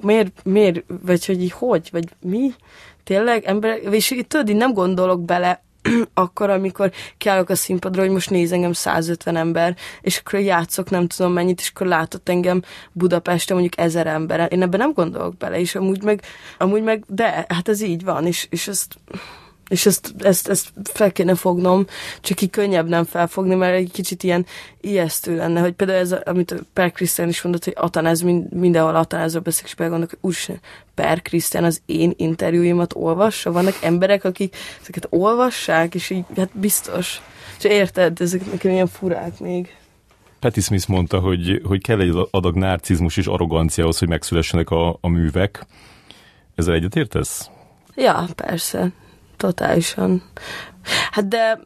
miért, 0.00 0.44
miért, 0.44 0.84
vagy 1.02 1.26
hogy 1.26 1.42
így 1.42 1.52
hogy, 1.52 1.88
vagy 1.92 2.04
mi? 2.20 2.54
Tényleg, 3.04 3.44
ember, 3.44 3.78
és 3.90 4.10
így 4.10 4.26
tudod, 4.26 4.48
így 4.48 4.56
nem 4.56 4.72
gondolok 4.72 5.24
bele 5.24 5.62
akkor, 6.14 6.50
amikor 6.50 6.92
kiállok 7.18 7.48
a 7.48 7.54
színpadra, 7.54 8.02
hogy 8.02 8.10
most 8.10 8.30
néz 8.30 8.52
engem 8.52 8.72
150 8.72 9.36
ember, 9.36 9.76
és 10.00 10.18
akkor 10.18 10.40
játszok 10.40 10.90
nem 10.90 11.06
tudom 11.06 11.32
mennyit, 11.32 11.60
és 11.60 11.70
akkor 11.74 11.86
látott 11.86 12.28
engem 12.28 12.62
Budapesten 12.92 13.56
mondjuk 13.56 13.80
ezer 13.80 14.06
ember. 14.06 14.52
Én 14.52 14.62
ebben 14.62 14.80
nem 14.80 14.92
gondolok 14.92 15.36
bele, 15.36 15.60
és 15.60 15.74
amúgy 15.74 16.02
meg, 16.02 16.22
amúgy 16.58 16.82
meg 16.82 17.04
de, 17.06 17.46
hát 17.48 17.68
ez 17.68 17.80
így 17.80 18.04
van, 18.04 18.26
és, 18.26 18.46
és 18.50 18.68
ezt 18.68 18.94
és 19.68 19.86
ezt, 19.86 20.14
ezt, 20.18 20.48
ezt 20.48 20.72
fel 20.84 21.12
kéne 21.12 21.34
fognom, 21.34 21.86
csak 22.20 22.40
így 22.40 22.50
könnyebb 22.50 22.88
nem 22.88 23.04
felfogni, 23.04 23.54
mert 23.54 23.74
egy 23.74 23.90
kicsit 23.90 24.22
ilyen 24.22 24.46
ijesztő 24.80 25.36
lenne, 25.36 25.60
hogy 25.60 25.72
például 25.72 25.98
ez, 25.98 26.12
amit 26.12 26.64
Per 26.72 26.92
Krisztián 26.92 27.28
is 27.28 27.42
mondott, 27.42 27.64
hogy 27.64 27.74
Atanez, 27.76 28.20
mindenhol 28.50 28.96
Atanezről 28.96 29.42
beszél, 29.42 29.64
és 29.66 29.74
belegondolok, 29.74 30.10
hogy 30.10 30.30
úristen, 30.30 30.60
Per 30.94 31.22
Krisztián 31.22 31.64
az 31.64 31.82
én 31.86 32.12
interjúimat 32.16 32.94
olvassa, 32.94 33.52
vannak 33.52 33.78
emberek, 33.82 34.24
akik 34.24 34.56
ezeket 34.80 35.06
olvassák, 35.10 35.94
és 35.94 36.10
így, 36.10 36.24
hát 36.36 36.58
biztos. 36.58 37.20
És 37.58 37.64
érted, 37.64 38.20
ezek 38.20 38.50
nekem 38.50 38.70
ilyen 38.70 38.86
furák 38.86 39.38
még. 39.38 39.76
Patti 40.38 40.60
Smith 40.60 40.88
mondta, 40.88 41.18
hogy, 41.18 41.60
hogy 41.64 41.82
kell 41.82 42.00
egy 42.00 42.28
adag 42.30 42.56
narcizmus 42.56 43.16
és 43.16 43.26
arrogancia 43.26 43.82
ahhoz, 43.82 43.98
hogy 43.98 44.08
megszülessenek 44.08 44.70
a, 44.70 44.98
a 45.00 45.08
művek. 45.08 45.66
Ezzel 46.54 46.74
egyetértesz? 46.74 47.50
Ja, 47.94 48.26
persze 48.36 48.92
totálisan. 49.42 50.22
Hát 51.10 51.28
de 51.28 51.60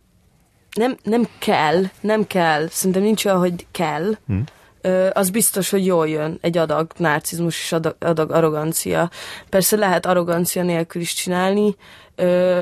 nem, 0.77 0.97
nem 1.03 1.29
kell, 1.39 1.83
nem 2.01 2.27
kell, 2.27 2.66
szerintem 2.68 3.03
nincs 3.03 3.24
olyan, 3.24 3.39
hogy 3.39 3.66
kell, 3.70 4.16
hm. 4.27 4.39
Ö, 4.81 5.09
az 5.12 5.31
biztos, 5.31 5.70
hogy 5.70 5.87
jól 5.87 6.09
jön 6.09 6.39
egy 6.41 6.57
adag 6.57 6.93
narcizmus 6.97 7.61
és 7.62 7.72
adag, 7.72 7.97
adag 7.99 8.31
arrogancia. 8.31 9.11
Persze 9.49 9.77
lehet 9.77 10.07
arrogancia 10.07 10.62
nélkül 10.62 11.03
is 11.03 11.14
csinálni. 11.14 11.77
Ö, 12.14 12.59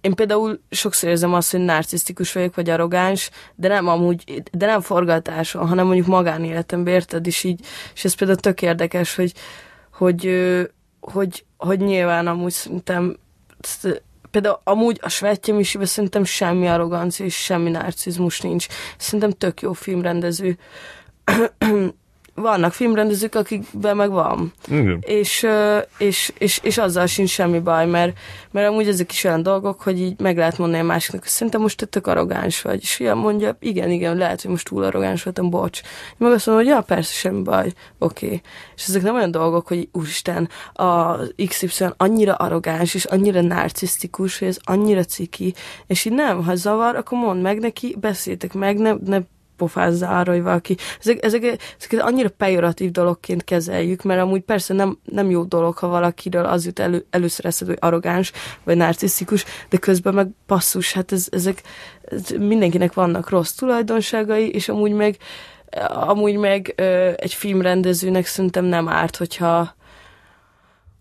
én 0.00 0.14
például 0.14 0.60
sokszor 0.70 1.08
érzem 1.08 1.34
azt, 1.34 1.50
hogy 1.50 1.60
narcisztikus 1.60 2.32
vagyok, 2.32 2.54
vagy 2.54 2.70
arrogáns, 2.70 3.30
de 3.54 3.68
nem 3.68 3.88
amúgy, 3.88 4.42
de 4.52 4.66
nem 4.66 4.80
forgatáson, 4.80 5.68
hanem 5.68 5.86
mondjuk 5.86 6.06
magánéletemben, 6.06 6.94
érted? 6.94 7.26
És 7.26 7.44
így, 7.44 7.60
és 7.94 8.04
ez 8.04 8.14
például 8.14 8.38
tök 8.38 8.62
érdekes, 8.62 9.14
hogy, 9.14 9.32
hogy, 9.92 10.30
hogy, 11.00 11.44
hogy 11.56 11.78
nyilván 11.78 12.26
amúgy 12.26 12.52
szerintem 12.52 13.16
például 14.36 14.60
amúgy 14.64 14.98
a 15.02 15.08
Svetje 15.08 15.54
Misibe 15.54 15.84
szerintem 15.84 16.24
semmi 16.24 16.68
arrogancia 16.68 17.24
és 17.24 17.34
semmi 17.34 17.70
narcizmus 17.70 18.40
nincs. 18.40 18.66
Szerintem 18.98 19.30
tök 19.30 19.60
jó 19.60 19.72
filmrendező. 19.72 20.58
Vannak 22.36 22.72
filmrendezők, 22.72 23.34
akikben 23.34 23.96
meg 23.96 24.10
van. 24.10 24.52
Igen. 24.68 24.98
És, 25.00 25.46
és, 25.98 26.32
és, 26.38 26.60
és, 26.62 26.78
azzal 26.78 27.06
sincs 27.06 27.30
semmi 27.30 27.58
baj, 27.58 27.86
mert, 27.86 28.18
mert 28.50 28.68
amúgy 28.68 28.88
ezek 28.88 29.12
is 29.12 29.24
olyan 29.24 29.42
dolgok, 29.42 29.80
hogy 29.80 30.00
így 30.00 30.20
meg 30.20 30.36
lehet 30.36 30.58
mondani 30.58 30.82
a 30.82 30.86
másiknak, 30.86 31.22
hogy 31.22 31.30
szerintem 31.30 31.60
most 31.60 31.76
te 31.76 31.86
tök 31.86 32.06
arrogáns 32.06 32.62
vagy. 32.62 32.82
És 32.82 33.00
ilyen 33.00 33.16
mondja, 33.16 33.56
igen, 33.60 33.90
igen, 33.90 34.16
lehet, 34.16 34.42
hogy 34.42 34.50
most 34.50 34.68
túl 34.68 34.82
arrogáns 34.82 35.22
voltam, 35.22 35.50
bocs. 35.50 35.80
Én 35.82 36.14
meg 36.18 36.32
azt 36.32 36.46
mondom, 36.46 36.64
hogy 36.64 36.74
ja, 36.74 36.80
persze, 36.80 37.12
semmi 37.12 37.42
baj, 37.42 37.72
oké. 37.98 38.26
Okay. 38.26 38.40
És 38.76 38.88
ezek 38.88 39.02
nem 39.02 39.14
olyan 39.14 39.30
dolgok, 39.30 39.68
hogy 39.68 39.88
úristen, 39.92 40.48
a 40.72 41.16
XY 41.46 41.84
annyira 41.96 42.34
arrogáns, 42.34 42.94
és 42.94 43.04
annyira 43.04 43.40
narcisztikus, 43.40 44.38
hogy 44.38 44.48
ez 44.48 44.58
annyira 44.64 45.04
ciki, 45.04 45.54
és 45.86 46.04
így 46.04 46.12
nem, 46.12 46.44
ha 46.44 46.54
zavar, 46.54 46.96
akkor 46.96 47.18
mondd 47.18 47.40
meg 47.40 47.58
neki, 47.58 47.96
beszéltek 48.00 48.52
meg, 48.52 48.78
ne, 48.78 48.92
ne 49.04 49.18
pofázza 49.56 50.08
arra, 50.08 50.32
hogy 50.32 50.42
valaki... 50.42 50.76
Ezek, 51.00 51.24
ezek, 51.24 51.42
ezek 51.78 52.04
annyira 52.04 52.28
pejoratív 52.28 52.90
dologként 52.90 53.44
kezeljük, 53.44 54.02
mert 54.02 54.20
amúgy 54.20 54.40
persze 54.40 54.74
nem, 54.74 54.98
nem 55.04 55.30
jó 55.30 55.44
dolog, 55.44 55.76
ha 55.76 55.88
valakiről 55.88 56.44
az 56.44 56.64
jut 56.64 56.78
elő, 56.78 57.06
először 57.10 57.46
eszed, 57.46 57.66
hogy 57.66 57.78
arrogáns, 57.80 58.32
vagy 58.64 58.76
narcisztikus, 58.76 59.44
de 59.68 59.76
közben 59.76 60.14
meg 60.14 60.28
passzus, 60.46 60.92
hát 60.92 61.12
ez, 61.12 61.26
ezek 61.30 61.62
ez 62.02 62.28
mindenkinek 62.38 62.94
vannak 62.94 63.30
rossz 63.30 63.52
tulajdonságai, 63.52 64.50
és 64.50 64.68
amúgy 64.68 64.92
meg 64.92 65.16
amúgy 65.88 66.36
meg 66.36 66.72
ö, 66.76 67.10
egy 67.16 67.34
filmrendezőnek 67.34 68.26
szerintem 68.26 68.64
nem 68.64 68.88
árt, 68.88 69.16
hogyha 69.16 69.74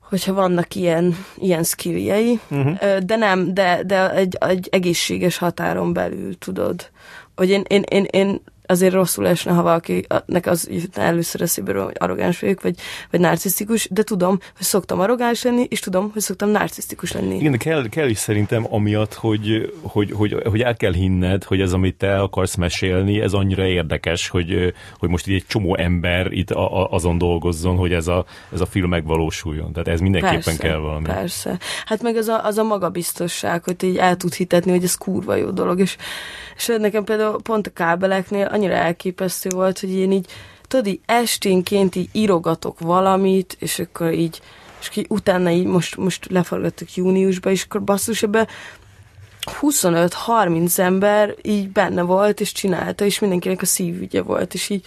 hogyha 0.09 0.33
vannak 0.33 0.75
ilyen, 0.75 1.17
ilyen 1.37 1.63
skilljei, 1.63 2.39
uh-huh. 2.49 2.97
de 2.97 3.15
nem, 3.15 3.53
de, 3.53 3.83
de 3.85 4.11
egy, 4.11 4.37
egy 4.39 4.67
egészséges 4.71 5.37
határon 5.37 5.93
belül, 5.93 6.37
tudod 6.37 6.89
hogy 7.35 7.49
én, 7.49 7.63
én, 7.67 7.83
én, 7.89 8.05
én 8.09 8.41
azért 8.67 8.93
rosszul 8.93 9.27
esne, 9.27 9.51
ha 9.51 9.61
valakinek 9.61 10.45
az 10.45 10.67
jutna 10.71 11.01
először 11.01 11.41
eszébe, 11.41 11.79
hogy 11.79 11.95
arrogáns 11.97 12.39
vagyok, 12.39 12.61
vagy, 12.61 12.75
vagy 13.11 13.19
narcisztikus, 13.19 13.87
de 13.91 14.03
tudom, 14.03 14.39
hogy 14.55 14.65
szoktam 14.65 14.99
arrogáns 14.99 15.43
lenni, 15.43 15.65
és 15.69 15.79
tudom, 15.79 16.09
hogy 16.13 16.21
szoktam 16.21 16.49
narcisztikus 16.49 17.11
lenni. 17.11 17.35
Igen, 17.35 17.51
de 17.51 17.57
kell, 17.57 17.89
kell 17.89 18.09
is 18.09 18.17
szerintem 18.17 18.73
amiatt, 18.73 19.13
hogy, 19.13 19.73
hogy, 19.81 20.11
hogy, 20.11 20.35
hogy 20.45 20.61
el 20.61 20.75
kell 20.75 20.93
hinned, 20.93 21.43
hogy 21.43 21.61
ez, 21.61 21.73
amit 21.73 21.95
te 21.95 22.19
akarsz 22.19 22.55
mesélni, 22.55 23.21
ez 23.21 23.33
annyira 23.33 23.65
érdekes, 23.65 24.27
hogy, 24.27 24.73
hogy 24.99 25.09
most 25.09 25.27
így 25.27 25.35
egy 25.35 25.45
csomó 25.47 25.75
ember 25.75 26.31
itt 26.31 26.51
a, 26.51 26.81
a, 26.81 26.91
azon 26.91 27.17
dolgozzon, 27.17 27.75
hogy 27.75 27.93
ez 27.93 28.07
a, 28.07 28.25
ez 28.53 28.61
a 28.61 28.65
film 28.65 28.89
megvalósuljon. 28.89 29.71
Tehát 29.71 29.87
ez 29.87 29.99
mindenképpen 29.99 30.41
persze, 30.41 30.67
kell 30.67 30.77
valami. 30.77 31.05
Persze. 31.05 31.57
Hát 31.85 32.01
meg 32.01 32.15
az 32.15 32.27
a, 32.27 32.45
az 32.45 32.57
a 32.57 32.63
magabiztosság, 32.63 33.63
hogy 33.63 33.83
így 33.83 33.97
el 33.97 34.17
tud 34.17 34.33
hitetni, 34.33 34.71
hogy 34.71 34.83
ez 34.83 34.95
kurva 34.95 35.35
jó 35.35 35.49
dolog, 35.49 35.79
és, 35.79 35.95
és 36.55 36.71
nekem 36.79 37.03
például 37.03 37.41
pont 37.41 37.67
a 37.67 37.69
kábeleknél 37.69 38.45
annyira 38.55 38.73
elképesztő 38.73 39.49
volt, 39.49 39.79
hogy 39.79 39.91
én 39.91 40.11
így, 40.11 40.27
tudod, 40.67 40.87
így 40.87 40.99
esténként 41.05 41.95
így 41.95 42.09
írogatok 42.11 42.79
valamit, 42.79 43.57
és 43.59 43.79
akkor 43.79 44.13
így, 44.13 44.41
és 44.79 44.89
így 44.93 45.05
utána 45.09 45.49
így 45.49 45.65
most, 45.65 45.97
most 45.97 46.31
leforgattuk 46.31 46.95
júniusba, 46.95 47.49
és 47.49 47.63
akkor 47.63 47.83
basszus 47.83 48.23
ebbe 48.23 48.47
25-30 49.61 50.77
ember 50.77 51.35
így 51.41 51.69
benne 51.69 52.01
volt, 52.01 52.39
és 52.39 52.51
csinálta, 52.51 53.05
és 53.05 53.19
mindenkinek 53.19 53.61
a 53.61 53.65
szívügye 53.65 54.21
volt, 54.21 54.53
és 54.53 54.69
így 54.69 54.85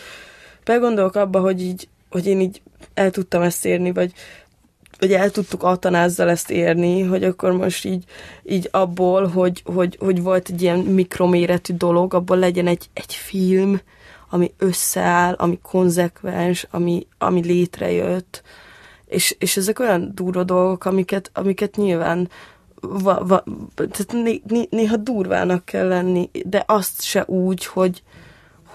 begondolok 0.65 1.15
abba, 1.15 1.41
hogy 1.41 1.63
így, 1.63 1.89
hogy 2.11 2.27
én 2.27 2.41
így 2.41 2.63
el 2.95 3.11
tudtam 3.11 3.43
ezt 3.43 3.65
érni, 3.65 3.93
vagy 3.93 4.13
hogy 4.99 5.13
el 5.13 5.31
tudtuk 5.31 5.63
Atanázzal 5.63 6.29
ezt 6.29 6.51
érni, 6.51 7.03
hogy 7.03 7.25
akkor 7.25 7.53
most 7.53 7.85
így, 7.85 8.05
így 8.45 8.69
abból, 8.73 9.27
hogy, 9.27 9.63
hogy, 9.65 9.97
hogy 10.01 10.23
volt 10.23 10.49
egy 10.49 10.63
ilyen 10.63 10.79
mikroméretű 10.79 11.75
dolog, 11.75 12.15
abból 12.15 12.37
legyen 12.37 12.67
egy, 12.67 12.89
egy 12.93 13.15
film, 13.15 13.81
ami 14.31 14.53
összeáll, 14.59 15.35
ami 15.35 15.59
konzekvens, 15.63 16.67
ami, 16.71 17.07
ami 17.19 17.41
létrejött, 17.41 18.43
és, 19.07 19.37
és 19.39 19.57
ezek 19.57 19.79
olyan 19.79 20.13
durva 20.15 20.45
dolgok, 20.45 20.85
amiket, 20.85 21.31
amiket 21.35 21.77
nyilván 21.77 22.29
va, 22.81 23.25
va, 23.27 23.45
tehát 23.75 24.13
né, 24.13 24.43
né, 24.47 24.67
néha 24.71 24.97
durvának 24.97 25.65
kell 25.65 25.89
lenni, 25.89 26.31
de 26.45 26.65
azt 26.67 27.03
se 27.03 27.25
úgy, 27.27 27.67
hogy, 27.67 28.03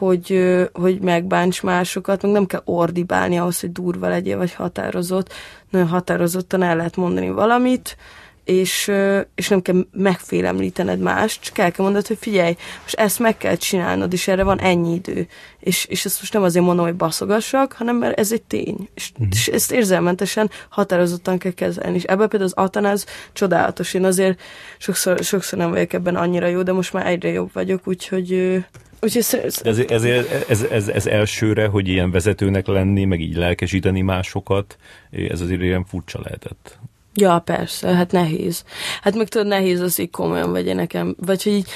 hogy, 0.06 0.44
hogy 0.74 1.00
megbánts 1.00 1.64
másokat, 1.64 2.22
meg 2.22 2.32
nem 2.32 2.46
kell 2.46 2.62
ordibálni 2.66 3.38
ahhoz, 3.38 3.60
hogy 3.60 3.72
durva 3.72 4.08
legyél, 4.08 4.38
vagy 4.38 4.54
határozott. 4.54 5.34
Nagyon 5.70 5.88
határozottan 5.88 6.64
el 6.64 6.76
lehet 6.76 6.96
mondani 6.96 7.30
valamit, 7.30 7.98
és, 8.44 8.92
és 9.36 9.48
nem 9.48 9.62
kell 9.62 9.86
megfélemlítened 9.92 11.00
mást, 11.00 11.42
csak 11.42 11.58
el 11.58 11.72
kell 11.72 11.86
mondani, 11.86 12.06
hogy 12.08 12.18
figyelj, 12.20 12.56
most 12.82 12.96
ezt 12.96 13.20
meg 13.20 13.38
kell 13.38 13.56
csinálnod, 13.56 14.14
és 14.14 14.28
erre 14.28 14.44
van 14.44 14.60
ennyi 14.60 14.94
idő. 14.94 15.28
És, 15.60 15.86
és 15.86 16.06
ezt 16.06 16.20
most 16.20 16.34
nem 16.34 16.44
azért 16.44 16.66
mondom, 16.66 16.86
hogy 16.86 16.96
baszogassak, 16.96 17.74
hanem 17.74 17.96
mert 17.96 18.20
ez 18.20 18.32
egy 18.32 18.42
tény. 18.42 18.90
És, 18.94 19.12
uh-huh. 19.12 19.28
és 19.32 19.48
ezt 19.48 19.72
érzelmentesen, 19.72 20.50
határozottan 20.70 21.38
kell 21.38 21.52
kezelni. 21.52 21.96
És 21.96 22.04
ebben 22.04 22.30
például 22.30 22.52
az 22.56 22.64
Atanáz 22.64 23.06
csodálatos. 23.34 23.94
Én 23.94 24.04
azért 24.06 24.42
sokszor, 24.78 25.20
sokszor 25.20 25.60
nem 25.60 25.70
vagyok 25.70 25.94
ebben 25.94 26.16
annyira 26.16 26.48
jó, 26.48 26.62
de 26.62 26.72
most 26.72 26.94
már 26.94 27.08
egyre 27.08 27.30
jobb 27.30 27.50
vagyok, 27.54 27.88
úgyhogy 27.88 28.64
Úgyhogy 29.02 29.22
ez, 29.22 29.62
ez, 29.64 30.06
ez, 30.48 30.62
ez, 30.64 30.88
ez 30.88 31.06
elsőre, 31.06 31.68
hogy 31.68 31.88
ilyen 31.88 32.12
vezetőnek 32.12 32.68
lenni, 32.68 33.06
meg 33.06 33.22
így 33.22 33.36
lelkesíteni 33.36 34.02
másokat, 34.02 34.78
ez 35.12 35.42
azért 35.42 35.62
ilyen 35.62 35.86
furcsa 35.86 36.20
lehetett. 36.24 36.80
Ja, 37.16 37.40
persze, 37.40 37.88
hát 37.88 38.12
nehéz. 38.12 38.64
Hát 39.02 39.16
meg 39.16 39.28
tudod, 39.28 39.48
nehéz 39.48 39.80
az, 39.80 39.96
hogy 39.96 40.10
komolyan 40.10 40.52
vegye 40.52 40.74
nekem, 40.74 41.16
vagy 41.20 41.44
hogy 41.44 41.54
így 41.54 41.68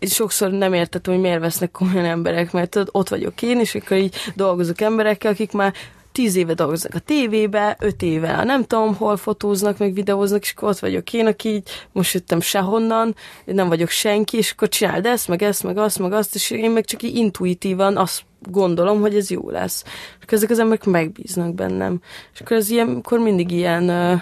sokszor 0.00 0.50
nem 0.50 0.72
értettem, 0.72 1.12
hogy 1.12 1.22
miért 1.22 1.40
vesznek 1.40 1.70
komolyan 1.70 2.04
emberek, 2.04 2.52
mert 2.52 2.70
tudod, 2.70 2.88
ott 2.92 3.08
vagyok 3.08 3.42
én, 3.42 3.60
és 3.60 3.74
akkor 3.74 3.96
így 3.96 4.14
dolgozok 4.34 4.80
emberekkel, 4.80 5.32
akik 5.32 5.52
már 5.52 5.74
tíz 6.12 6.36
éve 6.36 6.54
dolgoznak 6.54 6.94
a 6.94 6.98
tévébe, 6.98 7.76
öt 7.80 8.02
éve 8.02 8.44
nem 8.44 8.64
tudom, 8.64 8.94
hol 8.94 9.16
fotóznak, 9.16 9.78
meg 9.78 9.92
videóznak, 9.92 10.42
és 10.42 10.52
akkor 10.56 10.68
ott 10.68 10.78
vagyok 10.78 11.12
én, 11.12 11.26
aki 11.26 11.48
így 11.48 11.68
most 11.92 12.14
jöttem 12.14 12.40
sehonnan, 12.40 13.14
nem 13.44 13.68
vagyok 13.68 13.88
senki, 13.88 14.36
és 14.36 14.50
akkor 14.50 14.68
csináld 14.68 15.06
ezt, 15.06 15.28
meg 15.28 15.42
ezt, 15.42 15.62
meg 15.62 15.78
azt, 15.78 15.98
meg 15.98 16.12
azt, 16.12 16.34
és 16.34 16.50
én 16.50 16.70
meg 16.70 16.84
csak 16.84 17.02
így 17.02 17.16
intuitívan 17.16 17.96
azt 17.96 18.22
gondolom, 18.50 19.00
hogy 19.00 19.14
ez 19.14 19.30
jó 19.30 19.50
lesz. 19.50 19.84
És 20.26 20.32
ezek 20.32 20.50
az 20.50 20.58
emberek 20.58 20.84
megbíznak 20.84 21.54
bennem. 21.54 22.00
És 22.34 22.40
akkor 22.40 22.56
ez 22.56 22.70
ilyen, 22.70 22.88
akkor 22.88 23.18
mindig 23.18 23.50
ilyen, 23.50 23.88
uh, 23.88 24.20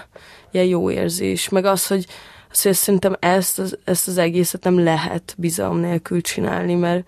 ilyen 0.53 0.65
jó 0.65 0.91
érzés. 0.91 1.49
Meg 1.49 1.65
az, 1.65 1.87
hogy, 1.87 2.05
az, 2.51 2.61
hogy 2.61 2.73
szerintem 2.73 3.15
ezt 3.19 3.59
az, 3.59 3.77
ezt 3.83 4.07
az 4.07 4.17
egészet 4.17 4.63
nem 4.63 4.83
lehet 4.83 5.35
bizalom 5.37 5.77
nélkül 5.77 6.21
csinálni, 6.21 6.73
mert 6.73 7.05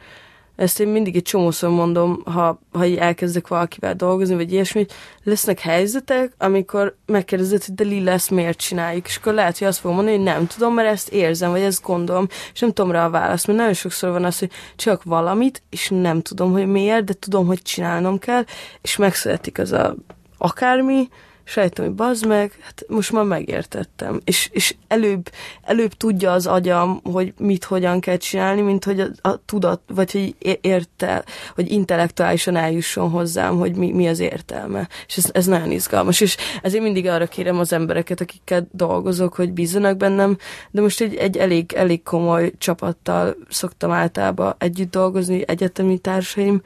ezt 0.55 0.80
én 0.80 0.88
mindig 0.88 1.15
egy 1.15 1.23
csomószor 1.23 1.69
mondom, 1.69 2.22
ha, 2.26 2.59
ha 2.72 2.85
így 2.85 2.97
elkezdek 2.97 3.47
valakivel 3.47 3.95
dolgozni, 3.95 4.35
vagy 4.35 4.51
ilyesmi, 4.51 4.85
lesznek 5.23 5.59
helyzetek, 5.59 6.34
amikor 6.38 6.95
megkérdezed, 7.05 7.63
hogy 7.65 7.76
de 7.76 7.84
Lilla 7.84 8.11
ezt 8.11 8.31
miért 8.31 8.57
csináljuk, 8.57 9.07
és 9.07 9.17
akkor 9.17 9.34
lehet, 9.34 9.57
hogy 9.57 9.67
azt 9.67 9.80
fogom 9.80 9.95
mondani, 9.95 10.17
hogy 10.17 10.26
nem 10.26 10.47
tudom, 10.47 10.73
mert 10.73 10.89
ezt 10.89 11.09
érzem, 11.09 11.51
vagy 11.51 11.61
ezt 11.61 11.84
gondolom, 11.84 12.27
és 12.53 12.59
nem 12.59 12.73
tudom 12.73 12.91
rá 12.91 13.05
a 13.05 13.09
választ, 13.09 13.47
mert 13.47 13.59
nagyon 13.59 13.73
sokszor 13.73 14.11
van 14.11 14.26
az, 14.26 14.39
hogy 14.39 14.51
csak 14.76 15.03
valamit, 15.03 15.61
és 15.69 15.89
nem 15.89 16.22
tudom, 16.22 16.51
hogy 16.51 16.67
miért, 16.67 17.03
de 17.03 17.13
tudom, 17.13 17.45
hogy 17.45 17.61
csinálnom 17.61 18.19
kell, 18.19 18.43
és 18.81 18.95
megszületik 18.95 19.59
az 19.59 19.72
a 19.72 19.95
akármi, 20.38 21.09
sejtem, 21.45 21.85
hogy 21.85 21.93
bazd 21.93 22.26
meg, 22.26 22.57
hát 22.61 22.84
most 22.88 23.11
már 23.11 23.23
megértettem. 23.23 24.22
És, 24.23 24.49
és 24.51 24.76
előbb, 24.88 25.30
előbb 25.61 25.93
tudja 25.93 26.31
az 26.31 26.47
agyam, 26.47 26.99
hogy 27.03 27.34
mit, 27.38 27.63
hogyan 27.63 27.99
kell 27.99 28.17
csinálni, 28.17 28.61
mint 28.61 28.84
hogy 28.84 28.99
a, 28.99 29.30
a 29.30 29.45
tudat, 29.45 29.81
vagy 29.88 30.11
hogy 30.11 30.35
érte, 30.61 31.23
hogy 31.55 31.72
intellektuálisan 31.72 32.55
eljusson 32.55 33.09
hozzám, 33.09 33.57
hogy 33.57 33.76
mi, 33.76 33.91
mi 33.91 34.07
az 34.07 34.19
értelme. 34.19 34.88
És 35.07 35.17
ez, 35.17 35.30
ez 35.31 35.45
nagyon 35.45 35.72
izgalmas. 35.72 36.22
És 36.22 36.38
ezért 36.61 36.84
mindig 36.84 37.07
arra 37.07 37.27
kérem 37.27 37.59
az 37.59 37.73
embereket, 37.73 38.22
akikkel 38.22 38.67
dolgozok, 38.72 39.35
hogy 39.35 39.51
bízzanak 39.51 39.97
bennem, 39.97 40.38
de 40.72 40.81
most 40.81 41.01
egy, 41.01 41.15
egy 41.15 41.38
elég, 41.38 41.73
elég 41.73 42.03
komoly 42.03 42.51
csapattal 42.57 43.35
szoktam 43.49 43.91
általában 43.91 44.55
együtt 44.57 44.91
dolgozni, 44.91 45.43
egyetemi 45.47 45.97
társaim, 45.97 46.61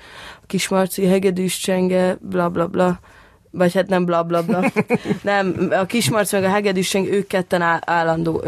Kismarci, 0.47 1.05
Hegedűs 1.05 1.57
Csenge, 1.57 2.17
bla 2.21 2.49
bla 2.49 2.67
bla 2.67 2.99
vagy 3.51 3.73
hát 3.73 3.87
nem 3.87 4.05
bla 4.05 4.23
bla 4.23 4.43
bla. 4.43 4.71
nem, 5.21 5.69
a 5.71 5.85
Kismarci 5.85 6.35
meg 6.35 6.45
a 6.45 6.49
Hegedűs 6.49 6.93
ők 6.93 7.27
ketten 7.27 7.61
állandó 7.85 8.43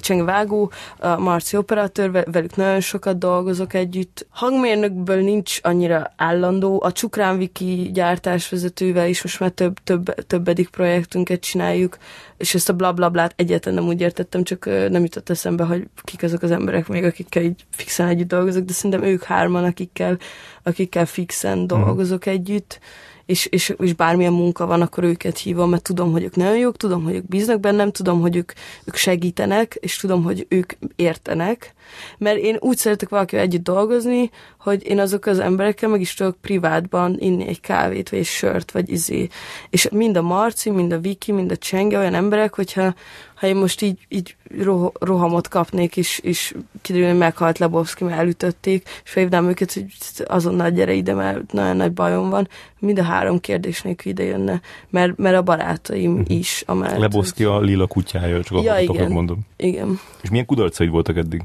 csengvágó, 0.00 0.70
a 0.98 1.18
Marci 1.18 1.56
operatőr, 1.56 2.10
velük 2.10 2.56
nagyon 2.56 2.80
sokat 2.80 3.18
dolgozok 3.18 3.74
együtt. 3.74 4.26
Hangmérnökből 4.30 5.22
nincs 5.22 5.58
annyira 5.62 6.12
állandó, 6.16 6.82
a 6.84 6.92
Csukrán 6.92 7.38
Viki 7.38 7.90
gyártásvezetővel 7.92 9.08
is 9.08 9.22
most 9.22 9.40
már 9.40 9.50
több, 9.50 9.78
több, 9.84 10.14
többedik 10.14 10.68
projektünket 10.68 11.40
csináljuk, 11.40 11.98
és 12.36 12.54
ezt 12.54 12.68
a 12.68 12.72
bla 12.72 12.92
bla 12.92 13.08
blát 13.08 13.32
egyetlen 13.36 13.74
nem 13.74 13.86
úgy 13.86 14.00
értettem, 14.00 14.42
csak 14.42 14.64
nem 14.64 15.02
jutott 15.02 15.30
eszembe, 15.30 15.64
hogy 15.64 15.86
kik 16.02 16.22
azok 16.22 16.42
az 16.42 16.50
emberek 16.50 16.88
még, 16.88 17.04
akikkel 17.04 17.42
így 17.42 17.64
fixen 17.70 18.08
együtt 18.08 18.28
dolgozok, 18.28 18.64
de 18.64 18.72
szerintem 18.72 19.02
ők 19.02 19.22
hárman, 19.22 19.64
akikkel, 19.64 20.18
akikkel 20.62 21.06
fixen 21.06 21.66
dolgozok 21.66 22.28
mm. 22.28 22.32
együtt 22.32 22.80
és, 23.28 23.46
és, 23.46 23.74
és 23.78 23.94
bármilyen 23.94 24.32
munka 24.32 24.66
van, 24.66 24.80
akkor 24.80 25.04
őket 25.04 25.38
hívom, 25.38 25.70
mert 25.70 25.82
tudom, 25.82 26.12
hogy 26.12 26.22
ők 26.22 26.36
nagyon 26.36 26.58
jók, 26.58 26.76
tudom, 26.76 27.02
hogy 27.02 27.14
ők 27.14 27.28
bíznak 27.28 27.60
bennem, 27.60 27.90
tudom, 27.90 28.20
hogy 28.20 28.36
ők, 28.36 28.52
ők 28.84 28.94
segítenek, 28.94 29.76
és 29.80 29.96
tudom, 29.96 30.22
hogy 30.22 30.46
ők 30.48 30.72
értenek, 30.96 31.74
mert 32.18 32.38
én 32.38 32.56
úgy 32.60 32.76
szeretek 32.76 33.08
valakivel 33.08 33.44
együtt 33.44 33.62
dolgozni, 33.62 34.30
hogy 34.58 34.86
én 34.86 34.98
azok 34.98 35.26
az 35.26 35.38
emberekkel 35.38 35.88
meg 35.88 36.00
is 36.00 36.14
tudok 36.14 36.36
privátban 36.40 37.16
inni 37.18 37.46
egy 37.46 37.60
kávét, 37.60 38.08
vagy 38.08 38.18
egy 38.18 38.24
sört, 38.24 38.70
vagy 38.70 38.90
izé. 38.90 39.28
És 39.70 39.88
mind 39.92 40.16
a 40.16 40.22
Marci, 40.22 40.70
mind 40.70 40.92
a 40.92 40.98
Viki, 40.98 41.32
mind 41.32 41.50
a 41.50 41.56
Csenge 41.56 41.98
olyan 41.98 42.14
emberek, 42.14 42.54
hogyha 42.54 42.94
ha 43.38 43.46
én 43.46 43.56
most 43.56 43.82
így, 43.82 43.98
így 44.08 44.36
roh- 44.58 44.96
rohamot 45.04 45.48
kapnék, 45.48 45.96
és, 45.96 46.18
és 46.18 46.54
kiderül, 46.82 47.08
hogy 47.08 47.18
meghalt 47.18 47.58
Lebowski, 47.58 48.04
mert 48.04 48.18
elütötték, 48.18 48.88
és 49.04 49.10
felhívnám 49.10 49.48
őket, 49.48 49.72
hogy 49.72 49.86
azonnal 50.26 50.70
gyere 50.70 50.92
ide, 50.92 51.14
mert 51.14 51.52
nagyon 51.52 51.76
nagy 51.76 51.92
bajom 51.92 52.30
van. 52.30 52.48
Mind 52.78 52.98
a 52.98 53.02
három 53.02 53.40
kérdés 53.40 53.82
nélkül 53.82 54.12
ide 54.12 54.24
jönne, 54.24 54.60
mert, 54.90 55.16
mert 55.16 55.36
a 55.36 55.42
barátaim 55.42 56.12
uh-huh. 56.12 56.36
is. 56.36 56.62
Amellett, 56.66 56.98
Lebowski 56.98 57.44
a 57.44 57.60
lila 57.60 57.86
kutyája, 57.86 58.42
csak 58.42 58.62
ja, 58.62 58.78
igen, 58.78 59.10
mondom. 59.10 59.38
Igen. 59.56 60.00
És 60.22 60.30
milyen 60.30 60.46
kudarcaid 60.46 60.90
voltak 60.90 61.16
eddig? 61.16 61.42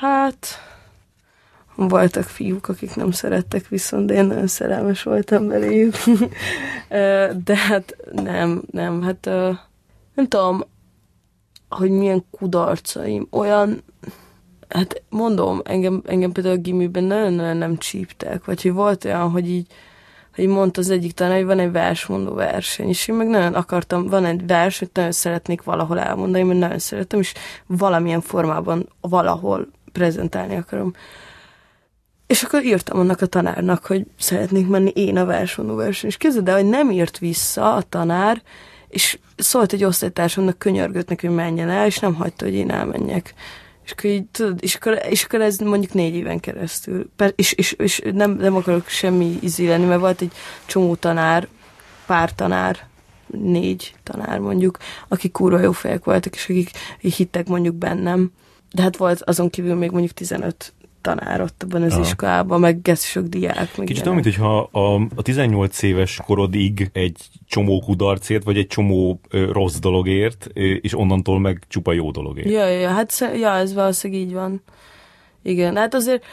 Hát, 0.00 0.46
voltak 1.74 2.24
fiúk, 2.24 2.68
akik 2.68 2.94
nem 2.94 3.10
szerettek 3.10 3.68
viszont, 3.68 4.06
de 4.06 4.14
én 4.14 4.24
nagyon 4.24 4.46
szerelmes 4.46 5.02
voltam 5.02 5.48
beléjük. 5.48 5.94
de 7.44 7.56
hát 7.56 7.96
nem, 8.12 8.62
nem, 8.70 9.02
hát 9.02 9.24
nem 10.14 10.28
tudom, 10.28 10.64
hogy 11.68 11.90
milyen 11.90 12.24
kudarcaim, 12.30 13.26
olyan, 13.30 13.82
hát 14.68 15.02
mondom, 15.08 15.60
engem, 15.64 16.02
engem 16.06 16.32
például 16.32 16.56
a 16.56 16.60
gimiben 16.60 17.04
nagyon-nagyon 17.04 17.56
nem 17.56 17.76
csíptek, 17.76 18.44
vagy 18.44 18.62
hogy 18.62 18.72
volt 18.72 19.04
olyan, 19.04 19.30
hogy 19.30 19.48
így, 19.48 19.66
hogy 20.34 20.46
mondta 20.46 20.80
az 20.80 20.90
egyik 20.90 21.12
tanár, 21.12 21.36
hogy 21.36 21.44
van 21.44 21.58
egy 21.58 21.72
versmondó 21.72 22.34
verseny, 22.34 22.88
és 22.88 23.08
én 23.08 23.14
meg 23.14 23.28
nagyon 23.28 23.54
akartam, 23.54 24.06
van 24.06 24.24
egy 24.24 24.46
vers, 24.46 24.78
hogy 24.78 24.90
nagyon 24.92 25.12
szeretnék 25.12 25.62
valahol 25.62 26.00
elmondani, 26.00 26.44
mert 26.44 26.58
nagyon 26.58 26.78
szeretem, 26.78 27.20
és 27.20 27.34
valamilyen 27.66 28.20
formában 28.20 28.88
valahol 29.00 29.74
prezentálni 29.96 30.56
akarom. 30.56 30.92
És 32.26 32.42
akkor 32.42 32.64
írtam 32.64 32.98
annak 32.98 33.20
a 33.20 33.26
tanárnak, 33.26 33.86
hogy 33.86 34.06
szeretnék 34.18 34.68
menni 34.68 34.90
én 34.94 35.16
a 35.16 35.24
versmondó 35.24 35.74
verseny, 35.74 36.08
és 36.08 36.16
képzeld 36.16 36.48
el, 36.48 36.54
hogy 36.54 36.68
nem 36.68 36.90
írt 36.90 37.18
vissza 37.18 37.74
a 37.74 37.82
tanár, 37.82 38.42
és 38.88 39.18
szólt 39.36 39.72
egy 39.72 39.84
osztálytársamnak, 39.84 40.58
könyörgött 40.58 41.08
neki, 41.08 41.26
hogy 41.26 41.36
menjen 41.36 41.68
el, 41.68 41.86
és 41.86 41.98
nem 41.98 42.14
hagyta, 42.14 42.44
hogy 42.44 42.54
én 42.54 42.70
elmenjek. 42.70 43.34
És 43.84 43.90
akkor, 43.90 44.10
így, 44.10 44.24
tudod, 44.24 44.58
és, 44.62 44.74
akkor, 44.74 45.00
és 45.08 45.24
akkor 45.24 45.40
ez 45.40 45.58
mondjuk 45.58 45.92
négy 45.92 46.14
éven 46.14 46.40
keresztül. 46.40 47.10
És, 47.34 47.52
és, 47.52 47.72
és 47.72 48.02
nem, 48.12 48.30
nem 48.30 48.56
akarok 48.56 48.88
semmi 48.88 49.38
izé 49.40 49.68
lenni, 49.68 49.84
mert 49.84 50.00
volt 50.00 50.20
egy 50.20 50.32
csomó 50.66 50.94
tanár, 50.94 51.48
pár 52.06 52.34
tanár, 52.34 52.86
négy 53.26 53.94
tanár 54.02 54.38
mondjuk, 54.38 54.78
akik 55.08 55.32
kurva 55.32 55.60
jó 55.60 55.72
fejek 55.72 56.04
voltak, 56.04 56.34
és 56.34 56.44
akik 56.44 56.70
hittek 57.00 57.48
mondjuk 57.48 57.74
bennem. 57.74 58.30
De 58.72 58.82
hát 58.82 58.96
volt 58.96 59.22
azon 59.22 59.50
kívül 59.50 59.74
még 59.74 59.90
mondjuk 59.90 60.12
15 60.12 60.74
tanár 61.06 61.40
ott 61.40 61.62
abban 61.62 61.82
az 61.82 61.92
Aha. 61.92 62.00
iskolában, 62.00 62.60
meg 62.60 62.82
gesz 62.82 63.04
sok 63.04 63.26
diák. 63.26 63.76
Meg 63.76 63.86
Kicsit 63.86 64.06
olyan, 64.06 64.20
mintha 64.22 64.58
a, 64.58 64.94
a 65.14 65.22
18 65.22 65.82
éves 65.82 66.20
korodig 66.26 66.90
egy 66.92 67.28
csomó 67.46 67.80
kudarcért, 67.80 68.44
vagy 68.44 68.56
egy 68.56 68.66
csomó 68.66 69.20
ö, 69.28 69.52
rossz 69.52 69.78
dologért, 69.78 70.46
ö, 70.54 70.60
és 70.60 70.94
onnantól 70.94 71.40
meg 71.40 71.62
csupa 71.68 71.92
jó 71.92 72.10
dologért. 72.10 72.50
Ja, 72.50 72.66
ja, 72.66 72.88
hát 72.88 73.30
ja, 73.40 73.54
ez 73.54 73.74
valószínűleg 73.74 74.22
így 74.22 74.32
van. 74.32 74.62
Igen, 75.42 75.76
hát 75.76 75.94
azért 75.94 76.24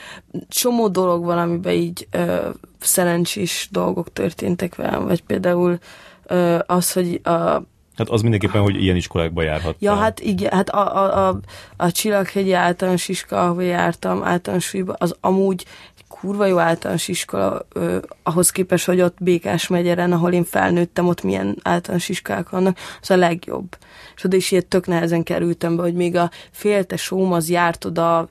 csomó 0.48 0.88
dolog 0.88 1.26
van, 1.26 1.38
amiben 1.38 1.74
így 1.74 2.08
ö, 2.12 2.50
szerencsés 2.80 3.68
dolgok 3.72 4.14
történtek 4.14 4.76
velem, 4.76 5.04
vagy 5.04 5.24
például 5.24 5.78
ö, 6.26 6.58
az, 6.66 6.92
hogy 6.92 7.22
a 7.24 7.64
Hát 7.96 8.10
az 8.10 8.22
mindenképpen, 8.22 8.62
hogy 8.62 8.82
ilyen 8.82 8.96
iskolákba 8.96 9.42
járhat. 9.42 9.76
Ja, 9.80 9.96
hát 9.96 10.20
igen, 10.20 10.52
hát 10.52 10.70
a, 10.70 10.98
a, 10.98 11.28
a, 11.28 11.40
a 11.78 11.92
Csillaghegyi 11.92 12.54
általános 12.54 13.08
iskola, 13.08 13.48
ahol 13.48 13.64
jártam 13.64 14.24
általános 14.24 14.66
súlyba, 14.66 14.96
az 14.98 15.16
amúgy 15.20 15.66
egy 15.98 16.04
kurva 16.08 16.46
jó 16.46 16.58
általános 16.58 17.08
iskola, 17.08 17.68
ö, 17.74 17.98
ahhoz 18.24 18.50
képest, 18.50 18.86
hogy 18.86 19.02
ott 19.02 19.18
Békás 19.24 19.68
megyeren, 19.68 20.12
ahol 20.12 20.32
én 20.32 20.44
felnőttem, 20.44 21.08
ott 21.08 21.24
milyen 21.24 21.58
általános 21.64 22.10
iskolák 22.10 22.50
vannak, 22.50 22.78
az 23.02 23.12
a 23.12 23.16
legjobb. 23.16 23.78
És 24.16 24.24
oda 24.24 24.36
is 24.36 24.52
ilyet 24.52 24.66
tök 24.66 24.88
nehezen 24.88 25.24
kerültem 25.24 25.76
be, 25.76 25.82
hogy 25.82 25.96
még 25.96 26.16
a 26.16 26.32
féltesóm 26.52 27.32
az 27.32 27.50
járt 27.50 27.86
oda 27.86 28.30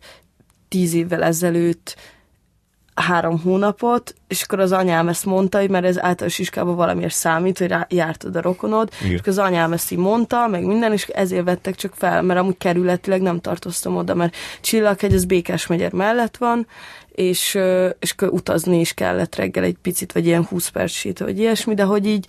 tíz 0.69 0.95
évvel 0.95 1.23
ezelőtt, 1.23 1.97
három 2.95 3.41
hónapot, 3.41 4.15
és 4.29 4.43
akkor 4.43 4.61
az 4.61 4.73
anyám 4.73 5.09
ezt 5.09 5.25
mondta, 5.25 5.59
hogy 5.59 5.71
mert 5.71 5.85
ez 5.85 5.99
általános 5.99 6.39
iskában 6.39 6.77
valamiért 6.77 7.15
számít, 7.15 7.59
hogy 7.59 7.67
rá, 7.67 7.87
jártad 7.91 8.37
a 8.37 8.41
rokonod, 8.41 8.91
Igen. 9.01 9.13
és 9.13 9.19
akkor 9.19 9.33
az 9.33 9.39
anyám 9.39 9.73
ezt 9.73 9.91
így 9.93 9.99
mondta, 9.99 10.47
meg 10.47 10.65
minden, 10.65 10.93
és 10.93 11.07
ezért 11.07 11.45
vettek 11.45 11.75
csak 11.75 11.93
fel, 11.97 12.23
mert 12.23 12.41
amúgy 12.41 12.59
kerületileg 12.59 13.23
nem 13.23 13.41
tartoztam 13.41 13.97
oda, 13.97 14.15
mert 14.15 14.37
Csillaghegy 14.61 15.15
az 15.15 15.25
Békás 15.25 15.67
megyer 15.67 15.93
mellett 15.93 16.37
van, 16.37 16.67
és, 17.09 17.59
és 17.99 18.11
akkor 18.11 18.29
utazni 18.29 18.81
is 18.81 18.95
kellett 18.95 19.35
reggel 19.35 19.65
egy 19.65 19.77
picit, 19.83 20.13
vagy 20.13 20.27
ilyen 20.27 20.45
20 20.45 20.69
perc 20.69 20.93
sét, 20.93 21.19
vagy 21.19 21.39
ilyesmi, 21.39 21.75
de 21.75 21.83
hogy 21.83 22.07
így, 22.07 22.27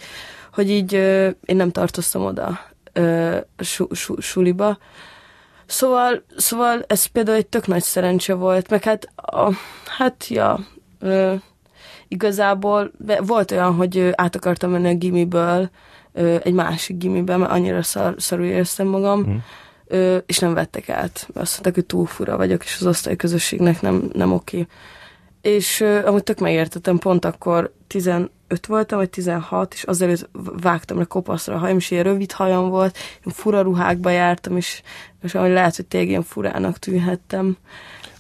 hogy 0.54 0.70
így 0.70 0.94
én 1.46 1.56
nem 1.56 1.72
tartoztam 1.72 2.26
oda 2.26 2.72
su, 3.58 3.88
su, 3.92 4.22
suliba, 4.22 4.78
Szóval, 5.74 6.24
szóval 6.38 6.84
ez 6.88 7.06
például 7.06 7.38
egy 7.38 7.46
tök 7.48 7.68
nagy 7.68 7.84
szerencse 7.84 8.34
volt, 8.34 8.70
meg 8.70 8.84
hát, 8.84 9.08
a, 9.16 9.52
hát 9.98 10.28
ja, 10.28 10.60
ö, 11.00 11.34
igazából 12.08 12.92
be- 12.98 13.22
volt 13.22 13.52
olyan, 13.52 13.74
hogy 13.76 14.12
át 14.16 14.36
akartam 14.36 14.72
menni 14.72 14.90
a 14.90 14.96
gimiből 14.96 15.70
ö, 16.14 16.36
egy 16.44 16.54
másik 16.54 16.98
gimibe, 16.98 17.38
mert 17.38 17.52
annyira 17.52 17.84
szar, 17.84 18.16
szarul 18.18 18.46
éreztem 18.46 18.88
magam, 18.88 19.20
Mhm. 19.20 19.36
ö, 19.88 20.18
és 20.26 20.40
nem 20.40 20.54
vettek 20.54 20.90
át. 20.90 21.28
Azt 21.34 21.52
mondták, 21.52 21.74
hogy 21.74 21.86
túl 21.86 22.06
fura 22.06 22.38
vagyok, 22.38 22.64
és 22.64 22.78
az 22.80 22.86
osztályközösségnek 22.88 23.82
nem, 23.82 24.10
nem 24.14 24.34
oké. 24.34 24.68
És 25.42 25.80
ö, 25.80 26.06
amúgy 26.08 26.24
tök 26.24 26.40
megértettem, 26.40 26.98
pont 26.98 27.26
akkor 27.26 27.74
15 27.94 28.30
voltam, 28.68 28.98
vagy 28.98 29.10
16, 29.10 29.74
és 29.74 29.84
azelőtt 29.84 30.30
vágtam 30.62 30.98
le 30.98 31.04
kopaszra 31.04 31.56
a 31.56 31.58
hajam, 31.58 31.78
és 31.78 31.92
ilyen 31.92 32.04
rövid 32.04 32.32
hajam 32.32 32.70
volt, 32.70 32.98
én 33.26 33.34
fura 33.34 33.62
ruhákba 33.62 34.10
jártam, 34.10 34.58
és, 34.58 34.82
és 35.22 35.36
ahogy 35.36 35.52
lehet, 35.52 35.76
hogy 35.76 35.86
tényleg 35.86 36.10
ilyen 36.10 36.24
furának 36.24 36.78
tűnhettem. 36.78 37.58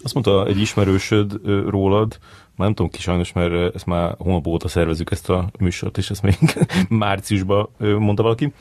Azt 0.04 0.14
mondta 0.14 0.48
egy 0.48 0.60
ismerősöd 0.60 1.40
rólad, 1.70 2.20
már 2.56 2.68
nem 2.68 2.74
tudom 2.74 2.92
ki 2.92 3.00
sajnos, 3.00 3.34
mert 3.34 3.76
ezt 3.76 3.86
már 3.86 4.16
hónap 4.18 4.48
óta 4.48 4.68
szervezük 4.68 5.12
ezt 5.12 5.30
a 5.30 5.50
műsort, 5.60 5.98
és 5.98 6.10
ezt 6.10 6.22
még 6.22 6.38
márciusban 6.90 7.70
mondta 7.78 8.24
valaki. 8.24 8.54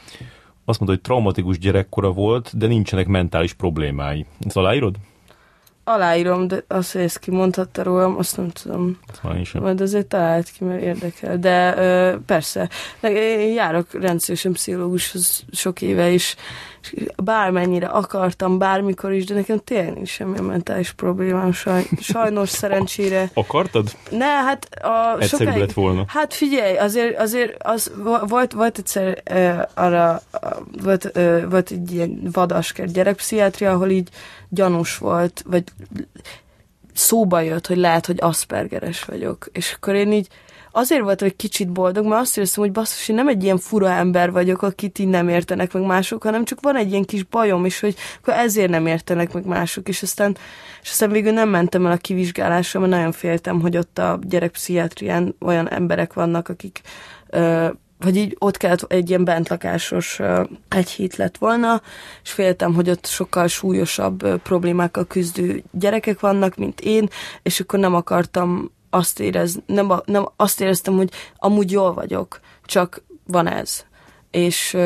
Azt 0.64 0.80
mondta, 0.80 0.96
hogy 0.96 1.00
traumatikus 1.00 1.58
gyerekkora 1.58 2.12
volt, 2.12 2.56
de 2.56 2.66
nincsenek 2.66 3.06
mentális 3.06 3.52
problémái. 3.52 4.26
Ezt 4.40 4.56
aláírod? 4.56 4.96
Aláírom, 5.84 6.48
de 6.48 6.64
azt, 6.68 6.92
hogy 6.92 7.00
ezt 7.00 7.18
kimondhatta 7.18 7.82
rólam, 7.82 8.16
azt 8.18 8.36
nem 8.36 8.48
tudom. 8.48 8.98
Sem. 9.44 9.62
Majd 9.62 9.80
azért 9.80 10.06
talált 10.06 10.50
ki, 10.50 10.64
mert 10.64 10.82
érdekel. 10.82 11.38
De 11.38 11.76
ö, 11.76 12.16
persze, 12.26 12.68
én 13.00 13.52
járok 13.52 13.86
rendszeresen 13.92 14.52
pszichológushoz 14.52 15.44
sok 15.52 15.82
éve 15.82 16.10
is, 16.10 16.36
és 16.90 17.06
bármennyire 17.16 17.86
akartam, 17.86 18.58
bármikor 18.58 19.12
is, 19.12 19.24
de 19.24 19.34
nekem 19.34 19.60
tényleg 19.64 19.94
nincs 19.94 20.08
semmi 20.08 20.40
mentális 20.40 20.92
problémám, 20.92 21.52
saj, 21.52 21.84
sajnos, 22.00 22.48
szerencsére. 22.48 23.30
Akartad? 23.34 23.90
Ne, 24.10 24.24
hát 24.26 24.68
a 24.82 25.16
Egyszerűbb 25.20 25.46
sokáig- 25.48 25.58
lett 25.66 25.72
volna. 25.72 26.04
Hát 26.08 26.34
figyelj, 26.34 26.76
azért, 26.76 27.18
azért 27.18 27.62
az 27.62 27.92
vo- 27.96 28.28
volt, 28.28 28.52
volt 28.52 28.78
egyszer 28.78 29.22
uh, 29.30 29.62
arra, 29.74 30.22
uh, 30.42 30.50
volt, 30.82 31.10
uh, 31.16 31.42
volt 31.50 31.70
egy 31.70 31.92
ilyen 31.92 32.20
vadasker 32.32 32.86
gyerekpszichiátria, 32.86 33.72
ahol 33.72 33.90
így 33.90 34.08
gyanús 34.48 34.98
volt, 34.98 35.42
vagy 35.46 35.64
szóba 36.94 37.40
jött, 37.40 37.66
hogy 37.66 37.76
lehet, 37.76 38.06
hogy 38.06 38.16
Aspergeres 38.20 39.04
vagyok. 39.04 39.46
És 39.52 39.72
akkor 39.72 39.94
én 39.94 40.12
így 40.12 40.28
azért 40.72 41.02
voltam 41.02 41.26
egy 41.26 41.36
kicsit 41.36 41.72
boldog, 41.72 42.06
mert 42.06 42.20
azt 42.20 42.36
éreztem, 42.36 42.62
hogy 42.62 42.72
basszus, 42.72 43.08
én 43.08 43.16
nem 43.16 43.28
egy 43.28 43.42
ilyen 43.42 43.58
fura 43.58 43.90
ember 43.90 44.32
vagyok, 44.32 44.62
akit 44.62 44.98
így 44.98 45.08
nem 45.08 45.28
értenek 45.28 45.72
meg 45.72 45.82
mások, 45.82 46.22
hanem 46.22 46.44
csak 46.44 46.60
van 46.60 46.76
egy 46.76 46.90
ilyen 46.90 47.04
kis 47.04 47.24
bajom 47.24 47.64
is, 47.64 47.80
hogy 47.80 47.94
akkor 48.20 48.34
ezért 48.34 48.70
nem 48.70 48.86
értenek 48.86 49.32
meg 49.32 49.46
mások, 49.46 49.88
és 49.88 50.02
aztán, 50.02 50.36
és 50.82 50.90
aztán 50.90 51.10
végül 51.10 51.32
nem 51.32 51.48
mentem 51.48 51.86
el 51.86 51.92
a 51.92 51.96
kivizsgálásra, 51.96 52.80
mert 52.80 52.92
nagyon 52.92 53.12
féltem, 53.12 53.60
hogy 53.60 53.76
ott 53.76 53.98
a 53.98 54.18
gyerekpszichiátrián 54.22 55.34
olyan 55.40 55.70
emberek 55.70 56.12
vannak, 56.12 56.48
akik 56.48 56.80
ö, 57.30 57.68
hogy 58.02 58.16
így 58.16 58.36
ott 58.38 58.56
kellett 58.56 58.92
egy 58.92 59.08
ilyen 59.08 59.24
bentlakásos 59.24 60.20
egy 60.68 60.90
hét 60.90 61.16
lett 61.16 61.38
volna, 61.38 61.82
és 62.22 62.30
féltem, 62.30 62.74
hogy 62.74 62.90
ott 62.90 63.06
sokkal 63.06 63.46
súlyosabb 63.46 64.42
problémákkal 64.42 65.06
küzdő 65.06 65.62
gyerekek 65.70 66.20
vannak, 66.20 66.56
mint 66.56 66.80
én, 66.80 67.08
és 67.42 67.60
akkor 67.60 67.78
nem 67.78 67.94
akartam 67.94 68.70
azt 68.94 69.20
érezni, 69.20 69.62
nem, 69.66 69.90
a- 69.90 70.02
nem 70.04 70.28
azt 70.36 70.60
éreztem, 70.60 70.96
hogy 70.96 71.10
amúgy 71.36 71.70
jól 71.70 71.94
vagyok, 71.94 72.40
csak 72.64 73.02
van 73.26 73.46
ez. 73.46 73.84
És, 74.30 74.76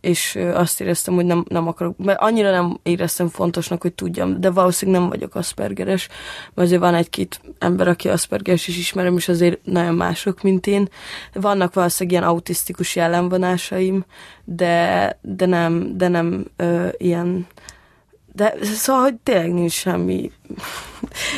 és 0.00 0.38
azt 0.54 0.80
éreztem, 0.80 1.14
hogy 1.14 1.24
nem, 1.24 1.44
nem 1.48 1.68
akarok, 1.68 1.96
mert 1.98 2.20
annyira 2.20 2.50
nem 2.50 2.78
éreztem 2.82 3.28
fontosnak, 3.28 3.82
hogy 3.82 3.92
tudjam, 3.92 4.40
de 4.40 4.50
valószínűleg 4.50 5.00
nem 5.00 5.10
vagyok 5.10 5.34
Aspergeres, 5.34 6.08
mert 6.54 6.68
azért 6.68 6.80
van 6.80 6.94
egy-két 6.94 7.40
ember, 7.58 7.88
aki 7.88 8.08
Aspergeres 8.08 8.68
is 8.68 8.78
ismerem, 8.78 9.16
és 9.16 9.28
azért 9.28 9.58
nagyon 9.64 9.94
mások, 9.94 10.42
mint 10.42 10.66
én. 10.66 10.88
Vannak 11.32 11.74
valószínűleg 11.74 12.18
ilyen 12.18 12.30
autisztikus 12.32 12.96
jellemvonásaim, 12.96 14.04
de, 14.44 15.18
de 15.22 15.46
nem, 15.46 15.96
de 15.96 16.08
nem 16.08 16.44
ö, 16.56 16.88
ilyen 16.96 17.46
de 18.36 18.54
szóval, 18.62 19.02
hogy 19.02 19.14
tényleg 19.22 19.52
nincs 19.52 19.72
semmi. 19.72 20.30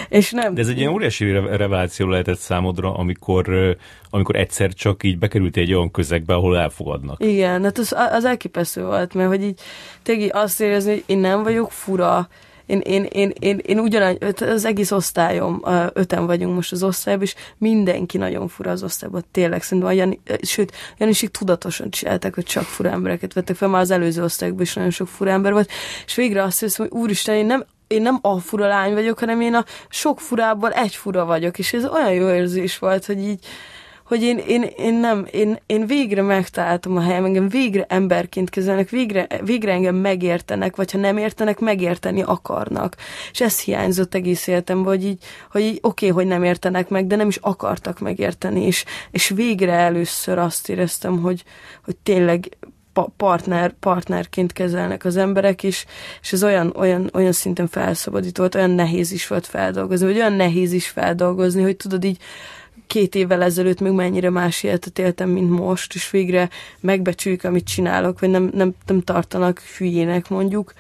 és 0.09 0.31
nem... 0.31 0.55
De 0.55 0.61
ez 0.61 0.69
egy 0.69 0.79
ilyen 0.79 0.93
óriási 0.93 1.31
re- 1.31 1.57
reveláció 1.57 2.09
lehetett 2.09 2.39
számodra, 2.39 2.95
amikor, 2.95 3.77
amikor 4.11 4.37
egyszer 4.37 4.73
csak 4.73 5.03
így 5.03 5.19
bekerültél 5.19 5.63
egy 5.63 5.75
olyan 5.75 5.91
közegbe, 5.91 6.35
ahol 6.35 6.59
elfogadnak. 6.59 7.25
Igen, 7.25 7.63
hát 7.63 7.79
az, 7.79 7.95
az 8.11 8.25
elképesztő 8.25 8.85
volt, 8.85 9.15
mert 9.15 9.29
hogy 9.29 9.43
így 9.43 9.61
tényleg 10.03 10.35
azt 10.35 10.61
érezni, 10.61 10.91
hogy 10.91 11.05
én 11.07 11.19
nem 11.19 11.43
vagyok 11.43 11.73
fura, 11.73 12.29
én, 12.67 12.81
én, 12.81 13.05
én, 13.05 13.33
én, 13.39 13.61
én 13.67 13.79
ugyanúgy, 13.79 14.35
az 14.41 14.65
egész 14.65 14.91
osztályom, 14.91 15.63
öten 15.93 16.27
vagyunk 16.27 16.55
most 16.55 16.73
az 16.73 16.83
osztályban, 16.83 17.25
és 17.25 17.35
mindenki 17.59 18.19
nagyon 18.19 18.49
fura 18.49 18.71
az 18.71 18.83
osztályban, 18.83 19.25
tényleg 19.31 19.63
szerintem, 19.63 19.93
Jani, 19.93 20.21
sőt, 20.43 20.73
Janisik 20.99 21.31
tudatosan 21.31 21.91
csinálták, 21.91 22.35
hogy 22.35 22.45
csak 22.45 22.63
fura 22.63 22.91
embereket 22.91 23.33
vettek 23.33 23.57
fel, 23.57 23.69
már 23.69 23.81
az 23.81 23.91
előző 23.91 24.23
osztályokban 24.23 24.65
is 24.65 24.75
nagyon 24.75 24.91
sok 24.91 25.09
fura 25.09 25.31
ember 25.31 25.53
volt, 25.53 25.71
és 26.07 26.15
végre 26.15 26.43
azt 26.43 26.61
hiszem, 26.61 26.89
hogy 26.89 27.01
úristen, 27.01 27.35
én 27.35 27.47
nem, 27.47 27.65
én 27.87 28.03
nem 28.03 28.19
a 28.23 28.39
fura 28.39 28.67
lány 28.67 28.93
vagyok, 28.93 29.19
hanem 29.19 29.41
én 29.41 29.55
a 29.55 29.65
sok 29.89 30.21
furából 30.21 30.73
egy 30.73 30.95
fura 30.95 31.25
vagyok, 31.25 31.59
és 31.59 31.73
ez 31.73 31.87
olyan 31.87 32.13
jó 32.13 32.29
érzés 32.29 32.79
volt, 32.79 33.07
hogy 33.07 33.19
így, 33.19 33.47
hogy 34.07 34.23
én, 34.23 34.39
én, 34.39 34.63
én 34.63 34.95
nem, 34.95 35.27
én, 35.31 35.59
én 35.67 35.87
végre 35.87 36.23
megtaláltam 36.23 36.97
a 36.97 37.01
helyem, 37.01 37.25
engem 37.25 37.49
végre 37.49 37.85
emberként 37.89 38.51
kezelnek, 38.51 38.89
végre, 38.89 39.27
végre 39.45 39.73
engem 39.73 39.95
megértenek, 39.95 40.77
vagy 40.77 40.93
ha 40.93 40.99
nem 40.99 41.17
értenek, 41.17 41.59
megérteni 41.59 42.23
akarnak. 42.23 42.97
És 43.33 43.41
ez 43.41 43.61
hiányzott 43.61 44.15
egész 44.15 44.47
életemben, 44.47 44.87
hogy 44.87 45.05
így, 45.05 45.23
hogy 45.51 45.63
így 45.63 45.79
oké, 45.83 46.09
okay, 46.09 46.09
hogy 46.09 46.33
nem 46.33 46.45
értenek 46.45 46.89
meg, 46.89 47.07
de 47.07 47.17
nem 47.17 47.29
is 47.29 47.37
akartak 47.37 48.01
megérteni, 48.01 48.67
és, 48.67 48.85
és 49.11 49.29
végre 49.29 49.73
először 49.73 50.39
azt 50.39 50.69
éreztem, 50.69 51.21
hogy, 51.21 51.45
hogy 51.85 51.97
tényleg 51.97 52.49
pa- 52.93 53.13
partner, 53.17 53.73
partnerként 53.81 54.53
kezelnek 54.53 55.05
az 55.05 55.17
emberek 55.17 55.63
is, 55.63 55.87
és 56.23 56.33
ez 56.33 56.45
olyan, 56.45 56.73
olyan, 56.77 57.11
olyan 57.13 57.33
szinten 57.33 57.67
felszabadító 57.67 58.41
volt, 58.41 58.55
olyan 58.55 58.71
nehéz 58.71 59.13
is 59.13 59.27
volt 59.27 59.47
feldolgozni, 59.47 60.07
vagy 60.07 60.17
olyan 60.17 60.33
nehéz 60.33 60.73
is 60.73 60.89
feldolgozni, 60.89 61.63
hogy 61.63 61.77
tudod 61.77 62.05
így 62.05 62.19
két 62.87 63.15
évvel 63.15 63.43
ezelőtt 63.43 63.81
még 63.81 63.93
mennyire 63.93 64.31
más 64.31 64.63
életet 64.63 64.99
éltem, 64.99 65.29
mint 65.29 65.51
most, 65.51 65.95
és 65.95 66.11
végre 66.11 66.49
megbecsüljük, 66.81 67.45
amit 67.45 67.67
csinálok, 67.67 68.21
vagy 68.21 68.31
nem, 68.31 68.51
nem, 68.55 68.75
nem 68.87 69.01
tartanak 69.01 69.61
hülyének 69.61 70.29
mondjuk, 70.29 70.73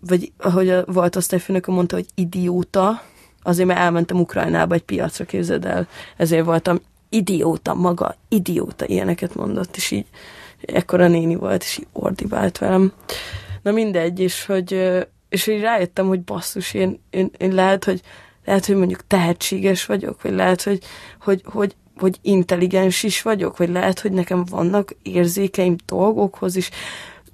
vagy 0.00 0.32
ahogy 0.38 0.68
a 0.68 0.84
volt 0.86 1.16
osztályfőnököm 1.16 1.74
mondta, 1.74 1.96
hogy 1.96 2.06
idióta, 2.14 3.02
azért 3.42 3.68
mert 3.68 3.80
elmentem 3.80 4.20
Ukrajnába 4.20 4.74
egy 4.74 4.82
piacra, 4.82 5.24
képzeld 5.24 5.64
el, 5.64 5.88
ezért 6.16 6.44
voltam 6.44 6.80
idióta 7.08 7.74
maga, 7.74 8.16
idióta, 8.28 8.86
ilyeneket 8.86 9.34
mondott, 9.34 9.76
és 9.76 9.90
így 9.90 10.06
ekkora 10.60 11.08
néni 11.08 11.34
volt, 11.34 11.62
és 11.62 11.78
így 11.78 11.86
ordibált 11.92 12.58
velem. 12.58 12.92
Na 13.62 13.70
mindegy, 13.70 14.20
és 14.20 14.46
hogy, 14.46 14.96
és 15.28 15.46
így 15.46 15.60
rájöttem, 15.60 16.06
hogy 16.06 16.20
basszus, 16.20 16.74
én, 16.74 17.00
én, 17.10 17.30
én 17.38 17.54
lehet, 17.54 17.84
hogy 17.84 18.00
lehet, 18.48 18.66
hogy 18.66 18.76
mondjuk 18.76 19.06
tehetséges 19.06 19.86
vagyok, 19.86 20.22
vagy 20.22 20.32
lehet, 20.32 20.62
hogy, 20.62 20.78
hogy, 21.20 21.42
hogy, 21.44 21.76
hogy 21.96 22.18
intelligens 22.22 23.02
is 23.02 23.22
vagyok, 23.22 23.56
vagy 23.56 23.68
lehet, 23.68 24.00
hogy 24.00 24.12
nekem 24.12 24.44
vannak 24.44 24.94
érzékeim 25.02 25.76
dolgokhoz 25.86 26.56
is, 26.56 26.70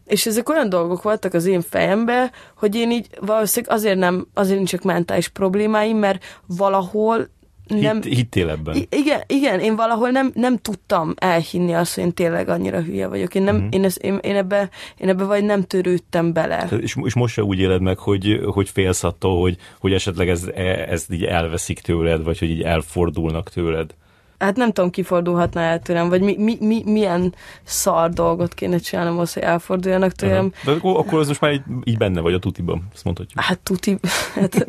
és 0.07 0.27
ezek 0.27 0.49
olyan 0.49 0.69
dolgok 0.69 1.03
voltak 1.03 1.35
az 1.35 1.47
én 1.47 1.63
fejemben, 1.63 2.31
hogy 2.57 2.75
én 2.75 2.91
így 2.91 3.09
valószínűleg 3.21 3.77
azért 3.77 3.99
nem, 3.99 4.27
azért 4.35 4.57
nincsek 4.57 4.83
mentális 4.83 5.29
problémáim, 5.29 5.97
mert 5.97 6.41
valahol 6.47 7.29
nem, 7.67 8.03
Hitt, 8.03 8.15
hittél 8.15 8.49
ebben? 8.49 8.75
I- 8.77 8.89
igen, 8.91 9.23
igen, 9.27 9.61
én 9.61 9.77
valahol 9.77 10.11
nem, 10.11 10.31
nem 10.35 10.59
tudtam 10.59 11.15
elhinni 11.17 11.75
azt, 11.75 11.95
hogy 11.95 12.05
én 12.05 12.13
tényleg 12.13 12.49
annyira 12.49 12.81
hülye 12.81 13.07
vagyok. 13.07 13.35
Én, 13.35 13.43
nem, 13.43 13.55
uh-huh. 13.55 13.75
én, 13.75 13.85
ezt, 13.85 13.99
én, 13.99 14.19
én, 14.23 14.37
ebbe, 14.37 14.69
én 14.97 15.09
ebbe 15.09 15.25
vagy 15.25 15.45
nem 15.45 15.63
törődtem 15.63 16.33
bele. 16.33 16.69
És, 16.81 16.97
és 17.05 17.15
most 17.15 17.35
se 17.35 17.43
úgy 17.43 17.59
éled 17.59 17.81
meg, 17.81 17.99
hogy, 17.99 18.41
hogy 18.45 18.69
félsz 18.69 19.05
attól, 19.05 19.41
hogy, 19.41 19.57
hogy 19.79 19.93
esetleg 19.93 20.29
ez, 20.29 20.45
e- 20.55 20.87
ez 20.89 21.07
így 21.11 21.25
elveszik 21.25 21.81
tőled, 21.81 22.23
vagy 22.23 22.39
hogy 22.39 22.51
így 22.51 22.63
elfordulnak 22.63 23.51
tőled. 23.51 23.95
Hát 24.39 24.57
nem 24.57 24.73
tudom, 24.73 24.91
kifordulhatna 24.91 25.61
el 25.61 25.81
tőlem, 25.81 26.09
vagy 26.09 26.21
mi, 26.21 26.37
mi, 26.39 26.57
mi, 26.61 26.83
milyen 26.85 27.35
szar 27.63 28.11
dolgot 28.11 28.55
kéne 28.55 28.79
csinálnom 28.79 29.19
az, 29.19 29.33
hogy 29.33 29.43
elforduljanak 29.43 30.13
tőlem. 30.13 30.53
De 30.65 30.71
akkor, 30.71 30.99
akkor 30.99 31.19
az 31.19 31.27
most 31.27 31.41
már 31.41 31.53
így, 31.53 31.63
így 31.85 31.97
benne 31.97 32.21
vagy 32.21 32.35
a 32.35 32.39
tutiban, 32.39 32.89
azt 32.95 33.05
mondhatjuk. 33.05 33.41
Hát 33.41 33.59
tuti, 33.59 33.99
hát, 34.35 34.67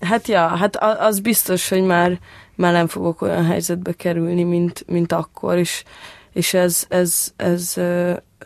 hát 0.00 0.28
ja, 0.28 0.46
hát 0.46 0.76
az 0.76 1.20
biztos, 1.20 1.68
hogy 1.68 1.82
már, 1.82 2.18
már 2.54 2.72
nem 2.72 2.86
fogok 2.86 3.22
olyan 3.22 3.44
helyzetbe 3.44 3.92
kerülni, 3.92 4.42
mint, 4.42 4.84
mint 4.86 5.12
akkor, 5.12 5.58
és, 5.58 5.84
és 6.32 6.54
ez, 6.54 6.84
ez, 6.88 7.32
ez, 7.36 7.74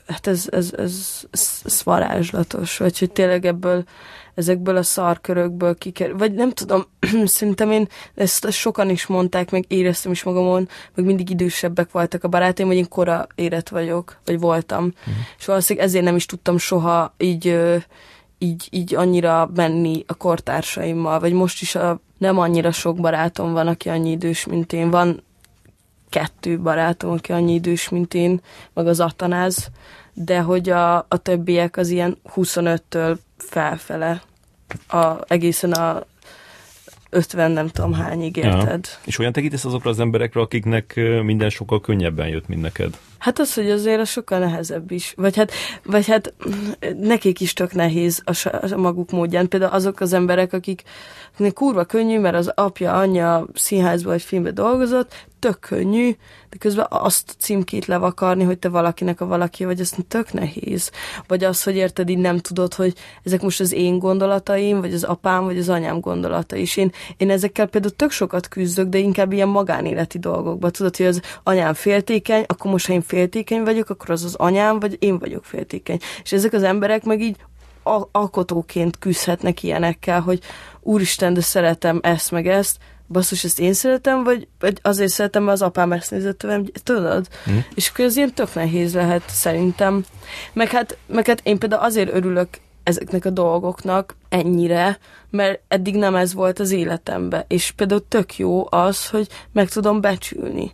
hát 0.06 0.26
ez, 0.26 0.46
ez, 0.50 0.72
ez, 0.76 1.26
ez, 1.30 1.60
ez 1.64 1.82
varázslatos, 1.84 2.78
vagy 2.78 2.98
hogy 2.98 3.12
tényleg 3.12 3.44
ebből, 3.44 3.84
ezekből 4.34 4.76
a 4.76 4.82
szarkörökből 4.82 5.74
kikerül, 5.74 6.16
vagy 6.16 6.32
nem 6.32 6.50
tudom, 6.50 6.86
szerintem 7.24 7.70
én, 7.70 7.88
ezt 8.14 8.50
sokan 8.50 8.90
is 8.90 9.06
mondták, 9.06 9.50
meg 9.50 9.64
éreztem 9.68 10.12
is 10.12 10.22
magamon, 10.22 10.68
meg 10.94 11.04
mindig 11.04 11.30
idősebbek 11.30 11.90
voltak 11.90 12.24
a 12.24 12.28
barátaim, 12.28 12.68
hogy 12.68 12.76
én 12.76 12.88
kora 12.88 13.26
érett 13.34 13.68
vagyok, 13.68 14.16
vagy 14.24 14.40
voltam, 14.40 14.92
és 15.38 15.46
valószínűleg 15.46 15.88
ezért 15.88 16.04
nem 16.04 16.16
is 16.16 16.26
tudtam 16.26 16.58
soha 16.58 17.14
így 17.18 17.58
így, 18.38 18.68
így 18.70 18.94
annyira 18.94 19.50
menni 19.54 20.04
a 20.06 20.14
kortársaimmal, 20.14 21.20
vagy 21.20 21.32
most 21.32 21.62
is 21.62 21.74
a, 21.74 22.00
nem 22.18 22.38
annyira 22.38 22.72
sok 22.72 22.96
barátom 22.96 23.52
van, 23.52 23.66
aki 23.66 23.88
annyi 23.88 24.10
idős, 24.10 24.46
mint 24.46 24.72
én. 24.72 24.90
Van 24.90 25.22
kettő 26.08 26.60
barátom, 26.60 27.10
aki 27.10 27.32
annyi 27.32 27.52
idős, 27.52 27.88
mint 27.88 28.14
én, 28.14 28.40
meg 28.72 28.86
az 28.86 29.00
Atanáz, 29.00 29.70
de 30.12 30.40
hogy 30.40 30.70
a, 30.70 30.96
a 30.96 31.16
többiek 31.22 31.76
az 31.76 31.88
ilyen 31.88 32.18
25-től 32.34 33.16
felfele, 33.36 34.22
a, 34.88 35.06
egészen 35.26 35.72
a 35.72 36.02
50 37.10 37.50
nem 37.50 37.68
tudom 37.68 37.92
hányig 37.92 38.36
érted. 38.36 38.84
Ja. 38.84 38.98
És 39.04 39.18
olyan 39.18 39.32
tekintesz 39.32 39.64
azokra 39.64 39.90
az 39.90 40.00
emberekre, 40.00 40.40
akiknek 40.40 41.00
minden 41.22 41.50
sokkal 41.50 41.80
könnyebben 41.80 42.28
jött, 42.28 42.48
mint 42.48 42.60
neked. 42.60 42.98
Hát 43.24 43.38
az, 43.38 43.54
hogy 43.54 43.70
azért 43.70 44.00
az 44.00 44.08
sokkal 44.08 44.38
nehezebb 44.38 44.90
is. 44.90 45.14
Vagy 45.16 45.36
hát, 45.36 45.52
vagy 45.84 46.06
hát 46.06 46.34
nekik 47.00 47.40
is 47.40 47.52
tök 47.52 47.72
nehéz 47.72 48.22
a, 48.24 48.48
a 48.72 48.76
maguk 48.76 49.10
módján. 49.10 49.48
Például 49.48 49.72
azok 49.72 50.00
az 50.00 50.12
emberek, 50.12 50.52
akik 50.52 50.82
kurva 51.54 51.84
könnyű, 51.84 52.18
mert 52.18 52.34
az 52.34 52.52
apja, 52.54 52.92
anyja 52.92 53.46
színházban 53.54 54.12
vagy 54.12 54.22
filmben 54.22 54.54
dolgozott, 54.54 55.26
tök 55.38 55.60
könnyű, 55.60 56.16
de 56.50 56.56
közben 56.58 56.86
azt 56.88 57.34
címkét 57.38 57.86
levakarni, 57.86 58.44
hogy 58.44 58.58
te 58.58 58.68
valakinek 58.68 59.20
a 59.20 59.26
valaki 59.26 59.64
vagy, 59.64 59.80
ez 59.80 59.92
tök 60.08 60.32
nehéz. 60.32 60.90
Vagy 61.26 61.44
az, 61.44 61.62
hogy 61.62 61.76
érted, 61.76 62.08
így 62.08 62.18
nem 62.18 62.38
tudod, 62.38 62.74
hogy 62.74 62.94
ezek 63.22 63.42
most 63.42 63.60
az 63.60 63.72
én 63.72 63.98
gondolataim, 63.98 64.80
vagy 64.80 64.94
az 64.94 65.04
apám, 65.04 65.44
vagy 65.44 65.58
az 65.58 65.68
anyám 65.68 66.00
gondolata 66.00 66.56
is. 66.56 66.76
Én, 66.76 66.92
én 67.16 67.30
ezekkel 67.30 67.66
például 67.66 67.96
tök 67.96 68.10
sokat 68.10 68.48
küzdök, 68.48 68.88
de 68.88 68.98
inkább 68.98 69.32
ilyen 69.32 69.48
magánéleti 69.48 70.18
dolgokba. 70.18 70.70
Tudod, 70.70 70.96
hogy 70.96 71.06
az 71.06 71.20
anyám 71.42 71.74
féltékeny, 71.74 72.44
akkor 72.46 72.70
most, 72.70 72.86
ha 72.86 72.92
én 72.92 73.02
féltékeny 73.14 73.62
vagyok, 73.62 73.90
akkor 73.90 74.10
az 74.10 74.24
az 74.24 74.34
anyám, 74.34 74.80
vagy 74.80 74.96
én 74.98 75.18
vagyok 75.18 75.44
féltékeny. 75.44 75.98
És 76.22 76.32
ezek 76.32 76.52
az 76.52 76.62
emberek 76.62 77.04
meg 77.04 77.20
így 77.20 77.36
al- 77.82 78.08
alkotóként 78.12 78.98
küzdhetnek 78.98 79.62
ilyenekkel, 79.62 80.20
hogy 80.20 80.40
úristen, 80.80 81.34
de 81.34 81.40
szeretem 81.40 81.98
ezt 82.02 82.30
meg 82.30 82.46
ezt, 82.46 82.76
basszus, 83.08 83.44
ezt 83.44 83.60
én 83.60 83.72
szeretem, 83.72 84.24
vagy, 84.24 84.48
vagy 84.58 84.78
azért 84.82 85.10
szeretem, 85.10 85.42
mert 85.42 85.54
az 85.54 85.62
apám 85.62 85.92
ezt 85.92 86.10
nézett 86.10 86.38
tőlem, 86.38 86.64
tudod? 86.82 87.28
Hm. 87.44 87.52
És 87.74 87.88
akkor 87.88 88.04
ez 88.04 88.16
ilyen 88.16 88.34
tök 88.34 88.54
nehéz 88.54 88.94
lehet 88.94 89.22
szerintem. 89.26 90.04
Meg 90.52 90.68
hát, 90.68 90.98
meg 91.06 91.26
hát 91.26 91.40
én 91.42 91.58
például 91.58 91.82
azért 91.82 92.14
örülök 92.14 92.48
ezeknek 92.82 93.24
a 93.24 93.30
dolgoknak 93.30 94.16
ennyire, 94.28 94.98
mert 95.30 95.60
eddig 95.68 95.96
nem 95.96 96.14
ez 96.14 96.34
volt 96.34 96.58
az 96.58 96.70
életemben. 96.70 97.44
És 97.48 97.70
például 97.70 98.04
tök 98.08 98.38
jó 98.38 98.66
az, 98.70 99.08
hogy 99.08 99.28
meg 99.52 99.68
tudom 99.68 100.00
becsülni. 100.00 100.72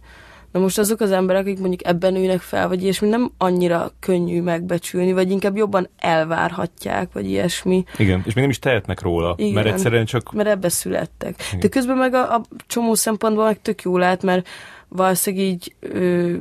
Na 0.52 0.60
most 0.60 0.78
azok 0.78 1.01
az 1.01 1.10
emberek, 1.10 1.43
akik 1.43 1.59
mondjuk 1.59 1.85
ebben 1.86 2.16
ülnek 2.16 2.40
fel, 2.40 2.68
vagy 2.68 2.82
ilyesmi, 2.82 3.09
nem 3.09 3.32
annyira 3.39 3.90
könnyű 4.01 4.43
megbecsülni, 4.43 5.12
vagy 5.12 5.31
inkább 5.31 5.56
jobban 5.56 5.89
elvárhatják, 5.98 7.12
vagy 7.12 7.28
ilyesmi, 7.31 7.85
Igen, 7.97 8.18
és 8.18 8.32
még 8.35 8.43
nem 8.43 8.51
is 8.51 8.59
tehetnek 8.59 9.01
róla, 9.01 9.35
Igen. 9.39 9.52
mert 9.52 9.66
egyszerűen 9.66 10.05
csak 10.05 10.32
mert 10.32 10.48
ebbe 10.48 10.68
születtek. 10.68 11.35
De 11.60 11.68
közben 11.68 11.97
meg 11.97 12.14
a, 12.14 12.35
a 12.35 12.43
csomó 12.66 12.94
szempontból 12.94 13.44
meg 13.44 13.62
tök 13.62 13.82
jó 13.82 13.97
lehet, 13.97 14.22
mert 14.22 14.48
valószínűleg 14.89 15.47
így 15.47 15.74
ö, 15.81 16.35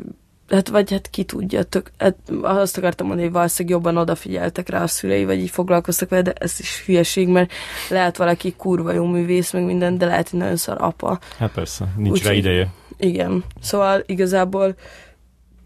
hát 0.49 0.67
vagy 0.67 0.91
hát 0.91 1.09
ki 1.09 1.23
tudja, 1.23 1.63
tök, 1.63 1.91
hát 1.97 2.15
azt 2.41 2.77
akartam 2.77 3.05
mondani, 3.07 3.27
hogy 3.27 3.37
valószínűleg 3.37 3.77
jobban 3.77 3.97
odafigyeltek 4.01 4.69
rá 4.69 4.83
a 4.83 4.87
szülei, 4.87 5.25
vagy 5.25 5.39
így 5.39 5.49
foglalkoztak 5.49 6.09
vele, 6.09 6.21
de 6.21 6.33
ez 6.33 6.55
is 6.59 6.83
hülyeség, 6.85 7.27
mert 7.27 7.51
lehet 7.89 8.17
valaki 8.17 8.53
kurva 8.57 8.91
jó 8.93 9.05
művész, 9.05 9.51
meg 9.53 9.63
minden, 9.63 9.97
de 9.97 10.05
lehet, 10.05 10.29
hogy 10.29 10.39
nagyon 10.39 10.55
szar 10.55 10.77
apa. 10.79 11.19
Hát 11.37 11.51
persze, 11.51 11.87
nincs 11.97 12.11
Úgyhogy- 12.11 12.27
rá 12.27 12.33
ideje. 12.33 12.67
Igen. 12.99 13.43
Szóval 13.61 14.03
igazából 14.05 14.75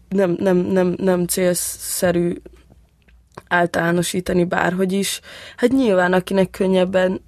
nem, 0.08 0.36
nem, 0.38 0.56
nem, 0.56 0.94
nem 0.98 1.26
célszerű 1.26 2.34
általánosítani 3.48 4.44
bárhogy 4.44 4.92
is. 4.92 5.20
Hát 5.56 5.70
nyilván, 5.70 6.12
akinek 6.12 6.50
könnyebben 6.50 7.20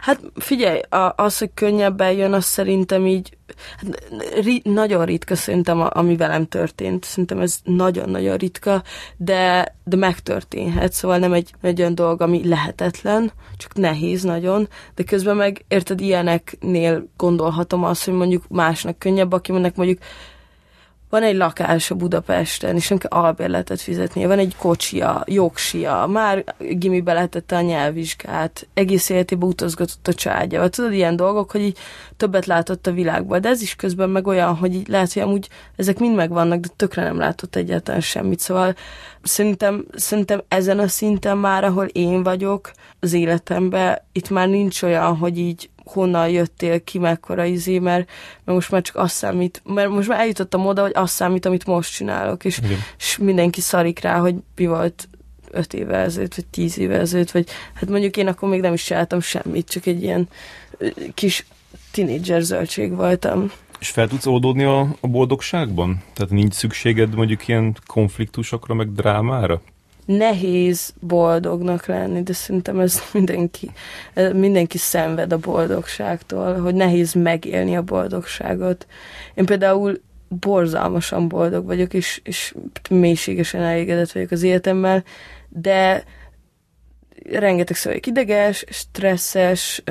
Hát 0.00 0.20
figyelj, 0.34 0.80
a, 0.80 1.12
az, 1.16 1.38
hogy 1.38 1.50
könnyebben 1.54 2.12
jön, 2.12 2.32
az 2.32 2.44
szerintem 2.44 3.06
így 3.06 3.36
hát, 3.76 4.62
nagyon 4.62 5.04
ritka 5.04 5.34
szerintem, 5.34 5.80
a, 5.80 5.88
ami 5.92 6.16
velem 6.16 6.46
történt. 6.46 7.04
Szerintem 7.04 7.38
ez 7.38 7.58
nagyon-nagyon 7.64 8.36
ritka, 8.36 8.82
de, 9.16 9.74
de 9.84 9.96
megtörténhet. 9.96 10.92
Szóval 10.92 11.18
nem 11.18 11.32
egy, 11.32 11.54
egy 11.62 11.80
olyan 11.80 11.94
dolog, 11.94 12.20
ami 12.20 12.48
lehetetlen, 12.48 13.32
csak 13.56 13.74
nehéz 13.74 14.22
nagyon, 14.22 14.68
de 14.94 15.02
közben 15.02 15.36
meg 15.36 15.64
érted, 15.68 16.00
ilyeneknél 16.00 17.08
gondolhatom 17.16 17.84
azt, 17.84 18.04
hogy 18.04 18.14
mondjuk 18.14 18.48
másnak 18.48 18.98
könnyebb, 18.98 19.32
akinek 19.32 19.76
mondjuk 19.76 19.98
van 21.10 21.22
egy 21.22 21.36
lakás 21.36 21.90
a 21.90 21.94
Budapesten, 21.94 22.76
és 22.76 22.88
nem 22.88 22.98
kell 22.98 23.10
albérletet 23.10 23.80
fizetnie, 23.80 24.26
van 24.26 24.38
egy 24.38 24.56
kocsia, 24.56 25.24
jogsia, 25.26 26.06
már 26.06 26.44
gimibe 26.58 27.12
letette 27.12 27.56
a 27.56 27.60
nyelvvizsgát, 27.60 28.68
egész 28.74 29.08
életében 29.08 29.48
utazgatott 29.48 30.08
a 30.08 30.14
családjával. 30.14 30.68
Tudod, 30.68 30.92
ilyen 30.92 31.16
dolgok, 31.16 31.50
hogy 31.50 31.60
így 31.60 31.78
többet 32.16 32.46
látott 32.46 32.86
a 32.86 32.92
világban, 32.92 33.40
de 33.40 33.48
ez 33.48 33.62
is 33.62 33.76
közben 33.76 34.10
meg 34.10 34.26
olyan, 34.26 34.56
hogy 34.56 34.74
így 34.74 34.88
lehet, 34.88 35.12
hogy 35.12 35.22
amúgy 35.22 35.48
ezek 35.76 35.98
mind 35.98 36.16
megvannak, 36.16 36.60
de 36.60 36.68
tökre 36.76 37.02
nem 37.02 37.18
látott 37.18 37.56
egyáltalán 37.56 38.00
semmit. 38.00 38.40
Szóval 38.40 38.74
szerintem, 39.22 39.86
szerintem 39.94 40.42
ezen 40.48 40.78
a 40.78 40.88
szinten 40.88 41.38
már, 41.38 41.64
ahol 41.64 41.84
én 41.84 42.22
vagyok 42.22 42.70
az 43.00 43.12
életemben, 43.12 43.98
itt 44.12 44.30
már 44.30 44.48
nincs 44.48 44.82
olyan, 44.82 45.16
hogy 45.16 45.38
így 45.38 45.69
honnan 45.90 46.28
jöttél, 46.28 46.84
ki 46.84 46.98
mekkora 46.98 47.44
izé, 47.44 47.78
mert, 47.78 48.10
mert 48.44 48.58
most 48.58 48.70
már 48.70 48.82
csak 48.82 48.96
azt 48.96 49.14
számít, 49.14 49.62
mert 49.64 49.88
most 49.88 50.08
már 50.08 50.20
eljutottam 50.20 50.66
oda, 50.66 50.82
hogy 50.82 50.92
azt 50.94 51.14
számít, 51.14 51.46
amit 51.46 51.66
most 51.66 51.94
csinálok, 51.94 52.44
és, 52.44 52.58
Igen. 52.58 52.78
és 52.98 53.18
mindenki 53.18 53.60
szarik 53.60 54.00
rá, 54.00 54.18
hogy 54.18 54.34
mi 54.56 54.66
volt 54.66 55.08
öt 55.50 55.74
éve 55.74 55.96
ezelőtt, 55.96 56.34
vagy 56.34 56.46
tíz 56.46 56.78
éve 56.78 56.98
ezelőtt, 56.98 57.30
vagy 57.30 57.48
hát 57.74 57.88
mondjuk 57.88 58.16
én 58.16 58.26
akkor 58.26 58.48
még 58.48 58.60
nem 58.60 58.72
is 58.72 58.84
csináltam 58.84 59.20
semmit, 59.20 59.68
csak 59.68 59.86
egy 59.86 60.02
ilyen 60.02 60.28
kis 61.14 61.46
tinédzser 61.90 62.40
zöldség 62.42 62.94
voltam. 62.94 63.50
És 63.80 63.88
fel 63.88 64.08
tudsz 64.08 64.26
oldódni 64.26 64.64
a, 64.64 64.80
a 65.00 65.06
boldogságban? 65.06 66.02
Tehát 66.14 66.30
nincs 66.30 66.54
szükséged 66.54 67.14
mondjuk 67.14 67.48
ilyen 67.48 67.76
konfliktusokra, 67.86 68.74
meg 68.74 68.92
drámára? 68.92 69.62
Nehéz 70.16 70.94
boldognak 71.00 71.86
lenni, 71.86 72.22
de 72.22 72.32
szerintem 72.32 72.80
ez 72.80 73.02
mindenki, 73.12 73.70
mindenki 74.32 74.78
szenved 74.78 75.32
a 75.32 75.38
boldogságtól, 75.38 76.60
hogy 76.60 76.74
nehéz 76.74 77.12
megélni 77.12 77.76
a 77.76 77.82
boldogságot. 77.82 78.86
Én 79.34 79.46
például 79.46 80.00
borzalmasan 80.28 81.28
boldog 81.28 81.64
vagyok, 81.64 81.94
és, 81.94 82.20
és 82.24 82.54
mélységesen 82.90 83.62
elégedett 83.62 84.12
vagyok 84.12 84.30
az 84.30 84.42
életemmel, 84.42 85.04
de 85.48 86.04
rengeteg 87.32 87.76
szó 87.76 87.88
vagyok 87.88 88.06
ideges, 88.06 88.64
stresszes, 88.68 89.82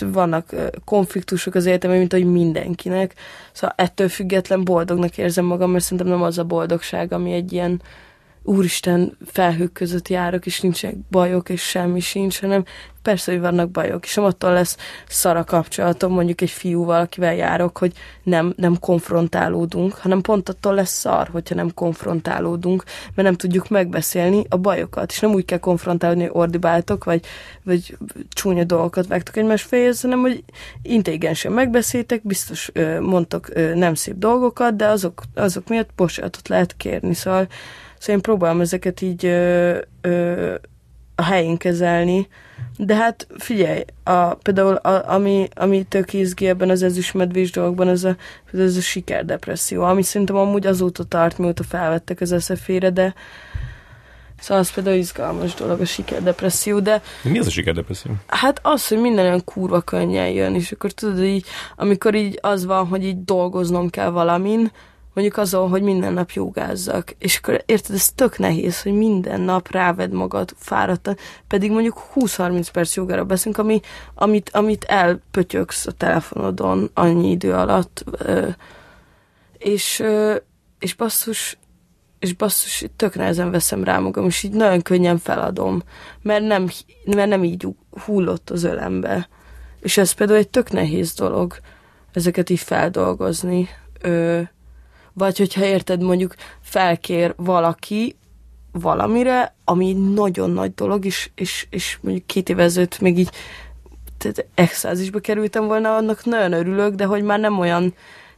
vannak 0.00 0.54
konfliktusok 0.84 1.54
az 1.54 1.66
életemben, 1.66 1.98
mint 1.98 2.12
ahogy 2.12 2.30
mindenkinek. 2.30 3.14
Szóval 3.52 3.74
ettől 3.78 4.08
független 4.08 4.64
boldognak 4.64 5.18
érzem 5.18 5.44
magam, 5.44 5.70
mert 5.70 5.84
szerintem 5.84 6.06
nem 6.06 6.22
az 6.22 6.38
a 6.38 6.44
boldogság, 6.44 7.12
ami 7.12 7.32
egy 7.32 7.52
ilyen 7.52 7.82
úristen 8.46 9.16
felhők 9.26 9.72
között 9.72 10.08
járok, 10.08 10.46
és 10.46 10.60
nincsenek 10.60 10.96
bajok, 11.10 11.48
és 11.48 11.62
semmi 11.62 12.00
sincs, 12.00 12.40
hanem 12.40 12.64
persze, 13.06 13.32
hogy 13.32 13.40
vannak 13.40 13.70
bajok, 13.70 14.04
és 14.04 14.14
nem 14.14 14.24
attól 14.24 14.52
lesz 14.52 14.76
szara 15.08 15.44
kapcsolatom 15.44 16.12
mondjuk 16.12 16.40
egy 16.40 16.50
fiúval, 16.50 17.00
akivel 17.00 17.34
járok, 17.34 17.78
hogy 17.78 17.92
nem, 18.22 18.54
nem 18.56 18.78
konfrontálódunk, 18.78 19.94
hanem 19.94 20.20
pont 20.20 20.48
attól 20.48 20.74
lesz 20.74 20.98
szar, 20.98 21.28
hogyha 21.28 21.54
nem 21.54 21.74
konfrontálódunk, 21.74 22.84
mert 23.14 23.28
nem 23.28 23.36
tudjuk 23.36 23.68
megbeszélni 23.68 24.44
a 24.48 24.56
bajokat, 24.56 25.10
és 25.10 25.20
nem 25.20 25.32
úgy 25.32 25.44
kell 25.44 25.58
konfrontálni, 25.58 26.20
hogy 26.20 26.30
ordibáltok, 26.32 27.04
vagy, 27.04 27.24
vagy 27.62 27.96
csúnya 28.28 28.64
dolgokat 28.64 29.06
vágtok 29.06 29.36
egymás 29.36 29.62
fejéhez, 29.62 30.00
hanem 30.00 30.20
hogy 30.20 30.44
intelligensen 30.82 31.52
megbeszéltek, 31.52 32.22
biztos 32.22 32.70
mondtok 33.00 33.74
nem 33.74 33.94
szép 33.94 34.16
dolgokat, 34.18 34.76
de 34.76 34.86
azok, 34.86 35.22
azok 35.34 35.68
miatt 35.68 35.90
bocsánatot 35.96 36.48
lehet 36.48 36.76
kérni, 36.76 37.14
szóval, 37.14 37.46
szóval 37.98 38.16
én 38.16 38.20
próbálom 38.20 38.60
ezeket 38.60 39.00
így 39.00 39.26
ö, 39.26 39.78
ö, 40.00 40.54
a 41.14 41.22
helyén 41.22 41.56
kezelni, 41.56 42.28
de 42.76 42.94
hát 42.94 43.26
figyelj, 43.38 43.84
a, 44.04 44.34
például 44.34 44.74
a, 44.74 45.12
ami, 45.12 45.48
ami 45.54 45.84
tök 45.88 46.12
izgi 46.12 46.48
ebben 46.48 46.70
az 46.70 46.82
ezüstmedvés 46.82 47.50
dolgokban, 47.50 47.88
ez 47.88 48.04
a, 48.04 48.16
ez 48.52 48.76
a 48.76 48.80
sikerdepresszió, 48.80 49.82
ami 49.82 50.02
szerintem 50.02 50.36
amúgy 50.36 50.66
azóta 50.66 51.04
tart, 51.04 51.38
mióta 51.38 51.62
felvettek 51.62 52.20
az 52.20 52.32
eszefére, 52.32 52.90
de 52.90 53.14
Szóval 54.38 54.62
az 54.62 54.72
például 54.72 54.96
izgalmas 54.96 55.54
dolog 55.54 55.80
a 55.80 55.84
sikerdepresszió, 55.84 56.80
de... 56.80 57.02
Mi 57.22 57.38
az 57.38 57.46
a 57.46 57.50
sikerdepresszió? 57.50 58.12
Hát 58.26 58.60
az, 58.62 58.88
hogy 58.88 58.98
minden 58.98 59.24
olyan 59.24 59.44
kurva 59.44 59.80
könnyen 59.80 60.28
jön, 60.28 60.54
és 60.54 60.72
akkor 60.72 60.92
tudod, 60.92 61.22
így, 61.22 61.44
amikor 61.76 62.14
így 62.14 62.38
az 62.42 62.64
van, 62.64 62.86
hogy 62.86 63.04
így 63.04 63.24
dolgoznom 63.24 63.90
kell 63.90 64.10
valamin, 64.10 64.70
mondjuk 65.16 65.36
azon, 65.36 65.68
hogy 65.68 65.82
minden 65.82 66.12
nap 66.12 66.30
jogázzak, 66.30 67.14
és 67.18 67.36
akkor 67.36 67.62
érted, 67.66 67.94
ez 67.94 68.12
tök 68.12 68.38
nehéz, 68.38 68.82
hogy 68.82 68.92
minden 68.92 69.40
nap 69.40 69.70
ráved 69.70 70.12
magad 70.12 70.54
fáradtan, 70.58 71.16
pedig 71.48 71.70
mondjuk 71.70 72.02
20-30 72.14 72.66
perc 72.72 72.94
jogára 72.96 73.24
beszélünk, 73.24 73.58
ami, 73.58 73.80
amit, 74.14 74.50
amit 74.50 74.84
elpötyöksz 74.84 75.86
a 75.86 75.92
telefonodon 75.92 76.90
annyi 76.94 77.30
idő 77.30 77.52
alatt, 77.52 78.04
és, 79.58 80.02
és 80.78 80.94
basszus, 80.94 81.58
és 82.18 82.34
basszus, 82.34 82.84
tök 82.96 83.14
nehezen 83.14 83.50
veszem 83.50 83.84
rá 83.84 83.98
magam, 83.98 84.26
és 84.26 84.42
így 84.42 84.52
nagyon 84.52 84.82
könnyen 84.82 85.18
feladom, 85.18 85.82
mert 86.22 86.44
nem, 86.46 86.68
mert 87.04 87.28
nem 87.28 87.44
így 87.44 87.66
hullott 88.04 88.50
az 88.50 88.64
ölembe. 88.64 89.28
És 89.80 89.96
ez 89.96 90.12
például 90.12 90.38
egy 90.38 90.48
tök 90.48 90.70
nehéz 90.70 91.14
dolog, 91.14 91.56
ezeket 92.12 92.50
így 92.50 92.60
feldolgozni. 92.60 93.68
Ö, 94.00 94.40
vagy 95.18 95.38
hogyha 95.38 95.64
érted, 95.64 96.02
mondjuk 96.02 96.34
felkér 96.60 97.34
valaki 97.36 98.16
valamire, 98.72 99.54
ami 99.64 99.92
nagyon 99.92 100.50
nagy 100.50 100.74
dolog, 100.74 101.04
és, 101.04 101.30
és, 101.34 101.66
és 101.70 101.98
mondjuk 102.00 102.26
két 102.26 102.48
éve 102.48 102.62
ezelőtt 102.62 103.00
még 103.00 103.18
így 103.18 103.30
tehát 104.18 104.46
extázisba 104.54 105.18
kerültem 105.18 105.66
volna, 105.66 105.96
annak 105.96 106.24
nagyon 106.24 106.52
örülök, 106.52 106.94
de 106.94 107.04
hogy 107.04 107.22
már 107.22 107.40
nem 107.40 107.58
olyan, 107.58 107.94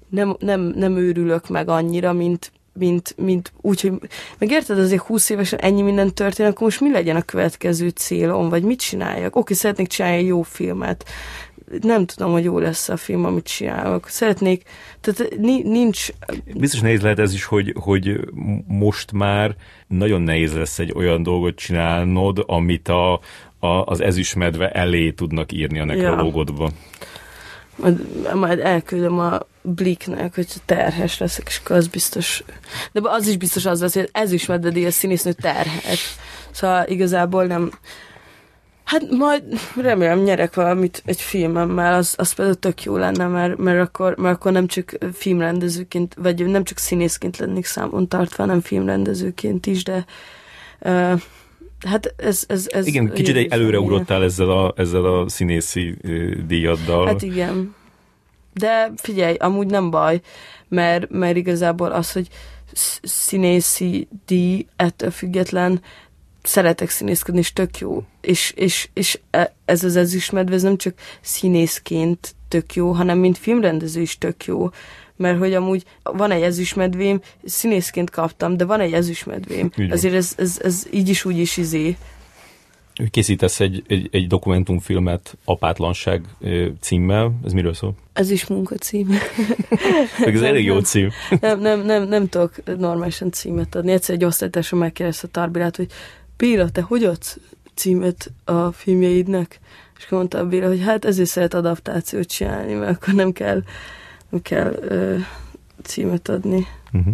nem, 0.08 0.36
nem, 0.38 0.60
nem 0.60 0.96
őrülök 0.96 1.48
meg 1.48 1.68
annyira, 1.68 2.12
mint, 2.12 2.52
mint, 2.72 3.14
mint 3.16 3.52
úgy, 3.60 3.80
hogy 3.80 3.92
megérted, 4.38 4.78
azért 4.78 5.02
20 5.02 5.30
évesen 5.30 5.58
ennyi 5.58 5.82
minden 5.82 6.14
történik, 6.14 6.52
akkor 6.52 6.62
most 6.62 6.80
mi 6.80 6.90
legyen 6.90 7.16
a 7.16 7.22
következő 7.22 7.88
célom, 7.88 8.48
vagy 8.48 8.62
mit 8.62 8.80
csináljak? 8.80 9.36
Oké, 9.36 9.54
szeretnék 9.54 9.86
csinálni 9.86 10.16
egy 10.16 10.26
jó 10.26 10.42
filmet, 10.42 11.04
nem 11.80 12.06
tudom, 12.06 12.32
hogy 12.32 12.44
jó 12.44 12.58
lesz 12.58 12.88
a 12.88 12.96
film, 12.96 13.24
amit 13.24 13.46
csinálok. 13.46 14.08
Szeretnék, 14.08 14.62
tehát 15.00 15.36
nincs... 15.62 16.08
Biztos 16.54 16.80
nehéz 16.80 17.00
lehet 17.00 17.18
ez 17.18 17.32
is, 17.32 17.44
hogy, 17.44 17.74
hogy 17.80 18.20
most 18.66 19.12
már 19.12 19.56
nagyon 19.86 20.22
nehéz 20.22 20.54
lesz 20.54 20.78
egy 20.78 20.92
olyan 20.96 21.22
dolgot 21.22 21.56
csinálnod, 21.56 22.44
amit 22.46 22.88
a, 22.88 23.12
a, 23.58 23.66
az 23.84 24.00
ezüstmedve 24.00 24.70
elé 24.70 25.10
tudnak 25.10 25.52
írni 25.52 25.78
a 25.78 25.84
nekrológodba. 25.84 26.64
Ja. 26.64 26.96
Majd, 27.76 28.06
majd 28.34 28.58
elküldöm 28.58 29.18
a 29.18 29.38
Bliknek, 29.62 30.34
hogy 30.34 30.46
terhes 30.64 31.18
leszek, 31.18 31.46
és 31.48 31.60
akkor 31.64 31.76
az 31.76 31.88
biztos... 31.88 32.42
De 32.92 33.00
az 33.02 33.26
is 33.26 33.36
biztos 33.36 33.66
az 33.66 33.80
lesz, 33.80 33.94
hogy 33.94 34.08
ez 34.12 34.32
is 34.32 34.48
a 34.48 34.90
színésznő 34.90 35.32
terhes. 35.32 36.16
Szóval 36.50 36.86
igazából 36.86 37.44
nem... 37.44 37.70
Hát 38.88 39.10
majd 39.10 39.42
remélem 39.76 40.22
nyerek 40.22 40.54
valamit 40.54 41.02
egy 41.04 41.20
filmemmel, 41.20 41.94
az, 41.94 42.14
az 42.18 42.32
például 42.32 42.58
tök 42.58 42.82
jó 42.82 42.96
lenne, 42.96 43.26
mert, 43.26 43.56
mert, 43.56 43.80
akkor, 43.80 44.16
mert 44.16 44.34
akkor 44.36 44.52
nem 44.52 44.66
csak 44.66 44.98
filmrendezőként, 45.12 46.14
vagy 46.18 46.46
nem 46.46 46.64
csak 46.64 46.78
színészként 46.78 47.36
lennék 47.36 47.64
számon 47.64 48.08
tartva, 48.08 48.42
hanem 48.42 48.60
filmrendezőként 48.60 49.66
is, 49.66 49.84
de 49.84 50.04
uh, 50.80 51.20
hát 51.86 52.14
ez, 52.16 52.44
ez, 52.46 52.66
ez... 52.68 52.86
Igen, 52.86 53.12
kicsit 53.12 53.36
egy 53.36 53.52
előreugrottál 53.52 54.22
ezzel 54.22 54.50
a, 54.50 54.72
ezzel 54.76 55.04
a 55.04 55.28
színészi 55.28 55.96
díjaddal. 56.46 57.06
Hát 57.06 57.22
igen. 57.22 57.74
De 58.54 58.92
figyelj, 58.96 59.34
amúgy 59.34 59.66
nem 59.66 59.90
baj, 59.90 60.20
mert, 60.68 61.10
mert 61.10 61.36
igazából 61.36 61.90
az, 61.90 62.12
hogy 62.12 62.28
színészi 63.02 64.08
díj 64.26 64.66
ettől 64.76 65.10
független 65.10 65.80
szeretek 66.48 66.90
színészkedni, 66.90 67.40
és 67.40 67.52
tök 67.52 67.78
jó. 67.78 68.02
És, 68.20 68.52
és, 68.56 68.88
és 68.92 69.18
e, 69.30 69.54
ez 69.64 69.84
az 69.84 69.96
ezüstmedve, 69.96 70.54
ez 70.54 70.62
nem 70.62 70.76
csak 70.76 70.94
színészként 71.20 72.34
tök 72.48 72.74
jó, 72.74 72.90
hanem 72.90 73.18
mint 73.18 73.38
filmrendező 73.38 74.00
is 74.00 74.18
tök 74.18 74.44
jó. 74.44 74.70
Mert 75.16 75.38
hogy 75.38 75.54
amúgy 75.54 75.84
van 76.02 76.30
egy 76.30 76.42
ezüstmedvém, 76.42 77.20
színészként 77.44 78.10
kaptam, 78.10 78.56
de 78.56 78.64
van 78.64 78.80
egy 78.80 78.92
ezüstmedvém. 78.92 79.70
Azért 79.90 80.14
ez, 80.14 80.32
ez, 80.36 80.60
ez 80.62 80.86
így 80.90 81.08
is 81.08 81.24
úgy 81.24 81.38
is 81.38 81.56
izé 81.56 81.96
készítesz 83.10 83.60
egy, 83.60 83.82
egy, 83.86 84.08
egy 84.12 84.26
dokumentumfilmet 84.26 85.36
Apátlanság 85.44 86.24
címmel. 86.80 87.32
Ez 87.44 87.52
miről 87.52 87.74
szól? 87.74 87.94
Ez 88.12 88.30
is 88.30 88.46
munkacím. 88.46 89.08
ez 90.24 90.40
elég 90.40 90.64
jó 90.64 90.80
cím. 90.80 91.10
nem, 91.40 91.60
nem, 91.60 91.84
nem, 91.84 92.08
nem 92.08 92.28
tudok 92.28 92.54
normálisan 92.78 93.32
címet 93.32 93.74
adni. 93.74 93.92
Egyszer 93.92 94.14
egy 94.14 94.24
osztálytársam 94.24 94.78
megkérdezte 94.78 95.26
a 95.26 95.30
Tarbilát, 95.30 95.76
hogy 95.76 95.90
Béla, 96.38 96.70
te 96.70 96.80
hogy 96.80 97.04
adsz 97.04 97.38
címet 97.74 98.32
a 98.44 98.72
filmjeidnek? 98.72 99.60
És 99.98 100.04
akkor 100.04 100.18
mondta 100.18 100.46
Béla, 100.46 100.66
hogy 100.66 100.82
hát 100.82 101.04
ezért 101.04 101.28
szeret 101.28 101.54
adaptációt 101.54 102.26
csinálni, 102.26 102.74
mert 102.74 102.96
akkor 102.96 103.14
nem 103.14 103.32
kell, 103.32 103.62
nem 104.28 104.42
kell 104.42 104.72
ö, 104.80 105.16
címet 105.82 106.28
adni. 106.28 106.66
Uh-huh. 106.92 107.12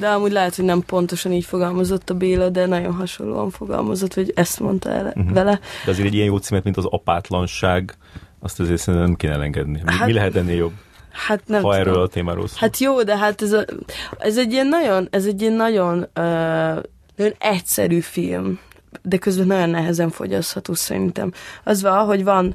De 0.00 0.08
amúgy 0.08 0.32
lehet, 0.32 0.54
hogy 0.56 0.64
nem 0.64 0.80
pontosan 0.80 1.32
így 1.32 1.44
fogalmazott 1.44 2.10
a 2.10 2.14
Béla, 2.14 2.48
de 2.48 2.66
nagyon 2.66 2.94
hasonlóan 2.94 3.50
fogalmazott, 3.50 4.14
hogy 4.14 4.32
ezt 4.34 4.60
mondta 4.60 4.90
el 4.90 5.06
uh-huh. 5.06 5.32
vele. 5.32 5.60
De 5.84 5.90
azért 5.90 6.06
egy 6.06 6.14
ilyen 6.14 6.26
jó 6.26 6.36
címet, 6.36 6.64
mint 6.64 6.76
az 6.76 6.84
apátlanság, 6.84 7.96
azt 8.40 8.60
azért 8.60 8.80
szerintem 8.80 9.08
nem 9.08 9.16
kéne 9.16 9.32
elengedni. 9.32 9.80
Mi, 9.84 9.92
hát, 9.92 10.06
mi 10.06 10.12
lehet 10.12 10.36
ennél 10.36 10.56
jobb? 10.56 10.72
Hát 11.10 11.42
nem 11.46 11.62
ha 11.62 11.68
tudom. 11.68 11.86
erről 11.86 12.02
a 12.02 12.08
témáról 12.08 12.46
szól. 12.46 12.58
Hát 12.60 12.78
jó, 12.78 13.02
de 13.02 13.16
hát 13.16 13.42
ez, 13.42 13.52
a, 13.52 13.64
ez 14.18 14.38
egy 14.38 14.52
ilyen 14.52 14.66
nagyon, 14.66 15.08
ez 15.10 15.26
egy 15.26 15.40
ilyen 15.40 15.52
nagyon, 15.52 16.06
uh, 16.14 16.78
nagyon 17.16 17.34
egyszerű 17.38 18.00
film, 18.00 18.58
de 19.02 19.18
közben 19.18 19.46
nagyon 19.46 19.70
nehezen 19.70 20.10
fogyasztható 20.10 20.74
szerintem. 20.74 21.32
Az 21.64 21.82
van, 21.82 22.06
hogy 22.06 22.24
van 22.24 22.54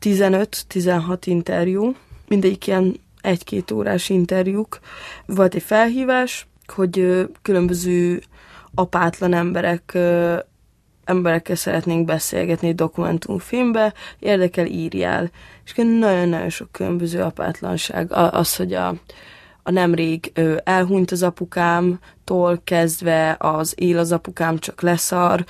15-16 0.00 1.18
interjú, 1.24 1.94
mindegyik 2.28 2.66
ilyen 2.66 3.00
egy-két 3.20 3.70
órás 3.70 4.08
interjúk. 4.08 4.78
Volt 5.26 5.54
egy 5.54 5.62
felhívás, 5.62 6.46
hogy 6.66 7.26
különböző 7.42 8.22
apátlan 8.74 9.32
emberek 9.32 9.98
emberekkel 11.06 11.56
szeretnénk 11.56 12.04
beszélgetni 12.04 12.68
egy 12.68 12.74
dokumentumfilmbe, 12.74 13.94
érdekel, 14.18 14.66
írjál. 14.66 15.30
És 15.64 15.74
nagyon-nagyon 15.74 16.50
sok 16.50 16.72
különböző 16.72 17.22
apátlanság. 17.22 18.12
Az, 18.12 18.56
hogy 18.56 18.74
a, 18.74 18.94
a 19.66 19.70
nemrég 19.70 20.32
elhunyt 20.64 21.10
az 21.10 21.22
apukámtól 21.22 22.60
kezdve 22.64 23.36
az 23.38 23.74
él 23.76 23.98
az 23.98 24.12
apukám 24.12 24.58
csak 24.58 24.80
leszar, 24.80 25.44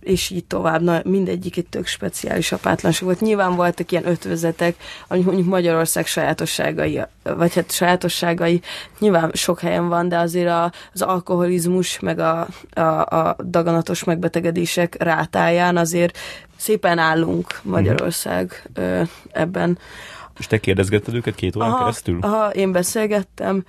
és 0.00 0.30
így 0.30 0.44
tovább. 0.44 0.82
Na, 0.82 1.00
mindegyik 1.04 1.56
egy 1.56 1.66
tök 1.66 1.86
speciális 1.86 2.52
apátlanság 2.52 3.04
volt. 3.04 3.20
Nyilván 3.20 3.56
voltak 3.56 3.92
ilyen 3.92 4.08
ötvözetek, 4.08 4.76
amik 5.08 5.24
mondjuk 5.24 5.46
Magyarország 5.46 6.06
sajátosságai, 6.06 7.02
vagy 7.22 7.54
hát 7.54 7.70
sajátosságai 7.70 8.60
nyilván 8.98 9.30
sok 9.34 9.60
helyen 9.60 9.88
van, 9.88 10.08
de 10.08 10.18
azért 10.18 10.48
a, 10.48 10.72
az 10.92 11.02
alkoholizmus, 11.02 12.00
meg 12.00 12.18
a, 12.18 12.46
a, 12.72 12.80
a 12.80 13.36
daganatos 13.44 14.04
megbetegedések 14.04 15.02
rátáján 15.02 15.76
azért 15.76 16.18
szépen 16.56 16.98
állunk 16.98 17.60
Magyarország 17.62 18.68
ö, 18.74 19.02
ebben. 19.32 19.78
És 20.38 20.46
te 20.46 20.58
kérdezgetted 20.58 21.14
őket 21.14 21.34
két 21.34 21.56
órán 21.56 21.68
aha, 21.68 21.78
keresztül? 21.78 22.18
Aha, 22.20 22.50
én 22.50 22.72
beszélgettem. 22.72 23.64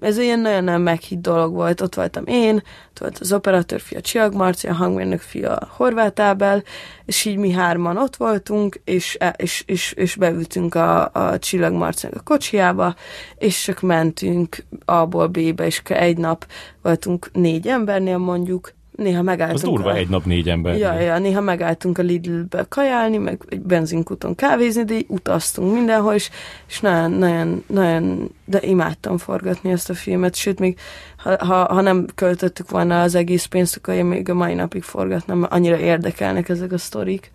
Ez 0.00 0.18
ilyen 0.18 0.40
nagyon-nagyon 0.40 0.80
meghitt 0.80 1.20
dolog 1.20 1.54
volt. 1.54 1.80
Ott 1.80 1.94
voltam 1.94 2.26
én, 2.26 2.54
ott 2.90 2.98
volt 2.98 3.18
az 3.18 3.32
operatőr 3.32 3.80
fia 3.80 4.00
Csiag 4.00 4.34
Marci, 4.34 4.66
a 4.66 4.74
hangmérnök 4.74 5.20
fia 5.20 5.58
Horváth 5.70 6.22
Ábel, 6.22 6.62
és 7.04 7.24
így 7.24 7.36
mi 7.36 7.50
hárman 7.50 7.96
ott 7.96 8.16
voltunk, 8.16 8.80
és, 8.84 9.18
és, 9.36 9.62
és, 9.66 9.92
és 9.92 10.14
beültünk 10.14 10.74
a, 10.74 11.10
a 11.12 11.38
Csillag 11.38 11.72
Marcinak 11.72 12.16
a 12.16 12.22
kocsiába, 12.22 12.94
és 13.38 13.62
csak 13.62 13.80
mentünk 13.80 14.64
A-ból 14.84 15.26
B-be, 15.26 15.66
és 15.66 15.82
egy 15.84 16.18
nap 16.18 16.46
voltunk 16.82 17.30
négy 17.32 17.68
embernél 17.68 18.18
mondjuk, 18.18 18.76
néha 18.98 19.22
megálltunk. 19.22 19.62
Az 19.62 19.68
durva 19.68 19.90
a... 19.90 19.94
egy 19.94 20.08
nap 20.08 20.24
négy 20.24 20.48
ember. 20.48 20.76
Ja, 20.76 20.98
ja, 21.00 21.18
néha 21.18 21.40
megálltunk 21.40 21.98
a 21.98 22.02
Lidlbe 22.02 22.66
kajálni, 22.68 23.16
meg 23.16 23.42
egy 23.48 23.60
benzinkuton 23.60 24.34
kávézni, 24.34 24.84
de 24.84 24.94
így 24.94 25.06
utaztunk 25.08 25.72
mindenhol, 25.72 26.14
és, 26.14 26.30
és 26.68 26.80
nagyon, 26.80 27.10
nagyon, 27.10 27.64
nagyon, 27.66 28.30
de 28.44 28.60
imádtam 28.62 29.18
forgatni 29.18 29.70
ezt 29.70 29.90
a 29.90 29.94
filmet, 29.94 30.34
sőt, 30.34 30.58
még 30.58 30.78
ha, 31.16 31.44
ha, 31.44 31.74
ha 31.74 31.80
nem 31.80 32.06
költöttük 32.14 32.70
volna 32.70 33.02
az 33.02 33.14
egész 33.14 33.44
pénzt, 33.44 33.76
akkor 33.76 33.94
én 33.94 34.04
még 34.04 34.28
a 34.28 34.34
mai 34.34 34.54
napig 34.54 34.82
forgatnám, 34.82 35.38
mert 35.38 35.52
annyira 35.52 35.78
érdekelnek 35.78 36.48
ezek 36.48 36.72
a 36.72 36.78
sztorik. 36.78 37.30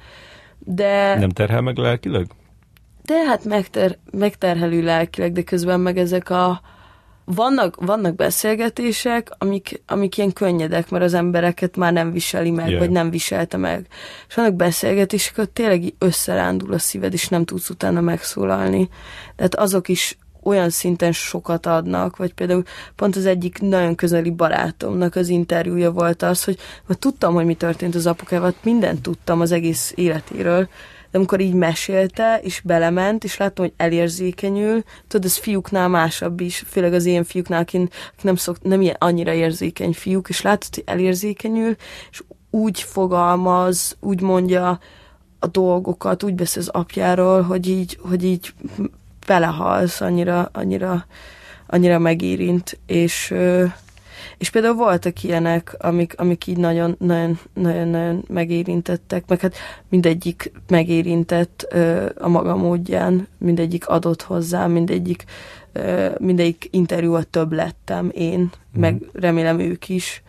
De... 0.60 1.16
Nem 1.20 1.30
terhel 1.30 1.62
meg 1.62 1.78
lelkileg? 1.78 2.28
De 3.06 3.26
hát 3.26 3.46
megter, 3.46 3.98
megterhelő 4.12 4.84
lelkileg, 4.84 5.32
de 5.32 5.42
közben 5.42 5.80
meg 5.80 5.98
ezek 5.98 6.30
a 6.30 6.62
vannak, 7.26 7.76
vannak 7.86 8.16
beszélgetések, 8.16 9.30
amik, 9.38 9.82
amik 9.88 10.18
ilyen 10.18 10.34
könnyedek, 10.34 10.90
mert 10.90 11.04
az 11.04 11.14
embereket 11.14 11.76
már 11.76 11.94
nem 11.94 12.12
viseli 12.12 12.52
meg, 12.52 12.68
yeah. 12.68 12.80
vagy 12.80 12.90
nem 12.90 13.10
viselte 13.10 13.58
meg. 13.58 13.88
És 14.28 14.36
vannak 14.36 14.54
beszélgetések, 14.54 15.36
hogy 15.36 15.50
tényleg 15.50 15.84
így 15.84 15.96
összerándul 15.98 16.74
a 16.74 16.80
szíved, 16.80 17.14
és 17.14 17.28
nem 17.28 17.46
tudsz 17.46 17.70
utána 17.70 18.02
megszólalni. 18.02 18.90
Tehát 19.36 19.56
azok 19.56 19.88
is 19.88 20.18
olyan 20.44 20.70
szinten 20.70 21.12
sokat 21.12 21.66
adnak, 21.66 22.18
vagy 22.18 22.34
például 22.34 22.64
pont 22.96 23.16
az 23.16 23.26
egyik 23.26 23.60
nagyon 23.60 23.96
közeli 23.96 24.32
barátomnak 24.32 25.16
az 25.16 25.30
interjúja 25.30 25.92
volt 25.92 26.22
az, 26.22 26.44
hogy 26.44 26.58
tudtam, 27.00 27.34
hogy 27.34 27.46
mi 27.46 27.54
történt 27.56 27.96
az 27.96 28.06
apukával, 28.06 28.54
mindent 28.64 29.02
tudtam 29.02 29.42
az 29.42 29.52
egész 29.52 29.94
életéről, 29.96 30.70
de 31.14 31.20
amikor 31.20 31.40
így 31.40 31.54
mesélte, 31.54 32.40
és 32.44 32.62
belement, 32.64 33.24
és 33.24 33.38
láttam, 33.38 33.66
hogy 33.66 33.74
elérzékenyül, 33.78 34.84
tudod, 35.08 35.26
ez 35.26 35.38
fiúknál 35.38 35.88
másabb 35.88 36.40
is, 36.40 36.64
főleg 36.68 36.94
az 36.94 37.06
ilyen 37.06 37.24
fiúknál, 37.24 37.62
akik 37.62 37.94
nem, 38.22 38.36
szok, 38.36 38.62
nem 38.62 38.82
ilyen 38.82 38.96
annyira 39.00 39.34
érzékeny 39.34 39.94
fiúk, 39.94 40.30
és 40.30 40.42
látod, 40.42 40.76
hogy 40.76 40.84
elérzékenyül, 40.86 41.76
és 42.12 42.24
úgy 42.50 42.82
fogalmaz, 42.82 43.98
úgy 44.00 44.22
mondja 44.22 44.80
a 45.40 45.48
dolgokat, 45.48 46.24
úgy 46.24 46.36
beszél 46.36 46.62
az 46.62 46.68
apjáról, 46.68 47.42
hogy 47.42 47.70
így, 47.70 48.00
hogy 48.02 48.24
így 48.24 48.54
belehalsz, 49.28 50.02
annyira, 50.02 50.50
annyira, 50.54 51.06
annyira 51.68 52.00
megérint, 52.00 52.80
és 52.86 53.34
és 54.44 54.50
például 54.50 54.74
voltak 54.74 55.24
ilyenek, 55.24 55.76
amik, 55.80 56.14
amik 56.18 56.48
így 56.48 56.58
nagyon, 56.58 56.96
nagyon, 57.00 57.40
nagyon, 57.54 57.88
nagyon 57.88 58.24
megérintettek, 58.28 59.28
meg 59.28 59.40
hát 59.40 59.56
mindegyik 59.90 60.52
megérintett 60.68 61.68
ö, 61.72 62.10
a 62.18 62.28
maga 62.28 62.56
módján, 62.56 63.28
mindegyik 63.38 63.88
adott 63.88 64.22
hozzá, 64.22 64.68
mindegyik, 64.68 65.24
ö, 65.72 66.10
mindegyik 66.20 66.68
interjúat 66.72 67.28
több 67.28 67.52
lettem 67.52 68.12
én, 68.14 68.40
mm. 68.40 68.80
meg 68.80 69.02
remélem 69.14 69.60
ők 69.60 69.90
is, 69.90 70.24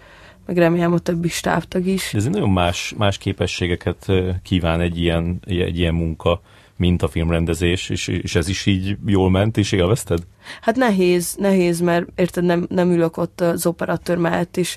meg 0.46 0.56
remélem 0.56 0.92
a 0.92 0.98
többi 0.98 1.28
stábtag 1.28 1.86
is. 1.86 2.10
De 2.12 2.18
ez 2.18 2.24
nagyon 2.24 2.50
más, 2.50 2.94
más 2.96 3.18
képességeket 3.18 4.06
kíván 4.42 4.80
egy 4.80 5.00
ilyen, 5.00 5.40
egy 5.46 5.78
ilyen 5.78 5.94
munka 5.94 6.40
mint 6.76 7.02
a 7.02 7.08
filmrendezés, 7.08 7.88
és, 7.88 8.08
és 8.08 8.34
ez 8.34 8.48
is 8.48 8.66
így 8.66 8.96
jól 9.06 9.30
ment, 9.30 9.56
és 9.56 9.72
élvezted? 9.72 10.18
Hát 10.60 10.76
nehéz, 10.76 11.34
nehéz, 11.38 11.80
mert 11.80 12.06
érted, 12.14 12.44
nem, 12.44 12.66
nem 12.68 12.90
ülök 12.90 13.16
ott 13.16 13.40
az 13.40 13.66
operatőr 13.66 14.16
mellett 14.16 14.56
is. 14.56 14.76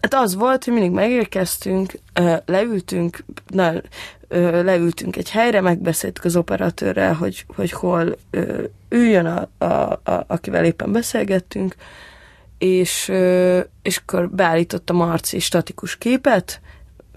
Hát 0.00 0.14
az 0.14 0.34
volt, 0.34 0.64
hogy 0.64 0.72
mindig 0.72 0.90
megérkeztünk, 0.90 1.92
leültünk, 2.46 3.24
na, 3.46 3.72
leültünk 4.62 5.16
egy 5.16 5.30
helyre, 5.30 5.60
megbeszéltük 5.60 6.24
az 6.24 6.36
operatőrrel, 6.36 7.12
hogy, 7.12 7.44
hogy 7.48 7.70
hol 7.70 8.16
üljön, 8.88 9.26
a, 9.26 9.64
a, 9.64 9.64
a, 9.64 10.24
akivel 10.26 10.64
éppen 10.64 10.92
beszélgettünk, 10.92 11.74
és, 12.58 13.12
és 13.82 13.96
akkor 13.96 14.30
beállította 14.30 14.92
Marci 14.92 15.38
statikus 15.38 15.98
képet, 15.98 16.60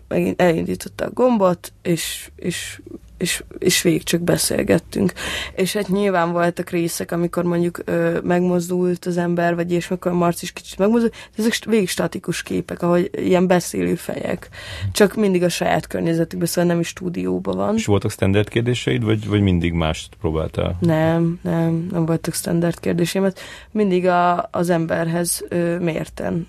megint 0.08 0.42
elindította 0.42 1.06
a 1.06 1.12
gombot, 1.14 1.74
és, 1.82 2.30
és 2.36 2.82
és, 3.18 3.44
és 3.58 3.82
végig 3.82 4.04
csak 4.04 4.22
beszélgettünk. 4.22 5.14
És 5.56 5.74
hát 5.74 5.88
nyilván 5.88 6.32
voltak 6.32 6.70
részek, 6.70 7.12
amikor 7.12 7.44
mondjuk 7.44 7.80
ö, 7.86 8.20
megmozdult 8.24 9.06
az 9.06 9.18
ember, 9.18 9.56
vagy 9.56 9.72
és 9.72 9.90
amikor 9.90 10.12
Marci 10.12 10.44
is 10.44 10.52
kicsit 10.52 10.78
megmozdult, 10.78 11.16
ezek 11.38 11.54
végig 11.66 11.90
statikus 11.90 12.44
képek, 12.44 12.82
ahogy 12.82 13.10
ilyen 13.14 13.48
beszélő 13.48 13.96
fejek. 13.96 14.50
Csak 14.92 15.16
mindig 15.16 15.44
a 15.44 15.50
saját 15.50 15.88
környezetükben, 15.88 16.48
szóval 16.48 16.70
nem 16.70 16.80
is 16.80 16.88
stúdióban 16.88 17.56
van. 17.56 17.76
És 17.76 17.86
voltak 17.86 18.12
standard 18.12 18.50
kérdéseid, 18.50 19.04
vagy, 19.04 19.28
vagy 19.28 19.42
mindig 19.42 19.74
mást 19.74 20.16
próbáltál? 20.20 20.78
Nem, 20.80 21.40
nem, 21.42 21.88
nem 21.92 22.06
voltak 22.06 22.34
standard 22.34 22.80
kérdéseim. 22.80 23.28
Mindig 23.72 24.06
a, 24.08 24.48
az 24.52 24.70
emberhez 24.70 25.46
ö, 25.50 25.78
mérten. 25.80 26.48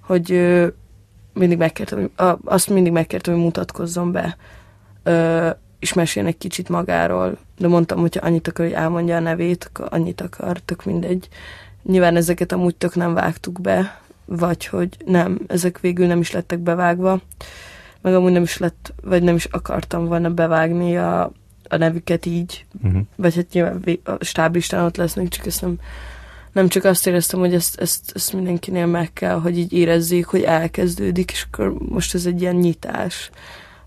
Hogy 0.00 0.32
ö, 0.32 0.66
mindig 1.32 1.58
megkértem, 1.58 2.10
azt 2.44 2.70
mindig 2.70 2.92
megkértem, 2.92 3.34
hogy 3.34 3.42
mutatkozzon 3.42 4.12
be. 4.12 4.36
Ö, 5.02 5.50
és 5.82 5.92
meséljen 5.92 6.32
egy 6.32 6.38
kicsit 6.38 6.68
magáról, 6.68 7.38
de 7.58 7.68
mondtam, 7.68 8.00
hogyha 8.00 8.26
annyit 8.26 8.48
akar, 8.48 8.66
hogy 8.66 8.74
elmondja 8.74 9.16
a 9.16 9.20
nevét, 9.20 9.64
akkor 9.64 9.86
annyit 9.90 10.20
akar, 10.20 10.58
tök 10.58 10.84
mindegy. 10.84 11.28
Nyilván 11.82 12.16
ezeket 12.16 12.52
amúgy 12.52 12.74
tök 12.74 12.94
nem 12.94 13.14
vágtuk 13.14 13.60
be, 13.60 14.00
vagy 14.24 14.66
hogy 14.66 14.88
nem, 15.04 15.40
ezek 15.46 15.80
végül 15.80 16.06
nem 16.06 16.20
is 16.20 16.30
lettek 16.30 16.58
bevágva, 16.58 17.20
meg 18.00 18.14
amúgy 18.14 18.32
nem 18.32 18.42
is 18.42 18.58
lett, 18.58 18.94
vagy 19.02 19.22
nem 19.22 19.34
is 19.34 19.44
akartam 19.44 20.06
volna 20.06 20.30
bevágni 20.30 20.96
a, 20.96 21.32
a 21.68 21.76
nevüket 21.76 22.26
így, 22.26 22.66
uh-huh. 22.82 23.02
vagy 23.16 23.34
hát 23.34 23.52
nyilván 23.52 23.82
a 24.04 24.24
stáblistán 24.24 24.84
ott 24.84 24.96
lesznek, 24.96 25.28
csak 25.28 25.46
ezt 25.46 25.60
nem, 25.60 25.78
nem 26.52 26.68
csak 26.68 26.84
azt 26.84 27.06
éreztem, 27.06 27.40
hogy 27.40 27.54
ezt, 27.54 27.80
ezt, 27.80 28.12
ezt 28.14 28.32
mindenkinél 28.32 28.86
meg 28.86 29.12
kell, 29.12 29.40
hogy 29.40 29.58
így 29.58 29.72
érezzék, 29.72 30.26
hogy 30.26 30.42
elkezdődik, 30.42 31.30
és 31.30 31.46
akkor 31.50 31.74
most 31.78 32.14
ez 32.14 32.26
egy 32.26 32.40
ilyen 32.40 32.56
nyitás 32.56 33.30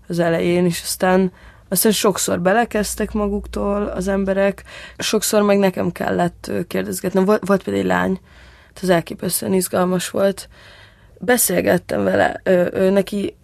az 0.08 0.18
elején, 0.18 0.64
és 0.64 0.80
aztán 0.82 1.32
aztán 1.68 1.92
sokszor 1.92 2.40
belekezdtek 2.40 3.12
maguktól 3.12 3.82
az 3.82 4.08
emberek, 4.08 4.64
sokszor 4.98 5.42
meg 5.42 5.58
nekem 5.58 5.92
kellett 5.92 6.50
kérdezgetnem. 6.66 7.24
Volt, 7.24 7.46
volt 7.46 7.62
például 7.62 7.84
egy 7.84 7.90
lány, 7.90 8.20
az 8.82 8.88
elképesztően 8.88 9.52
izgalmas 9.52 10.10
volt. 10.10 10.48
Beszélgettem 11.18 12.04
vele, 12.04 12.40
ő, 12.44 12.70
ő, 12.74 12.90
neki 12.90 13.36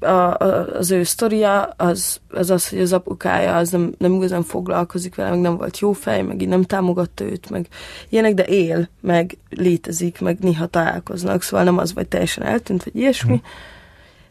a, 0.00 0.06
a, 0.08 0.66
az 0.76 0.90
ő 0.90 1.02
sztoria 1.02 1.62
az, 1.62 2.20
az 2.28 2.50
az, 2.50 2.68
hogy 2.68 2.80
az 2.80 2.92
apukája 2.92 3.56
az 3.56 3.70
nem, 3.70 3.94
nem 3.98 4.12
igazán 4.12 4.42
foglalkozik 4.42 5.14
vele, 5.14 5.30
meg 5.30 5.40
nem 5.40 5.56
volt 5.56 5.78
jó 5.78 5.92
fej, 5.92 6.22
meg 6.22 6.42
így 6.42 6.48
nem 6.48 6.62
támogatta 6.62 7.24
őt, 7.24 7.50
meg 7.50 7.68
ilyenek, 8.08 8.34
de 8.34 8.44
él, 8.44 8.88
meg 9.00 9.38
létezik, 9.50 10.20
meg 10.20 10.38
néha 10.38 10.66
találkoznak, 10.66 11.42
szóval 11.42 11.64
nem 11.64 11.78
az 11.78 11.94
vagy 11.94 12.08
teljesen 12.08 12.44
eltűnt, 12.44 12.84
vagy 12.84 12.96
ilyesmi. 12.96 13.32
Mm. 13.32 13.48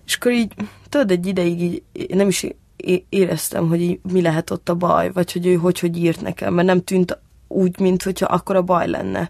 És 0.06 0.16
akkor 0.16 0.32
így, 0.32 0.54
tudod, 0.90 1.12
egy 1.12 1.26
ideig 1.26 1.62
így 1.94 2.16
nem 2.16 2.28
is 2.28 2.48
éreztem, 3.10 3.68
hogy 3.68 3.99
mi 4.11 4.22
lehet 4.22 4.49
ott 4.49 4.69
a 4.69 4.76
baj, 4.76 5.11
vagy 5.11 5.31
hogy 5.31 5.45
ő 5.45 5.53
hogy, 5.53 5.80
hogy 5.80 5.97
írt 5.97 6.22
nekem, 6.22 6.53
mert 6.53 6.68
nem 6.68 6.84
tűnt 6.84 7.19
úgy, 7.47 7.80
mint 7.80 8.03
hogyha 8.03 8.26
akkor 8.26 8.56
a 8.56 8.61
baj 8.61 8.88
lenne. 8.88 9.30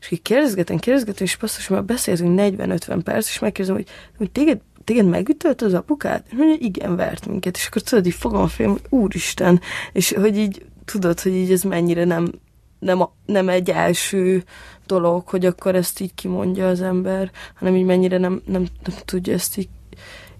És 0.00 0.10
így 0.10 0.22
kérdezgetem, 0.22 0.78
kérdezgetem, 0.78 1.26
és 1.26 1.36
basszus, 1.36 1.68
már 1.68 1.84
beszéltünk 1.84 2.40
40-50 2.40 3.00
perc, 3.04 3.28
és 3.28 3.38
megkérdezem, 3.38 3.76
hogy, 3.76 3.88
hogy 4.16 4.30
téged, 4.30 4.60
téged 4.84 5.06
megütölt 5.06 5.62
az 5.62 5.74
apukát? 5.74 6.24
És 6.28 6.36
mondja, 6.36 6.66
igen, 6.66 6.96
vert 6.96 7.26
minket. 7.26 7.56
És 7.56 7.66
akkor 7.66 7.82
tudod, 7.82 8.06
így 8.06 8.14
fogom 8.14 8.40
a 8.40 8.46
film, 8.46 8.70
hogy 8.70 8.86
úristen, 8.88 9.60
és 9.92 10.12
hogy 10.12 10.36
így 10.36 10.66
tudod, 10.84 11.20
hogy 11.20 11.32
így 11.32 11.52
ez 11.52 11.62
mennyire 11.62 12.04
nem, 12.04 12.32
nem, 12.78 13.00
a, 13.00 13.12
nem 13.26 13.48
egy 13.48 13.70
első 13.70 14.44
dolog, 14.86 15.28
hogy 15.28 15.46
akkor 15.46 15.74
ezt 15.74 16.00
így 16.00 16.14
kimondja 16.14 16.68
az 16.68 16.80
ember, 16.80 17.30
hanem 17.54 17.76
így 17.76 17.84
mennyire 17.84 18.18
nem, 18.18 18.42
nem, 18.46 18.66
nem 18.84 18.96
tudja 19.04 19.32
ezt 19.32 19.56
így 19.58 19.68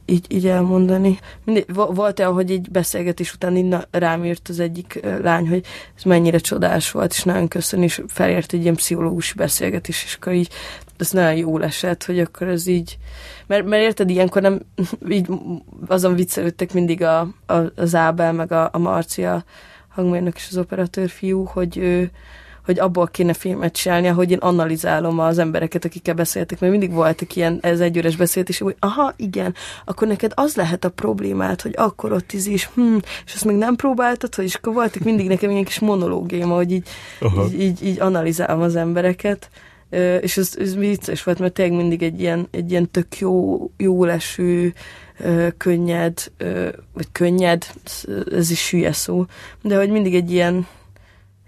így, 0.07 0.27
így 0.29 0.47
elmondani. 0.47 1.19
Mindig, 1.45 1.65
volt 1.75 2.19
olyan, 2.19 2.33
hogy 2.33 2.51
egy 2.51 2.71
beszélgetés 2.71 3.35
után 3.35 3.57
így 3.57 3.77
rám 3.91 4.25
írt 4.25 4.49
az 4.49 4.61
egyik 4.61 5.01
lány, 5.23 5.49
hogy 5.49 5.65
ez 5.97 6.03
mennyire 6.03 6.39
csodás 6.39 6.91
volt, 6.91 7.13
és 7.13 7.23
nagyon 7.23 7.49
köszön, 7.49 7.83
és 7.83 8.03
felért 8.09 8.53
egy 8.53 8.63
ilyen 8.63 8.75
pszichológusi 8.75 9.35
beszélgetés, 9.37 10.05
és 10.05 10.15
akkor 10.15 10.33
így 10.33 10.49
ez 10.99 11.11
nagyon 11.11 11.37
jó 11.37 11.61
esett, 11.61 12.05
hogy 12.05 12.21
akkor 12.21 12.49
ez 12.49 12.67
így, 12.67 12.99
mert, 13.47 13.65
mert 13.65 13.83
érted, 13.83 14.11
ilyenkor 14.11 14.43
nem, 14.43 14.61
így 15.09 15.29
azon 15.87 16.15
viccelődtek 16.15 16.73
mindig 16.73 17.03
a, 17.03 17.21
a, 17.47 17.55
az 17.77 17.95
Ábel, 17.95 18.33
meg 18.33 18.53
a, 18.53 18.69
a 18.73 18.79
Marcia 18.79 19.45
hangmérnök 19.89 20.37
és 20.37 20.47
az 20.51 20.57
operatőr 20.57 21.09
fiú, 21.09 21.45
hogy 21.45 21.77
ő, 21.77 22.11
hogy 22.67 22.79
abból 22.79 23.07
kéne 23.07 23.33
filmet 23.33 23.73
csinálni, 23.73 24.07
hogy 24.07 24.31
én 24.31 24.39
analizálom 24.39 25.19
az 25.19 25.39
embereket, 25.39 25.85
akikkel 25.85 26.15
beszéltek, 26.15 26.61
mert 26.61 26.73
mindig 26.73 26.93
voltak 26.93 27.37
ilyen, 27.37 27.59
ez 27.63 27.81
egy 27.81 27.97
üres 27.97 28.17
beszélgetés, 28.17 28.59
hogy 28.59 28.77
aha, 28.79 29.13
igen, 29.17 29.55
akkor 29.85 30.09
neked 30.09 30.33
az 30.35 30.57
lehet 30.57 30.85
a 30.85 30.91
problémát, 30.91 31.63
hogy 31.63 31.75
akkor 31.77 32.13
ott 32.13 32.33
is, 32.33 32.47
is 32.47 32.71
hm, 32.75 32.97
és 33.27 33.35
azt 33.35 33.45
még 33.45 33.57
nem 33.57 33.77
próbáltad, 33.77 34.35
hogy 34.35 34.45
és 34.45 34.55
akkor 34.55 34.73
voltak 34.73 35.03
mindig 35.03 35.29
nekem 35.29 35.51
ilyen 35.51 35.65
kis 35.65 35.79
monológiém, 35.79 36.49
hogy 36.49 36.73
így, 36.73 36.89
így, 37.39 37.61
így, 37.61 37.87
így 37.87 38.01
analizálom 38.01 38.61
az 38.61 38.77
embereket, 38.77 39.51
és 40.21 40.37
ez, 40.37 40.55
ez 40.59 40.77
vicces 40.77 41.23
volt, 41.23 41.39
mert 41.39 41.53
tényleg 41.53 41.77
mindig 41.77 42.03
egy 42.03 42.21
ilyen, 42.21 42.49
egy 42.51 42.71
ilyen 42.71 42.91
tök 42.91 43.19
jó, 43.19 43.59
jó 43.77 44.05
leső, 44.05 44.75
könnyed, 45.57 46.33
vagy 46.93 47.07
könnyed, 47.13 47.67
ez 48.33 48.51
is 48.51 48.71
hülye 48.71 48.93
szó, 48.93 49.25
de 49.63 49.77
hogy 49.77 49.91
mindig 49.91 50.15
egy 50.15 50.31
ilyen 50.33 50.67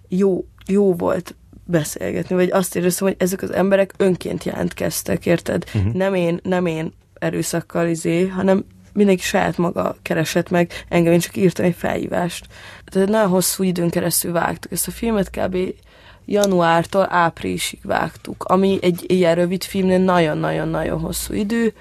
jó, 0.09 0.45
jó 0.69 0.95
volt 0.95 1.35
beszélgetni, 1.65 2.35
vagy 2.35 2.51
azt 2.51 2.77
éreztem, 2.77 3.07
hogy 3.07 3.17
ezek 3.19 3.43
az 3.43 3.53
emberek 3.53 3.93
önként 3.97 4.45
jelentkeztek, 4.45 5.27
érted? 5.27 5.65
Uh-huh. 5.75 5.93
Nem 5.93 6.15
én, 6.15 6.41
nem 6.43 6.67
én 6.67 6.93
erőszakkal 7.19 7.89
izé, 7.89 8.27
hanem 8.27 8.65
mindenki 8.93 9.23
saját 9.23 9.57
maga 9.57 9.97
keresett 10.03 10.51
meg, 10.51 10.85
engem 10.89 11.13
én 11.13 11.19
csak 11.19 11.37
írtam 11.37 11.65
egy 11.65 11.75
felhívást. 11.75 12.47
Tehát 12.85 13.09
nagyon 13.09 13.29
hosszú 13.29 13.63
időn 13.63 13.91
keresztül 13.91 14.33
vágtuk 14.33 14.73
ezt 14.73 14.89
a 14.89 14.91
filmet, 14.91 15.31
kb. 15.31 15.57
januártól 16.25 17.07
áprilisig 17.11 17.79
vágtuk, 17.83 18.45
ami 18.45 18.79
egy 18.83 19.05
ilyen 19.07 19.35
rövid 19.35 19.65
filmnél 19.65 19.99
nagyon-nagyon-nagyon 19.99 21.01
hosszú 21.01 21.35
idő, 21.35 21.75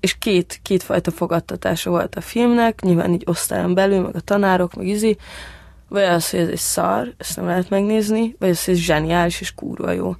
és 0.00 0.18
két, 0.18 0.60
kétfajta 0.62 1.10
fogadtatása 1.10 1.90
volt 1.90 2.14
a 2.14 2.20
filmnek, 2.20 2.80
nyilván 2.80 3.12
így 3.12 3.22
osztályon 3.26 3.74
belül, 3.74 4.00
meg 4.00 4.16
a 4.16 4.20
tanárok, 4.20 4.74
meg 4.74 4.86
izi, 4.86 5.16
vagy 5.90 6.02
az, 6.02 6.30
hogy 6.30 6.40
ez 6.40 6.48
egy 6.48 6.56
szar, 6.56 7.14
ezt 7.16 7.36
nem 7.36 7.46
lehet 7.46 7.70
megnézni, 7.70 8.36
vagy 8.38 8.48
az, 8.48 8.64
hogy 8.64 8.74
ez 8.74 8.80
zseniális 8.80 9.40
és 9.40 9.54
kurva 9.54 9.90
jó. 9.90 10.14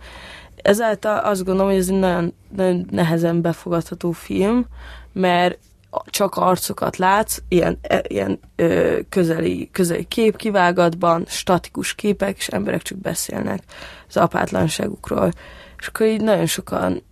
Ezáltal 0.56 1.18
azt 1.18 1.44
gondolom, 1.44 1.70
hogy 1.70 1.80
ez 1.80 1.88
egy 1.88 1.98
nagyon, 1.98 2.34
nagyon 2.56 2.86
nehezen 2.90 3.40
befogadható 3.40 4.10
film, 4.10 4.66
mert 5.12 5.58
csak 6.04 6.36
arcokat 6.36 6.96
látsz, 6.96 7.38
ilyen, 7.48 7.78
e, 7.82 8.02
ilyen 8.08 8.40
ö, 8.56 8.98
közeli, 9.08 9.68
közeli 9.72 10.04
képkivágatban, 10.04 11.24
statikus 11.28 11.94
képek, 11.94 12.36
és 12.36 12.48
emberek 12.48 12.82
csak 12.82 12.98
beszélnek 12.98 13.62
az 14.08 14.16
apátlanságukról. 14.16 15.30
És 15.78 15.86
akkor 15.86 16.06
így 16.06 16.22
nagyon 16.22 16.46
sokan 16.46 17.02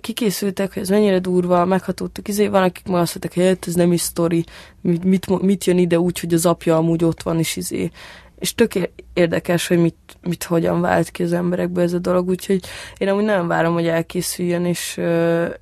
kikészültek, 0.00 0.72
hogy 0.72 0.82
ez 0.82 0.88
mennyire 0.88 1.18
durva, 1.18 1.64
meghatódtak, 1.64 2.28
izé, 2.28 2.46
van, 2.46 2.62
akik 2.62 2.86
ma 2.86 3.00
azt 3.00 3.18
mondták, 3.18 3.34
hogy 3.34 3.44
hát 3.44 3.66
ez 3.66 3.74
nem 3.74 3.92
is 3.92 4.00
sztori, 4.00 4.44
mit, 4.80 5.04
mit, 5.04 5.42
mit 5.42 5.64
jön 5.64 5.78
ide 5.78 5.98
úgy, 5.98 6.20
hogy 6.20 6.34
az 6.34 6.46
apja 6.46 6.76
amúgy 6.76 7.04
ott 7.04 7.22
van, 7.22 7.38
és 7.38 7.56
izé. 7.56 7.90
És 8.38 8.54
tök 8.54 8.72
érdekes, 9.12 9.66
hogy 9.66 9.78
mit, 9.78 9.96
mit 10.22 10.44
hogyan 10.44 10.80
vált 10.80 11.10
ki 11.10 11.22
az 11.22 11.32
emberekből 11.32 11.84
ez 11.84 11.92
a 11.92 11.98
dolog, 11.98 12.28
úgyhogy 12.28 12.60
én 12.98 13.08
amúgy 13.08 13.24
nagyon 13.24 13.46
várom, 13.46 13.72
hogy 13.72 13.86
elkészüljön, 13.86 14.64
és, 14.64 15.00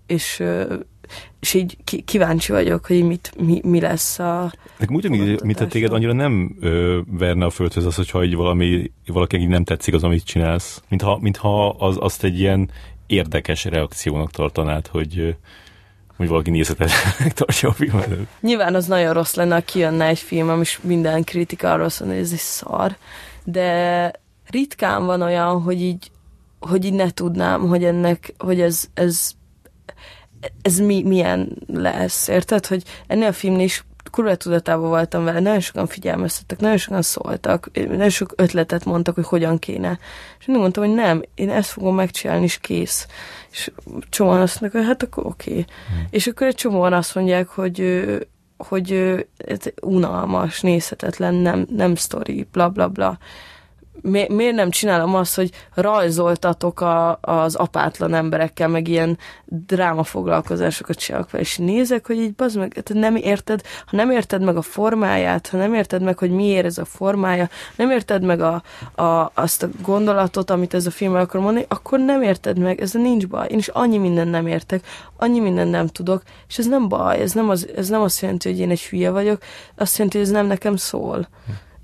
és 0.06 0.42
és 1.40 1.54
így 1.54 1.76
kíváncsi 2.04 2.52
vagyok, 2.52 2.86
hogy 2.86 3.04
mit, 3.04 3.32
mi, 3.38 3.60
mi 3.64 3.80
lesz 3.80 4.18
a... 4.18 4.52
Nekem 4.78 4.94
úgy 4.94 5.40
mint 5.42 5.60
a 5.60 5.66
téged 5.66 5.92
annyira 5.92 6.12
nem 6.12 6.56
ö, 6.60 7.00
verne 7.06 7.44
a 7.44 7.50
földhöz 7.50 7.86
az, 7.86 7.94
hogyha 7.94 8.24
így 8.24 8.34
valami, 8.34 8.92
valaki 9.06 9.36
így 9.36 9.48
nem 9.48 9.64
tetszik 9.64 9.94
az, 9.94 10.02
amit 10.02 10.24
csinálsz. 10.24 10.82
Mintha, 10.88 11.18
mintha 11.20 11.68
az, 11.68 11.96
azt 12.00 12.24
egy 12.24 12.38
ilyen 12.38 12.70
érdekes 13.06 13.64
reakciónak 13.64 14.30
tartanád, 14.30 14.86
hogy 14.86 15.36
hogy 16.16 16.28
valaki 16.28 16.50
nézetetlenek 16.50 17.32
tartja 17.38 17.68
a 17.68 17.72
filmet. 17.72 18.08
Nyilván 18.40 18.74
az 18.74 18.86
nagyon 18.86 19.12
rossz 19.12 19.34
lenne, 19.34 19.54
ha 19.54 19.60
kijönne 19.60 20.06
egy 20.06 20.18
film, 20.18 20.60
és 20.60 20.78
minden 20.82 21.24
kritika 21.24 21.72
arról 21.72 21.88
szól, 21.88 22.08
hogy 22.08 22.16
ez 22.16 22.32
egy 22.32 22.38
szar, 22.38 22.96
de 23.44 24.10
ritkán 24.50 25.06
van 25.06 25.22
olyan, 25.22 25.62
hogy 25.62 25.80
így, 25.80 26.10
hogy 26.60 26.84
így 26.84 26.92
ne 26.92 27.10
tudnám, 27.10 27.60
hogy 27.68 27.84
ennek, 27.84 28.34
hogy 28.38 28.60
ez, 28.60 28.84
ez 28.94 29.30
ez 30.62 30.78
mi, 30.78 31.02
milyen 31.02 31.56
lesz, 31.66 32.28
érted? 32.28 32.66
Hogy 32.66 32.82
ennél 33.06 33.26
a 33.26 33.32
filmnél 33.32 33.64
is 33.64 33.84
kurva 34.10 34.34
tudatában 34.34 34.88
voltam 34.88 35.24
vele, 35.24 35.40
nagyon 35.40 35.60
sokan 35.60 35.86
figyelmeztettek, 35.86 36.58
nagyon 36.60 36.76
sokan 36.76 37.02
szóltak, 37.02 37.70
nagyon 37.72 38.08
sok 38.08 38.32
ötletet 38.36 38.84
mondtak, 38.84 39.14
hogy 39.14 39.26
hogyan 39.26 39.58
kéne. 39.58 39.98
És 40.38 40.46
mindig 40.46 40.62
mondtam, 40.62 40.84
hogy 40.84 40.94
nem, 40.94 41.22
én 41.34 41.50
ezt 41.50 41.70
fogom 41.70 41.94
megcsinálni, 41.94 42.44
és 42.44 42.58
kész. 42.58 43.06
És 43.50 43.70
csomóan 44.08 44.40
azt 44.40 44.60
mondják, 44.60 44.82
hogy 44.82 44.92
hát 44.92 45.02
akkor 45.02 45.26
oké. 45.26 45.50
Okay. 45.50 45.64
Hmm. 45.88 46.06
És 46.10 46.26
akkor 46.26 46.46
egy 46.46 46.54
csomóan 46.54 46.92
azt 46.92 47.14
mondják, 47.14 47.48
hogy 47.48 48.04
hogy 48.56 48.92
ez 49.36 49.58
unalmas, 49.82 50.60
nézhetetlen, 50.60 51.34
nem, 51.34 51.66
nem 51.70 51.94
sztori, 51.94 52.48
bla 52.52 52.68
bla 52.68 52.88
bla 52.88 53.18
mi, 54.04 54.26
miért 54.28 54.54
nem 54.54 54.70
csinálom 54.70 55.14
azt, 55.14 55.34
hogy 55.34 55.50
rajzoltatok 55.74 56.80
a, 56.80 57.18
az 57.20 57.54
apátlan 57.54 58.14
emberekkel, 58.14 58.68
meg 58.68 58.88
ilyen 58.88 59.18
drámafoglalkozásokat 59.44 60.96
csinálok 60.96 61.28
fel, 61.28 61.40
és 61.40 61.56
nézek, 61.56 62.06
hogy 62.06 62.16
így 62.16 62.34
bazd 62.34 62.58
meg, 62.58 62.72
hát 62.74 62.90
nem 62.92 63.16
érted, 63.16 63.60
ha 63.86 63.96
nem 63.96 64.10
érted 64.10 64.42
meg 64.42 64.56
a 64.56 64.62
formáját, 64.62 65.46
ha 65.46 65.56
nem 65.56 65.74
érted 65.74 66.02
meg, 66.02 66.18
hogy 66.18 66.30
miért 66.30 66.64
ez 66.64 66.78
a 66.78 66.84
formája, 66.84 67.48
nem 67.76 67.90
érted 67.90 68.22
meg 68.22 68.40
a, 68.40 68.62
a, 69.02 69.30
azt 69.34 69.62
a 69.62 69.68
gondolatot, 69.82 70.50
amit 70.50 70.74
ez 70.74 70.86
a 70.86 70.90
film 70.90 71.14
akar 71.14 71.40
mondani, 71.40 71.66
akkor 71.68 71.98
nem 71.98 72.22
érted 72.22 72.58
meg, 72.58 72.80
ez 72.80 72.92
nincs 72.92 73.26
baj. 73.26 73.46
Én 73.50 73.58
is 73.58 73.68
annyi 73.68 73.98
minden 73.98 74.28
nem 74.28 74.46
értek, 74.46 74.86
annyi 75.16 75.40
minden 75.40 75.68
nem 75.68 75.86
tudok, 75.86 76.22
és 76.48 76.58
ez 76.58 76.66
nem 76.66 76.88
baj, 76.88 77.20
ez 77.20 77.32
nem, 77.32 77.48
az, 77.48 77.68
ez 77.76 77.88
nem 77.88 78.00
azt 78.00 78.20
jelenti, 78.20 78.48
hogy 78.48 78.58
én 78.58 78.70
egy 78.70 78.82
hülye 78.82 79.10
vagyok, 79.10 79.42
azt 79.76 79.96
jelenti, 79.96 80.18
hogy 80.18 80.26
ez 80.26 80.32
nem 80.32 80.46
nekem 80.46 80.76
szól 80.76 81.28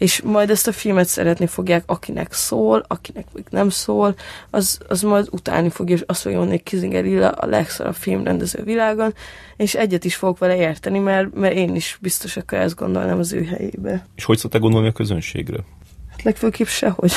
és 0.00 0.20
majd 0.20 0.50
ezt 0.50 0.66
a 0.66 0.72
filmet 0.72 1.06
szeretni 1.06 1.46
fogják, 1.46 1.82
akinek 1.86 2.32
szól, 2.32 2.84
akinek 2.86 3.26
még 3.32 3.44
nem 3.50 3.68
szól, 3.68 4.14
az, 4.50 4.78
az 4.88 5.02
majd 5.02 5.28
utálni 5.30 5.68
fogja, 5.68 5.94
és 5.94 6.02
azt 6.06 6.20
fogja 6.20 6.36
mondani, 6.36 6.58
hogy 6.58 6.66
Kizinger 6.66 7.04
Illa 7.04 7.28
a 7.28 7.46
legszarabb 7.46 7.94
filmrendező 7.94 8.62
világon, 8.62 9.14
és 9.56 9.74
egyet 9.74 10.04
is 10.04 10.16
fogok 10.16 10.38
vele 10.38 10.56
érteni, 10.56 10.98
mert, 10.98 11.34
mert 11.34 11.54
én 11.54 11.74
is 11.74 11.98
biztos 12.00 12.36
akkor 12.36 12.58
ezt 12.58 12.76
gondolnám 12.76 13.18
az 13.18 13.32
ő 13.32 13.44
helyébe. 13.44 14.06
És 14.14 14.24
hogy 14.24 14.38
szoktál 14.38 14.60
gondolni 14.60 14.88
a 14.88 14.92
közönségre? 14.92 15.58
Legfőképp 16.22 16.66
sehogy. 16.66 17.12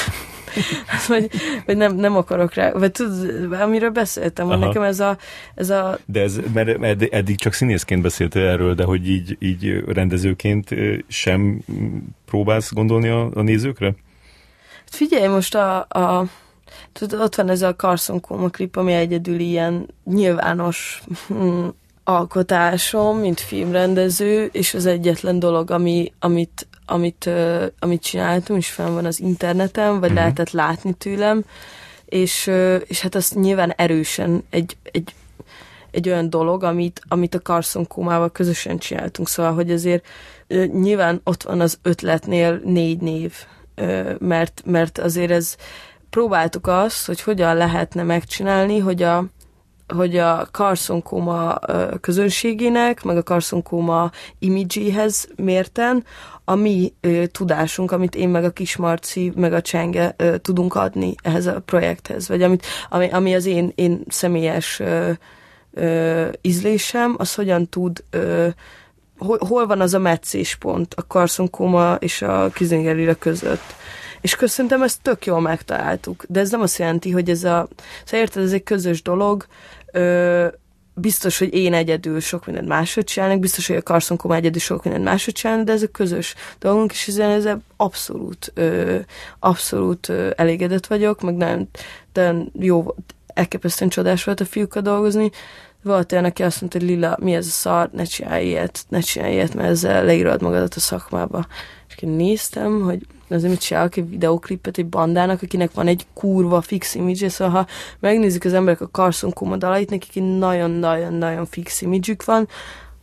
vagy, 1.08 1.30
vagy 1.66 1.78
nem, 1.78 1.96
nem 1.96 2.16
akarok 2.16 2.54
rá, 2.54 2.72
vagy 2.72 2.92
tudod, 2.92 3.54
amiről 3.54 3.90
beszéltem, 3.90 4.48
hogy 4.48 4.60
nekem 4.60 4.82
ez 4.82 5.00
a, 5.00 5.18
ez 5.56 5.70
a... 5.70 5.98
De 6.06 6.22
ez, 6.22 6.40
mert 6.54 7.14
eddig 7.14 7.38
csak 7.38 7.54
színészként 7.54 8.02
beszéltél 8.02 8.46
erről, 8.46 8.74
de 8.74 8.84
hogy 8.84 9.10
így, 9.10 9.38
így 9.40 9.84
rendezőként 9.88 10.70
sem 11.08 11.62
próbálsz 12.26 12.74
gondolni 12.74 13.08
a, 13.08 13.30
a 13.34 13.42
nézőkre? 13.42 13.86
Hát 14.84 14.96
figyelj, 14.96 15.28
most 15.28 15.56
a, 15.56 15.80
a 15.80 16.26
tudod, 16.92 17.20
ott 17.20 17.36
van 17.36 17.50
ez 17.50 17.62
a 17.62 17.76
Carson 17.76 18.22
Coma 18.22 18.50
klip, 18.50 18.76
ami 18.76 18.94
egyedül 18.94 19.40
ilyen 19.40 19.88
nyilvános 20.06 21.04
hm, 21.28 21.68
alkotásom, 22.04 23.18
mint 23.18 23.40
filmrendező, 23.40 24.50
és 24.52 24.74
az 24.74 24.86
egyetlen 24.86 25.40
dolog, 25.40 25.72
ami, 25.72 26.14
amit, 26.20 26.68
amit, 26.86 27.26
uh, 27.26 27.66
amit 27.80 28.02
csináltam, 28.02 28.56
és 28.56 28.70
fenn 28.70 28.94
van 28.94 29.06
az 29.06 29.20
interneten, 29.20 29.92
vagy 29.92 30.00
uh-huh. 30.00 30.16
lehetett 30.16 30.52
látni 30.52 30.94
tőlem, 30.94 31.44
és, 32.06 32.48
uh, 32.48 32.82
és 32.86 33.02
hát 33.02 33.16
az 33.16 33.30
nyilván 33.30 33.74
erősen 33.76 34.44
egy, 34.50 34.78
egy, 34.92 35.14
egy 35.92 36.10
olyan 36.10 36.30
dolog, 36.30 36.64
amit, 36.64 37.02
amit 37.08 37.36
a 37.36 37.42
Carson 37.42 37.88
Kómával 37.88 38.32
közösen 38.32 38.78
csináltunk, 38.78 39.28
szóval, 39.28 39.54
hogy 39.54 39.72
azért 39.72 40.06
uh, 40.50 40.66
nyilván 40.66 41.22
ott 41.24 41.44
van 41.44 41.62
az 41.62 41.80
ötletnél 41.82 42.62
négy 42.64 43.00
név, 43.00 43.34
uh, 43.78 44.20
mert, 44.20 44.62
mert 44.66 44.98
azért 44.98 45.32
ez 45.32 45.56
próbáltuk 46.10 46.68
azt, 46.68 47.06
hogy 47.06 47.22
hogyan 47.22 47.56
lehetne 47.56 48.04
megcsinálni, 48.04 48.80
hogy 48.80 49.04
a, 49.04 49.26
hogy 49.88 50.18
a 50.18 50.48
karszonkóma 50.52 51.60
közönségének, 52.02 53.04
meg 53.04 53.18
a 53.18 53.24
karszonkóma 53.24 54.12
imidzséhez 54.40 55.28
mérten 55.36 56.04
a 56.46 56.56
mi 56.56 56.94
tudásunk, 57.32 57.92
amit 57.92 58.16
én 58.16 58.30
meg 58.30 58.44
a 58.44 58.52
Kismarci, 58.52 59.32
meg 59.36 59.54
a 59.54 59.62
Csenge 59.62 60.16
tudunk 60.42 60.76
adni 60.76 61.16
ehhez 61.24 61.46
a 61.46 61.62
projekthez, 61.66 62.28
vagy 62.28 62.42
amit, 62.42 62.66
ami, 62.90 63.10
ami 63.10 63.36
az 63.36 63.46
én, 63.46 63.72
én 63.76 64.04
személyes 64.08 64.80
ö, 64.80 65.12
ö, 65.74 66.28
ízlésem, 66.42 67.16
az 67.18 67.36
hogyan 67.36 67.70
tud 67.70 68.04
ö, 68.10 68.48
hol, 69.18 69.38
hol 69.48 69.68
van 69.68 69.82
az 69.82 69.94
a 69.94 70.00
meccéspont 70.00 70.94
a 70.94 71.08
karszonkóma 71.08 71.96
és 72.00 72.22
a 72.22 72.50
kizingerire 72.54 73.14
között. 73.14 73.76
És 74.24 74.36
köszöntem, 74.36 74.82
ezt 74.82 75.02
tök 75.02 75.26
jól 75.26 75.41
megtaláltuk. 75.41 76.24
De 76.28 76.40
ez 76.40 76.50
nem 76.50 76.62
azt 76.62 76.78
jelenti, 76.78 77.12
hogy 77.12 77.30
ez 77.30 77.44
a... 77.44 77.68
Szóval 78.06 78.20
érted, 78.20 78.44
ez 78.44 78.52
egy 78.52 78.64
közös 78.64 79.02
dolog, 79.02 79.45
ö, 79.91 80.48
biztos, 80.94 81.38
hogy 81.38 81.54
én 81.54 81.74
egyedül 81.74 82.20
sok 82.20 82.45
mindent 82.45 82.68
máshogy 82.68 83.04
csinálnak, 83.04 83.40
biztos, 83.40 83.68
hogy 83.68 83.76
a 83.76 83.82
Carson 83.82 84.18
Koma 84.18 84.36
egyedül 84.36 84.60
sok 84.60 84.84
mindent 84.84 85.06
máshogy 85.06 85.34
csinálnak, 85.34 85.66
de 85.66 85.72
ez 85.72 85.82
a 85.82 85.88
közös 85.88 86.36
dolgunk, 86.60 86.91
és 86.91 87.08
ezen 87.08 87.30
ezzel 87.30 87.62
abszolút, 87.78 88.52
ö, 88.54 88.98
abszolút 89.40 90.10
ö, 90.10 90.30
elégedett 90.36 90.86
vagyok, 90.86 91.22
meg 91.22 91.36
nagyon, 91.36 91.70
nagyon 92.14 92.52
jó, 92.60 92.95
elképesztően 93.28 93.90
csodás 93.90 94.24
volt 94.24 94.40
a 94.40 94.45
fiúkkal 94.45 94.82
dolgozni. 94.82 95.32
Volt 95.82 96.12
olyan, 96.12 96.26
aki 96.26 96.44
azt 96.44 96.62
mondta, 96.62 96.80
hogy 96.80 96.88
Lila, 96.88 97.18
mi 97.22 97.34
ez 97.34 97.48
a 97.48 97.50
szar, 97.50 97.90
ne 97.91 98.04
csinálj 98.04 98.45
ilyet, 98.45 98.86
ne 98.90 99.00
csinálj 99.00 99.34
ilyet, 99.34 99.54
mert 99.54 99.70
ezzel 99.70 100.06
leírod 100.06 100.41
magadat 100.41 100.74
a 100.74 100.80
szakmába. 100.80 101.45
És 101.88 101.95
én 102.04 102.10
néztem, 102.10 102.82
hogy 102.82 103.06
azért 103.34 103.52
mit 103.52 103.62
csinálok 103.62 103.96
egy 103.96 104.10
videoklipet 104.10 104.78
egy 104.78 104.86
bandának, 104.86 105.42
akinek 105.42 105.74
van 105.74 105.88
egy 105.88 106.06
kurva 106.14 106.62
fix 106.62 106.96
image 106.96 107.30
szóval 107.30 107.54
ha 107.54 107.68
megnézik 108.00 108.46
az 108.46 108.54
emberek 108.54 108.82
a 108.82 108.90
Carson 108.92 109.34
Koma 109.34 109.58
dalait, 109.58 109.90
nekik 109.90 110.16
egy 110.16 110.38
nagyon-nagyon-nagyon 110.38 111.46
fix 111.46 111.82
image 111.82 112.16
van, 112.26 112.48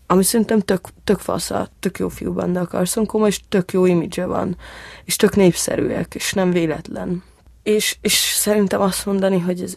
ami 0.07 0.23
szerintem 0.23 0.61
tök, 0.61 0.89
tök 1.05 1.19
fasza, 1.19 1.69
tök 1.81 1.99
jó 1.99 2.09
fiú 2.09 2.33
banda 2.33 2.61
a 2.61 2.67
Carson 2.67 3.07
Koma, 3.07 3.27
és 3.27 3.41
tök 3.49 3.73
jó 3.73 3.87
image 3.87 4.27
van, 4.27 4.57
és 5.05 5.17
tök 5.17 5.37
népszerűek, 5.37 6.15
és 6.15 6.33
nem 6.33 6.51
véletlen. 6.51 7.23
És, 7.63 7.97
és 8.01 8.13
szerintem 8.15 8.81
azt 8.81 9.07
mondani, 9.07 9.39
hogy 9.39 9.63
ez 9.63 9.77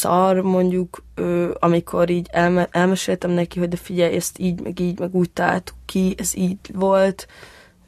szar, 0.00 0.40
mondjuk, 0.40 1.02
ö, 1.14 1.50
amikor 1.58 2.10
így 2.10 2.28
elme, 2.30 2.68
elmeséltem 2.70 3.30
neki, 3.30 3.58
hogy 3.58 3.68
de 3.68 3.76
figyelj, 3.76 4.14
ezt 4.14 4.38
így, 4.38 4.60
meg 4.60 4.80
így, 4.80 4.98
meg 4.98 5.14
úgy 5.14 5.30
találtuk 5.30 5.76
ki, 5.86 6.14
ez 6.18 6.36
így 6.36 6.58
volt, 6.72 7.26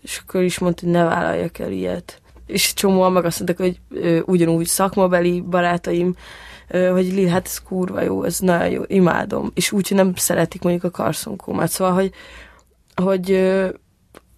és 0.02 0.22
akkor 0.24 0.42
is 0.42 0.58
mondta, 0.58 0.82
hogy 0.84 0.92
ne 0.92 1.04
vállaljak 1.04 1.58
el 1.58 1.72
ilyet. 1.72 2.20
És 2.46 2.74
csomóan 2.74 3.12
meg 3.12 3.24
azt 3.24 3.40
mondták, 3.40 3.66
hogy 3.66 3.80
ö, 4.00 4.20
ugyanúgy 4.24 4.66
szakmabeli 4.66 5.40
barátaim 5.40 6.14
hogy 6.92 7.12
Lil, 7.12 7.28
hát 7.28 7.46
ez 7.46 7.58
kurva 7.58 8.02
jó, 8.02 8.22
ez 8.22 8.38
nagyon 8.38 8.70
jó, 8.70 8.82
imádom. 8.86 9.50
És 9.54 9.72
úgy, 9.72 9.88
hogy 9.88 9.96
nem 9.96 10.14
szeretik 10.14 10.62
mondjuk 10.62 10.84
a 10.84 10.90
karszonkómát. 10.90 11.70
Szóval, 11.70 11.94
hogy, 11.94 12.12
hogy 12.94 13.30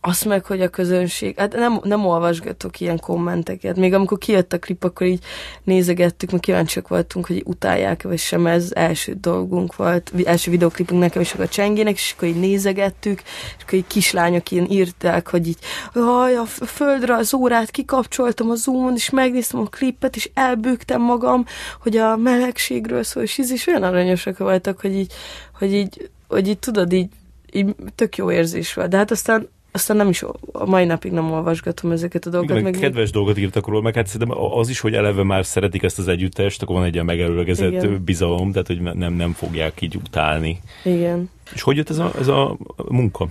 azt 0.06 0.24
meg, 0.24 0.44
hogy 0.44 0.60
a 0.60 0.68
közönség, 0.68 1.38
hát 1.38 1.52
nem, 1.52 1.80
nem 1.82 2.06
olvasgatok 2.06 2.80
ilyen 2.80 2.98
kommenteket. 2.98 3.76
Még 3.76 3.94
amikor 3.94 4.18
kijött 4.18 4.52
a 4.52 4.58
klip, 4.58 4.84
akkor 4.84 5.06
így 5.06 5.24
nézegettük, 5.62 6.30
mert 6.30 6.42
kíváncsiak 6.42 6.88
voltunk, 6.88 7.26
hogy 7.26 7.42
utálják 7.46 8.02
vagy 8.02 8.18
sem, 8.18 8.46
ez 8.46 8.70
első 8.74 9.16
dolgunk 9.20 9.76
volt, 9.76 10.12
első 10.24 10.50
videoklipünk 10.50 11.00
nekem 11.00 11.22
is 11.22 11.34
a 11.34 11.48
csengének, 11.48 11.94
és 11.94 12.12
akkor 12.16 12.28
így 12.28 12.40
nézegettük, 12.40 13.22
és 13.56 13.62
akkor 13.62 13.78
így 13.78 13.86
kislányok 13.86 14.50
ilyen 14.50 14.70
írták, 14.70 15.28
hogy 15.28 15.48
így, 15.48 15.58
haj, 15.92 16.36
a 16.36 16.44
földre 16.46 17.14
az 17.14 17.34
órát 17.34 17.70
kikapcsoltam 17.70 18.50
a 18.50 18.54
zoomon, 18.54 18.94
és 18.94 19.10
megnéztem 19.10 19.60
a 19.60 19.64
klipet, 19.64 20.16
és 20.16 20.30
elbőgtem 20.34 21.00
magam, 21.00 21.44
hogy 21.80 21.96
a 21.96 22.16
melegségről 22.16 23.02
szól, 23.02 23.22
és 23.22 23.38
ez 23.38 23.50
is 23.50 23.66
olyan 23.66 23.82
aranyosak 23.82 24.38
voltak, 24.38 24.80
hogy 24.80 24.94
így, 24.94 25.12
hogy 25.58 25.72
így, 25.72 26.10
hogy 26.28 26.48
így 26.48 26.58
tudod, 26.58 26.92
így, 26.92 27.08
így 27.52 27.74
tök 27.94 28.16
jó 28.16 28.30
érzés 28.30 28.74
volt. 28.74 28.88
De 28.88 28.96
hát 28.96 29.10
aztán 29.10 29.52
aztán 29.74 29.96
nem 29.96 30.08
is, 30.08 30.24
a 30.52 30.66
mai 30.66 30.84
napig 30.84 31.12
nem 31.12 31.32
olvasgatom 31.32 31.90
ezeket 31.90 32.26
a 32.26 32.30
dolgokat. 32.30 32.54
meg, 32.54 32.64
meg 32.72 32.80
kedves 32.80 33.10
dolgot 33.10 33.38
írtak 33.38 33.66
róla, 33.66 33.80
meg 33.80 33.94
hát 33.94 34.06
szerintem 34.06 34.38
az 34.38 34.68
is, 34.68 34.80
hogy 34.80 34.94
eleve 34.94 35.22
már 35.22 35.46
szeretik 35.46 35.82
ezt 35.82 35.98
az 35.98 36.08
együttest, 36.08 36.62
akkor 36.62 36.76
van 36.76 36.84
egy 36.84 36.92
ilyen 36.92 37.04
megelőlegezett 37.04 37.72
Igen. 37.72 38.04
bizalom, 38.04 38.52
tehát 38.52 38.66
hogy 38.66 38.80
nem, 38.80 39.12
nem 39.12 39.32
fogják 39.32 39.80
így 39.80 39.96
utálni. 39.96 40.60
Igen. 40.84 41.30
És 41.54 41.62
hogy 41.62 41.76
jött 41.76 41.90
ez 41.90 41.98
a, 41.98 42.12
ez 42.18 42.28
a 42.28 42.56
munka? 42.88 43.28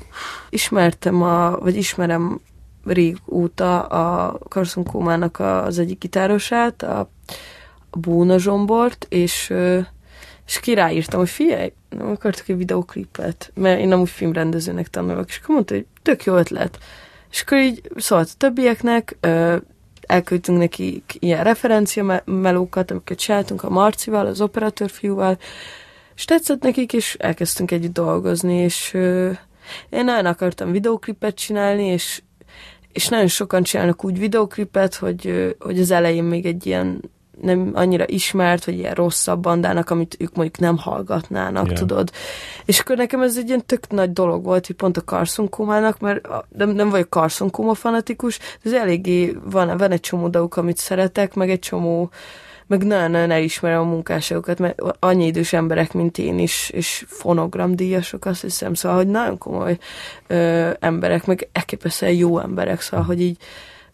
Ismertem, 0.50 1.22
a, 1.22 1.58
vagy 1.60 1.76
ismerem 1.76 2.40
régóta 2.86 3.82
a 3.82 4.38
Carson 4.50 4.84
Kómának 4.84 5.40
az 5.40 5.80
egyik 5.80 6.00
gitárosát, 6.00 6.84
a, 6.84 7.00
a 7.90 7.98
Bóna 7.98 8.38
Zsombort, 8.38 9.06
és 9.10 9.54
és 10.48 10.60
kiráírtam, 10.60 11.20
hogy 11.20 11.30
figyelj, 11.30 11.74
nem 11.90 12.10
akartok 12.10 12.50
egy 12.50 12.58
videoklipet, 12.58 13.52
mert 13.56 13.80
én 13.80 13.88
nem 13.88 14.00
úgy 14.00 14.10
filmrendezőnek 14.10 14.88
tanulok, 14.88 15.30
és 15.30 15.38
akkor 15.38 15.56
mondta, 15.56 15.74
hogy 15.74 15.86
tök 16.04 16.24
jó 16.24 16.36
ötlet. 16.36 16.78
És 17.32 17.42
akkor 17.42 17.58
így 17.58 17.82
szólt 17.96 18.30
a 18.34 18.38
többieknek, 18.38 19.18
elküldtünk 20.02 20.58
neki 20.58 21.04
ilyen 21.20 21.44
referencia 21.44 22.24
melókat, 22.26 22.92
amiket 22.92 23.20
csináltunk 23.20 23.64
a 23.64 23.70
Marcival, 23.70 24.26
az 24.26 24.42
operatőr 24.42 24.90
fiúval, 24.90 25.38
és 26.16 26.26
tetszett 26.26 26.62
nekik, 26.62 26.94
és 26.94 27.16
elkezdtünk 27.20 27.72
együtt 27.72 27.94
dolgozni, 27.94 28.56
és 28.56 28.94
én 29.90 30.04
nagyon 30.04 30.26
akartam 30.26 30.72
videoklipet 30.72 31.36
csinálni, 31.36 31.86
és 31.86 32.22
és 32.94 33.08
nagyon 33.08 33.28
sokan 33.28 33.64
csinálnak 33.64 34.04
úgy 34.04 34.20
videoklipet, 34.20 34.96
hogy, 34.96 35.56
hogy 35.60 35.80
az 35.80 35.92
elején 35.92 36.24
még 36.24 36.46
egy 36.46 36.66
ilyen 36.66 37.12
nem 37.42 37.72
annyira 37.74 38.04
ismert, 38.08 38.66
vagy 38.66 38.78
ilyen 38.78 38.94
rosszabb 38.94 39.42
bandának, 39.42 39.90
amit 39.90 40.16
ők 40.20 40.36
mondjuk 40.36 40.60
nem 40.60 40.78
hallgatnának, 40.78 41.66
yeah. 41.66 41.78
tudod. 41.78 42.12
És 42.66 42.80
akkor 42.80 42.98
nekem 42.98 43.22
ez 43.22 43.38
egy 43.38 43.48
ilyen 43.48 43.66
tök 43.66 43.90
nagy 43.90 44.14
dolog 44.14 44.44
volt, 44.44 44.68
hogy 44.68 44.76
pont 44.76 44.98
a 44.98 45.02
Carson 45.02 45.50
Kumának, 45.50 46.00
mert 46.00 46.28
nem, 46.58 46.70
nem 46.70 46.90
vagyok 46.90 47.10
Carson 47.10 47.50
Kuma 47.50 47.74
fanatikus, 47.74 48.38
de 48.38 48.70
ez 48.70 48.82
eléggé 48.82 49.38
van, 49.44 49.78
van 49.78 49.92
egy 49.92 50.00
csomó 50.00 50.28
dolgok, 50.28 50.58
amit 50.58 50.78
szeretek, 50.78 51.34
meg 51.34 51.50
egy 51.50 51.60
csomó 51.60 52.10
meg 52.68 52.84
nagyon-nagyon 52.84 53.32
elismerem 53.32 53.80
a 53.80 53.84
munkásságokat, 53.84 54.60
mert 54.60 54.82
annyi 55.00 55.26
idős 55.26 55.54
emberek, 55.54 55.94
mint 55.94 56.18
én 56.18 56.40
is, 56.40 56.70
és 56.70 57.06
fonogramdíjasok, 57.08 58.26
azt 58.26 58.42
hiszem, 58.42 58.74
szóval, 58.74 58.98
hogy 58.98 59.08
nagyon 59.08 59.38
komoly 59.38 59.78
ö, 60.28 60.70
emberek, 60.80 61.26
meg 61.26 61.48
elképesztően 61.52 62.14
jó 62.14 62.40
emberek, 62.40 62.82
szóval, 62.82 63.06
hogy 63.06 63.22
így 63.22 63.38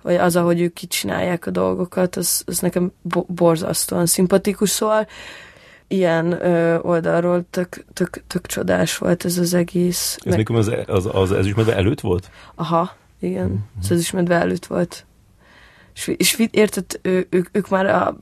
vagy 0.01 0.15
az, 0.15 0.35
ahogy 0.35 0.61
ők 0.61 0.73
kicsinálják 0.73 1.45
a 1.45 1.51
dolgokat, 1.51 2.15
az, 2.15 2.43
az 2.45 2.59
nekem 2.59 2.91
borzasztóan 3.27 4.05
szimpatikus, 4.05 4.69
szóval 4.69 5.07
ilyen 5.87 6.45
ö, 6.45 6.79
oldalról 6.79 7.45
tök, 7.49 7.85
tök, 7.93 8.23
tök 8.27 8.45
csodás 8.45 8.97
volt 8.97 9.25
ez 9.25 9.37
az 9.37 9.53
egész. 9.53 10.17
Ez 10.23 10.35
Meg... 10.35 10.49
az, 10.49 10.71
az, 10.85 11.09
az 11.11 11.31
ezüstmedve 11.31 11.75
előtt 11.75 11.99
volt? 11.99 12.29
Aha, 12.55 12.95
igen, 13.19 13.45
mm-hmm. 13.45 13.57
az 13.81 13.91
ezüstmedve 13.91 14.35
előtt 14.35 14.65
volt. 14.65 15.05
És, 15.93 16.07
és 16.17 16.47
érted, 16.51 16.85
ő, 17.01 17.27
ők, 17.29 17.47
ők 17.51 17.69
már 17.69 17.85
a 17.85 18.17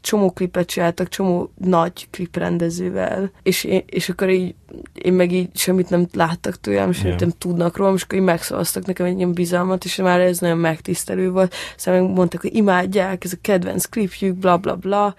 csomó 0.00 0.30
klipet 0.30 0.68
csináltak, 0.68 1.08
csomó 1.08 1.50
nagy 1.56 2.08
kliprendezővel, 2.10 3.30
és, 3.42 3.64
én, 3.64 3.82
és 3.86 4.08
akkor 4.08 4.28
így 4.30 4.54
én 4.94 5.12
meg 5.12 5.32
így 5.32 5.48
semmit 5.54 5.90
nem 5.90 6.06
láttak 6.12 6.60
tőlem, 6.60 6.92
semmit 6.92 7.06
yeah. 7.06 7.20
nem 7.20 7.38
tudnak 7.38 7.76
rólam, 7.76 7.94
és 7.94 8.02
akkor 8.02 8.18
így 8.18 8.24
megszavaztak 8.24 8.86
nekem 8.86 9.06
egy 9.06 9.16
ilyen 9.16 9.32
bizalmat, 9.32 9.84
és 9.84 9.96
már 9.96 10.20
ez 10.20 10.38
nagyon 10.38 10.58
megtisztelő 10.58 11.30
volt. 11.30 11.54
Szóval 11.76 12.08
mondtak, 12.08 12.40
hogy 12.40 12.54
imádják, 12.54 13.24
ez 13.24 13.32
a 13.32 13.38
kedvenc 13.40 13.84
klipjük, 13.84 14.36
bla 14.36 14.56
bla 14.56 14.76
bla. 14.76 15.14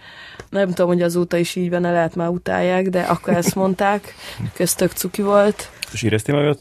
Nem 0.49 0.67
tudom, 0.67 0.87
hogy 0.87 1.01
azóta 1.01 1.37
is 1.37 1.55
így 1.55 1.69
van, 1.69 1.81
lehet 1.81 2.15
már 2.15 2.29
utálják, 2.29 2.89
de 2.89 3.01
akkor 3.01 3.33
ezt 3.33 3.55
mondták, 3.55 4.15
ez 4.57 4.73
tök 4.73 4.91
cuki 4.91 5.21
volt. 5.21 5.69
És 5.91 6.03
éreztél 6.03 6.35
meg, 6.35 6.57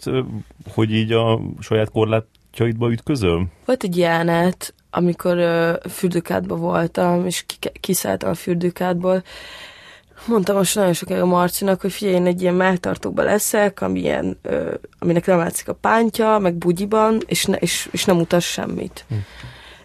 hogy 0.72 0.92
így 0.92 1.12
a 1.12 1.40
saját 1.60 1.90
korlátjaidba 1.90 2.90
ütközöl? 2.90 3.46
Volt 3.64 3.82
egy 3.82 3.96
jelenet, 3.96 4.74
amikor 4.90 5.36
uh, 5.36 5.90
fürdőkádban 5.90 6.60
voltam, 6.60 7.26
és 7.26 7.44
kiszálltam 7.80 8.30
a 8.30 8.34
fürdőkádból, 8.34 9.22
mondtam 10.26 10.56
most 10.56 10.74
nagyon 10.74 10.92
sokáig 10.92 11.20
a 11.20 11.26
Marcinak, 11.26 11.80
hogy 11.80 11.92
figyelj, 11.92 12.14
én 12.14 12.26
egy 12.26 12.42
ilyen 12.42 12.54
melltartóba 12.54 13.22
leszek, 13.22 13.80
amilyen, 13.80 14.38
ö, 14.42 14.74
aminek 14.98 15.26
nem 15.26 15.38
látszik 15.38 15.68
a 15.68 15.74
pántja, 15.74 16.38
meg 16.38 16.54
bugyiban, 16.54 17.20
és, 17.26 17.44
ne, 17.44 17.56
és, 17.56 17.88
és 17.92 18.04
nem 18.04 18.18
utas 18.18 18.44
semmit. 18.44 19.04
Hm. 19.08 19.14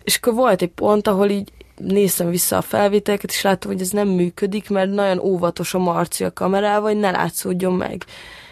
És 0.03 0.15
akkor 0.15 0.34
volt 0.34 0.61
egy 0.61 0.69
pont, 0.69 1.07
ahol 1.07 1.30
így 1.30 1.52
néztem 1.77 2.30
vissza 2.30 2.57
a 2.57 2.61
felvételeket, 2.61 3.30
és 3.30 3.41
láttam, 3.41 3.72
hogy 3.72 3.82
ez 3.82 3.90
nem 3.90 4.07
működik, 4.07 4.69
mert 4.69 4.90
nagyon 4.90 5.19
óvatos 5.19 5.73
a 5.73 5.80
Marci 5.80 6.23
a 6.23 6.34
kamerával, 6.34 6.90
hogy 6.91 6.99
ne 6.99 7.11
látszódjon 7.11 7.73
meg. 7.73 8.03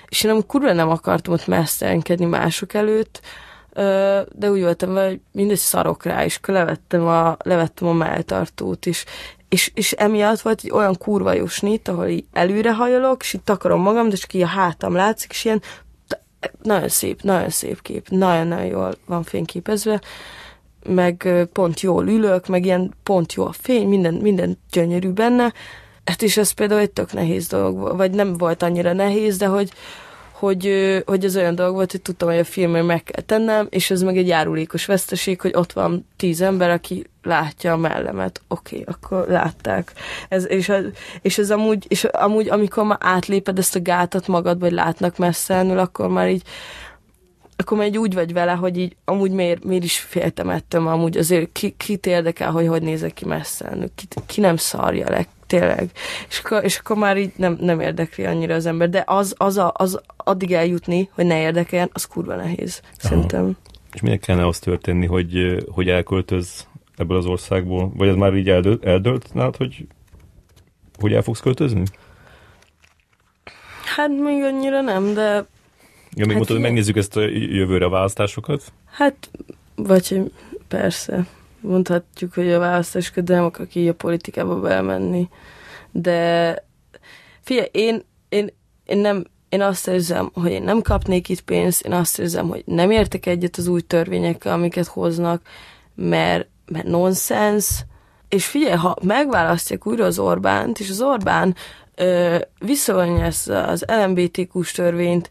És 0.08 0.24
én 0.24 0.32
nem 0.32 0.46
kurva 0.46 0.74
nem 0.74 0.90
akartam 0.90 1.34
ott 1.34 1.48
mesztelenkedni 1.48 2.26
mások 2.26 2.74
előtt, 2.74 3.22
de 4.32 4.52
úgy 4.52 4.62
voltam 4.62 4.95
hogy 4.95 5.20
mindegy 5.32 5.58
szarok 5.58 6.04
rá, 6.04 6.26
és 6.26 6.40
levettem 6.45 7.08
a, 7.08 7.38
levettem 7.44 7.88
a 7.88 7.94
melltartót 7.94 8.86
is, 8.86 9.06
és, 9.50 9.72
és 9.74 9.91
emiatt 9.91 10.41
volt 10.41 10.62
egy 10.64 10.72
olyan 10.72 10.98
kurva 10.98 11.34
jó 11.34 11.48
snit, 11.48 11.88
ahol 11.88 12.08
így 12.08 12.26
előre 12.32 12.74
hajolok, 12.74 13.22
és 13.22 13.34
itt 13.34 13.45
takarom 13.45 13.82
magam, 13.82 14.10
de 14.10 14.16
csak 14.16 14.34
így 14.34 14.41
a 14.41 14.48
hátam 14.48 14.94
látszik, 14.94 15.32
és 15.32 15.45
ilyen 15.45 15.62
nagyon 16.62 16.90
szép, 16.90 17.22
nagyon 17.22 17.50
szép 17.50 17.82
kép, 17.82 18.10
nagyon-nagyon 18.10 18.66
jól 18.66 18.95
van 19.06 19.24
fényképezve, 19.24 20.02
meg 20.86 21.48
pont 21.54 21.82
jól 21.82 22.08
ülök, 22.08 22.48
meg 22.48 22.66
ilyen 22.66 22.94
pont 23.04 23.34
jó 23.34 23.45
a 23.45 23.52
fény, 23.52 23.88
minden, 23.88 24.14
minden 24.14 24.60
gyönyörű 24.72 25.10
benne, 25.10 25.54
hát 26.06 26.22
és 26.22 26.38
ez 26.38 26.52
például 26.52 26.80
egy 26.80 26.91
tök 26.91 27.14
nehéz 27.14 27.48
dolog, 27.48 27.98
vagy 27.98 28.12
nem 28.12 28.38
volt 28.38 28.64
annyira 28.64 28.94
nehéz, 28.94 29.38
de 29.38 29.45
hogy, 29.45 29.72
hogy, 30.44 31.03
hogy 31.06 31.26
ez 31.26 31.36
olyan 31.36 31.56
dolog 31.56 31.74
volt, 31.74 31.91
hogy 31.91 32.02
tudtam, 32.02 32.30
hogy 32.30 32.38
a 32.38 32.44
filmért 32.44 32.86
meg 32.86 33.03
kell 33.03 33.24
tennem, 33.24 33.68
és 33.70 33.91
ez 33.91 34.02
meg 34.02 34.18
egy 34.18 34.28
járulékos 34.28 34.86
veszteség, 34.86 35.41
hogy 35.41 35.53
ott 35.56 35.72
van 35.72 36.07
tíz 36.18 36.41
ember, 36.41 36.70
aki 36.70 37.06
látja 37.22 37.72
a 37.74 37.78
mellemet. 37.78 38.41
Oké, 38.48 38.80
okay, 38.80 38.94
akkor 38.94 39.26
látták. 39.28 39.91
Ez, 40.30 40.49
és, 40.49 40.72
és 41.22 41.38
ez 41.38 41.52
amúgy, 41.52 41.86
és 41.88 42.03
amúgy, 42.03 42.49
amikor 42.49 42.84
már 42.84 42.98
átléped 43.02 43.57
ezt 43.57 43.76
a 43.76 43.82
gátat 43.82 44.28
magad, 44.28 44.60
vagy 44.60 44.72
látnak 44.72 45.18
messzenül, 45.18 45.78
akkor 45.78 46.07
már 46.07 46.30
így 46.30 46.44
akkor 47.58 47.84
így 47.84 47.98
úgy 47.98 48.14
vagy 48.14 48.34
vele, 48.34 48.52
hogy 48.52 48.78
így 48.78 48.96
amúgy 49.06 49.32
miért, 49.32 49.64
miért 49.64 49.84
is 49.84 50.00
féltem 50.00 50.50
ettől, 50.50 50.88
amúgy 50.88 51.18
azért 51.18 51.52
ki, 51.52 51.74
kit 51.78 52.06
érdekel, 52.06 52.52
hogy 52.52 52.68
hogy 52.68 52.82
nézek 52.82 53.14
ki 53.14 53.26
messzenül, 53.26 53.92
ki, 53.96 54.06
ki 54.26 54.42
nem 54.42 54.58
szarja 54.58 55.10
le, 55.10 55.26
tényleg. 55.48 55.90
És 56.30 56.40
akkor, 56.40 56.64
és 56.64 56.78
akkor 56.78 56.98
már 56.98 57.18
így 57.18 57.32
nem, 57.36 57.58
nem 57.62 57.80
érdekli 57.80 58.26
annyira 58.26 58.56
az 58.56 58.66
ember, 58.66 58.90
de 58.90 59.04
az, 59.06 59.34
az, 59.38 59.58
a, 59.58 59.72
az 59.76 60.02
addig 60.18 60.52
eljutni, 60.52 61.10
hogy 61.12 61.26
ne 61.26 61.42
érdekeljen, 61.42 61.90
az 61.94 62.06
kurva 62.06 62.36
nehéz, 62.36 62.82
Aha. 62.84 62.94
szerintem. 62.98 63.58
És 63.94 64.02
minek 64.02 64.20
kellene 64.20 64.48
az 64.48 64.60
történni, 64.60 65.06
hogy, 65.06 65.64
hogy 65.72 65.90
elköltöz 65.90 66.68
ebből 66.98 67.18
az 67.18 67.26
országból? 67.26 67.92
Vagy 67.96 68.08
ez 68.08 68.16
már 68.16 68.34
így 68.36 68.50
eldölt, 68.50 68.86
eldölt 68.86 69.34
nálad, 69.34 69.56
hogy, 69.56 69.88
hogy 71.00 71.14
el 71.14 71.22
fogsz 71.22 71.40
költözni? 71.40 71.84
Hát 73.96 74.10
még 74.10 74.44
annyira 74.44 74.82
nem, 74.82 75.14
de... 75.14 75.46
Ja, 76.15 76.26
még 76.26 76.27
hát 76.27 76.35
mondtad, 76.35 76.56
hogy 76.56 76.65
megnézzük 76.65 76.95
ezt 76.95 77.18
a 77.18 77.22
jövőre 77.31 77.85
a 77.85 77.90
választásokat? 77.90 78.64
Hát, 78.85 79.30
vagy 79.76 80.31
persze 80.68 81.26
mondhatjuk, 81.64 82.34
hogy 82.34 82.52
a 82.52 82.60
választásokat, 82.60 83.23
de 83.23 83.35
nem 83.35 83.44
akar 83.44 83.68
ki 83.68 83.90
a 83.90 83.94
politikába 83.94 84.60
belmenni. 84.60 85.30
De 85.91 86.56
figyelj, 87.41 87.68
én, 87.72 88.03
én, 88.30 88.49
én 88.85 88.98
nem, 88.98 89.23
én 89.49 89.61
azt 89.61 89.88
érzem, 89.88 90.30
hogy 90.34 90.52
én 90.52 90.64
nem 90.64 90.81
kapnék 90.81 91.30
itt 91.30 91.41
pénzt, 91.41 91.85
én 91.85 91.91
azt 91.91 92.19
érzem, 92.19 92.48
hogy 92.48 92.64
nem 92.65 92.91
értek 92.91 93.26
egyet 93.26 93.57
az 93.57 93.68
új 93.68 93.81
törvényekkel, 93.81 94.53
amiket 94.53 94.88
hoznak, 94.88 95.41
mert, 95.95 96.48
mert 96.65 96.88
nonsens, 96.88 97.85
és 98.30 98.45
figyelj, 98.45 98.76
ha 98.76 98.95
megválasztják 99.02 99.88
újra 99.88 100.06
az 100.06 100.19
Orbánt, 100.19 100.80
és 100.80 100.90
az 100.90 101.02
Orbán 101.02 101.56
ö, 101.95 102.38
visszavonja 102.60 103.26
ezt 103.26 103.49
az 103.49 103.85
LMBTQ 103.88 104.64
törvényt, 104.64 105.30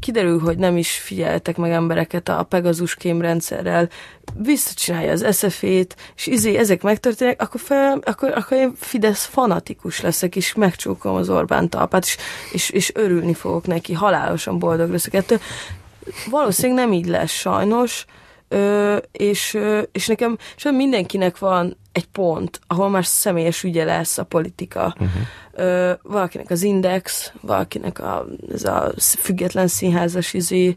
kiderül, 0.00 0.38
hogy 0.38 0.58
nem 0.58 0.76
is 0.76 0.90
figyeltek 0.90 1.56
meg 1.56 1.70
embereket 1.70 2.28
a 2.28 2.42
Pegasus 2.42 2.94
kémrendszerrel, 2.94 3.88
visszacsinálja 4.34 5.12
az 5.12 5.26
SZF-ét, 5.30 5.96
és 6.16 6.26
izé, 6.26 6.56
ezek 6.56 6.82
megtörténnek, 6.82 7.42
akkor, 7.42 7.60
fel, 7.60 7.98
akkor, 8.04 8.32
akkor 8.36 8.56
én 8.56 8.72
Fidesz 8.76 9.24
fanatikus 9.24 10.00
leszek, 10.00 10.36
és 10.36 10.54
megcsókom 10.54 11.14
az 11.14 11.28
Orbán 11.28 11.68
talpát, 11.68 12.04
és, 12.04 12.16
és, 12.52 12.70
és 12.70 12.90
örülni 12.94 13.34
fogok 13.34 13.66
neki, 13.66 13.92
halálosan 13.92 14.58
boldog 14.58 14.90
leszek 14.90 15.14
ettől. 15.14 15.38
Valószínűleg 16.30 16.84
nem 16.84 16.92
így 16.92 17.06
lesz 17.06 17.32
sajnos, 17.32 18.04
Ö, 18.52 18.96
és, 19.12 19.58
és 19.92 20.06
nekem 20.06 20.38
és 20.56 20.64
mindenkinek 20.70 21.38
van 21.38 21.76
egy 21.92 22.06
pont, 22.06 22.60
ahol 22.66 22.88
már 22.88 23.04
személyes 23.04 23.62
ügye 23.62 23.84
lesz 23.84 24.18
a 24.18 24.24
politika. 24.24 24.96
Uh-huh. 24.98 25.10
Ö, 25.52 25.92
valakinek 26.02 26.50
az 26.50 26.62
Index, 26.62 27.32
valakinek 27.40 27.98
a, 27.98 28.26
ez 28.52 28.64
a 28.64 28.92
független 28.96 29.66
színházas 29.66 30.34
izé, 30.34 30.76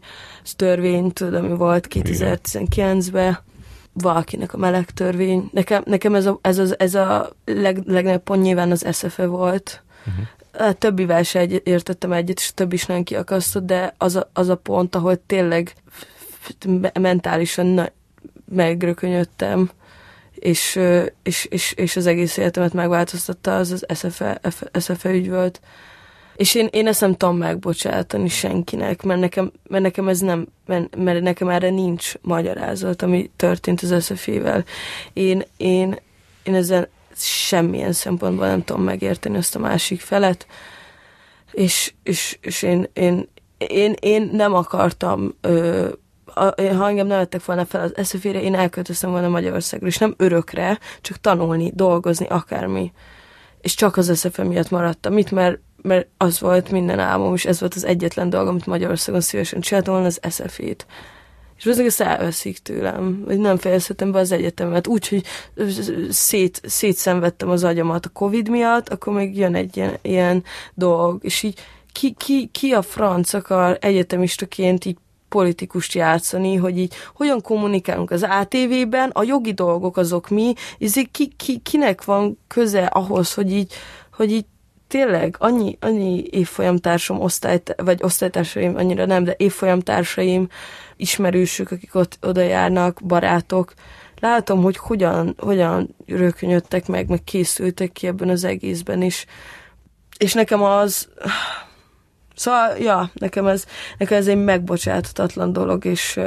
törvény, 0.56 1.12
tudom, 1.12 1.44
mi 1.44 1.56
volt 1.56 1.86
2019-ben, 1.90 3.38
valakinek 3.92 4.54
a 4.54 4.56
meleg 4.56 4.90
törvény. 4.90 5.48
Nekem, 5.52 5.82
nekem 5.86 6.14
ez, 6.14 6.26
a, 6.26 6.38
ez, 6.42 6.58
az, 6.58 6.78
ez 6.78 6.94
a 6.94 7.32
leg, 7.44 7.82
legnagyobb 7.86 8.22
pont 8.22 8.42
nyilván 8.42 8.70
az 8.70 8.86
SFE 8.92 9.26
volt. 9.26 9.82
Uh-huh. 10.06 10.68
A 10.68 10.72
többivel 10.72 11.22
se 11.22 11.38
egy, 11.38 11.60
értettem 11.64 12.12
egyet, 12.12 12.38
és 12.38 12.52
több 12.54 12.72
is 12.72 12.86
nem 12.86 13.02
kiakasztott, 13.02 13.66
de 13.66 13.94
az 13.98 14.16
a, 14.16 14.30
az 14.32 14.48
a 14.48 14.56
pont, 14.56 14.94
ahol 14.94 15.26
tényleg 15.26 15.74
mentálisan 17.00 17.66
na, 17.66 17.88
megrökönyödtem, 18.48 19.70
és, 20.44 20.80
és, 21.22 21.44
és, 21.44 21.72
és 21.72 21.96
az 21.96 22.06
egész 22.06 22.36
életemet 22.36 22.72
megváltoztatta, 22.72 23.56
az 23.56 23.70
az 23.70 23.86
SFE, 23.98 24.40
SFE 24.80 25.10
ügy 25.10 25.30
volt. 25.30 25.60
És 26.36 26.54
én, 26.54 26.68
én 26.70 26.86
ezt 26.86 27.00
nem 27.00 27.16
tudom 27.16 27.36
megbocsátani 27.36 28.28
senkinek, 28.28 29.02
mert 29.02 29.20
nekem, 29.20 29.52
mert 29.68 29.82
nekem 29.82 30.08
ez 30.08 30.20
nem, 30.20 30.46
mert, 30.66 30.96
mert 30.96 31.22
nekem 31.22 31.48
erre 31.48 31.70
nincs 31.70 32.12
magyarázat, 32.20 33.02
ami 33.02 33.30
történt 33.36 33.80
az 33.80 34.04
SFE-vel. 34.04 34.64
Én, 35.12 35.42
én, 35.56 35.98
én 36.42 36.54
ezzel 36.54 36.88
semmilyen 37.16 37.92
szempontból 37.92 38.46
nem 38.46 38.64
tudom 38.64 38.82
megérteni 38.82 39.36
azt 39.36 39.56
a 39.56 39.58
másik 39.58 40.00
felet, 40.00 40.46
és, 41.52 41.92
és, 42.02 42.38
és 42.40 42.62
én, 42.62 42.88
én, 42.92 43.28
én, 43.58 43.94
én 44.00 44.30
nem 44.32 44.54
akartam 44.54 45.34
ö, 45.40 45.88
ha 46.76 46.88
engem 46.88 47.06
nem 47.06 47.18
vettek 47.18 47.44
volna 47.44 47.64
fel 47.64 47.80
az 47.80 47.96
eszefére, 47.96 48.42
én 48.42 48.54
elköltöztem 48.54 49.10
volna 49.10 49.28
Magyarországra, 49.28 49.86
és 49.86 49.98
nem 49.98 50.14
örökre, 50.16 50.78
csak 51.00 51.16
tanulni, 51.16 51.72
dolgozni, 51.74 52.26
akármi. 52.26 52.92
És 53.60 53.74
csak 53.74 53.96
az 53.96 54.10
eszefe 54.10 54.44
miatt 54.44 54.70
maradtam 54.70 55.12
mit 55.12 55.30
mert, 55.30 55.58
mert 55.82 56.06
az 56.16 56.40
volt 56.40 56.70
minden 56.70 56.98
álmom, 56.98 57.34
és 57.34 57.44
ez 57.44 57.60
volt 57.60 57.74
az 57.74 57.84
egyetlen 57.84 58.30
dolgom, 58.30 58.50
amit 58.50 58.66
Magyarországon 58.66 59.20
szívesen 59.20 59.60
csináltam 59.60 59.92
volna, 59.92 60.08
az 60.08 60.18
eszefét. 60.22 60.86
És 61.56 61.66
az 61.66 61.78
ezt 61.78 62.00
elveszik 62.00 62.58
tőlem, 62.58 63.22
hogy 63.26 63.38
nem 63.38 63.56
fejezhetem 63.56 64.12
be 64.12 64.18
az 64.18 64.32
egyetemet. 64.32 64.86
Úgy, 64.86 65.08
hogy 65.08 65.24
szét, 66.10 66.60
szétszenvedtem 66.64 67.48
az 67.50 67.64
agyamat 67.64 68.06
a 68.06 68.08
Covid 68.08 68.48
miatt, 68.48 68.88
akkor 68.88 69.12
még 69.14 69.36
jön 69.36 69.54
egy 69.54 69.76
ilyen, 69.76 69.98
ilyen 70.02 70.44
dolog, 70.74 71.24
és 71.24 71.42
így 71.42 71.60
ki, 71.92 72.14
ki, 72.18 72.48
ki 72.52 72.72
a 72.72 72.82
franc 72.82 73.32
akar 73.32 73.78
egyetemistaként 73.80 74.84
így 74.84 74.96
politikust 75.34 75.92
játszani, 75.92 76.54
hogy 76.56 76.78
így 76.78 76.94
hogyan 77.14 77.40
kommunikálunk 77.40 78.10
az 78.10 78.22
ATV-ben, 78.22 79.10
a 79.10 79.22
jogi 79.22 79.52
dolgok 79.52 79.96
azok 79.96 80.28
mi, 80.28 80.52
és 80.78 81.02
ki, 81.10 81.32
ki, 81.36 81.58
kinek 81.58 82.04
van 82.04 82.38
köze 82.48 82.84
ahhoz, 82.84 83.34
hogy 83.34 83.52
így, 83.52 83.72
hogy 84.12 84.30
így 84.32 84.44
tényleg 84.88 85.36
annyi, 85.38 85.76
annyi 85.80 86.24
évfolyamtársam, 86.30 87.20
osztályt, 87.20 87.74
vagy 87.76 88.02
osztálytársaim, 88.02 88.76
annyira 88.76 89.06
nem, 89.06 89.24
de 89.24 89.34
évfolyamtársaim, 89.36 90.48
ismerősök, 90.96 91.70
akik 91.70 91.94
ott 91.94 92.18
oda 92.22 92.40
járnak, 92.40 93.00
barátok, 93.04 93.74
látom, 94.20 94.62
hogy 94.62 94.76
hogyan, 94.76 95.34
hogyan 95.38 95.94
rökönyödtek 96.06 96.86
meg, 96.86 97.08
meg 97.08 97.24
készültek 97.24 97.92
ki 97.92 98.06
ebben 98.06 98.28
az 98.28 98.44
egészben, 98.44 99.02
és, 99.02 99.26
és 100.18 100.32
nekem 100.32 100.62
az, 100.62 101.08
Szóval, 102.34 102.76
ja, 102.78 103.10
nekem 103.14 103.46
ez, 103.46 103.64
nekem 103.98 104.18
ez 104.18 104.26
egy 104.26 104.44
megbocsáthatatlan 104.44 105.52
dolog, 105.52 105.84
és, 105.84 106.20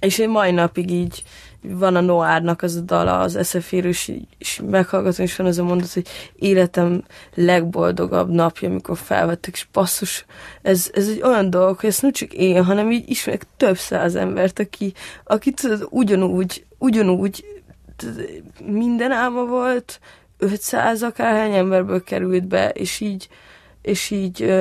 és 0.00 0.18
én 0.18 0.28
mai 0.28 0.50
napig 0.50 0.90
így 0.90 1.22
van 1.68 1.96
a 1.96 2.00
Noárnak 2.00 2.62
az 2.62 2.76
a 2.76 2.80
dala, 2.80 3.20
az 3.20 3.36
eszeféről, 3.36 3.90
és, 3.90 4.12
és 4.38 4.60
meghallgatom, 4.70 5.24
és 5.24 5.36
van 5.36 5.46
az 5.46 5.58
a 5.58 5.64
mondat, 5.64 5.92
hogy 5.92 6.06
életem 6.34 7.04
legboldogabb 7.34 8.30
napja, 8.30 8.68
amikor 8.68 8.96
felvettek, 8.96 9.54
és 9.54 9.66
basszus, 9.72 10.24
ez, 10.62 10.90
ez 10.94 11.08
egy 11.08 11.22
olyan 11.22 11.50
dolog, 11.50 11.78
hogy 11.78 11.88
ezt 11.88 12.02
nem 12.02 12.12
csak 12.12 12.32
én, 12.32 12.64
hanem 12.64 12.90
így 12.90 13.10
ismerek 13.10 13.46
több 13.56 13.76
száz 13.76 14.14
embert, 14.14 14.58
aki, 14.58 14.92
aki 15.24 15.50
tudod, 15.50 15.86
ugyanúgy, 15.90 16.66
ugyanúgy 16.78 17.44
minden 18.64 19.12
álma 19.12 19.44
volt, 19.44 20.00
500 20.38 21.02
akárhány 21.02 21.54
emberből 21.54 22.02
került 22.02 22.48
be, 22.48 22.68
és 22.68 23.00
így, 23.00 23.28
és 23.82 24.10
így 24.10 24.54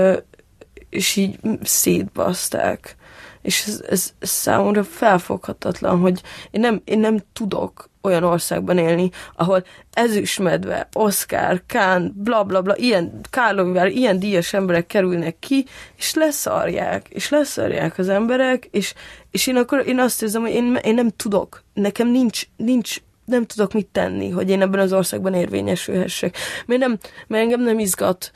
és 0.93 1.15
így 1.15 1.39
szétbaszták. 1.63 2.95
És 3.41 3.63
ez, 3.67 3.83
ez, 3.89 4.13
ez 4.19 4.29
számomra 4.29 4.83
felfoghatatlan, 4.83 5.99
hogy 5.99 6.21
én 6.51 6.61
nem, 6.61 6.81
én 6.85 6.99
nem 6.99 7.17
tudok 7.33 7.89
olyan 8.01 8.23
országban 8.23 8.77
élni, 8.77 9.09
ahol 9.35 9.65
ezüstmedve, 9.93 10.87
Oscar, 10.93 11.63
Kán, 11.67 12.13
bla 12.15 12.43
bla 12.43 12.75
ilyen 12.75 13.19
Kárlomivel, 13.29 13.87
ilyen 13.87 14.19
díjas 14.19 14.53
emberek 14.53 14.87
kerülnek 14.87 15.35
ki, 15.39 15.65
és 15.97 16.13
leszarják, 16.13 17.07
és 17.09 17.29
leszarják 17.29 17.97
az 17.97 18.09
emberek, 18.09 18.67
és, 18.71 18.93
és 19.31 19.47
én 19.47 19.55
akkor 19.55 19.87
én 19.87 19.99
azt 19.99 20.21
érzem, 20.21 20.41
hogy 20.41 20.51
én, 20.51 20.75
én 20.83 20.93
nem 20.93 21.09
tudok, 21.09 21.63
nekem 21.73 22.07
nincs, 22.07 22.43
nincs 22.55 22.97
nem 23.25 23.45
tudok 23.45 23.73
mit 23.73 23.87
tenni, 23.87 24.29
hogy 24.29 24.49
én 24.49 24.61
ebben 24.61 24.79
az 24.79 24.93
országban 24.93 25.33
érvényesülhessek. 25.33 26.37
Mert, 26.65 26.79
nem, 26.79 26.97
mert 27.27 27.43
engem 27.43 27.61
nem 27.61 27.79
izgat 27.79 28.31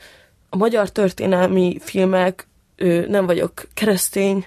a 0.50 0.56
magyar 0.56 0.90
történelmi 0.90 1.78
filmek, 1.80 2.47
nem 3.08 3.26
vagyok 3.26 3.52
keresztény, 3.74 4.46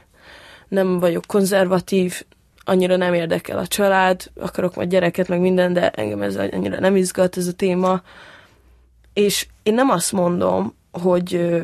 nem 0.67 0.99
vagyok 0.99 1.23
konzervatív, 1.27 2.23
annyira 2.63 2.95
nem 2.95 3.13
érdekel 3.13 3.57
a 3.57 3.67
család, 3.67 4.31
akarok 4.35 4.75
majd 4.75 4.89
gyereket, 4.89 5.27
meg 5.27 5.39
minden, 5.39 5.73
de 5.73 5.89
engem 5.89 6.21
ez 6.21 6.35
annyira 6.35 6.79
nem 6.79 6.95
izgat 6.95 7.37
ez 7.37 7.47
a 7.47 7.53
téma. 7.53 8.01
És 9.13 9.47
én 9.63 9.73
nem 9.73 9.89
azt 9.89 10.11
mondom, 10.11 10.75
hogy, 10.91 11.59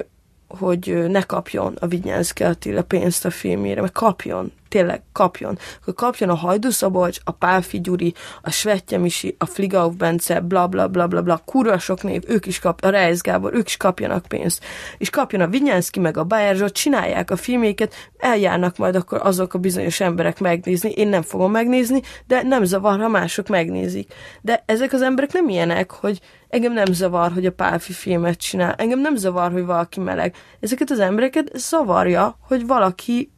hogy 0.48 1.06
ne 1.07 1.22
kapjon 1.22 1.76
a 1.80 1.88
Vigyánszki 1.88 2.44
Attila 2.44 2.84
pénzt 2.84 3.26
a 3.26 3.30
filmére, 3.30 3.81
mert 3.81 3.94
kapjon, 3.94 4.52
tényleg 4.68 5.02
kapjon. 5.11 5.57
Akkor 5.81 5.94
kapjon 5.94 6.30
a 6.30 6.35
Hajdu 6.35 6.69
Szabolcs, 6.69 7.18
a 7.23 7.31
Pálfi 7.31 7.81
Gyuri, 7.81 8.14
a 8.41 8.52
Svetje 8.52 8.98
Misi, 8.98 9.35
a 9.38 9.45
Fligauf 9.45 9.95
Bence, 9.95 10.39
bla 10.39 10.68
bla 10.68 10.88
bla 10.88 11.07
bla 11.07 11.22
bla, 11.22 11.41
kurva 11.45 11.80
sok 11.80 12.03
név, 12.03 12.23
ők 12.27 12.45
is 12.45 12.60
kap, 12.60 12.84
a 12.84 12.89
Reis 12.89 13.22
Gábor, 13.22 13.53
ők 13.53 13.68
is 13.68 13.77
kapjanak 13.77 14.26
pénzt. 14.26 14.64
És 14.98 15.10
kapjon 15.10 15.41
a 15.41 15.48
Vinyánszki 15.48 15.99
meg 15.99 16.18
a 16.18 16.23
Bayer 16.23 16.72
csinálják 16.72 17.31
a 17.31 17.35
filméket, 17.35 17.94
eljárnak 18.18 18.77
majd 18.77 18.95
akkor 18.95 19.19
azok 19.23 19.53
a 19.53 19.60
bizonyos 19.60 19.99
emberek 19.99 20.39
megnézni, 20.39 20.89
én 20.89 21.07
nem 21.07 21.22
fogom 21.22 21.52
megnézni, 21.52 22.02
de 22.27 22.41
nem 22.44 22.64
zavar, 22.64 22.99
ha 22.99 23.07
mások 23.07 23.48
megnézik. 23.48 24.14
De 24.41 24.64
ezek 24.65 24.94
az 24.94 25.02
emberek 25.02 25.34
nem 25.34 25.49
ilyenek, 25.49 25.91
hogy 25.91 26.22
engem 26.49 26.73
nem 26.73 26.94
zavar, 26.94 27.31
hogy 27.31 27.45
a 27.45 27.52
Pálfi 27.52 27.94
filmet 27.94 28.38
csinál, 28.38 28.73
engem 28.73 28.99
nem 28.99 29.15
zavar, 29.15 29.52
hogy 29.52 29.65
valaki 29.65 29.99
meleg. 29.99 30.35
Ezeket 30.60 30.91
az 30.91 30.99
embereket 30.99 31.52
zavarja, 31.53 32.38
hogy 32.48 32.68
valaki 32.68 33.31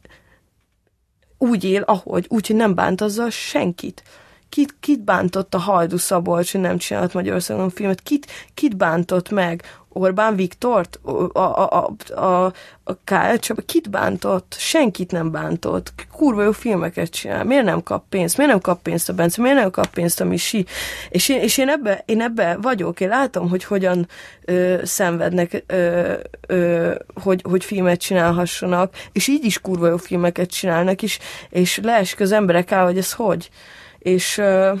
úgy 1.42 1.64
él, 1.64 1.82
ahogy, 1.82 2.26
úgy, 2.28 2.46
hogy 2.46 2.56
nem 2.56 2.74
bánt 2.74 3.00
azzal 3.00 3.30
senkit. 3.30 4.02
Kit, 4.48 4.74
kit 4.80 5.00
bántott 5.00 5.54
a 5.54 5.58
Hajdu 5.58 5.96
Szabolcs, 5.96 6.52
hogy 6.52 6.60
nem 6.60 6.78
csinált 6.78 7.14
Magyarországon 7.14 7.70
filmet? 7.70 8.00
Kit, 8.00 8.26
kit 8.54 8.76
bántott 8.76 9.30
meg? 9.30 9.62
Orbán 9.92 10.36
Viktort? 10.36 11.00
A, 11.02 11.38
a, 11.38 11.68
a, 11.72 12.14
a, 12.20 12.52
a 12.84 12.98
Kál 13.04 13.38
Csaba? 13.38 13.62
Kit 13.66 13.90
bántott? 13.90 14.54
Senkit 14.58 15.10
nem 15.10 15.30
bántott. 15.30 15.92
Kurva 16.12 16.42
jó 16.42 16.52
filmeket 16.52 17.10
csinál. 17.10 17.44
Miért 17.44 17.64
nem 17.64 17.82
kap 17.82 18.04
pénzt? 18.08 18.36
Miért 18.36 18.52
nem 18.52 18.60
kap 18.60 18.82
pénzt 18.82 19.08
a 19.08 19.12
Bence? 19.12 19.42
Miért 19.42 19.56
nem 19.56 19.70
kap 19.70 19.86
pénzt 19.86 20.20
a 20.20 20.24
Misi? 20.24 20.66
És 21.08 21.28
én, 21.28 21.40
és 21.40 21.58
én, 21.58 21.68
ebbe, 21.68 22.02
én 22.06 22.20
ebbe 22.20 22.58
vagyok. 22.62 23.00
Én 23.00 23.08
látom, 23.08 23.48
hogy 23.48 23.64
hogyan 23.64 24.08
ö, 24.44 24.80
szenvednek, 24.84 25.64
ö, 25.66 26.12
ö, 26.46 26.94
hogy, 27.14 27.44
hogy 27.48 27.64
filmet 27.64 28.00
csinálhassanak, 28.00 28.94
és 29.12 29.28
így 29.28 29.44
is 29.44 29.60
kurva 29.60 29.88
jó 29.88 29.96
filmeket 29.96 30.50
csinálnak, 30.50 31.02
és, 31.02 31.18
és 31.48 31.80
leesik 31.82 32.20
az 32.20 32.32
emberek 32.32 32.70
el, 32.70 32.84
hogy 32.84 32.98
ez 32.98 33.12
hogy. 33.12 33.50
És 33.98 34.38
ö, 34.38 34.72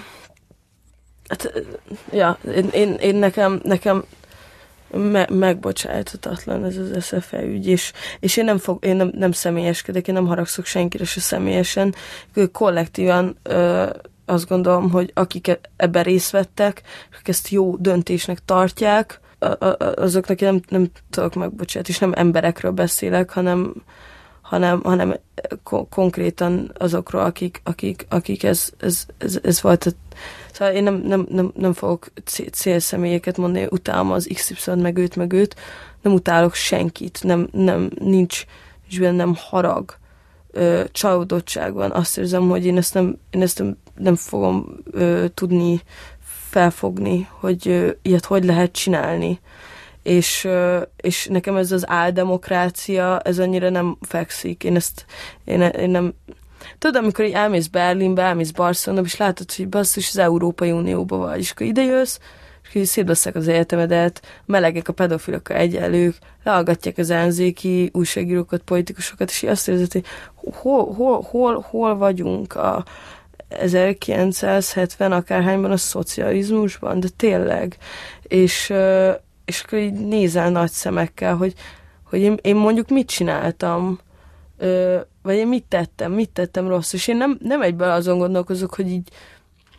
hát, 1.28 1.52
ja, 2.12 2.38
én, 2.54 2.68
én, 2.72 2.94
én 2.94 3.14
nekem, 3.14 3.60
nekem 3.64 4.04
me- 4.92 5.30
megbocsájthatatlan 5.30 6.64
ez 6.64 6.76
az 6.76 7.04
SFE 7.04 7.42
ügy, 7.42 7.66
és, 7.66 7.92
és 8.20 8.36
én, 8.36 8.44
nem, 8.44 8.58
fog, 8.58 8.84
én 8.84 8.96
nem, 8.96 9.10
nem 9.14 9.32
személyeskedek, 9.32 10.08
én 10.08 10.14
nem 10.14 10.26
haragszok 10.26 10.64
senkire 10.64 11.04
se 11.04 11.20
személyesen, 11.20 11.94
kollektívan 12.52 13.36
ö, 13.42 13.88
azt 14.26 14.48
gondolom, 14.48 14.90
hogy 14.90 15.10
akik 15.14 15.60
ebben 15.76 16.02
részt 16.02 16.30
vettek, 16.30 16.82
akik 17.12 17.28
ezt 17.28 17.48
jó 17.48 17.76
döntésnek 17.76 18.38
tartják, 18.44 19.20
azoknak 19.94 20.40
én 20.40 20.48
nem, 20.48 20.60
nem 20.68 20.90
tudok 21.10 21.34
megbocsát, 21.34 21.88
és 21.88 21.98
nem 21.98 22.12
emberekről 22.16 22.70
beszélek, 22.70 23.30
hanem, 23.30 23.74
hanem, 24.40 24.80
hanem 24.82 25.16
ko- 25.62 25.88
konkrétan 25.88 26.72
azokról, 26.78 27.22
akik, 27.22 27.60
akik, 27.64 28.06
akik 28.08 28.42
ez, 28.42 28.70
ez, 28.78 29.06
ez, 29.18 29.38
ez 29.42 29.62
volt. 29.62 29.96
Szóval 30.60 30.74
én 30.74 30.82
nem, 30.82 30.94
nem, 30.94 31.26
nem, 31.30 31.52
nem 31.54 31.72
fogok 31.72 32.06
célszemélyeket 32.52 33.36
mondani, 33.36 33.66
utálom 33.70 34.12
az 34.12 34.28
XY 34.34 34.70
meg 34.70 34.96
őt, 34.96 35.16
meg 35.16 35.32
őt, 35.32 35.56
nem 36.02 36.12
utálok 36.12 36.54
senkit, 36.54 37.18
nem, 37.22 37.48
nem 37.52 37.90
nincs, 37.98 38.44
nincs 38.88 39.00
bennem 39.00 39.34
harag, 39.36 39.96
ö, 40.50 40.82
csalódottság 40.92 41.72
van. 41.72 41.90
Azt 41.90 42.18
érzem, 42.18 42.48
hogy 42.48 42.66
én 42.66 42.76
ezt 42.76 42.94
nem, 42.94 43.18
én 43.30 43.42
ezt 43.42 43.58
nem, 43.58 43.76
nem 43.96 44.14
fogom 44.16 44.76
ö, 44.90 45.24
tudni 45.34 45.80
felfogni, 46.50 47.28
hogy 47.30 47.68
ö, 47.68 47.90
ilyet 48.02 48.24
hogy 48.24 48.44
lehet 48.44 48.72
csinálni. 48.72 49.40
És, 50.02 50.44
ö, 50.44 50.80
és 50.96 51.26
nekem 51.26 51.56
ez 51.56 51.72
az 51.72 51.88
áldemokrácia, 51.88 53.20
ez 53.20 53.38
annyira 53.38 53.70
nem 53.70 53.96
fekszik. 54.00 54.64
Én 54.64 54.76
ezt, 54.76 55.04
én, 55.44 55.60
én 55.60 55.90
nem, 55.90 56.14
Tudod, 56.78 57.02
amikor 57.02 57.24
így 57.24 57.32
elmész 57.32 57.66
Berlinbe, 57.66 58.22
elmész 58.22 58.50
Barcelona, 58.50 59.02
és 59.02 59.16
látod, 59.16 59.52
hogy 59.52 59.68
basszus 59.68 60.08
az 60.08 60.18
Európai 60.18 60.70
Unióba 60.70 61.16
vagy, 61.16 61.38
és 61.38 61.50
akkor 61.50 61.66
ide 61.66 61.82
jössz, 61.82 62.18
és 62.62 62.74
így 62.74 62.84
szétbasszák 62.84 63.34
az 63.34 63.48
egyetemedet, 63.48 64.22
melegek 64.46 64.88
a 64.88 64.92
pedofilok 64.92 65.50
egyenlők, 65.50 66.16
leallgatják 66.44 66.98
az 66.98 67.10
ellenzéki 67.10 67.90
újságírókat, 67.92 68.60
politikusokat, 68.60 69.30
és 69.30 69.42
így 69.42 69.50
azt 69.50 69.68
érzed, 69.68 69.92
hogy 69.92 70.04
hol, 70.34 70.94
hol, 70.94 71.26
hol, 71.30 71.66
hol 71.70 71.96
vagyunk 71.96 72.54
a 72.54 72.84
1970 73.48 75.12
akárhányban 75.12 75.70
a 75.70 75.76
szocializmusban, 75.76 77.00
de 77.00 77.08
tényleg. 77.16 77.76
És, 78.22 78.72
és 79.44 79.62
akkor 79.62 79.78
így 79.78 79.92
nézel 79.92 80.50
nagy 80.50 80.70
szemekkel, 80.70 81.36
hogy, 81.36 81.54
hogy 82.04 82.20
én, 82.20 82.38
én 82.42 82.56
mondjuk 82.56 82.88
mit 82.88 83.08
csináltam, 83.08 83.98
vagy 85.22 85.36
én 85.36 85.46
mit 85.46 85.64
tettem, 85.64 86.12
mit 86.12 86.30
tettem 86.30 86.68
rossz, 86.68 86.92
és 86.92 87.08
én 87.08 87.16
nem, 87.16 87.38
nem 87.42 87.62
egyből 87.62 87.90
azon 87.90 88.18
gondolkozok, 88.18 88.74
hogy 88.74 88.88
így 88.88 89.08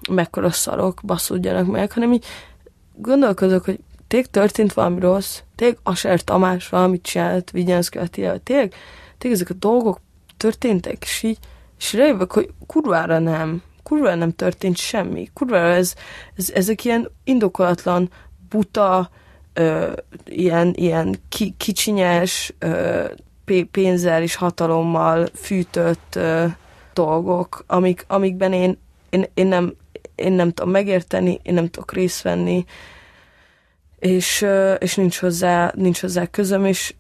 mekkora 0.10 0.52
szarok 0.52 1.00
baszódjanak 1.04 1.68
meg, 1.68 1.92
hanem 1.92 2.14
így 2.14 2.26
gondolkozok, 2.96 3.66
hogy 3.66 3.80
tényleg 4.08 4.30
történt 4.30 4.74
valami 4.74 5.00
rossz, 5.00 5.40
tényleg 5.56 5.78
Aser 5.84 6.22
Tamás 6.22 6.70
valamit 6.70 7.04
csinált 7.04 7.52
Vigyánszki 7.52 7.98
Attila, 7.98 8.38
tényleg, 8.38 8.74
tényleg 9.18 9.40
ezek 9.42 9.56
a 9.56 9.60
dolgok 9.60 10.00
történtek, 10.38 11.04
és 11.04 11.24
így, 11.24 11.38
és 11.78 11.94
rájövök, 11.94 12.32
hogy 12.32 12.50
kurvára 12.68 13.20
nem, 13.20 13.62
kurvára 13.84 14.16
nem 14.16 14.32
történt 14.32 14.78
semmi, 14.78 15.30
kurvára 15.34 15.74
ez, 15.74 15.94
ez 16.36 16.50
ezek 16.50 16.86
ilyen 16.86 17.12
indokolatlan, 17.24 18.10
buta, 18.50 19.10
ö, 19.54 19.92
ilyen, 20.26 20.74
ilyen 20.76 21.16
ki, 21.30 21.54
kicsinyes, 21.58 22.54
ö, 22.60 23.06
pénzzel 23.72 24.22
és 24.22 24.36
hatalommal 24.36 25.28
fűtött 25.34 26.16
ö, 26.16 26.46
dolgok, 26.94 27.64
amik, 27.68 28.06
amikben 28.08 28.54
én, 28.54 28.78
én, 29.10 29.26
én, 29.34 29.48
nem, 29.48 29.74
én 30.16 30.32
nem 30.32 30.52
tudom 30.52 30.72
megérteni, 30.72 31.40
én 31.44 31.54
nem 31.54 31.70
tudok 31.70 31.94
részt 31.94 32.22
venni, 32.22 32.66
és, 34.00 34.46
és 34.78 34.96
nincs, 34.96 35.20
hozzá, 35.20 35.72
nincs 35.76 36.02
hozzá 36.02 36.26
közöm, 36.26 36.66
és, 36.66 36.94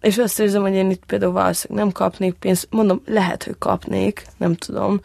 és 0.00 0.18
azt 0.18 0.40
érzem, 0.40 0.62
hogy 0.62 0.74
én 0.74 0.90
itt 0.90 1.04
például 1.04 1.32
valószínűleg 1.32 1.84
nem 1.84 1.92
kapnék 1.92 2.34
pénzt, 2.34 2.66
mondom, 2.70 3.02
lehet, 3.06 3.44
hogy 3.44 3.54
kapnék, 3.58 4.24
nem 4.36 4.54
tudom, 4.54 5.00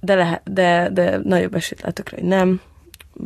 de, 0.00 0.14
lehet, 0.14 0.52
de, 0.52 0.90
de 0.92 1.20
nagyobb 1.24 1.54
esélyt 1.54 1.82
látok 1.82 2.08
rá, 2.08 2.18
hogy 2.18 2.28
nem. 2.28 2.60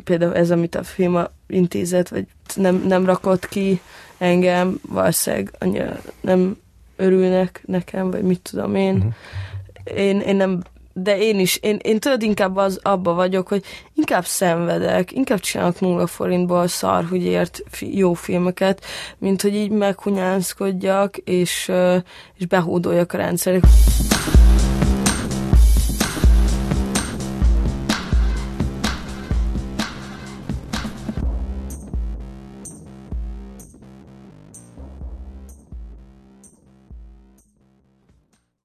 Például 0.05 0.35
ez, 0.35 0.51
amit 0.51 0.75
a 0.75 0.83
film 0.83 1.25
intézet, 1.47 2.09
vagy 2.09 2.27
nem, 2.55 2.85
nem 2.87 3.07
rakott 3.07 3.49
ki 3.49 3.81
engem, 4.19 4.81
valószínűleg 4.89 5.51
annyira 5.59 6.01
nem 6.21 6.57
örülnek 7.01 7.63
nekem, 7.67 8.11
vagy 8.11 8.23
mit 8.23 8.41
tudom 8.51 8.75
én. 8.75 8.95
Uh-huh. 8.95 9.13
Én, 9.99 10.21
én 10.21 10.37
nem 10.37 10.63
de 10.93 11.19
én 11.19 11.39
is, 11.39 11.57
én, 11.57 11.79
én 11.83 11.99
tudod, 11.99 12.23
inkább 12.23 12.57
az, 12.57 12.81
abba 12.83 13.15
vagyok, 13.15 13.49
hogy 13.49 13.65
inkább 13.95 14.25
szenvedek, 14.25 15.13
inkább 15.13 15.41
csinálok 15.41 15.81
nulla 15.81 16.07
forintból 16.07 16.67
szar, 16.67 17.05
hogy 17.05 17.25
ért 17.25 17.63
jó 17.81 18.13
filmeket, 18.13 18.85
mint 19.19 19.43
hogy 19.43 19.55
így 19.55 19.71
meghunyánszkodjak, 19.71 21.17
és, 21.17 21.73
és 22.35 22.47
behódoljak 22.47 23.13
a 23.13 23.17
rendszerek. 23.17 23.63